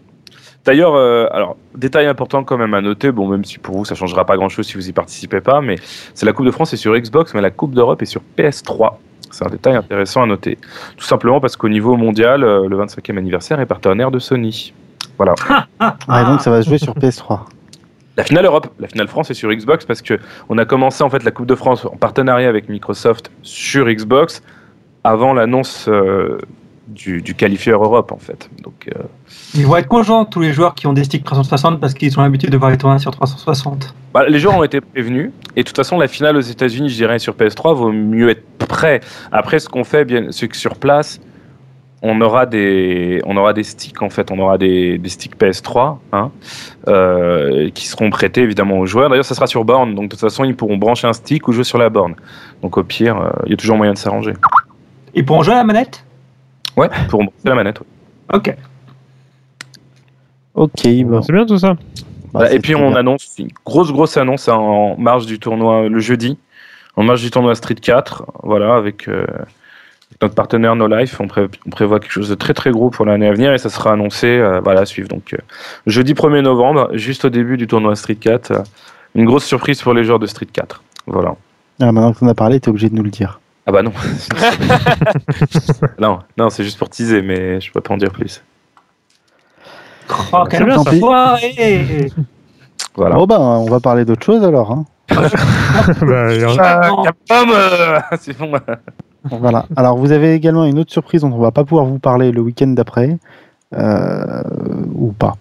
D'ailleurs, 0.64 0.94
euh, 0.94 1.26
alors 1.32 1.56
détail 1.74 2.06
important 2.06 2.44
quand 2.44 2.56
même 2.56 2.74
à 2.74 2.80
noter, 2.80 3.10
bon 3.10 3.26
même 3.26 3.44
si 3.44 3.58
pour 3.58 3.76
vous 3.76 3.84
ça 3.84 3.94
changera 3.94 4.24
pas 4.24 4.36
grand 4.36 4.48
chose 4.48 4.66
si 4.66 4.74
vous 4.74 4.88
y 4.88 4.92
participez 4.92 5.40
pas, 5.40 5.60
mais 5.60 5.76
c'est 6.14 6.24
la 6.24 6.32
Coupe 6.32 6.46
de 6.46 6.52
France 6.52 6.72
est 6.72 6.76
sur 6.76 6.96
Xbox, 6.96 7.34
mais 7.34 7.40
la 7.40 7.50
Coupe 7.50 7.74
d'Europe 7.74 8.00
est 8.02 8.06
sur 8.06 8.22
PS3. 8.38 8.94
C'est 9.30 9.46
un 9.46 9.50
détail 9.50 9.76
intéressant 9.76 10.22
à 10.22 10.26
noter. 10.26 10.58
Tout 10.96 11.04
simplement 11.04 11.40
parce 11.40 11.56
qu'au 11.56 11.68
niveau 11.68 11.96
mondial, 11.96 12.44
euh, 12.44 12.68
le 12.68 12.76
25e 12.76 13.16
anniversaire 13.18 13.58
est 13.60 13.66
partenaire 13.66 14.10
de 14.10 14.18
Sony. 14.18 14.72
Voilà. 15.16 15.34
Ouais, 16.08 16.24
donc 16.24 16.40
ça 16.40 16.50
va 16.50 16.62
se 16.62 16.68
jouer 16.68 16.78
sur 16.78 16.94
PS3. 16.94 17.40
La 18.16 18.24
finale 18.24 18.44
Europe, 18.44 18.68
la 18.78 18.88
finale 18.88 19.08
France 19.08 19.30
est 19.30 19.34
sur 19.34 19.50
Xbox 19.50 19.86
parce 19.86 20.02
que 20.02 20.18
on 20.48 20.58
a 20.58 20.64
commencé 20.66 21.02
en 21.02 21.08
fait 21.08 21.24
la 21.24 21.30
Coupe 21.30 21.46
de 21.46 21.54
France 21.54 21.86
en 21.86 21.96
partenariat 21.96 22.48
avec 22.48 22.68
Microsoft 22.68 23.30
sur 23.42 23.86
Xbox 23.86 24.42
avant 25.02 25.32
l'annonce 25.32 25.86
euh, 25.88 26.38
du, 26.92 27.22
du 27.22 27.34
qualifieur 27.34 27.82
Europe 27.82 28.12
en 28.12 28.18
fait. 28.18 28.48
Donc 28.62 28.88
euh, 28.88 29.02
Ils 29.54 29.66
vont 29.66 29.76
être 29.76 29.88
contents, 29.88 30.24
tous 30.24 30.40
les 30.40 30.52
joueurs 30.52 30.74
qui 30.74 30.86
ont 30.86 30.92
des 30.92 31.04
sticks 31.04 31.24
360 31.24 31.80
parce 31.80 31.94
qu'ils 31.94 32.18
ont 32.18 32.22
l'habitude 32.22 32.50
de 32.50 32.56
voir 32.56 32.70
les 32.70 32.78
tournois 32.78 32.98
sur 32.98 33.10
360. 33.10 33.94
Bah, 34.14 34.24
les 34.28 34.38
joueurs 34.38 34.56
ont 34.56 34.64
été 34.64 34.80
prévenus 34.80 35.30
et 35.56 35.62
de 35.62 35.66
toute 35.66 35.76
façon 35.76 35.98
la 35.98 36.08
finale 36.08 36.36
aux 36.36 36.40
États-Unis, 36.40 36.88
je 36.90 36.96
dirais 36.96 37.18
sur 37.18 37.34
PS3, 37.34 37.74
vaut 37.74 37.92
mieux 37.92 38.30
être 38.30 38.44
prêt. 38.66 39.00
Après, 39.30 39.58
ce 39.58 39.68
qu'on 39.68 39.84
fait, 39.84 40.04
bien, 40.04 40.26
c'est 40.30 40.48
que 40.48 40.56
sur 40.56 40.76
place, 40.76 41.20
on 42.02 42.20
aura 42.20 42.46
des, 42.46 43.22
on 43.24 43.36
aura 43.36 43.52
des 43.52 43.62
sticks 43.62 44.02
en 44.02 44.10
fait, 44.10 44.30
on 44.30 44.38
aura 44.40 44.58
des, 44.58 44.98
des 44.98 45.08
sticks 45.08 45.38
PS3 45.38 45.98
hein, 46.12 46.30
euh, 46.88 47.70
qui 47.70 47.86
seront 47.86 48.10
prêtés 48.10 48.42
évidemment 48.42 48.78
aux 48.78 48.86
joueurs. 48.86 49.08
D'ailleurs, 49.08 49.24
ça 49.24 49.36
sera 49.36 49.46
sur 49.46 49.64
borne, 49.64 49.94
donc 49.94 50.04
de 50.06 50.10
toute 50.10 50.20
façon, 50.20 50.44
ils 50.44 50.56
pourront 50.56 50.76
brancher 50.76 51.06
un 51.06 51.12
stick 51.12 51.46
ou 51.46 51.52
jouer 51.52 51.64
sur 51.64 51.78
la 51.78 51.90
borne. 51.90 52.16
Donc 52.60 52.76
au 52.76 52.82
pire, 52.82 53.18
euh, 53.18 53.30
il 53.46 53.52
y 53.52 53.54
a 53.54 53.56
toujours 53.56 53.76
moyen 53.76 53.92
de 53.92 53.98
s'arranger. 53.98 54.32
Ils 55.14 55.24
pourront 55.24 55.42
jouer 55.42 55.54
à 55.54 55.58
la 55.58 55.64
manette? 55.64 56.04
Ouais, 56.76 56.88
pourront 57.08 57.24
brancher 57.24 57.36
la 57.44 57.54
manette. 57.54 57.80
ouais. 57.80 57.86
Ok. 58.34 58.56
Ok, 60.54 60.86
bon. 61.04 61.22
C'est 61.22 61.32
bien 61.32 61.46
tout 61.46 61.58
ça. 61.58 61.76
Bah, 62.32 62.46
et 62.48 62.52
c'est 62.54 62.58
puis 62.60 62.74
on 62.74 62.88
bien. 62.88 62.96
annonce 62.96 63.34
une 63.38 63.48
grosse 63.64 63.92
grosse 63.92 64.16
annonce 64.16 64.48
hein, 64.48 64.54
en 64.54 64.96
marge 64.96 65.26
du 65.26 65.38
tournoi 65.38 65.88
le 65.88 65.98
jeudi, 65.98 66.38
en 66.96 67.02
marge 67.02 67.20
du 67.22 67.30
tournoi 67.30 67.54
Street 67.54 67.74
4, 67.74 68.24
voilà 68.42 68.74
avec 68.74 69.06
euh, 69.08 69.26
notre 70.22 70.34
partenaire 70.34 70.74
No 70.74 70.86
Life, 70.88 71.20
on, 71.20 71.26
pré- 71.26 71.48
on 71.66 71.70
prévoit 71.70 72.00
quelque 72.00 72.12
chose 72.12 72.30
de 72.30 72.34
très 72.34 72.54
très 72.54 72.70
gros 72.70 72.88
pour 72.88 73.04
l'année 73.04 73.26
à 73.28 73.32
venir 73.32 73.52
et 73.52 73.58
ça 73.58 73.68
sera 73.68 73.92
annoncé 73.92 74.26
euh, 74.28 74.60
voilà 74.60 74.80
à 74.80 74.86
suivre 74.86 75.08
donc 75.08 75.34
euh, 75.34 75.38
jeudi 75.86 76.14
1er 76.14 76.40
novembre, 76.40 76.88
juste 76.94 77.26
au 77.26 77.30
début 77.30 77.58
du 77.58 77.66
tournoi 77.66 77.96
Street 77.96 78.14
4, 78.14 78.50
euh, 78.50 78.58
une 79.14 79.26
grosse 79.26 79.44
surprise 79.44 79.82
pour 79.82 79.92
les 79.92 80.04
joueurs 80.04 80.18
de 80.18 80.26
Street 80.26 80.46
4. 80.50 80.82
Voilà. 81.06 81.34
Ah, 81.80 81.92
maintenant 81.92 82.12
que 82.14 82.20
t'en 82.20 82.28
as 82.28 82.34
parlé, 82.34 82.60
t'es 82.60 82.70
obligé 82.70 82.88
de 82.88 82.94
nous 82.94 83.02
le 83.02 83.10
dire. 83.10 83.40
Ah 83.66 83.72
bah 83.72 83.82
non. 83.82 83.92
non, 85.98 86.18
non, 86.36 86.50
c'est 86.50 86.64
juste 86.64 86.78
pour 86.78 86.90
teaser 86.90 87.22
mais 87.22 87.60
je 87.60 87.72
peux 87.72 87.80
pas 87.80 87.94
en 87.94 87.96
dire 87.96 88.10
plus. 88.10 88.42
Oh, 90.32 90.44
C'est 90.50 90.58
quel 90.58 90.66
bien, 90.66 90.76
Voilà. 92.96 93.14
Bon, 93.16 93.26
bah, 93.26 93.40
on 93.40 93.66
va 93.70 93.80
parler 93.80 94.04
d'autre 94.04 94.24
chose 94.24 94.44
alors. 94.44 94.70
hein. 94.72 94.84
Bah, 95.08 96.34
il 96.34 96.40
y 96.40 96.44
a- 96.44 96.80
Non. 96.88 97.02
Capcom, 97.02 97.52
c'est 98.20 98.36
bon. 98.36 98.52
Voilà. 99.24 99.66
Alors, 99.76 99.96
vous 99.96 100.10
avez 100.12 100.34
également 100.34 100.64
une 100.64 100.78
autre 100.78 100.92
surprise 100.92 101.22
dont 101.22 101.32
on 101.32 101.38
va 101.38 101.50
pas 101.52 101.64
pouvoir 101.64 101.86
vous 101.86 101.98
parler 101.98 102.32
le 102.32 102.40
week-end 102.40 102.68
d'après. 102.68 103.18
Euh, 103.74 104.42
ou 104.94 105.12
pas. 105.12 105.34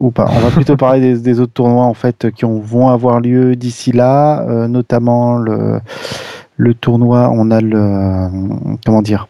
Ou 0.00 0.10
pas. 0.10 0.26
On 0.30 0.38
va 0.40 0.50
plutôt 0.50 0.76
parler 0.76 1.00
des, 1.00 1.18
des 1.18 1.40
autres 1.40 1.52
tournois 1.52 1.84
en 1.84 1.94
fait 1.94 2.30
qui 2.32 2.44
ont- 2.44 2.60
vont 2.60 2.88
avoir 2.88 3.20
lieu 3.20 3.54
d'ici 3.56 3.92
là, 3.92 4.42
euh, 4.48 4.66
notamment 4.66 5.36
le, 5.36 5.80
le 6.60 6.74
tournoi. 6.74 7.30
On 7.32 7.50
a 7.50 7.60
le 7.60 7.76
euh, 7.78 8.28
comment 8.84 9.02
dire 9.02 9.26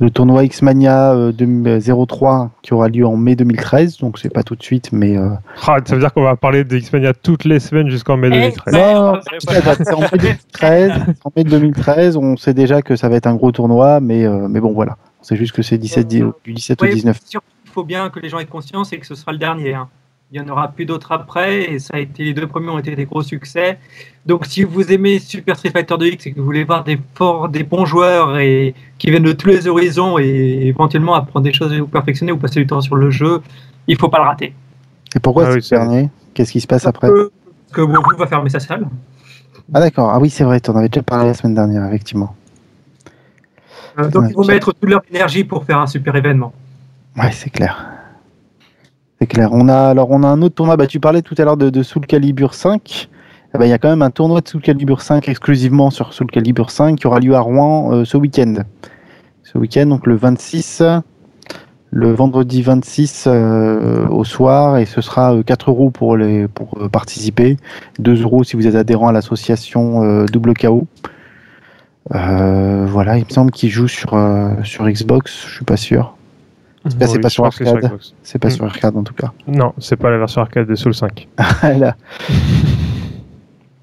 le 0.00 0.10
tournoi 0.10 0.42
X-Mania 0.44 1.12
euh, 1.12 1.30
de- 1.32 1.78
03 2.06 2.50
qui 2.62 2.74
aura 2.74 2.88
lieu 2.88 3.06
en 3.06 3.16
mai 3.16 3.36
2013. 3.36 3.98
Donc 3.98 4.18
c'est 4.18 4.30
pas 4.30 4.42
tout 4.42 4.56
de 4.56 4.62
suite, 4.62 4.90
mais 4.92 5.16
euh, 5.16 5.28
Ah, 5.66 5.76
ça 5.84 5.94
veut 5.94 6.00
dire 6.00 6.12
qu'on 6.12 6.22
va 6.24 6.34
parler 6.34 6.64
de 6.64 6.76
X-Mania 6.76 7.12
toutes 7.14 7.44
les 7.44 7.60
semaines 7.60 7.88
jusqu'en 7.88 8.16
mai 8.16 8.28
Eh, 8.32 8.40
2013. 8.40 8.74
Ouais, 8.74 8.94
non, 8.94 9.12
on 9.14 9.20
c'est 9.38 9.62
pas- 9.64 9.74
c'est 9.76 9.94
en 9.94 10.00
mai 10.00 10.08
2013. 10.18 10.92
En 11.24 11.30
mai 11.36 11.44
2013, 11.44 12.16
on 12.16 12.36
sait 12.36 12.52
déjà 12.54 12.82
que 12.82 12.96
ça 12.96 13.08
va 13.08 13.16
être 13.16 13.28
un 13.28 13.34
gros 13.36 13.52
tournoi, 13.52 14.00
mais 14.00 14.24
euh, 14.24 14.48
mais 14.48 14.60
bon 14.60 14.72
voilà. 14.72 14.96
C'est 15.20 15.36
juste 15.36 15.52
que 15.54 15.62
c'est 15.62 15.78
17 15.78 16.08
di- 16.08 16.24
du 16.44 16.52
17 16.52 16.82
au 16.82 16.86
Oui, 16.86 16.94
19. 16.94 17.18
c'est 17.22 17.30
sûr 17.30 17.42
qu'il 17.62 17.70
faut 17.70 17.84
bien 17.84 18.10
que 18.10 18.18
les 18.18 18.28
gens 18.28 18.40
aient 18.40 18.44
conscience 18.46 18.92
et 18.92 18.98
que 18.98 19.06
ce 19.06 19.14
sera 19.14 19.30
le 19.30 19.38
dernier. 19.38 19.74
hein. 19.74 19.88
Il 20.34 20.40
n'y 20.40 20.48
en 20.48 20.50
aura 20.50 20.68
plus 20.68 20.86
d'autres 20.86 21.12
après, 21.12 21.70
et 21.70 21.78
ça 21.78 21.96
a 21.96 21.98
été, 21.98 22.24
les 22.24 22.32
deux 22.32 22.46
premiers 22.46 22.70
ont 22.70 22.78
été 22.78 22.96
des 22.96 23.04
gros 23.04 23.22
succès. 23.22 23.78
Donc, 24.24 24.46
si 24.46 24.64
vous 24.64 24.90
aimez 24.90 25.18
Super 25.18 25.56
Street 25.58 25.68
Fighter 25.68 25.94
2X 25.94 26.22
et 26.28 26.32
que 26.32 26.38
vous 26.38 26.44
voulez 26.46 26.64
voir 26.64 26.84
des 26.84 26.98
forts, 27.14 27.50
des 27.50 27.64
bons 27.64 27.84
joueurs 27.84 28.38
et 28.38 28.74
qui 28.96 29.10
viennent 29.10 29.24
de 29.24 29.32
tous 29.32 29.48
les 29.48 29.66
horizons 29.68 30.18
et 30.18 30.24
éventuellement 30.68 31.12
apprendre 31.16 31.44
des 31.44 31.52
choses 31.52 31.70
et 31.74 31.80
vous 31.80 31.86
perfectionner 31.86 32.32
ou 32.32 32.38
passer 32.38 32.60
du 32.60 32.66
temps 32.66 32.80
sur 32.80 32.96
le 32.96 33.10
jeu, 33.10 33.42
il 33.88 33.98
faut 33.98 34.08
pas 34.08 34.16
le 34.20 34.24
rater. 34.24 34.54
Et 35.14 35.20
pourquoi 35.20 35.48
Ah 35.48 35.52
oui, 35.52 35.60
dernier? 35.68 36.08
Qu'est-ce 36.32 36.52
qui 36.52 36.62
se 36.62 36.66
passe 36.66 36.86
après? 36.86 37.08
Parce 37.08 37.20
que- 37.20 37.30
que 37.74 37.80
WoW 37.82 38.16
va 38.16 38.26
fermer 38.26 38.48
sa 38.48 38.60
salle. 38.60 38.88
Ah 39.74 39.80
d'accord. 39.80 40.08
Ah 40.14 40.18
oui, 40.18 40.30
c'est 40.30 40.44
vrai. 40.44 40.60
Tu 40.60 40.70
en 40.70 40.76
avais 40.76 40.88
déjà 40.88 41.02
parlé 41.02 41.26
la 41.26 41.34
semaine 41.34 41.54
dernière, 41.54 41.84
effectivement. 41.86 42.34
Euh, 43.98 44.08
Donc, 44.08 44.24
ils 44.30 44.34
vont 44.34 44.46
mettre 44.46 44.72
toute 44.72 44.88
leur 44.88 45.02
énergie 45.10 45.44
pour 45.44 45.66
faire 45.66 45.78
un 45.78 45.86
super 45.86 46.16
événement. 46.16 46.54
Ouais, 47.18 47.30
c'est 47.32 47.50
clair. 47.50 47.86
C'est 49.22 49.28
clair. 49.28 49.50
On 49.52 49.68
a 49.68 49.76
alors 49.76 50.10
on 50.10 50.24
a 50.24 50.26
un 50.26 50.42
autre 50.42 50.56
tournoi. 50.56 50.76
Bah, 50.76 50.88
tu 50.88 50.98
parlais 50.98 51.22
tout 51.22 51.36
à 51.38 51.44
l'heure 51.44 51.56
de, 51.56 51.70
de 51.70 51.82
Soul 51.84 52.06
Calibur 52.06 52.54
5. 52.54 53.08
Eh 53.54 53.58
ben, 53.58 53.66
il 53.66 53.68
y 53.68 53.72
a 53.72 53.78
quand 53.78 53.88
même 53.88 54.02
un 54.02 54.10
tournoi 54.10 54.40
de 54.40 54.48
Soul 54.48 54.62
Calibur 54.62 55.00
5 55.00 55.28
exclusivement 55.28 55.90
sur 55.90 56.12
Soul 56.12 56.26
Calibur 56.26 56.72
5 56.72 56.98
qui 56.98 57.06
aura 57.06 57.20
lieu 57.20 57.36
à 57.36 57.38
Rouen 57.38 57.92
euh, 57.92 58.04
ce 58.04 58.16
week-end. 58.16 58.64
Ce 59.44 59.58
week-end, 59.58 59.86
donc 59.86 60.08
le 60.08 60.16
26, 60.16 60.82
le 61.92 62.10
vendredi 62.10 62.62
26 62.62 63.26
euh, 63.28 64.08
au 64.08 64.24
soir, 64.24 64.78
et 64.78 64.86
ce 64.86 65.00
sera 65.00 65.36
euh, 65.36 65.44
4 65.44 65.70
euros 65.70 65.90
pour 65.90 66.16
les 66.16 66.48
pour 66.48 66.76
euh, 66.82 66.88
participer, 66.88 67.58
2 68.00 68.22
euros 68.22 68.42
si 68.42 68.56
vous 68.56 68.66
êtes 68.66 68.74
adhérent 68.74 69.06
à 69.06 69.12
l'association 69.12 70.02
euh, 70.02 70.26
Double 70.26 70.54
KO. 70.54 70.88
Euh, 72.12 72.86
voilà, 72.88 73.18
il 73.18 73.24
me 73.24 73.30
semble 73.30 73.52
qu'il 73.52 73.70
joue 73.70 73.86
sur 73.86 74.14
euh, 74.14 74.50
sur 74.64 74.84
Xbox, 74.88 75.46
je 75.46 75.54
suis 75.54 75.64
pas 75.64 75.76
sûr. 75.76 76.16
Là, 76.84 77.06
c'est 77.06 77.12
Oui, 77.12 77.20
pas 77.20 77.28
sur 77.28 77.44
arcade. 77.44 77.90
C'est 78.22 78.38
pas 78.38 78.50
sur 78.50 78.64
arcade 78.64 78.96
en 78.96 79.04
tout 79.04 79.14
cas. 79.14 79.32
Non, 79.46 79.72
c'est 79.78 79.96
pas 79.96 80.10
la 80.10 80.18
version 80.18 80.40
arcade 80.40 80.66
de 80.66 80.74
Soul 80.74 80.94
5. 80.94 81.28
Voilà. 81.60 81.96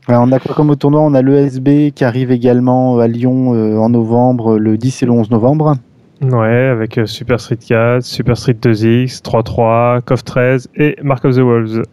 Alors, 0.08 0.24
on 0.24 0.32
a 0.32 0.40
quoi 0.40 0.56
comme 0.56 0.72
au 0.72 0.76
tournoi? 0.76 1.02
On 1.02 1.14
a 1.14 1.22
l'ESB 1.22 1.92
qui 1.94 2.04
arrive 2.04 2.32
également 2.32 2.98
à 2.98 3.08
Lyon 3.08 3.54
euh, 3.54 3.78
en 3.78 3.90
novembre, 3.90 4.58
le 4.58 4.76
10 4.76 5.04
et 5.04 5.06
le 5.06 5.12
11 5.12 5.30
novembre. 5.30 5.76
Ouais, 6.22 6.66
avec 6.66 6.98
euh, 6.98 7.06
Super 7.06 7.40
Street 7.40 7.58
4, 7.58 8.02
Super 8.02 8.36
Street 8.36 8.58
2X, 8.60 9.22
3-3, 9.22 10.02
KOF 10.02 10.24
13 10.24 10.70
et 10.76 10.98
Mark 11.04 11.24
of 11.26 11.36
the 11.36 11.40
Wolves. 11.40 11.84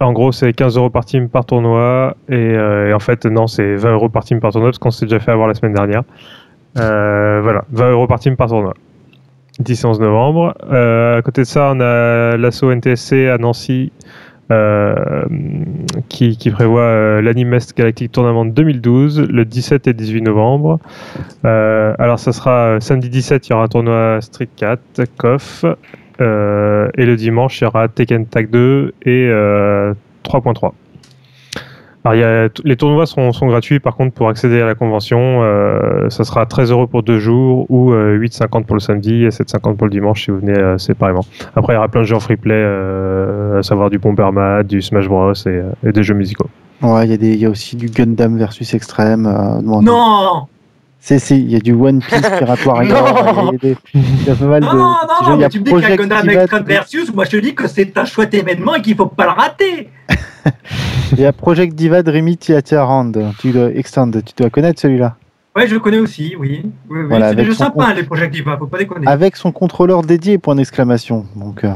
En 0.00 0.12
gros, 0.12 0.32
c'est 0.32 0.52
15 0.52 0.78
euros 0.78 0.90
par 0.90 1.04
team 1.04 1.28
par 1.28 1.44
tournoi. 1.44 2.16
Et, 2.28 2.34
euh, 2.34 2.88
et 2.88 2.94
en 2.94 2.98
fait, 2.98 3.26
non, 3.26 3.46
c'est 3.46 3.76
20 3.76 3.92
euros 3.92 4.08
par 4.08 4.24
team 4.24 4.40
par 4.40 4.50
tournoi 4.50 4.70
parce 4.70 4.78
qu'on 4.78 4.90
s'est 4.90 5.04
déjà 5.04 5.20
fait 5.20 5.30
avoir 5.30 5.46
la 5.46 5.54
semaine 5.54 5.74
dernière. 5.74 6.02
Voilà, 6.74 7.64
20 7.70 7.90
euros 7.90 8.06
par 8.06 8.18
team 8.18 8.36
par 8.36 8.48
tournoi. 8.48 8.74
10 9.58 9.82
et 9.82 9.86
11 9.86 10.00
novembre. 10.00 10.54
Euh, 10.70 11.18
à 11.18 11.22
côté 11.22 11.42
de 11.42 11.46
ça, 11.46 11.70
on 11.74 11.80
a 11.80 12.36
l'assaut 12.36 12.72
NTSC 12.72 13.28
à 13.28 13.38
Nancy 13.38 13.92
euh, 14.50 15.24
qui, 16.08 16.36
prévoit 16.50 16.82
euh, 16.82 17.22
l'Animest 17.22 17.76
Galactic 17.76 18.12
Tournament 18.12 18.44
2012 18.44 19.28
le 19.30 19.44
17 19.44 19.86
et 19.86 19.92
18 19.94 20.22
novembre. 20.22 20.80
Euh, 21.44 21.94
alors, 21.98 22.18
ça 22.18 22.32
sera 22.32 22.78
samedi 22.80 23.08
17, 23.08 23.48
il 23.48 23.50
y 23.50 23.52
aura 23.54 23.64
un 23.64 23.68
tournoi 23.68 24.20
Street 24.20 24.48
4, 24.56 24.80
KOF. 25.16 25.64
et 25.64 27.06
le 27.06 27.14
dimanche, 27.16 27.60
il 27.60 27.64
y 27.64 27.66
aura 27.66 27.88
Tekken 27.88 28.26
Tag 28.26 28.50
2 28.50 28.94
et 29.02 29.28
euh, 29.30 29.94
3.3. 30.24 30.72
Alors, 32.04 32.14
il 32.16 32.20
y 32.20 32.24
a, 32.24 32.48
les 32.64 32.76
tournois 32.76 33.06
sont, 33.06 33.32
sont 33.32 33.46
gratuits, 33.46 33.80
par 33.80 33.96
contre, 33.96 34.12
pour 34.12 34.28
accéder 34.28 34.60
à 34.60 34.66
la 34.66 34.74
convention, 34.74 35.40
euh, 35.42 36.10
ça 36.10 36.24
sera 36.24 36.44
13 36.44 36.70
euros 36.70 36.86
pour 36.86 37.02
deux 37.02 37.18
jours 37.18 37.64
ou 37.70 37.92
euh, 37.92 38.18
8,50 38.18 38.64
pour 38.64 38.76
le 38.76 38.80
samedi 38.80 39.24
et 39.24 39.28
7,50 39.30 39.76
pour 39.76 39.86
le 39.86 39.90
dimanche 39.90 40.24
si 40.24 40.30
vous 40.30 40.38
venez 40.38 40.52
euh, 40.58 40.76
séparément. 40.76 41.24
Après, 41.56 41.72
il 41.72 41.76
y 41.76 41.78
aura 41.78 41.88
plein 41.88 42.02
de 42.02 42.06
jeux 42.06 42.16
en 42.16 42.20
free 42.20 42.36
play, 42.36 42.52
euh, 42.54 43.60
à 43.60 43.62
savoir 43.62 43.88
du 43.88 43.98
Bomberman, 43.98 44.62
du 44.64 44.82
Smash 44.82 45.08
Bros 45.08 45.32
et, 45.32 45.48
euh, 45.48 45.62
et 45.86 45.92
des 45.92 46.02
jeux 46.02 46.14
musicaux. 46.14 46.48
Ouais, 46.82 47.06
il 47.06 47.10
y, 47.10 47.14
a 47.14 47.16
des- 47.16 47.32
il 47.32 47.38
y 47.40 47.46
a 47.46 47.50
aussi 47.50 47.76
du 47.76 47.86
Gundam 47.86 48.36
versus 48.36 48.74
Extreme. 48.74 49.26
euh, 49.26 49.62
bon, 49.62 49.80
Non 49.80 50.46
C'est, 51.06 51.18
c'est, 51.18 51.36
il 51.38 51.50
y 51.52 51.56
a 51.56 51.58
du 51.58 51.72
One 51.74 52.00
Piece 52.00 52.22
Warrior. 52.66 53.50
Il 53.52 53.52
y, 53.52 53.68
a 53.68 53.74
des- 53.74 53.76
il 53.92 54.24
y 54.26 54.30
a 54.30 54.34
pas 54.34 54.44
mal 54.46 54.62
de. 54.62 54.66
Non, 54.66 54.72
non, 54.74 54.94
jeux. 55.22 55.30
non, 55.32 55.36
Il 55.36 55.40
y 55.40 55.44
a 55.44 55.46
mais 55.46 55.48
tu 55.50 55.60
me 55.60 55.64
dis 55.64 55.70
qu'il 55.74 55.80
y 55.82 55.84
a 55.84 55.96
Gundam 55.98 56.30
Extreme 56.30 56.64
Versus, 56.64 57.14
moi 57.14 57.24
je 57.26 57.30
te 57.32 57.36
dis 57.36 57.54
que 57.54 57.68
c'est 57.68 57.98
un 57.98 58.06
chouette 58.06 58.32
événement 58.32 58.74
et 58.76 58.80
qu'il 58.80 58.96
faut 58.96 59.04
pas 59.04 59.24
le 59.26 59.32
rater. 59.32 59.90
Il 61.12 61.20
y 61.20 61.26
a 61.26 61.32
Project 61.34 61.74
Diva 61.74 62.02
Dreamy 62.02 62.38
Theater 62.38 62.88
Hand. 62.88 63.22
Tu 63.38 63.50
dois, 63.50 63.68
Extend, 63.74 64.10
tu 64.12 64.32
dois 64.38 64.48
connaître 64.48 64.80
celui-là. 64.80 65.16
Ouais, 65.54 65.68
je 65.68 65.74
le 65.74 65.80
connais 65.80 65.98
aussi, 65.98 66.36
oui. 66.38 66.62
oui, 66.88 67.00
oui. 67.00 67.04
Voilà, 67.06 67.28
c'est 67.28 67.34
des 67.34 67.40
avec 67.42 67.52
jeux 67.52 67.58
son 67.58 67.64
sympas, 67.64 67.86
compte. 67.88 67.96
les 67.96 68.02
Project 68.04 68.32
Diva, 68.32 68.56
faut 68.56 68.66
pas 68.66 68.78
déconner. 68.78 69.06
Avec 69.06 69.36
son 69.36 69.52
contrôleur 69.52 70.00
dédié, 70.00 70.38
point 70.38 70.54
d'exclamation. 70.54 71.26
Donc, 71.36 71.64
euh, 71.64 71.72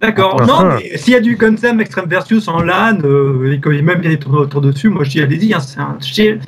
D'accord. 0.00 0.36
Ah, 0.40 0.46
non, 0.46 0.54
ah. 0.58 0.76
mais 0.80 0.96
s'il 0.96 1.12
y 1.12 1.16
a 1.16 1.20
du 1.20 1.34
Gundam 1.34 1.80
Extreme 1.80 2.06
Versus 2.08 2.46
en 2.46 2.62
LAN, 2.62 2.98
euh, 3.02 3.52
et 3.52 3.60
qu'il 3.60 3.74
y 3.74 3.78
a 3.80 3.82
même 3.82 3.98
bien 4.00 4.10
des 4.10 4.18
tournois 4.20 4.42
autour 4.42 4.60
dessus, 4.60 4.88
moi 4.90 5.02
je 5.02 5.10
dis 5.10 5.20
allez-y. 5.20 5.52
Hein, 5.54 5.58
c'est 5.60 5.80
un- 5.80 6.38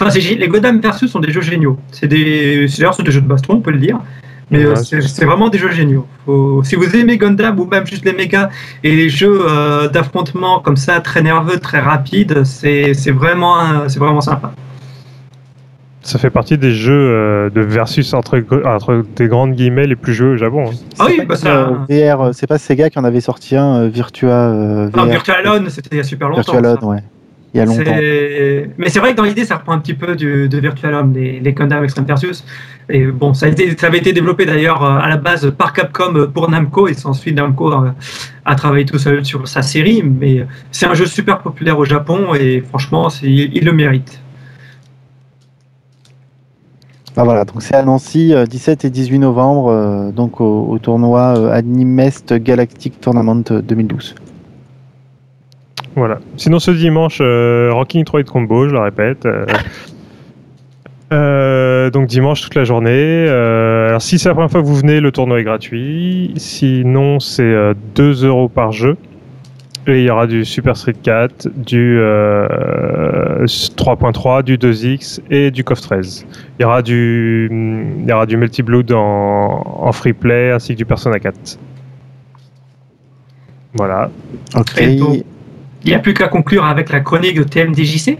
Enfin, 0.00 0.10
c'est- 0.10 0.34
les 0.34 0.48
Gundam 0.48 0.80
Versus 0.80 1.10
sont 1.10 1.20
des 1.20 1.30
jeux 1.32 1.40
géniaux. 1.42 1.78
C'est 1.92 2.06
des, 2.08 2.66
c'est- 2.68 2.78
d'ailleurs 2.80 2.94
c'est 2.94 3.02
des 3.02 3.10
jeux 3.12 3.20
de 3.20 3.26
baston, 3.28 3.54
on 3.54 3.60
peut 3.60 3.70
le 3.72 3.78
dire. 3.78 3.98
Mais 4.52 4.64
euh, 4.64 4.70
Ouais, 4.70 4.76
c'est 4.82 5.00
c'est 5.02 5.24
vraiment 5.24 5.48
des 5.48 5.58
jeux 5.58 5.70
géniaux. 5.70 6.06
Faut- 6.26 6.62
Si 6.64 6.74
vous 6.74 6.96
aimez 6.96 7.18
Gundam 7.18 7.58
ou 7.60 7.66
même 7.66 7.86
juste 7.86 8.04
les 8.04 8.12
méga 8.12 8.50
et 8.82 8.96
les 8.96 9.08
jeux 9.08 9.42
euh, 9.48 9.88
d'affrontement 9.88 10.58
comme 10.58 10.76
ça, 10.76 11.00
très 11.00 11.22
nerveux, 11.22 11.58
très 11.58 11.78
rapides, 11.78 12.42
c'est 12.44 12.92
c'est 12.94 13.12
vraiment, 13.12 13.86
c'est 13.88 14.00
vraiment 14.00 14.20
sympa. 14.20 14.52
Ça 16.02 16.18
fait 16.18 16.30
partie 16.30 16.56
des 16.56 16.72
jeux 16.72 16.92
euh, 16.94 17.50
de 17.50 17.60
versus 17.60 18.14
entre, 18.14 18.42
entre 18.64 19.04
des 19.16 19.28
grandes 19.28 19.52
guillemets 19.54 19.86
les 19.86 19.96
plus 19.96 20.14
joués 20.14 20.30
au 20.30 20.36
Japon. 20.36 20.70
hein. 20.70 20.74
Ah 20.98 21.04
oui, 21.08 21.18
bah 21.18 21.24
pas, 21.28 21.36
ça- 21.36 21.70
VR, 21.90 22.30
c'est 22.34 22.46
pas 22.46 22.56
Sega 22.58 22.88
qui 22.88 22.98
en 22.98 23.04
avait 23.04 23.20
sorti 23.20 23.54
un 23.54 23.86
Virtua 23.86 24.30
euh, 24.48 24.86
VR. 24.86 24.98
Ah, 25.02 25.06
Virtual 25.06 25.46
On, 25.46 25.68
c'était 25.68 25.90
il 25.92 25.96
y 25.98 26.00
a 26.00 26.04
super 26.04 26.28
longtemps. 26.30 26.40
Virtual 26.52 26.64
ça. 26.64 26.78
On, 26.82 26.90
ouais. 26.92 27.02
Il 27.52 27.58
y 27.58 27.60
a 27.60 27.64
longtemps. 27.64 27.82
C'est- 27.84 28.70
Mais 28.78 28.88
c'est 28.90 29.00
vrai 29.00 29.10
que 29.12 29.16
dans 29.16 29.24
l'idée, 29.24 29.44
ça 29.44 29.56
reprend 29.56 29.72
un 29.72 29.78
petit 29.80 29.94
peu 29.94 30.14
du, 30.14 30.48
de 30.48 30.58
Virtual 30.58 30.94
On, 30.94 31.08
les, 31.12 31.40
les 31.40 31.52
Gundam 31.52 31.82
Extreme 31.82 32.06
Versus. 32.06 32.44
Et 32.88 33.06
bon, 33.06 33.34
ça, 33.34 33.46
a 33.46 33.48
été, 33.48 33.76
ça 33.76 33.88
avait 33.88 33.98
été 33.98 34.12
développé 34.12 34.46
d'ailleurs 34.46 34.84
euh, 34.84 34.98
à 34.98 35.08
la 35.08 35.16
base 35.16 35.50
par 35.58 35.72
Capcom 35.72 36.14
euh, 36.14 36.26
pour 36.28 36.48
Namco, 36.48 36.86
et 36.88 36.94
ensuite 37.04 37.34
Namco 37.36 37.72
euh, 37.72 37.90
a 38.44 38.54
travaillé 38.54 38.84
tout 38.84 38.98
seul 38.98 39.24
sur 39.24 39.48
sa 39.48 39.62
série. 39.62 40.02
Mais 40.04 40.46
c'est 40.70 40.86
un 40.86 40.94
jeu 40.94 41.06
super 41.06 41.40
populaire 41.40 41.78
au 41.78 41.84
Japon, 41.84 42.34
et 42.34 42.62
franchement, 42.68 43.10
c'est- 43.10 43.26
il, 43.26 43.56
il 43.56 43.64
le 43.64 43.72
mérite. 43.72 44.20
Ah, 47.16 47.24
voilà, 47.24 47.44
donc 47.44 47.60
c'est 47.62 47.74
à 47.74 47.82
Nancy, 47.82 48.32
euh, 48.32 48.46
17 48.46 48.84
et 48.84 48.90
18 48.90 49.18
novembre, 49.18 49.68
euh, 49.68 50.12
donc 50.12 50.40
au, 50.40 50.66
au 50.68 50.78
tournoi 50.78 51.34
euh, 51.36 51.50
Animest 51.52 52.32
Galactic 52.34 53.00
Tournament 53.00 53.42
euh, 53.50 53.60
2012. 53.60 54.14
Voilà. 55.96 56.18
Sinon, 56.36 56.58
ce 56.60 56.70
dimanche, 56.70 57.18
euh, 57.20 57.70
Rocking 57.72 58.04
3 58.04 58.22
de 58.22 58.30
combo, 58.30 58.68
je 58.68 58.72
le 58.72 58.78
répète. 58.80 59.26
euh, 59.26 59.44
euh, 61.12 61.90
donc 61.90 62.06
dimanche 62.06 62.42
toute 62.42 62.54
la 62.54 62.64
journée. 62.64 62.90
Euh, 62.92 63.88
alors 63.88 64.02
si 64.02 64.18
c'est 64.18 64.28
la 64.28 64.34
première 64.34 64.50
fois 64.50 64.60
que 64.62 64.66
vous 64.66 64.76
venez, 64.76 65.00
le 65.00 65.10
tournoi 65.12 65.40
est 65.40 65.44
gratuit. 65.44 66.32
Sinon, 66.36 67.18
c'est 67.20 67.42
euh, 67.42 67.74
2 67.96 68.24
euros 68.26 68.48
par 68.48 68.72
jeu. 68.72 68.96
Et 69.86 70.00
il 70.00 70.04
y 70.04 70.10
aura 70.10 70.26
du 70.26 70.44
Super 70.44 70.76
Street 70.76 70.94
4, 71.02 71.48
du 71.56 71.98
euh, 71.98 73.44
3.3, 73.46 74.42
du 74.44 74.58
2X 74.58 75.20
et 75.30 75.50
du 75.50 75.64
KOF 75.64 75.80
13. 75.80 76.26
Il 76.58 76.62
y 76.62 76.64
aura 76.66 76.82
du, 76.82 77.48
il 77.50 78.06
y 78.08 78.12
aura 78.12 78.26
du 78.26 78.36
Multi 78.36 78.62
Blood 78.62 78.92
en, 78.92 78.98
en 79.64 79.92
free 79.92 80.12
play 80.12 80.52
ainsi 80.52 80.74
que 80.74 80.78
du 80.78 80.84
Persona 80.84 81.18
4. 81.18 81.58
Voilà. 83.74 84.10
Ok. 84.54 84.80
Et 84.80 84.96
donc- 84.96 85.24
Il 85.84 85.88
n'y 85.90 85.94
a 85.94 85.98
plus 85.98 86.14
qu'à 86.14 86.28
conclure 86.28 86.64
avec 86.64 86.90
la 86.90 87.00
chronique 87.00 87.36
de 87.36 87.42
TMDJC. 87.44 88.18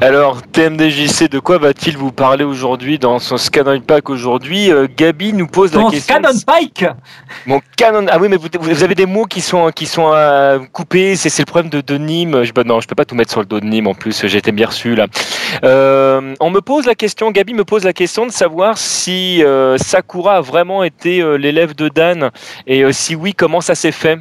Alors, 0.00 0.40
TMDJC, 0.42 1.28
de 1.30 1.38
quoi 1.38 1.58
va-t-il 1.58 1.98
vous 1.98 2.12
parler 2.12 2.44
aujourd'hui 2.44 2.98
dans 2.98 3.18
son 3.18 3.36
Scanon 3.36 3.80
Pack 3.80 4.08
aujourd'hui 4.08 4.70
Euh, 4.70 4.86
Gabi 4.94 5.32
nous 5.34 5.46
pose 5.46 5.74
la 5.74 5.90
question. 5.90 6.14
Canon 6.14 6.38
Pike 6.46 6.86
Mon 7.46 7.60
canon. 7.76 8.06
Ah 8.10 8.18
oui, 8.18 8.28
mais 8.30 8.36
vous, 8.36 8.48
vous 8.58 8.82
avez 8.84 8.94
des 8.94 9.04
mots 9.06 9.24
qui 9.26 9.40
sont 9.42 9.70
qui 9.70 9.84
sont 9.86 10.10
euh, 10.14 10.60
coupés. 10.72 11.16
C'est 11.16 11.28
c'est 11.28 11.42
le 11.42 11.46
problème 11.46 11.70
de, 11.70 11.80
de 11.82 11.98
Nîmes. 11.98 12.42
Je, 12.42 12.52
bah 12.52 12.62
non, 12.64 12.80
je 12.80 12.88
peux 12.88 12.94
pas 12.94 13.04
tout 13.04 13.14
mettre 13.14 13.30
sur 13.32 13.40
le 13.40 13.46
dos 13.46 13.60
de 13.60 13.66
Nîmes 13.66 13.86
en 13.86 13.94
plus. 13.94 14.26
J'ai 14.26 14.38
été 14.38 14.52
bien 14.52 14.66
reçu 14.66 14.94
là. 14.94 15.06
Euh, 15.62 16.34
on 16.40 16.50
me 16.50 16.60
pose 16.60 16.86
la 16.86 16.94
question. 16.94 17.30
Gabi 17.30 17.52
me 17.54 17.64
pose 17.64 17.84
la 17.84 17.92
question 17.92 18.24
de 18.26 18.32
savoir 18.32 18.78
si 18.78 19.42
euh, 19.42 19.76
Sakura 19.78 20.36
a 20.36 20.40
vraiment 20.40 20.84
été 20.84 21.20
euh, 21.20 21.36
l'élève 21.36 21.74
de 21.74 21.88
Dan 21.88 22.30
et 22.66 22.82
euh, 22.82 22.92
si 22.92 23.14
oui, 23.14 23.34
comment 23.34 23.60
ça 23.60 23.74
s'est 23.74 23.92
fait? 23.92 24.18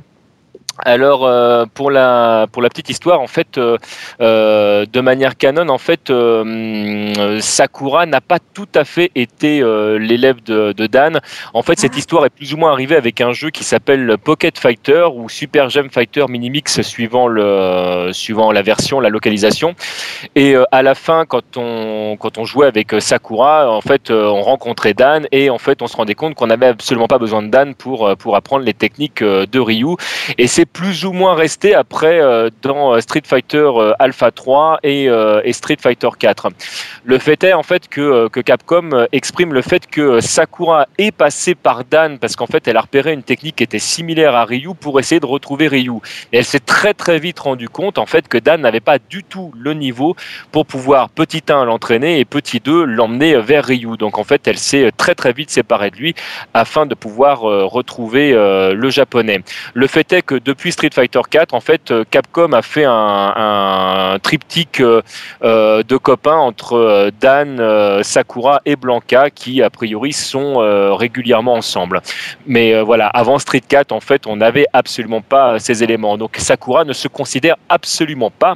Alors 0.79 1.25
euh, 1.25 1.65
pour 1.71 1.91
la 1.91 2.47
pour 2.51 2.63
la 2.63 2.69
petite 2.69 2.89
histoire 2.89 3.21
en 3.21 3.27
fait 3.27 3.59
euh, 3.59 3.77
euh, 4.21 4.87
de 4.91 5.01
manière 5.01 5.37
canon 5.37 5.69
en 5.69 5.77
fait 5.77 6.09
euh, 6.09 7.39
Sakura 7.41 8.07
n'a 8.07 8.21
pas 8.21 8.39
tout 8.39 8.67
à 8.73 8.83
fait 8.83 9.11
été 9.13 9.61
euh, 9.61 9.99
l'élève 9.99 10.41
de, 10.43 10.71
de 10.71 10.87
Dan 10.87 11.21
en 11.53 11.61
fait, 11.61 11.79
cette 11.79 11.97
histoire 11.97 12.25
est 12.25 12.29
plus 12.29 12.53
ou 12.53 12.57
moins 12.57 12.71
arrivée 12.71 12.95
avec 12.95 13.21
un 13.21 13.31
jeu 13.31 13.49
qui 13.49 13.63
s'appelle 13.63 14.17
Pocket 14.17 14.57
Fighter 14.57 15.05
ou 15.13 15.29
Super 15.29 15.69
Gem 15.69 15.89
Fighter 15.89 16.25
Minimix 16.27 16.81
suivant 16.81 17.27
le 17.27 18.09
suivant 18.11 18.51
la 18.51 18.61
version, 18.61 18.99
la 18.99 19.09
localisation. 19.09 19.75
Et 20.35 20.55
euh, 20.55 20.63
à 20.71 20.81
la 20.81 20.95
fin, 20.95 21.25
quand 21.25 21.57
on 21.57 22.17
quand 22.19 22.37
on 22.37 22.45
jouait 22.45 22.67
avec 22.67 22.95
Sakura, 22.99 23.69
en 23.71 23.81
fait, 23.81 24.09
euh, 24.09 24.25
on 24.25 24.41
rencontrait 24.41 24.93
Dan 24.93 25.27
et 25.31 25.49
en 25.49 25.57
fait, 25.57 25.81
on 25.81 25.87
se 25.87 25.95
rendait 25.95 26.15
compte 26.15 26.35
qu'on 26.35 26.47
n'avait 26.47 26.67
absolument 26.67 27.07
pas 27.07 27.19
besoin 27.19 27.43
de 27.43 27.49
Dan 27.49 27.75
pour 27.75 28.15
pour 28.17 28.35
apprendre 28.35 28.65
les 28.65 28.73
techniques 28.73 29.23
de 29.23 29.59
Ryu. 29.59 29.95
Et 30.37 30.47
c'est 30.47 30.62
plus 30.65 31.05
ou 31.05 31.13
moins 31.13 31.35
resté 31.35 31.73
après 31.73 32.19
euh, 32.21 32.49
dans 32.61 32.93
euh, 32.93 33.01
Street 33.01 33.23
Fighter 33.25 33.57
euh, 33.57 33.93
Alpha 33.99 34.31
3 34.31 34.79
et, 34.83 35.05
et 35.05 35.53
Street 35.53 35.77
Fighter 35.79 36.09
4. 36.17 36.49
Le 37.03 37.17
fait 37.17 37.43
est 37.43 37.53
en 37.53 37.63
fait 37.63 37.87
que, 37.87 38.27
que 38.27 38.39
Capcom 38.39 39.05
exprime 39.11 39.53
le 39.53 39.61
fait 39.61 39.87
que 39.87 40.21
Sakura 40.21 40.87
est 40.97 41.11
passée 41.11 41.55
par 41.55 41.83
Dan 41.83 42.19
parce 42.19 42.35
qu'en 42.35 42.47
fait 42.47 42.67
elle 42.67 42.77
a 42.77 42.81
repéré 42.81 43.13
une 43.13 43.23
technique 43.23 43.57
qui 43.57 43.63
était 43.63 43.79
similaire 43.79 44.35
à 44.35 44.45
Ryu 44.45 44.73
pour 44.79 44.99
essayer 44.99 45.19
de 45.19 45.25
retrouver 45.25 45.67
Ryu. 45.67 45.99
Et 46.31 46.37
elle 46.37 46.45
s'est 46.45 46.59
très 46.59 46.93
très 46.93 47.19
vite 47.19 47.39
rendu 47.39 47.69
compte 47.69 47.97
en 47.97 48.05
fait 48.05 48.27
que 48.27 48.37
Dan 48.37 48.61
n'avait 48.61 48.79
pas 48.79 48.99
du 48.99 49.23
tout 49.23 49.51
le 49.57 49.73
niveau 49.73 50.15
pour 50.51 50.65
pouvoir 50.65 51.09
petit 51.09 51.43
1 51.47 51.65
l'entraîner 51.65 52.19
et 52.19 52.25
petit 52.25 52.59
2 52.59 52.83
l'emmener 52.83 53.37
vers 53.37 53.65
Ryu. 53.65 53.97
Donc 53.97 54.17
en 54.17 54.23
fait 54.23 54.47
elle 54.47 54.57
s'est 54.57 54.91
très 54.95 55.15
très 55.15 55.33
vite 55.33 55.49
séparée 55.49 55.91
de 55.91 55.97
lui 55.97 56.15
afin 56.53 56.85
de 56.85 56.95
pouvoir 56.95 57.41
retrouver 57.41 58.31
le 58.33 58.89
japonais. 58.89 59.41
Le 59.73 59.87
fait 59.87 60.11
est 60.13 60.21
que 60.21 60.35
depuis 60.53 60.71
Street 60.71 60.91
Fighter 60.93 61.21
4 61.27 61.55
en 61.55 61.59
fait 61.61 61.89
euh, 61.89 62.03
Capcom 62.09 62.53
a 62.53 62.61
fait 62.61 62.85
un, 62.85 64.17
triptyque 64.21 64.81
euh, 64.81 65.01
euh, 65.43 65.81
de 65.81 65.97
copains 65.97 66.37
entre 66.37 67.11
Dan, 67.19 67.59
Sakura 68.03 68.61
et 68.65 68.75
Blanca 68.75 69.31
qui 69.31 69.63
a 69.63 69.71
priori 69.71 70.13
sont 70.13 70.57
régulièrement 70.95 71.55
ensemble. 71.55 72.01
Mais 72.45 72.79
voilà, 72.81 73.07
avant 73.07 73.39
Street 73.39 73.63
4 73.67 73.91
en 73.91 73.99
fait 73.99 74.27
on 74.27 74.35
n'avait 74.35 74.67
absolument 74.73 75.21
pas 75.21 75.59
ces 75.59 75.83
éléments. 75.83 76.17
Donc 76.17 76.35
Sakura 76.37 76.85
ne 76.85 76.93
se 76.93 77.07
considère 77.07 77.55
absolument 77.69 78.29
pas 78.29 78.55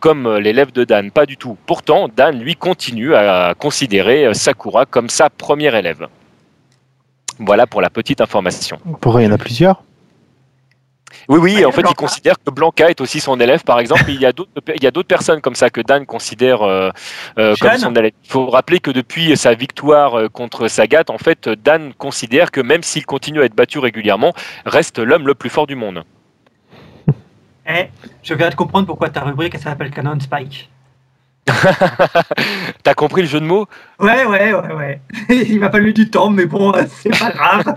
comme 0.00 0.36
l'élève 0.38 0.72
de 0.72 0.84
Dan, 0.84 1.10
pas 1.10 1.26
du 1.26 1.36
tout. 1.36 1.56
Pourtant 1.66 2.08
Dan 2.08 2.38
lui 2.38 2.56
continue 2.56 3.14
à 3.14 3.54
considérer 3.58 4.32
Sakura 4.32 4.86
comme 4.86 5.10
sa 5.10 5.28
première 5.28 5.74
élève. 5.74 6.08
Voilà 7.38 7.66
pour 7.66 7.82
la 7.82 7.90
petite 7.90 8.20
information. 8.20 8.78
Pourquoi 9.00 9.22
il 9.22 9.26
y 9.26 9.28
en 9.28 9.32
a 9.32 9.38
plusieurs? 9.38 9.82
Oui, 11.28 11.38
oui, 11.40 11.60
Ah, 11.62 11.68
en 11.68 11.72
fait, 11.72 11.84
il 11.88 11.94
considère 11.94 12.34
que 12.42 12.50
Blanca 12.50 12.90
est 12.90 13.00
aussi 13.00 13.20
son 13.20 13.38
élève, 13.40 13.64
par 13.64 13.78
exemple. 13.78 14.04
Il 14.08 14.20
y 14.20 14.26
a 14.26 14.32
d'autres, 14.32 14.50
il 14.74 14.82
y 14.82 14.86
a 14.86 14.90
d'autres 14.90 15.08
personnes 15.08 15.40
comme 15.40 15.54
ça 15.54 15.70
que 15.70 15.80
Dan 15.80 16.06
considère 16.06 16.62
euh, 16.62 16.90
euh, 17.38 17.54
comme 17.60 17.76
son 17.78 17.94
élève. 17.94 18.12
Il 18.24 18.30
faut 18.30 18.46
rappeler 18.46 18.80
que 18.80 18.90
depuis 18.90 19.36
sa 19.36 19.54
victoire 19.54 20.18
euh, 20.18 20.28
contre 20.28 20.68
Sagat, 20.68 21.04
en 21.08 21.18
fait, 21.18 21.48
Dan 21.48 21.92
considère 21.94 22.50
que 22.50 22.60
même 22.60 22.82
s'il 22.82 23.06
continue 23.06 23.40
à 23.40 23.44
être 23.44 23.54
battu 23.54 23.78
régulièrement, 23.78 24.32
reste 24.66 24.98
l'homme 24.98 25.26
le 25.26 25.34
plus 25.34 25.50
fort 25.50 25.66
du 25.66 25.76
monde. 25.76 26.04
Eh, 27.66 27.86
je 28.22 28.34
viens 28.34 28.50
de 28.50 28.54
comprendre 28.54 28.86
pourquoi 28.86 29.08
ta 29.08 29.22
rubrique 29.22 29.54
elle 29.54 29.60
s'appelle 29.62 29.90
Canon 29.90 30.20
Spike. 30.20 30.68
T'as 32.82 32.92
compris 32.94 33.22
le 33.22 33.28
jeu 33.28 33.40
de 33.40 33.46
mots? 33.46 33.66
Ouais, 33.98 34.26
ouais, 34.26 34.52
ouais, 34.52 34.74
ouais. 34.74 35.00
Il 35.48 35.60
m'a 35.60 35.70
fallu 35.70 35.94
du 35.94 36.10
temps, 36.10 36.28
mais 36.28 36.44
bon, 36.44 36.74
c'est 36.88 37.18
pas 37.18 37.30
grave. 37.30 37.74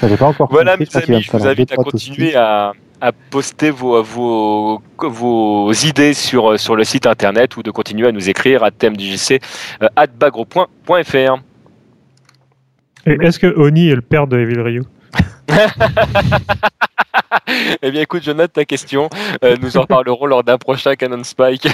Ça 0.00 0.08
pas 0.16 0.26
encore 0.26 0.48
Voilà, 0.50 0.76
mes 0.76 0.86
amis, 0.94 1.22
je 1.22 1.30
vous 1.30 1.46
invite 1.46 1.72
à 1.72 1.76
continuer 1.76 2.34
à, 2.34 2.72
à 3.00 3.12
poster 3.12 3.70
vos, 3.70 4.02
vos, 4.02 4.82
vos 4.98 5.72
idées 5.72 6.14
sur, 6.14 6.58
sur 6.58 6.76
le 6.76 6.84
site 6.84 7.06
internet 7.06 7.56
ou 7.56 7.62
de 7.62 7.70
continuer 7.70 8.08
à 8.08 8.12
nous 8.12 8.28
écrire 8.28 8.62
à 8.62 8.70
thèmedjc 8.70 9.40
euh, 9.82 9.88
at 9.96 10.06
bagro.fr. 10.06 11.36
Et 13.06 13.16
est-ce 13.20 13.38
que 13.38 13.46
Oni 13.58 13.88
est 13.88 13.94
le 13.94 14.00
père 14.00 14.26
de 14.26 14.38
Evil 14.38 14.60
Ryu 14.60 14.82
Eh 17.82 17.90
bien, 17.90 18.00
écoute, 18.00 18.22
je 18.24 18.30
note 18.32 18.52
ta 18.52 18.64
question. 18.64 19.08
Euh, 19.44 19.56
nous 19.60 19.76
en 19.76 19.84
parlerons 19.84 20.26
lors 20.26 20.42
d'un 20.42 20.56
prochain 20.58 20.94
Canon 20.94 21.22
Spike. 21.24 21.68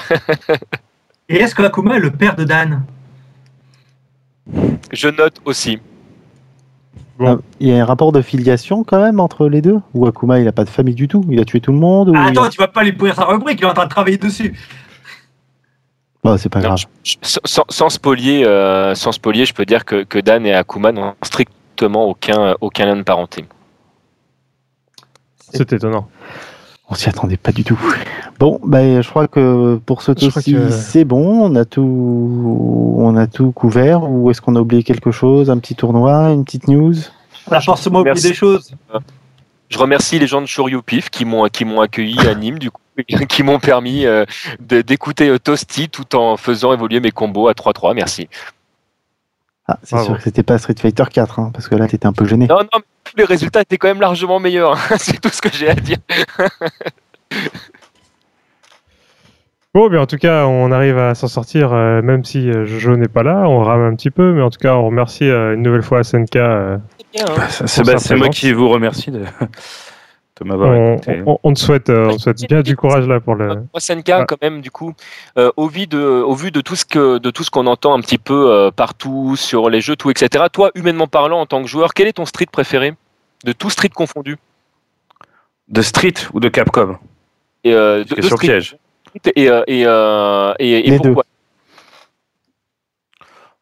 Et 1.29 1.37
est-ce 1.37 1.55
que 1.55 1.63
Akuma 1.63 1.97
est 1.97 2.01
le 2.01 2.11
père 2.11 2.35
de 2.35 2.43
Dan? 2.45 2.83
Je 4.93 5.09
note 5.09 5.41
aussi. 5.45 5.79
Bon. 7.21 7.37
Ah, 7.39 7.45
Il 7.61 7.69
y 7.69 7.73
a 7.73 7.83
un 7.83 7.85
rapport 7.85 8.13
de 8.13 8.23
filiation 8.23 8.83
quand 8.83 9.01
même 9.01 9.21
entre 9.21 9.47
les 9.47 9.61
deux? 9.61 9.79
Ou 9.95 10.07
Akuma 10.07 10.41
il 10.41 10.49
a 10.49 10.53
pas 10.53 10.65
de 10.65 10.71
famille 10.71 10.95
du 10.95 11.07
tout? 11.07 11.23
Il 11.29 11.39
a 11.39 11.45
tué 11.45 11.61
tout 11.61 11.71
le 11.71 11.79
monde 11.79 12.09
ou 12.09 12.13
Ah, 12.17 12.29
il 12.33 12.39
a- 12.39 12.41
Attends, 12.43 12.49
tu 12.51 12.59
vas 12.59 12.67
pas 12.69 12.83
lui 12.83 12.93
pourrir 12.93 13.15
sa 13.15 13.27
rubrique, 13.27 13.61
il 13.61 13.65
est 13.65 13.69
en 13.69 13.75
train 13.75 13.85
de 13.85 13.91
travailler 13.91 14.17
dessus. 14.17 14.59
Bah, 16.25 16.37
c'est 16.39 16.49
pas 16.49 16.61
Non, 16.61 16.69
grave. 16.69 16.79
je- 17.05 17.11
je- 17.13 17.17
sans, 17.23 17.41
sans- 17.45 17.65
sans 17.69 17.89
spolier, 17.91 18.45
euh, 18.47 18.95
sans 18.95 19.13
spolier, 19.13 19.45
je 19.45 19.53
peux 19.55 19.65
dire 19.67 19.85
que, 19.85 20.03
que 20.03 20.19
Dan 20.19 20.45
et 20.47 20.55
Akuma 20.55 20.93
n'ont 20.93 21.15
strictement 21.23 22.07
aucun, 22.07 22.55
aucun 22.63 22.87
lien 22.87 22.97
de 22.97 23.03
parenté. 23.03 23.45
C'est 25.53 25.73
étonnant. 25.73 26.09
On 26.91 26.95
s'y 26.95 27.09
attendait 27.09 27.37
pas 27.37 27.53
du 27.53 27.63
tout. 27.63 27.79
Bon, 28.41 28.59
bah, 28.65 29.01
je 29.01 29.09
crois 29.09 29.29
que 29.29 29.77
pour 29.87 30.03
ce 30.03 30.13
que- 30.13 30.71
c'est 30.71 31.05
bon. 31.05 31.49
On 31.51 31.55
a 31.55 31.65
tout, 31.65 32.95
on 32.99 33.17
a 33.17 33.27
tout 33.29 33.53
couvert. 33.53 34.03
Ou 34.11 34.31
est-ce 34.31 34.41
qu'on 34.41 34.57
a 34.57 34.61
oublié 34.61 34.83
quelque 34.83 35.11
chose 35.13 35.51
Un 35.51 35.59
petit 35.59 35.77
tournoi, 35.77 36.31
une 36.33 36.45
petite 36.45 36.67
news? 36.69 36.95
On 37.49 37.53
a 37.53 37.61
forcément 37.61 38.01
oublié 38.01 38.21
des 38.21 38.35
choses. 38.35 38.75
Je 39.69 39.79
remercie 39.79 40.19
les 40.19 40.27
gens 40.27 40.41
de 40.41 40.47
Shoryu 40.47 40.83
Pif 40.83 41.11
qui 41.11 41.25
m'ont 41.25 41.47
qui 41.47 41.65
m'ont 41.65 41.81
accueilli 41.81 42.19
à 42.27 42.35
Nîmes 42.35 42.59
du 42.59 42.73
coup 42.73 42.81
qui 43.29 43.45
m'ont 43.45 43.61
permis 43.61 44.05
euh, 44.05 44.25
d'écouter 44.59 45.29
euh, 45.29 45.39
Toasty 45.39 45.89
tout 45.89 46.17
en 46.17 46.37
faisant 46.37 46.73
évoluer 46.73 46.99
mes 46.99 47.13
combos 47.13 47.47
à 47.47 47.53
3-3. 47.53 47.95
Merci. 47.95 48.29
Ah, 49.73 49.79
c'est 49.85 49.99
sûr 50.03 50.17
que 50.17 50.23
c'était 50.23 50.43
pas 50.43 50.59
Street 50.59 50.75
Fighter 50.81 51.05
4, 51.13 51.39
hein, 51.39 51.51
parce 51.53 51.69
que 51.69 51.75
là, 51.77 51.87
t'étais 51.87 52.07
un 52.07 52.13
peu 52.13 52.25
gêné. 52.27 52.47
Non, 52.49 52.59
non, 52.59 52.69
mais 52.75 52.83
tous 53.05 53.17
les 53.17 53.25
résultats 53.25 53.61
étaient 53.61 53.79
quand 53.79 53.89
même 53.89 54.01
largement 54.01 54.41
meilleurs. 54.41 54.73
hein. 54.77 54.97
C'est 54.99 55.21
tout 55.21 55.29
ce 55.31 55.41
que 55.41 55.51
j'ai 55.53 55.69
à 55.71 55.75
dire. 55.75 55.99
Bon, 59.73 59.89
bien 59.89 60.01
en 60.01 60.07
tout 60.07 60.17
cas, 60.17 60.47
on 60.47 60.73
arrive 60.73 60.99
à 60.99 61.15
s'en 61.15 61.29
sortir, 61.29 61.73
euh, 61.73 62.03
même 62.03 62.25
si 62.25 62.51
euh, 62.51 62.65
Jojo 62.67 62.97
n'est 62.97 63.07
pas 63.07 63.23
là. 63.23 63.45
On 63.47 63.61
rame 63.63 63.83
un 63.83 63.95
petit 63.95 64.11
peu, 64.11 64.33
mais 64.33 64.43
en 64.43 64.51
tout 64.51 64.59
cas, 64.59 64.75
on 64.75 64.87
remercie 64.87 65.29
euh, 65.31 65.55
une 65.55 65.63
nouvelle 65.63 65.83
fois 65.83 66.03
SNK. 66.03 66.35
euh, 66.35 66.77
C'est 67.15 67.85
bien, 67.85 67.95
hein. 67.95 67.97
Bah, 68.11 68.17
moi 68.17 68.29
qui 68.31 68.53
vous 68.53 68.69
remercie 68.69 69.13
de, 69.13 69.23
de 70.41 70.49
m'avoir 70.49 70.71
on, 70.71 70.95
écouté. 70.97 71.23
on- 71.27 71.39
on 71.43 71.53
te 71.53 71.59
souhaite, 71.59 71.91
euh, 71.91 72.09
on 72.11 72.17
te 72.17 72.23
souhaite 72.23 72.47
bien 72.49 72.63
du 72.63 72.77
courage 72.77 73.07
là 73.07 73.21
pour 73.21 73.35
le. 73.35 73.47
Moi, 73.49 73.65
SNK, 73.79 74.09
Ouais. 74.09 74.25
quand 74.27 74.41
même, 74.43 74.61
du 74.61 74.71
coup, 74.71 74.95
euh, 75.39 75.51
au 75.57 75.69
vu 75.69 75.87
de, 75.87 75.99
au 75.99 76.35
vu 76.35 76.51
de 76.51 76.61
tout 76.61 76.77
ce 76.77 76.85
que, 76.85 77.19
de 77.19 77.31
tout 77.31 77.45
ce 77.45 77.51
qu'on 77.51 77.67
entend 77.67 77.95
un 77.95 78.01
petit 78.01 78.19
peu 78.19 78.51
euh, 78.51 78.71
partout 78.71 79.37
sur 79.37 79.69
les 79.71 79.81
jeux, 79.81 79.97
tout, 79.97 80.11
etc. 80.11 80.45
Toi, 80.53 80.71
humainement 80.75 81.07
parlant, 81.07 81.41
en 81.41 81.47
tant 81.47 81.61
que 81.63 81.69
joueur, 81.69 81.95
quel 81.95 82.07
est 82.09 82.15
ton 82.15 82.25
street 82.27 82.47
préféré 82.51 82.95
de 83.45 83.53
tout 83.53 83.71
street 83.71 83.91
confondu? 83.91 84.37
De 85.69 85.83
Street 85.83 86.15
ou 86.33 86.41
de 86.41 86.49
Capcom? 86.49 86.97
Et, 87.63 87.73
euh, 87.75 88.03
de, 88.05 88.21
street, 88.23 88.39
piège. 88.39 88.77
et, 89.37 89.49
euh, 89.51 89.63
et, 89.67 89.83
euh, 89.87 90.53
et, 90.59 90.87
et 90.89 90.91
Les 90.91 90.97
pourquoi? 90.97 91.25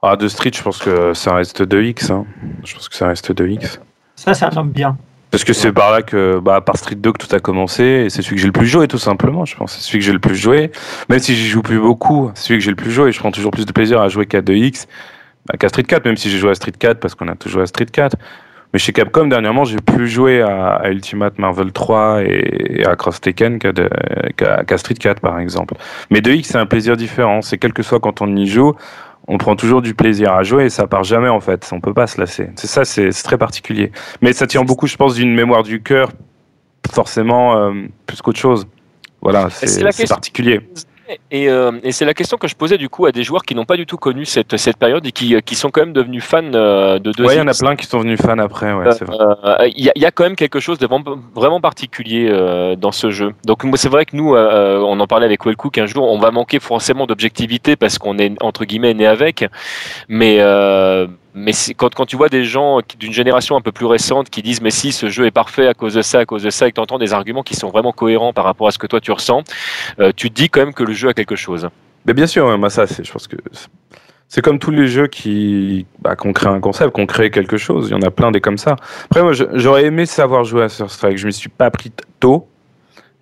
Ah, 0.01 0.15
de 0.17 0.29
Street, 0.29 0.53
je 0.55 0.63
pense 0.63 0.79
que 0.79 1.13
ça 1.13 1.35
reste 1.35 1.63
2X. 1.63 2.13
hein. 2.13 2.25
Je 2.65 2.73
pense 2.75 2.89
que 2.89 2.95
ça 2.95 3.09
reste 3.09 3.33
2X. 3.33 3.81
Ça, 4.15 4.33
un 4.47 4.57
homme 4.57 4.71
bien. 4.71 4.97
Parce 5.31 5.45
que 5.45 5.53
c'est 5.53 5.73
par 5.73 5.93
là 5.93 6.03
que, 6.03 6.39
bah, 6.39 6.61
par 6.61 6.77
Street 6.77 6.95
2 6.95 7.13
que 7.13 7.27
tout 7.27 7.35
a 7.35 7.41
commencé, 7.41 7.83
et 7.85 8.11
c'est 8.11 8.23
celui 8.23 8.37
que 8.37 8.41
j'ai 8.41 8.47
le 8.47 8.53
plus 8.53 8.67
joué, 8.67 8.89
tout 8.89 8.99
simplement, 8.99 9.45
je 9.45 9.57
pense. 9.57 9.73
C'est 9.75 9.83
celui 9.83 9.99
que 9.99 10.05
j'ai 10.05 10.13
le 10.13 10.19
plus 10.19 10.37
joué. 10.37 10.71
Même 11.09 11.19
si 11.19 11.37
j'y 11.37 11.49
joue 11.49 11.63
plus 11.63 11.79
beaucoup, 11.79 12.31
c'est 12.35 12.47
celui 12.47 12.59
que 12.61 12.65
j'ai 12.65 12.71
le 12.71 12.77
plus 12.77 12.91
joué, 12.91 13.13
je 13.13 13.19
prends 13.19 13.31
toujours 13.31 13.51
plus 13.51 13.67
de 13.67 13.73
plaisir 13.73 14.01
à 14.01 14.09
jouer 14.09 14.27
qu'à 14.27 14.41
2X, 14.41 14.87
bah, 15.47 15.57
qu'à 15.59 15.69
Street 15.69 15.83
4, 15.83 16.05
même 16.07 16.17
si 16.17 16.31
j'ai 16.31 16.39
joué 16.39 16.51
à 16.51 16.55
Street 16.55 16.73
4, 16.79 16.99
parce 16.99 17.15
qu'on 17.15 17.29
a 17.29 17.35
toujours 17.35 17.59
joué 17.59 17.63
à 17.65 17.67
Street 17.67 17.87
4. 17.87 18.17
Mais 18.73 18.79
chez 18.79 18.93
Capcom, 18.93 19.27
dernièrement, 19.27 19.65
j'ai 19.65 19.79
plus 19.79 20.09
joué 20.09 20.43
à, 20.43 20.83
Ultimate 20.91 21.39
Marvel 21.39 21.73
3 21.73 22.23
et, 22.23 22.85
à 22.85 22.97
Cross 22.97 23.21
Tekken 23.23 23.59
qu'à 23.59 24.77
Street 24.77 24.95
4, 24.95 25.21
par 25.21 25.39
exemple. 25.39 25.75
Mais 26.11 26.21
2X, 26.21 26.45
c'est 26.45 26.59
un 26.59 26.67
plaisir 26.67 26.97
différent. 26.97 27.41
C'est 27.41 27.57
quel 27.57 27.73
que 27.73 27.83
soit 27.83 27.99
quand 27.99 28.21
on 28.21 28.37
y 28.37 28.47
joue, 28.47 28.75
on 29.29 29.37
prend 29.39 29.55
toujours 29.57 29.83
du 29.83 29.95
plaisir 29.95 30.33
à 30.33 30.43
jouer 30.43 30.65
et 30.65 30.71
ça 30.71 30.87
part 30.87 31.05
jamais, 31.05 31.29
en 31.29 31.41
fait. 31.41 31.69
On 31.73 31.81
peut 31.81 31.95
pas 31.95 32.07
se 32.07 32.19
lasser. 32.19 32.49
C'est 32.57 32.67
ça, 32.67 32.85
c'est 32.85 33.13
c'est 33.13 33.23
très 33.23 33.39
particulier. 33.39 33.93
Mais 34.23 34.33
ça 34.33 34.47
tient 34.47 34.65
beaucoup, 34.65 34.87
je 34.87 34.97
pense, 34.97 35.15
d'une 35.15 35.35
mémoire 35.35 35.63
du 35.63 35.83
cœur, 35.83 36.11
forcément, 36.91 37.57
euh, 37.57 37.73
plus 38.07 38.23
qu'autre 38.23 38.39
chose. 38.39 38.67
Voilà, 39.21 39.51
c'est 39.51 40.09
particulier. 40.09 40.61
Et, 41.31 41.49
euh, 41.49 41.73
et 41.83 41.93
c'est 41.93 42.05
la 42.05 42.15
question 42.15 42.37
que 42.37 42.49
je 42.49 42.55
posais 42.55 42.77
du 42.79 42.89
coup 42.89 43.07
à 43.07 43.13
des 43.13 43.23
joueurs 43.23 43.43
qui 43.45 43.55
n'ont 43.55 43.65
pas 43.65 43.77
du 43.77 43.87
tout 43.87 43.97
connu 43.97 44.25
cette, 44.25 44.57
cette 44.57 44.77
période 44.77 45.07
et 45.07 45.13
qui, 45.13 45.41
qui 45.43 45.55
sont 45.55 45.71
quand 45.71 45.81
même 45.81 45.93
devenus 45.93 46.23
fans 46.25 46.43
euh, 46.55 46.99
de 46.99 47.13
2 47.13 47.25
Ouais, 47.25 47.35
il 47.35 47.39
y 47.39 47.41
en 47.41 47.49
a 47.49 47.55
plein 47.55 47.77
qui 47.77 47.87
sont 47.87 48.01
venus 48.01 48.21
fans 48.21 48.39
après, 48.39 48.73
ouais, 48.73 48.91
c'est 48.93 49.05
vrai. 49.05 49.17
Euh, 49.21 49.69
Il 49.75 49.85
y, 49.85 49.89
a- 49.89 49.93
y 49.97 50.05
a 50.05 50.11
quand 50.11 50.25
même 50.25 50.37
quelque 50.37 50.61
chose 50.61 50.79
de 50.79 50.87
vraiment, 51.35 51.61
particulier 51.61 52.29
euh, 52.31 52.77
dans 52.77 52.93
ce 52.93 53.11
jeu. 53.11 53.33
Donc 53.47 53.63
c'est 53.77 53.89
vrai 53.89 54.05
que 54.05 54.17
nous, 54.17 54.35
euh, 54.35 54.79
on 54.81 55.01
en 55.01 55.07
parlait 55.07 55.27
avec 55.27 55.45
Wellcook 55.45 55.79
un 55.79 55.87
jour, 55.87 56.11
on 56.11 56.19
va 56.19 56.31
manquer 56.31 56.61
forcément 56.61 57.07
d'objectivité 57.07 57.77
parce 57.77 57.99
qu'on 57.99 58.19
est 58.19 58.33
entre 58.43 58.65
guillemets 58.65 58.95
né 58.95 59.07
avec. 59.07 59.45
Mais 60.09 60.37
euh, 60.41 61.07
mais 61.39 61.53
quand, 61.77 62.05
tu 62.07 62.17
vois 62.17 62.29
des 62.29 62.45
gens 62.45 62.81
d'une 62.99 63.13
génération 63.13 63.57
un 63.57 63.61
peu 63.61 63.73
plus 63.73 63.87
récente 63.87 64.29
qui 64.31 64.43
disent 64.43 64.61
mais 64.61 64.71
si 64.71 64.93
ce 64.93 65.09
jeu 65.09 65.27
est 65.27 65.31
parfait 65.31 65.67
à 65.69 65.75
cause 65.75 65.95
de 65.95 66.03
ça, 66.03 66.21
à 66.21 66.25
cause 66.27 66.43
de 66.43 66.51
ça, 66.51 66.67
et 66.67 66.71
que 66.71 66.75
tu 66.75 66.81
entends 66.81 66.99
des 66.99 67.13
arguments 67.13 67.43
qui 67.43 67.55
sont 67.57 67.71
vraiment 67.71 67.93
cohérents 67.93 68.33
par 68.33 68.45
rapport 68.45 68.69
à 68.69 68.71
ce 68.71 68.79
que 68.79 68.87
toi 68.87 69.01
tu 69.01 69.13
ressens, 69.13 69.45
euh, 70.01 70.13
tu 70.15 70.31
te 70.31 70.35
dis 70.35 70.49
quand 70.49 70.61
même 70.61 70.75
que 70.75 70.83
le 70.83 70.93
jeu 70.93 71.09
a 71.09 71.15
quelque 71.15 71.37
chose. 71.37 71.69
Mais 72.07 72.15
bien 72.15 72.27
sûr, 72.27 72.47
ouais, 72.47 72.57
moi, 72.57 72.71
ça, 72.71 72.85
je 72.87 73.11
pense 73.11 73.29
que 73.29 73.37
c'est- 74.29 74.41
comme 74.43 74.59
tous 74.59 74.71
les 74.71 74.87
jeux 74.87 75.07
qui, 75.09 75.87
bah, 76.01 76.17
qu'on 76.17 76.33
crée 76.33 76.49
un 76.49 76.61
concept, 76.61 76.93
qu'on 76.93 77.07
crée 77.07 77.31
quelque 77.31 77.57
chose. 77.57 77.89
Il 77.89 77.93
y 77.93 77.95
en 77.95 78.03
a 78.03 78.11
plein 78.11 78.31
des 78.31 78.41
comme 78.41 78.59
ça. 78.59 78.77
Après, 79.07 79.23
moi, 79.23 79.33
j'aurais 79.33 79.85
aimé 79.85 80.07
savoir 80.07 80.45
jouer 80.45 80.65
à 80.65 80.69
Sur 80.69 80.91
Strike. 80.91 81.19
Je 81.19 81.27
me 81.27 81.31
suis 81.31 81.49
pas 81.49 81.71
pris 81.71 81.93
tôt. 82.21 82.47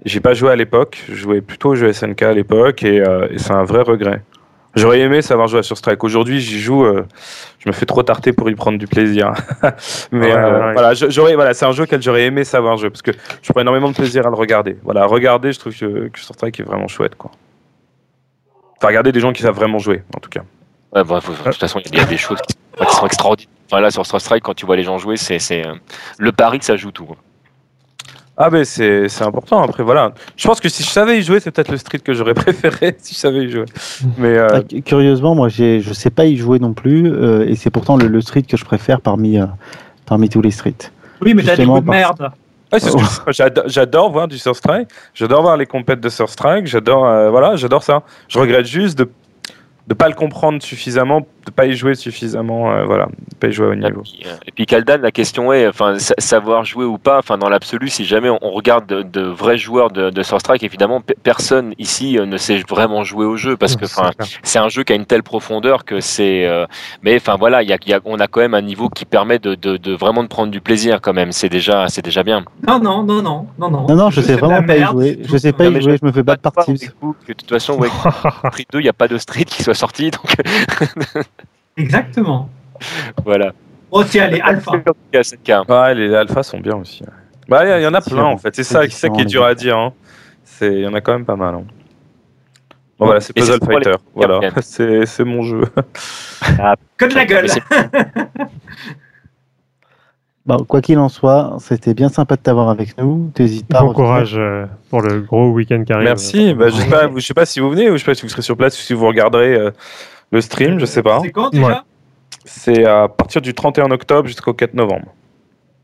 J'ai 0.04 0.20
pas 0.20 0.34
joué 0.34 0.50
à 0.50 0.56
l'époque. 0.56 1.02
Je 1.08 1.14
jouais 1.14 1.40
plutôt 1.40 1.70
au 1.70 1.74
jeu 1.74 1.92
SNK 1.92 2.22
à 2.22 2.32
l'époque 2.32 2.82
euh, 2.84 3.28
et 3.30 3.38
c'est 3.38 3.52
un 3.52 3.64
vrai 3.64 3.82
regret. 3.82 4.22
J'aurais 4.76 5.00
aimé 5.00 5.22
savoir 5.22 5.48
jouer 5.48 5.60
à 5.60 5.62
Sur 5.62 5.78
Strike. 5.78 6.04
Aujourd'hui, 6.04 6.40
j'y 6.40 6.60
joue. 6.60 6.84
euh, 6.84 7.06
je 7.58 7.68
me 7.68 7.72
fais 7.72 7.86
trop 7.86 8.02
tarter 8.02 8.32
pour 8.34 8.50
y 8.50 8.54
prendre 8.54 8.78
du 8.78 8.86
plaisir. 8.86 9.32
Mais 10.12 10.26
Ouais, 10.26 10.32
euh, 10.32 10.66
ouais. 10.66 10.72
voilà, 10.74 10.92
j'aurais, 10.94 11.34
voilà, 11.34 11.54
c'est 11.54 11.64
un 11.64 11.72
jeu 11.72 11.84
auquel 11.84 12.02
j'aurais 12.02 12.24
aimé 12.26 12.44
savoir 12.44 12.76
jouer 12.76 12.90
parce 12.90 13.02
que 13.02 13.12
je 13.42 13.52
prends 13.52 13.62
énormément 13.62 13.88
de 13.88 13.94
plaisir 13.94 14.26
à 14.26 14.30
le 14.30 14.36
regarder. 14.36 14.76
Voilà, 14.84 15.06
regarder, 15.06 15.52
je 15.52 15.58
trouve 15.58 15.74
que, 15.74 16.08
que 16.08 16.18
Sur 16.20 16.34
Strike 16.34 16.60
est 16.60 16.64
vraiment 16.64 16.88
chouette, 16.88 17.14
quoi. 17.16 17.30
Enfin, 18.76 18.88
regarder 18.88 19.12
des 19.12 19.20
gens 19.20 19.32
qui 19.32 19.42
savent 19.42 19.56
vraiment 19.56 19.78
jouer, 19.78 20.02
en 20.14 20.20
tout 20.20 20.28
cas. 20.28 20.42
Ouais, 20.94 21.02
de 21.02 21.20
toute 21.44 21.54
façon, 21.56 21.80
il 21.86 21.96
y 21.96 22.00
a 22.00 22.04
des 22.04 22.18
choses 22.18 22.38
qui, 22.42 22.54
sont 22.94 23.06
extraordinaires. 23.06 23.50
Enfin, 23.70 23.80
là, 23.80 23.90
sur 23.90 24.04
Star 24.04 24.20
Strike, 24.20 24.44
quand 24.44 24.54
tu 24.54 24.66
vois 24.66 24.76
les 24.76 24.82
gens 24.82 24.98
jouer, 24.98 25.16
c'est 25.16 25.38
c'est, 25.38 25.66
euh, 25.66 25.72
le 26.18 26.32
pari 26.32 26.58
que 26.58 26.64
ça 26.66 26.76
joue 26.76 26.90
tout. 26.90 27.08
Ah 28.38 28.50
ben 28.50 28.64
c'est 28.64 29.08
c'est 29.08 29.24
important 29.24 29.62
après 29.62 29.82
voilà. 29.82 30.12
Je 30.36 30.46
pense 30.46 30.60
que 30.60 30.68
si 30.68 30.82
je 30.82 30.88
savais 30.90 31.18
y 31.18 31.22
jouer 31.22 31.40
c'est 31.40 31.50
peut-être 31.50 31.70
le 31.70 31.78
street 31.78 32.00
que 32.00 32.12
j'aurais 32.12 32.34
préféré 32.44 32.94
si 32.98 33.14
je 33.14 33.18
savais 33.18 33.44
y 33.44 33.50
jouer. 33.50 33.64
Mais 34.18 34.36
euh, 34.36 34.48
Ah, 34.52 34.60
cu- 34.62 34.82
Curieusement, 34.82 35.34
moi, 35.34 35.48
j'ai- 35.48 35.80
je 35.80 35.92
sais 35.94 36.10
pas 36.10 36.26
y 36.26 36.36
jouer 36.36 36.58
non 36.58 36.74
plus, 36.74 37.10
euh, 37.10 37.48
et 37.48 37.54
c'est 37.56 37.70
pourtant 37.70 37.96
le, 37.96 38.08
le 38.08 38.20
street 38.20 38.42
que 38.42 38.56
je 38.58 38.64
préfère 38.64 39.00
parmi, 39.00 39.38
euh, 39.38 39.46
parmi 40.04 40.28
tous 40.28 40.42
les 40.42 40.50
streets. 40.50 40.90
Oui, 41.22 41.32
mais 41.32 41.42
t'as 41.42 41.52
des 41.56 41.62
Justement, 41.62 41.74
goûts 41.78 41.86
de 41.86 41.90
merde. 41.90 42.30
ouais, 42.72 42.78
c'est 42.78 42.90
ce 42.90 43.20
que- 43.20 43.32
j'adore, 43.32 43.64
j'adore 43.68 44.12
voir 44.12 44.28
du 44.28 44.36
Surf 44.36 44.58
Strike, 44.58 44.88
j'adore 45.14 45.40
voir 45.40 45.56
les 45.56 45.64
compètes 45.66 46.00
de 46.00 46.08
Surf 46.10 46.30
Strike, 46.30 46.66
j'adore 46.66 47.06
euh, 47.06 47.30
voilà 47.30 47.56
j'adore 47.56 47.82
ça. 47.82 48.02
Je 48.28 48.38
regrette 48.38 48.66
juste 48.66 48.98
de 48.98 49.08
de 49.88 49.94
pas 49.94 50.08
le 50.08 50.14
comprendre 50.14 50.60
suffisamment, 50.62 51.26
de 51.46 51.50
pas 51.52 51.66
y 51.66 51.74
jouer 51.74 51.94
suffisamment 51.94 52.70
euh, 52.72 52.84
voilà, 52.84 53.06
de 53.06 53.36
pas 53.36 53.48
y 53.48 53.52
jouer 53.52 53.68
au 53.68 53.72
Et 53.72 53.76
niveau. 53.76 54.02
puis, 54.02 54.22
euh, 54.26 54.34
et 54.46 54.52
puis 54.52 54.66
Kaldan, 54.66 54.98
la 55.00 55.10
question 55.12 55.52
est, 55.52 55.66
enfin, 55.68 55.98
sa- 55.98 56.14
savoir 56.18 56.64
jouer 56.64 56.84
ou 56.84 56.98
pas. 56.98 57.18
Enfin, 57.18 57.38
dans 57.38 57.48
l'absolu, 57.48 57.88
si 57.88 58.04
jamais 58.04 58.28
on, 58.30 58.50
regarde 58.50 58.86
de, 58.86 59.02
de 59.02 59.22
vrais 59.22 59.56
joueurs 59.58 59.90
de, 59.90 60.10
de 60.10 60.22
Star 60.22 60.40
Strike, 60.40 60.62
évidemment, 60.62 61.00
pe- 61.00 61.14
personne 61.22 61.72
ici 61.78 62.18
euh, 62.18 62.26
ne 62.26 62.36
sait 62.36 62.62
vraiment 62.68 63.04
jouer 63.04 63.26
au 63.26 63.36
jeu 63.36 63.56
parce 63.56 63.76
que, 63.76 63.86
C'est 63.86 64.00
enfin, 64.00 64.10
c'est 64.42 64.58
un 64.58 64.68
jeu 64.68 64.82
qui 64.82 64.92
a 64.92 64.96
une 64.96 65.06
telle 65.06 65.22
profondeur 65.22 65.84
que 65.84 66.00
c'est. 66.00 66.46
euh, 66.46 66.66
mais 67.02 67.16
enfin 67.16 67.36
voilà, 67.36 67.62
il 67.62 67.68
y 67.68 67.72
a, 67.72 67.78
y 67.86 67.92
a- 67.92 68.00
on 68.04 68.18
a 68.18 68.26
quand 68.26 68.40
même 68.40 68.54
un 68.54 68.62
niveau 68.62 68.88
qui 68.88 69.04
permet 69.04 69.38
de, 69.38 69.54
de, 69.54 69.76
de 69.76 69.92
vraiment 69.94 70.22
de 70.22 70.28
prendre 70.28 70.50
du 70.50 70.60
plaisir 70.60 71.00
quand 71.00 71.12
même. 71.12 71.32
C'est 71.32 71.48
déjà, 71.48 71.88
c'est 71.88 72.02
déjà 72.04 72.22
bien. 72.22 72.44
Non, 72.66 72.78
non, 72.80 73.02
non, 73.02 73.22
non, 73.22 73.46
non, 73.58 73.70
non. 73.70 73.86
Non, 73.88 73.94
non, 73.96 74.10
je 74.10 74.20
jeu, 74.20 74.26
sais 74.26 74.34
vraiment 74.34 74.62
pas 74.66 74.76
y 74.76 74.82
jouer. 74.84 75.18
Je 75.22 75.36
sais 75.36 75.52
pas 75.52 75.66
y 75.66 75.80
jouer, 75.80 75.96
je 76.00 76.06
me 76.06 76.12
fais 76.12 76.22
battre 76.22 76.42
par 76.42 76.52
Pas 76.52 76.64
Teams. 76.64 76.76
de 76.76 77.32
toute 77.32 77.48
façon, 77.50 77.74
ouais, 77.78 77.88
Street 78.50 78.66
2, 78.72 78.80
il 78.80 78.82
n'y 78.84 78.88
a 78.88 78.92
pas 78.92 79.08
de 79.08 79.18
Street 79.18 79.44
qui 79.44 79.62
soit 79.62 79.74
sorti, 79.74 80.10
donc 80.10 80.34
Exactement. 81.76 82.48
voilà. 83.24 83.52
Oh, 83.90 84.02
tiens, 84.04 84.26
les 84.28 84.40
alpha. 84.40 84.72
Ouais, 84.72 85.94
les 85.94 86.14
alphas 86.14 86.42
sont 86.42 86.58
bien 86.60 86.76
aussi. 86.76 87.02
ouais. 87.02 87.08
Bah 87.48 87.64
il 87.64 87.80
y, 87.80 87.84
y 87.84 87.86
en 87.86 87.94
a 87.94 88.00
plein 88.00 88.24
en 88.24 88.36
fait, 88.38 88.54
c'est 88.56 88.64
ça, 88.64 88.82
c'est 88.82 88.90
ça 88.90 89.08
qui 89.08 89.20
est 89.20 89.24
dur 89.26 89.44
à 89.44 89.54
dire. 89.54 89.78
Hein. 89.78 89.92
C'est 90.44 90.72
il 90.72 90.80
y 90.80 90.86
en 90.86 90.94
a 90.94 91.00
quand 91.00 91.12
même 91.12 91.24
pas 91.24 91.36
mal. 91.36 91.54
hein. 91.54 91.62
Bon 92.98 93.06
voilà, 93.06 93.20
c'est 93.20 93.36
Et 93.38 93.42
c'est 93.42 93.52
Puzzle 93.52 93.60
pour 93.60 93.78
les- 93.78 93.84
Fighter. 93.84 93.98
Voilà, 94.14 94.40
c'est 94.62 95.06
c'est 95.06 95.24
mon 95.24 95.42
jeu. 95.42 95.60
Que 96.96 97.04
de 97.04 97.14
la 97.14 97.24
gueule. 97.24 97.46
Bon, 100.46 100.58
quoi 100.58 100.80
qu'il 100.80 100.96
en 101.00 101.08
soit, 101.08 101.56
c'était 101.58 101.92
bien 101.92 102.08
sympa 102.08 102.36
de 102.36 102.40
t'avoir 102.40 102.68
avec 102.68 102.96
nous. 102.98 103.32
T'hésites 103.34 103.66
pas. 103.66 103.78
à 103.80 103.82
Bon 103.82 103.92
courage 103.92 104.36
euh, 104.38 104.64
pour 104.90 105.02
le 105.02 105.20
gros 105.20 105.50
week-end 105.50 105.82
qui 105.84 105.92
arrive. 105.92 106.04
Merci. 106.06 106.54
Bah, 106.54 106.68
je 106.68 106.76
sais 106.76 106.88
pas, 106.88 107.10
je 107.12 107.20
sais 107.20 107.34
pas 107.34 107.46
si 107.46 107.58
vous 107.58 107.68
venez 107.70 107.90
ou 107.90 107.94
je 107.94 107.98
sais 107.98 108.04
pas 108.04 108.14
si 108.14 108.22
vous 108.22 108.28
serez 108.28 108.42
sur 108.42 108.56
place 108.56 108.78
ou 108.78 108.82
si 108.82 108.92
vous 108.94 109.06
regarderez 109.08 109.54
euh, 109.56 109.70
le 110.30 110.40
stream, 110.40 110.78
je 110.80 110.86
sais 110.86 111.02
pas. 111.02 111.20
C'est 111.22 111.30
quand 111.30 111.50
déjà 111.50 111.66
Ouais. 111.66 111.74
C'est 112.44 112.84
à 112.84 113.08
partir 113.08 113.40
du 113.42 113.54
31 113.54 113.90
octobre 113.90 114.28
jusqu'au 114.28 114.54
4 114.54 114.74
novembre. 114.74 115.06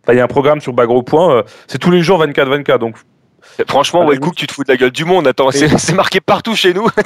Enfin, 0.05 0.13
Il 0.15 0.17
y 0.17 0.21
a 0.21 0.25
un 0.25 0.29
programme 0.29 0.61
sur 0.61 0.73
Bagro 0.73 1.03
Point, 1.03 1.33
euh, 1.37 1.43
c'est 1.67 1.79
tous 1.79 1.91
les 1.91 2.03
jours 2.03 2.23
24-24, 2.25 2.79
donc 2.79 2.97
Franchement, 3.69 4.03
Ah, 4.05 4.09
Wellcook, 4.11 4.37
tu 4.37 4.47
te 4.47 4.53
fous 4.55 4.63
de 4.63 4.71
la 4.71 4.77
gueule 4.77 4.93
du 4.93 5.05
monde. 5.05 5.27
Attends, 5.27 5.51
c'est 5.51 5.67
c'est 5.79 5.95
marqué 5.95 6.21
partout 6.21 6.55
chez 6.55 6.73
nous. 6.73 6.87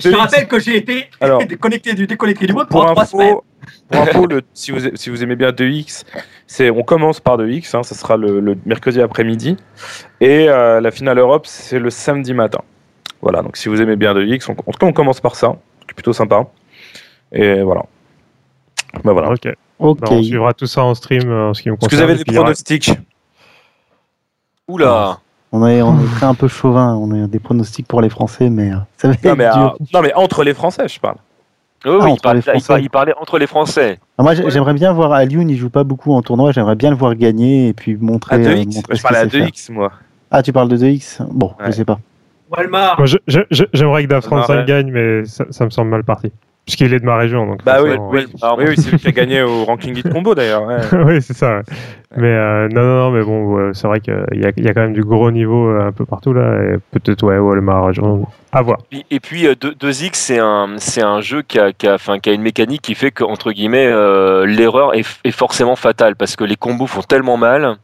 Je 0.00 0.10
te 0.10 0.16
rappelle 0.16 0.46
que 0.46 0.60
j'ai 0.60 0.76
été 0.76 1.06
Alors, 1.20 1.44
déconnecté 1.44 1.92
du 1.94 2.06
déconnecté 2.06 2.46
du 2.46 2.52
monde 2.52 2.68
pour 2.68 2.80
pendant 2.82 2.92
trois 2.92 3.04
semaines. 3.06 3.30
info, 3.30 3.44
pour 3.90 4.00
info 4.02 4.26
le- 4.26 4.42
si, 4.54 4.70
vous, 4.70 4.78
si 4.94 5.10
vous 5.10 5.22
aimez 5.24 5.34
bien 5.34 5.50
2X, 5.50 6.04
c'est, 6.46 6.70
on 6.70 6.82
commence 6.84 7.18
par 7.18 7.36
2X, 7.36 7.76
hein, 7.76 7.82
ça 7.82 7.96
sera 7.96 8.16
le, 8.16 8.38
le 8.38 8.56
mercredi 8.64 9.00
après-midi, 9.02 9.56
et 10.20 10.48
euh, 10.48 10.80
la 10.80 10.90
finale 10.92 11.18
Europe, 11.18 11.46
c'est 11.46 11.80
le 11.80 11.90
samedi 11.90 12.32
matin. 12.32 12.60
Voilà, 13.20 13.42
donc 13.42 13.56
si 13.56 13.68
vous 13.68 13.82
aimez 13.82 13.96
bien 13.96 14.14
2X, 14.14 14.46
on, 14.48 14.52
en 14.52 14.54
tout 14.72 14.78
cas 14.78 14.86
on 14.86 14.92
commence 14.92 15.20
par 15.20 15.34
ça, 15.34 15.56
plutôt 15.94 16.12
sympa. 16.12 16.46
Et 17.32 17.62
voilà. 17.62 17.82
Bah 19.04 19.12
voilà. 19.12 19.30
Ok. 19.30 19.48
Ok. 19.78 20.00
Bah, 20.00 20.08
on 20.10 20.22
suivra 20.22 20.52
tout 20.54 20.66
ça 20.66 20.82
en 20.82 20.94
stream 20.94 21.28
euh, 21.30 21.50
en 21.50 21.54
ce 21.54 21.62
qui 21.62 21.70
me 21.70 21.74
Est-ce 21.74 21.80
que 21.80 21.90
concerne. 21.90 22.04
vous 22.06 22.10
avez 22.14 22.24
des 22.24 22.32
pronostics? 22.34 22.90
Oula. 24.68 25.18
On 25.52 25.66
est, 25.66 25.82
on 25.82 25.98
est 26.00 26.06
très 26.16 26.26
un 26.26 26.34
peu 26.34 26.48
chauvin. 26.48 26.94
On 26.94 27.24
a 27.24 27.26
des 27.26 27.38
pronostics 27.40 27.86
pour 27.86 28.00
les 28.00 28.08
Français, 28.08 28.50
mais 28.50 28.70
euh, 28.72 28.76
ça 28.96 29.08
va 29.08 29.14
être 29.14 29.24
Non 29.24 29.34
mais, 29.36 29.44
dur. 29.50 29.74
euh, 29.80 29.84
non, 29.94 30.02
mais 30.02 30.14
entre 30.14 30.44
les 30.44 30.54
Français, 30.54 30.86
je 30.88 31.00
parle. 31.00 31.16
Oh, 31.86 31.98
Ah, 32.00 32.04
oui, 32.04 32.10
il, 32.10 32.12
entre 32.12 32.22
parlait, 32.22 32.40
les 32.40 32.42
il 32.42 32.44
parlait- 32.44 32.60
Français. 32.60 32.82
il 32.82 32.90
parlait 32.90 33.14
entre 33.20 33.38
les 33.38 33.46
Français. 33.46 33.98
Ah, 34.18 34.22
moi, 34.22 34.34
j'ai- 34.34 34.48
j'aimerais 34.50 34.74
bien 34.74 34.92
voir 34.92 35.12
Alioun. 35.12 35.48
Il 35.48 35.56
joue 35.56 35.70
pas 35.70 35.82
beaucoup 35.82 36.12
en 36.12 36.20
tournoi. 36.22 36.52
J'aimerais 36.52 36.76
bien 36.76 36.90
le 36.90 36.96
voir 36.96 37.14
gagner 37.14 37.68
et 37.68 37.72
puis 37.72 37.96
montrer. 37.96 38.36
À 38.36 38.38
euh, 38.38 38.54
2x 38.54 38.74
montrer 38.74 38.96
Je 38.96 39.02
parlais 39.02 39.18
à 39.18 39.22
qu'il 39.22 39.30
sait 39.32 39.38
faire. 39.38 39.46
2x, 39.48 39.72
moi. 39.72 39.92
Ah, 40.30 40.42
tu 40.42 40.52
parles 40.52 40.68
de 40.68 40.76
2x 40.76 41.22
Bon, 41.32 41.54
je 41.66 41.70
sais 41.72 41.84
pas. 41.84 41.98
Walmart. 42.50 42.96
Moi, 42.98 43.06
j'aimerais 43.72 44.02
que 44.04 44.08
Daf 44.08 44.24
Ça 44.24 44.30
m'arrête. 44.30 44.46
35 44.46 44.66
gagne, 44.66 44.90
mais 44.92 45.24
ça, 45.24 45.44
ça 45.50 45.64
me 45.64 45.70
semble 45.70 45.90
mal 45.90 46.04
parti. 46.04 46.32
Puisqu'il 46.66 46.92
est 46.94 47.00
de 47.00 47.06
ma 47.06 47.16
région, 47.16 47.46
donc. 47.46 47.64
Bah 47.64 47.78
oui, 47.82 47.90
oui, 47.98 48.26
oui, 48.32 48.64
oui, 48.68 48.74
c'est 48.76 48.90
lui 48.92 48.98
qui 48.98 49.08
a 49.08 49.12
gagné 49.12 49.42
au 49.42 49.64
ranking 49.64 49.96
hit 49.96 50.08
combo 50.12 50.34
d'ailleurs. 50.36 50.62
ouais. 50.66 50.76
oui, 51.04 51.22
c'est 51.22 51.32
ça. 51.36 51.56
ouais. 51.56 51.62
Mais 52.16 52.28
euh, 52.28 52.68
non, 52.68 52.82
non, 52.82 52.96
non, 52.96 53.10
mais 53.10 53.24
bon, 53.24 53.54
ouais, 53.54 53.70
c'est 53.72 53.88
vrai 53.88 54.00
qu'il 54.00 54.12
y 54.34 54.44
a, 54.44 54.52
il 54.56 54.64
y 54.64 54.68
a 54.68 54.74
quand 54.74 54.82
même 54.82 54.92
du 54.92 55.02
gros 55.02 55.30
niveau 55.32 55.68
euh, 55.70 55.88
un 55.88 55.90
peu 55.92 56.04
partout 56.04 56.32
là. 56.32 56.76
Peut-être, 56.92 57.24
ouais, 57.24 57.38
Walmart, 57.38 57.86
région. 57.86 58.26
À 58.52 58.62
voir. 58.62 58.78
Et- 58.92 59.04
Et 59.10 59.20
puis 59.20 59.46
euh, 59.48 59.54
2- 59.54 59.74
2X, 59.78 60.10
c'est 60.14 60.38
un, 60.38 60.74
c'est 60.76 61.02
un 61.02 61.20
jeu 61.22 61.42
qui 61.42 61.58
a, 61.58 61.72
qui, 61.72 61.88
a, 61.88 61.94
enfin, 61.94 62.18
qui 62.20 62.30
a 62.30 62.34
une 62.34 62.42
mécanique 62.42 62.82
qui 62.82 62.94
fait 62.94 63.10
qu'entre 63.10 63.50
guillemets, 63.52 63.88
euh, 63.88 64.44
l'erreur 64.46 64.94
est, 64.94 65.06
est 65.24 65.30
forcément 65.32 65.76
fatale 65.76 66.14
parce 66.14 66.36
que 66.36 66.44
les 66.44 66.56
combos 66.56 66.86
font 66.86 67.02
tellement 67.02 67.36
mal 67.38 67.76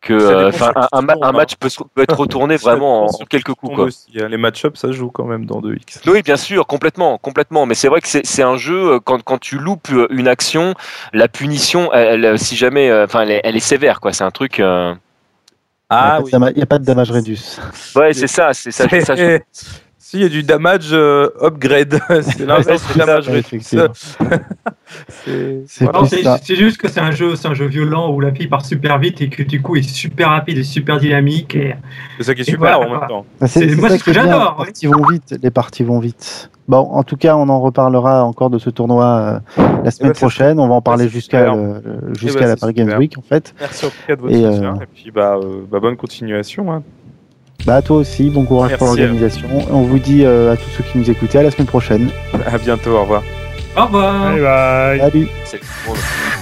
que 0.00 0.14
euh, 0.14 0.50
un, 0.92 1.06
hein. 1.22 1.32
match 1.32 1.56
peut, 1.56 1.68
être 2.00 2.16
retourné 2.16 2.56
vraiment 2.56 3.06
en, 3.06 3.24
quelques 3.24 3.52
coups. 3.54 3.74
Quoi. 3.74 3.84
aussi, 3.86 4.06
hein. 4.20 4.28
Les 4.28 4.36
match-ups, 4.36 4.78
ça 4.78 4.92
joue 4.92 5.10
quand 5.10 5.24
même 5.24 5.44
dans 5.44 5.60
2x. 5.60 6.08
Oui, 6.08 6.22
bien 6.22 6.36
sûr, 6.36 6.66
complètement, 6.66 7.18
complètement. 7.18 7.66
Mais 7.66 7.74
c'est 7.74 7.88
vrai 7.88 8.00
que 8.00 8.08
c'est 8.08 8.24
c'est 8.24 8.42
un 8.42 8.56
jeu 8.56 8.92
euh, 8.92 9.00
quand, 9.00 9.22
quand 9.22 9.38
tu 9.38 9.58
loupes 9.58 9.90
euh, 9.90 10.06
une 10.10 10.28
action, 10.28 10.74
la 11.12 11.26
punition, 11.28 11.92
elle, 11.92 12.24
elle, 12.24 12.38
si 12.38 12.54
jamais, 12.56 12.92
enfin, 13.02 13.22
elle, 13.22 13.32
est- 13.32 13.40
elle 13.44 13.56
est 13.56 13.60
sévère, 13.60 14.00
quoi. 14.00 14.12
C'est 14.12 14.24
un 14.24 14.30
truc. 14.30 14.60
euh, 14.60 14.94
Ah 15.90 16.20
il 16.20 16.26
n'y 16.26 16.34
a, 16.34 16.38
pas 16.38 16.46
de- 16.50 16.52
il 16.56 16.58
y 16.58 16.62
a 16.62 16.66
pas 16.66 16.78
de 16.78 16.84
damage 16.84 17.10
réduce. 17.10 17.60
Ouais, 17.96 18.12
c'est 18.14 18.26
ça, 18.28 18.54
c'est 18.54 18.70
ça. 18.70 18.86
ça- 18.88 19.14
Si, 20.10 20.16
il 20.16 20.22
y 20.22 20.24
a 20.24 20.30
du 20.30 20.42
damage 20.42 20.88
euh, 20.92 21.28
upgrade. 21.42 22.00
c'est 22.22 22.38
l'inverse 22.46 22.90
du 22.90 22.98
damage. 22.98 23.28
C'est- 25.66 25.84
voilà. 25.84 26.38
Juste 26.48 26.78
que 26.78 26.88
c'est 26.88 27.00
un 27.00 27.10
jeu, 27.10 27.36
c'est 27.36 27.46
un 27.46 27.52
jeu 27.52 27.66
violent 27.66 28.10
où 28.10 28.20
la 28.20 28.32
fille 28.32 28.46
part 28.46 28.64
super 28.64 28.98
vite 28.98 29.20
et 29.20 29.28
que 29.28 29.42
du 29.42 29.60
coup 29.60 29.76
est 29.76 29.82
super 29.82 30.30
rapide 30.30 30.56
et 30.56 30.62
super 30.64 30.98
dynamique 30.98 31.54
et 31.54 31.74
C'est 32.16 32.22
ça 32.24 32.34
qui 32.34 32.40
est 32.40 32.48
Et 32.48 32.52
super 32.52 32.78
voilà, 32.80 32.96
en 32.96 33.00
même 33.00 33.06
temps. 33.08 33.26
Bah, 33.38 33.48
C'est- 33.48 33.66
moi, 33.76 33.90
ce 33.90 34.02
que 34.02 34.14
j'adore, 34.14 34.56
Les 34.58 34.64
parties 34.64 34.86
vont 34.86 35.06
vite. 35.10 35.34
Les 35.42 35.50
parties 35.50 35.84
vont 35.84 35.98
vite. 35.98 36.50
Bon, 36.68 36.78
en 36.78 37.02
tout 37.02 37.18
cas, 37.18 37.36
on 37.36 37.46
en 37.50 37.60
reparlera 37.60 38.24
encore 38.24 38.48
de 38.48 38.58
ce 38.58 38.70
tournoi 38.70 39.04
euh, 39.58 39.62
la 39.84 39.90
semaine 39.90 40.12
bah, 40.12 40.14
c'est 40.14 40.20
prochaine. 40.20 40.58
On 40.58 40.68
va 40.68 40.74
en 40.74 40.80
parler 40.80 41.06
jusqu'à 41.10 41.40
super. 41.40 41.54
le- 41.54 41.82
le- 42.08 42.14
jusqu'à 42.14 42.40
bah, 42.40 42.46
la 42.46 42.54
c'est 42.54 42.60
Paris 42.60 42.72
Games. 42.72 42.94
Week, 42.98 43.18
en 43.18 43.22
fait. 43.22 43.54
Merci 43.60 43.84
en 43.84 43.88
tout 43.90 43.94
cas 44.06 44.16
de 44.16 44.20
votre 44.22 44.34
Et, 44.34 44.42
soutien. 44.42 44.74
euh, 44.74 44.82
Et 44.82 44.86
puis 44.86 45.10
bah, 45.10 45.36
bah, 45.70 45.80
bonne 45.80 45.96
continuation. 45.96 46.72
hein. 46.72 46.82
Bah, 47.64 47.82
toi 47.82 47.98
aussi. 47.98 48.30
Bon 48.30 48.44
courage 48.44 48.76
pour 48.76 48.86
Merci, 48.86 49.00
l'organisation. 49.02 49.48
On 49.70 49.82
vous 49.82 49.98
dit 49.98 50.24
euh, 50.24 50.52
à 50.52 50.56
tous 50.56 50.70
ceux 50.70 50.84
qui 50.84 50.98
nous 50.98 51.10
écoutaient 51.10 51.38
à 51.38 51.42
la 51.42 51.50
semaine 51.50 51.66
prochaine. 51.66 52.10
À 52.46 52.58
bientôt, 52.58 52.92
au 52.92 53.02
revoir. 53.02 53.22
au 53.76 53.84
revoir. 53.84 54.32
Bye 54.32 54.40
bye. 54.40 55.28
Salut. 55.44 56.37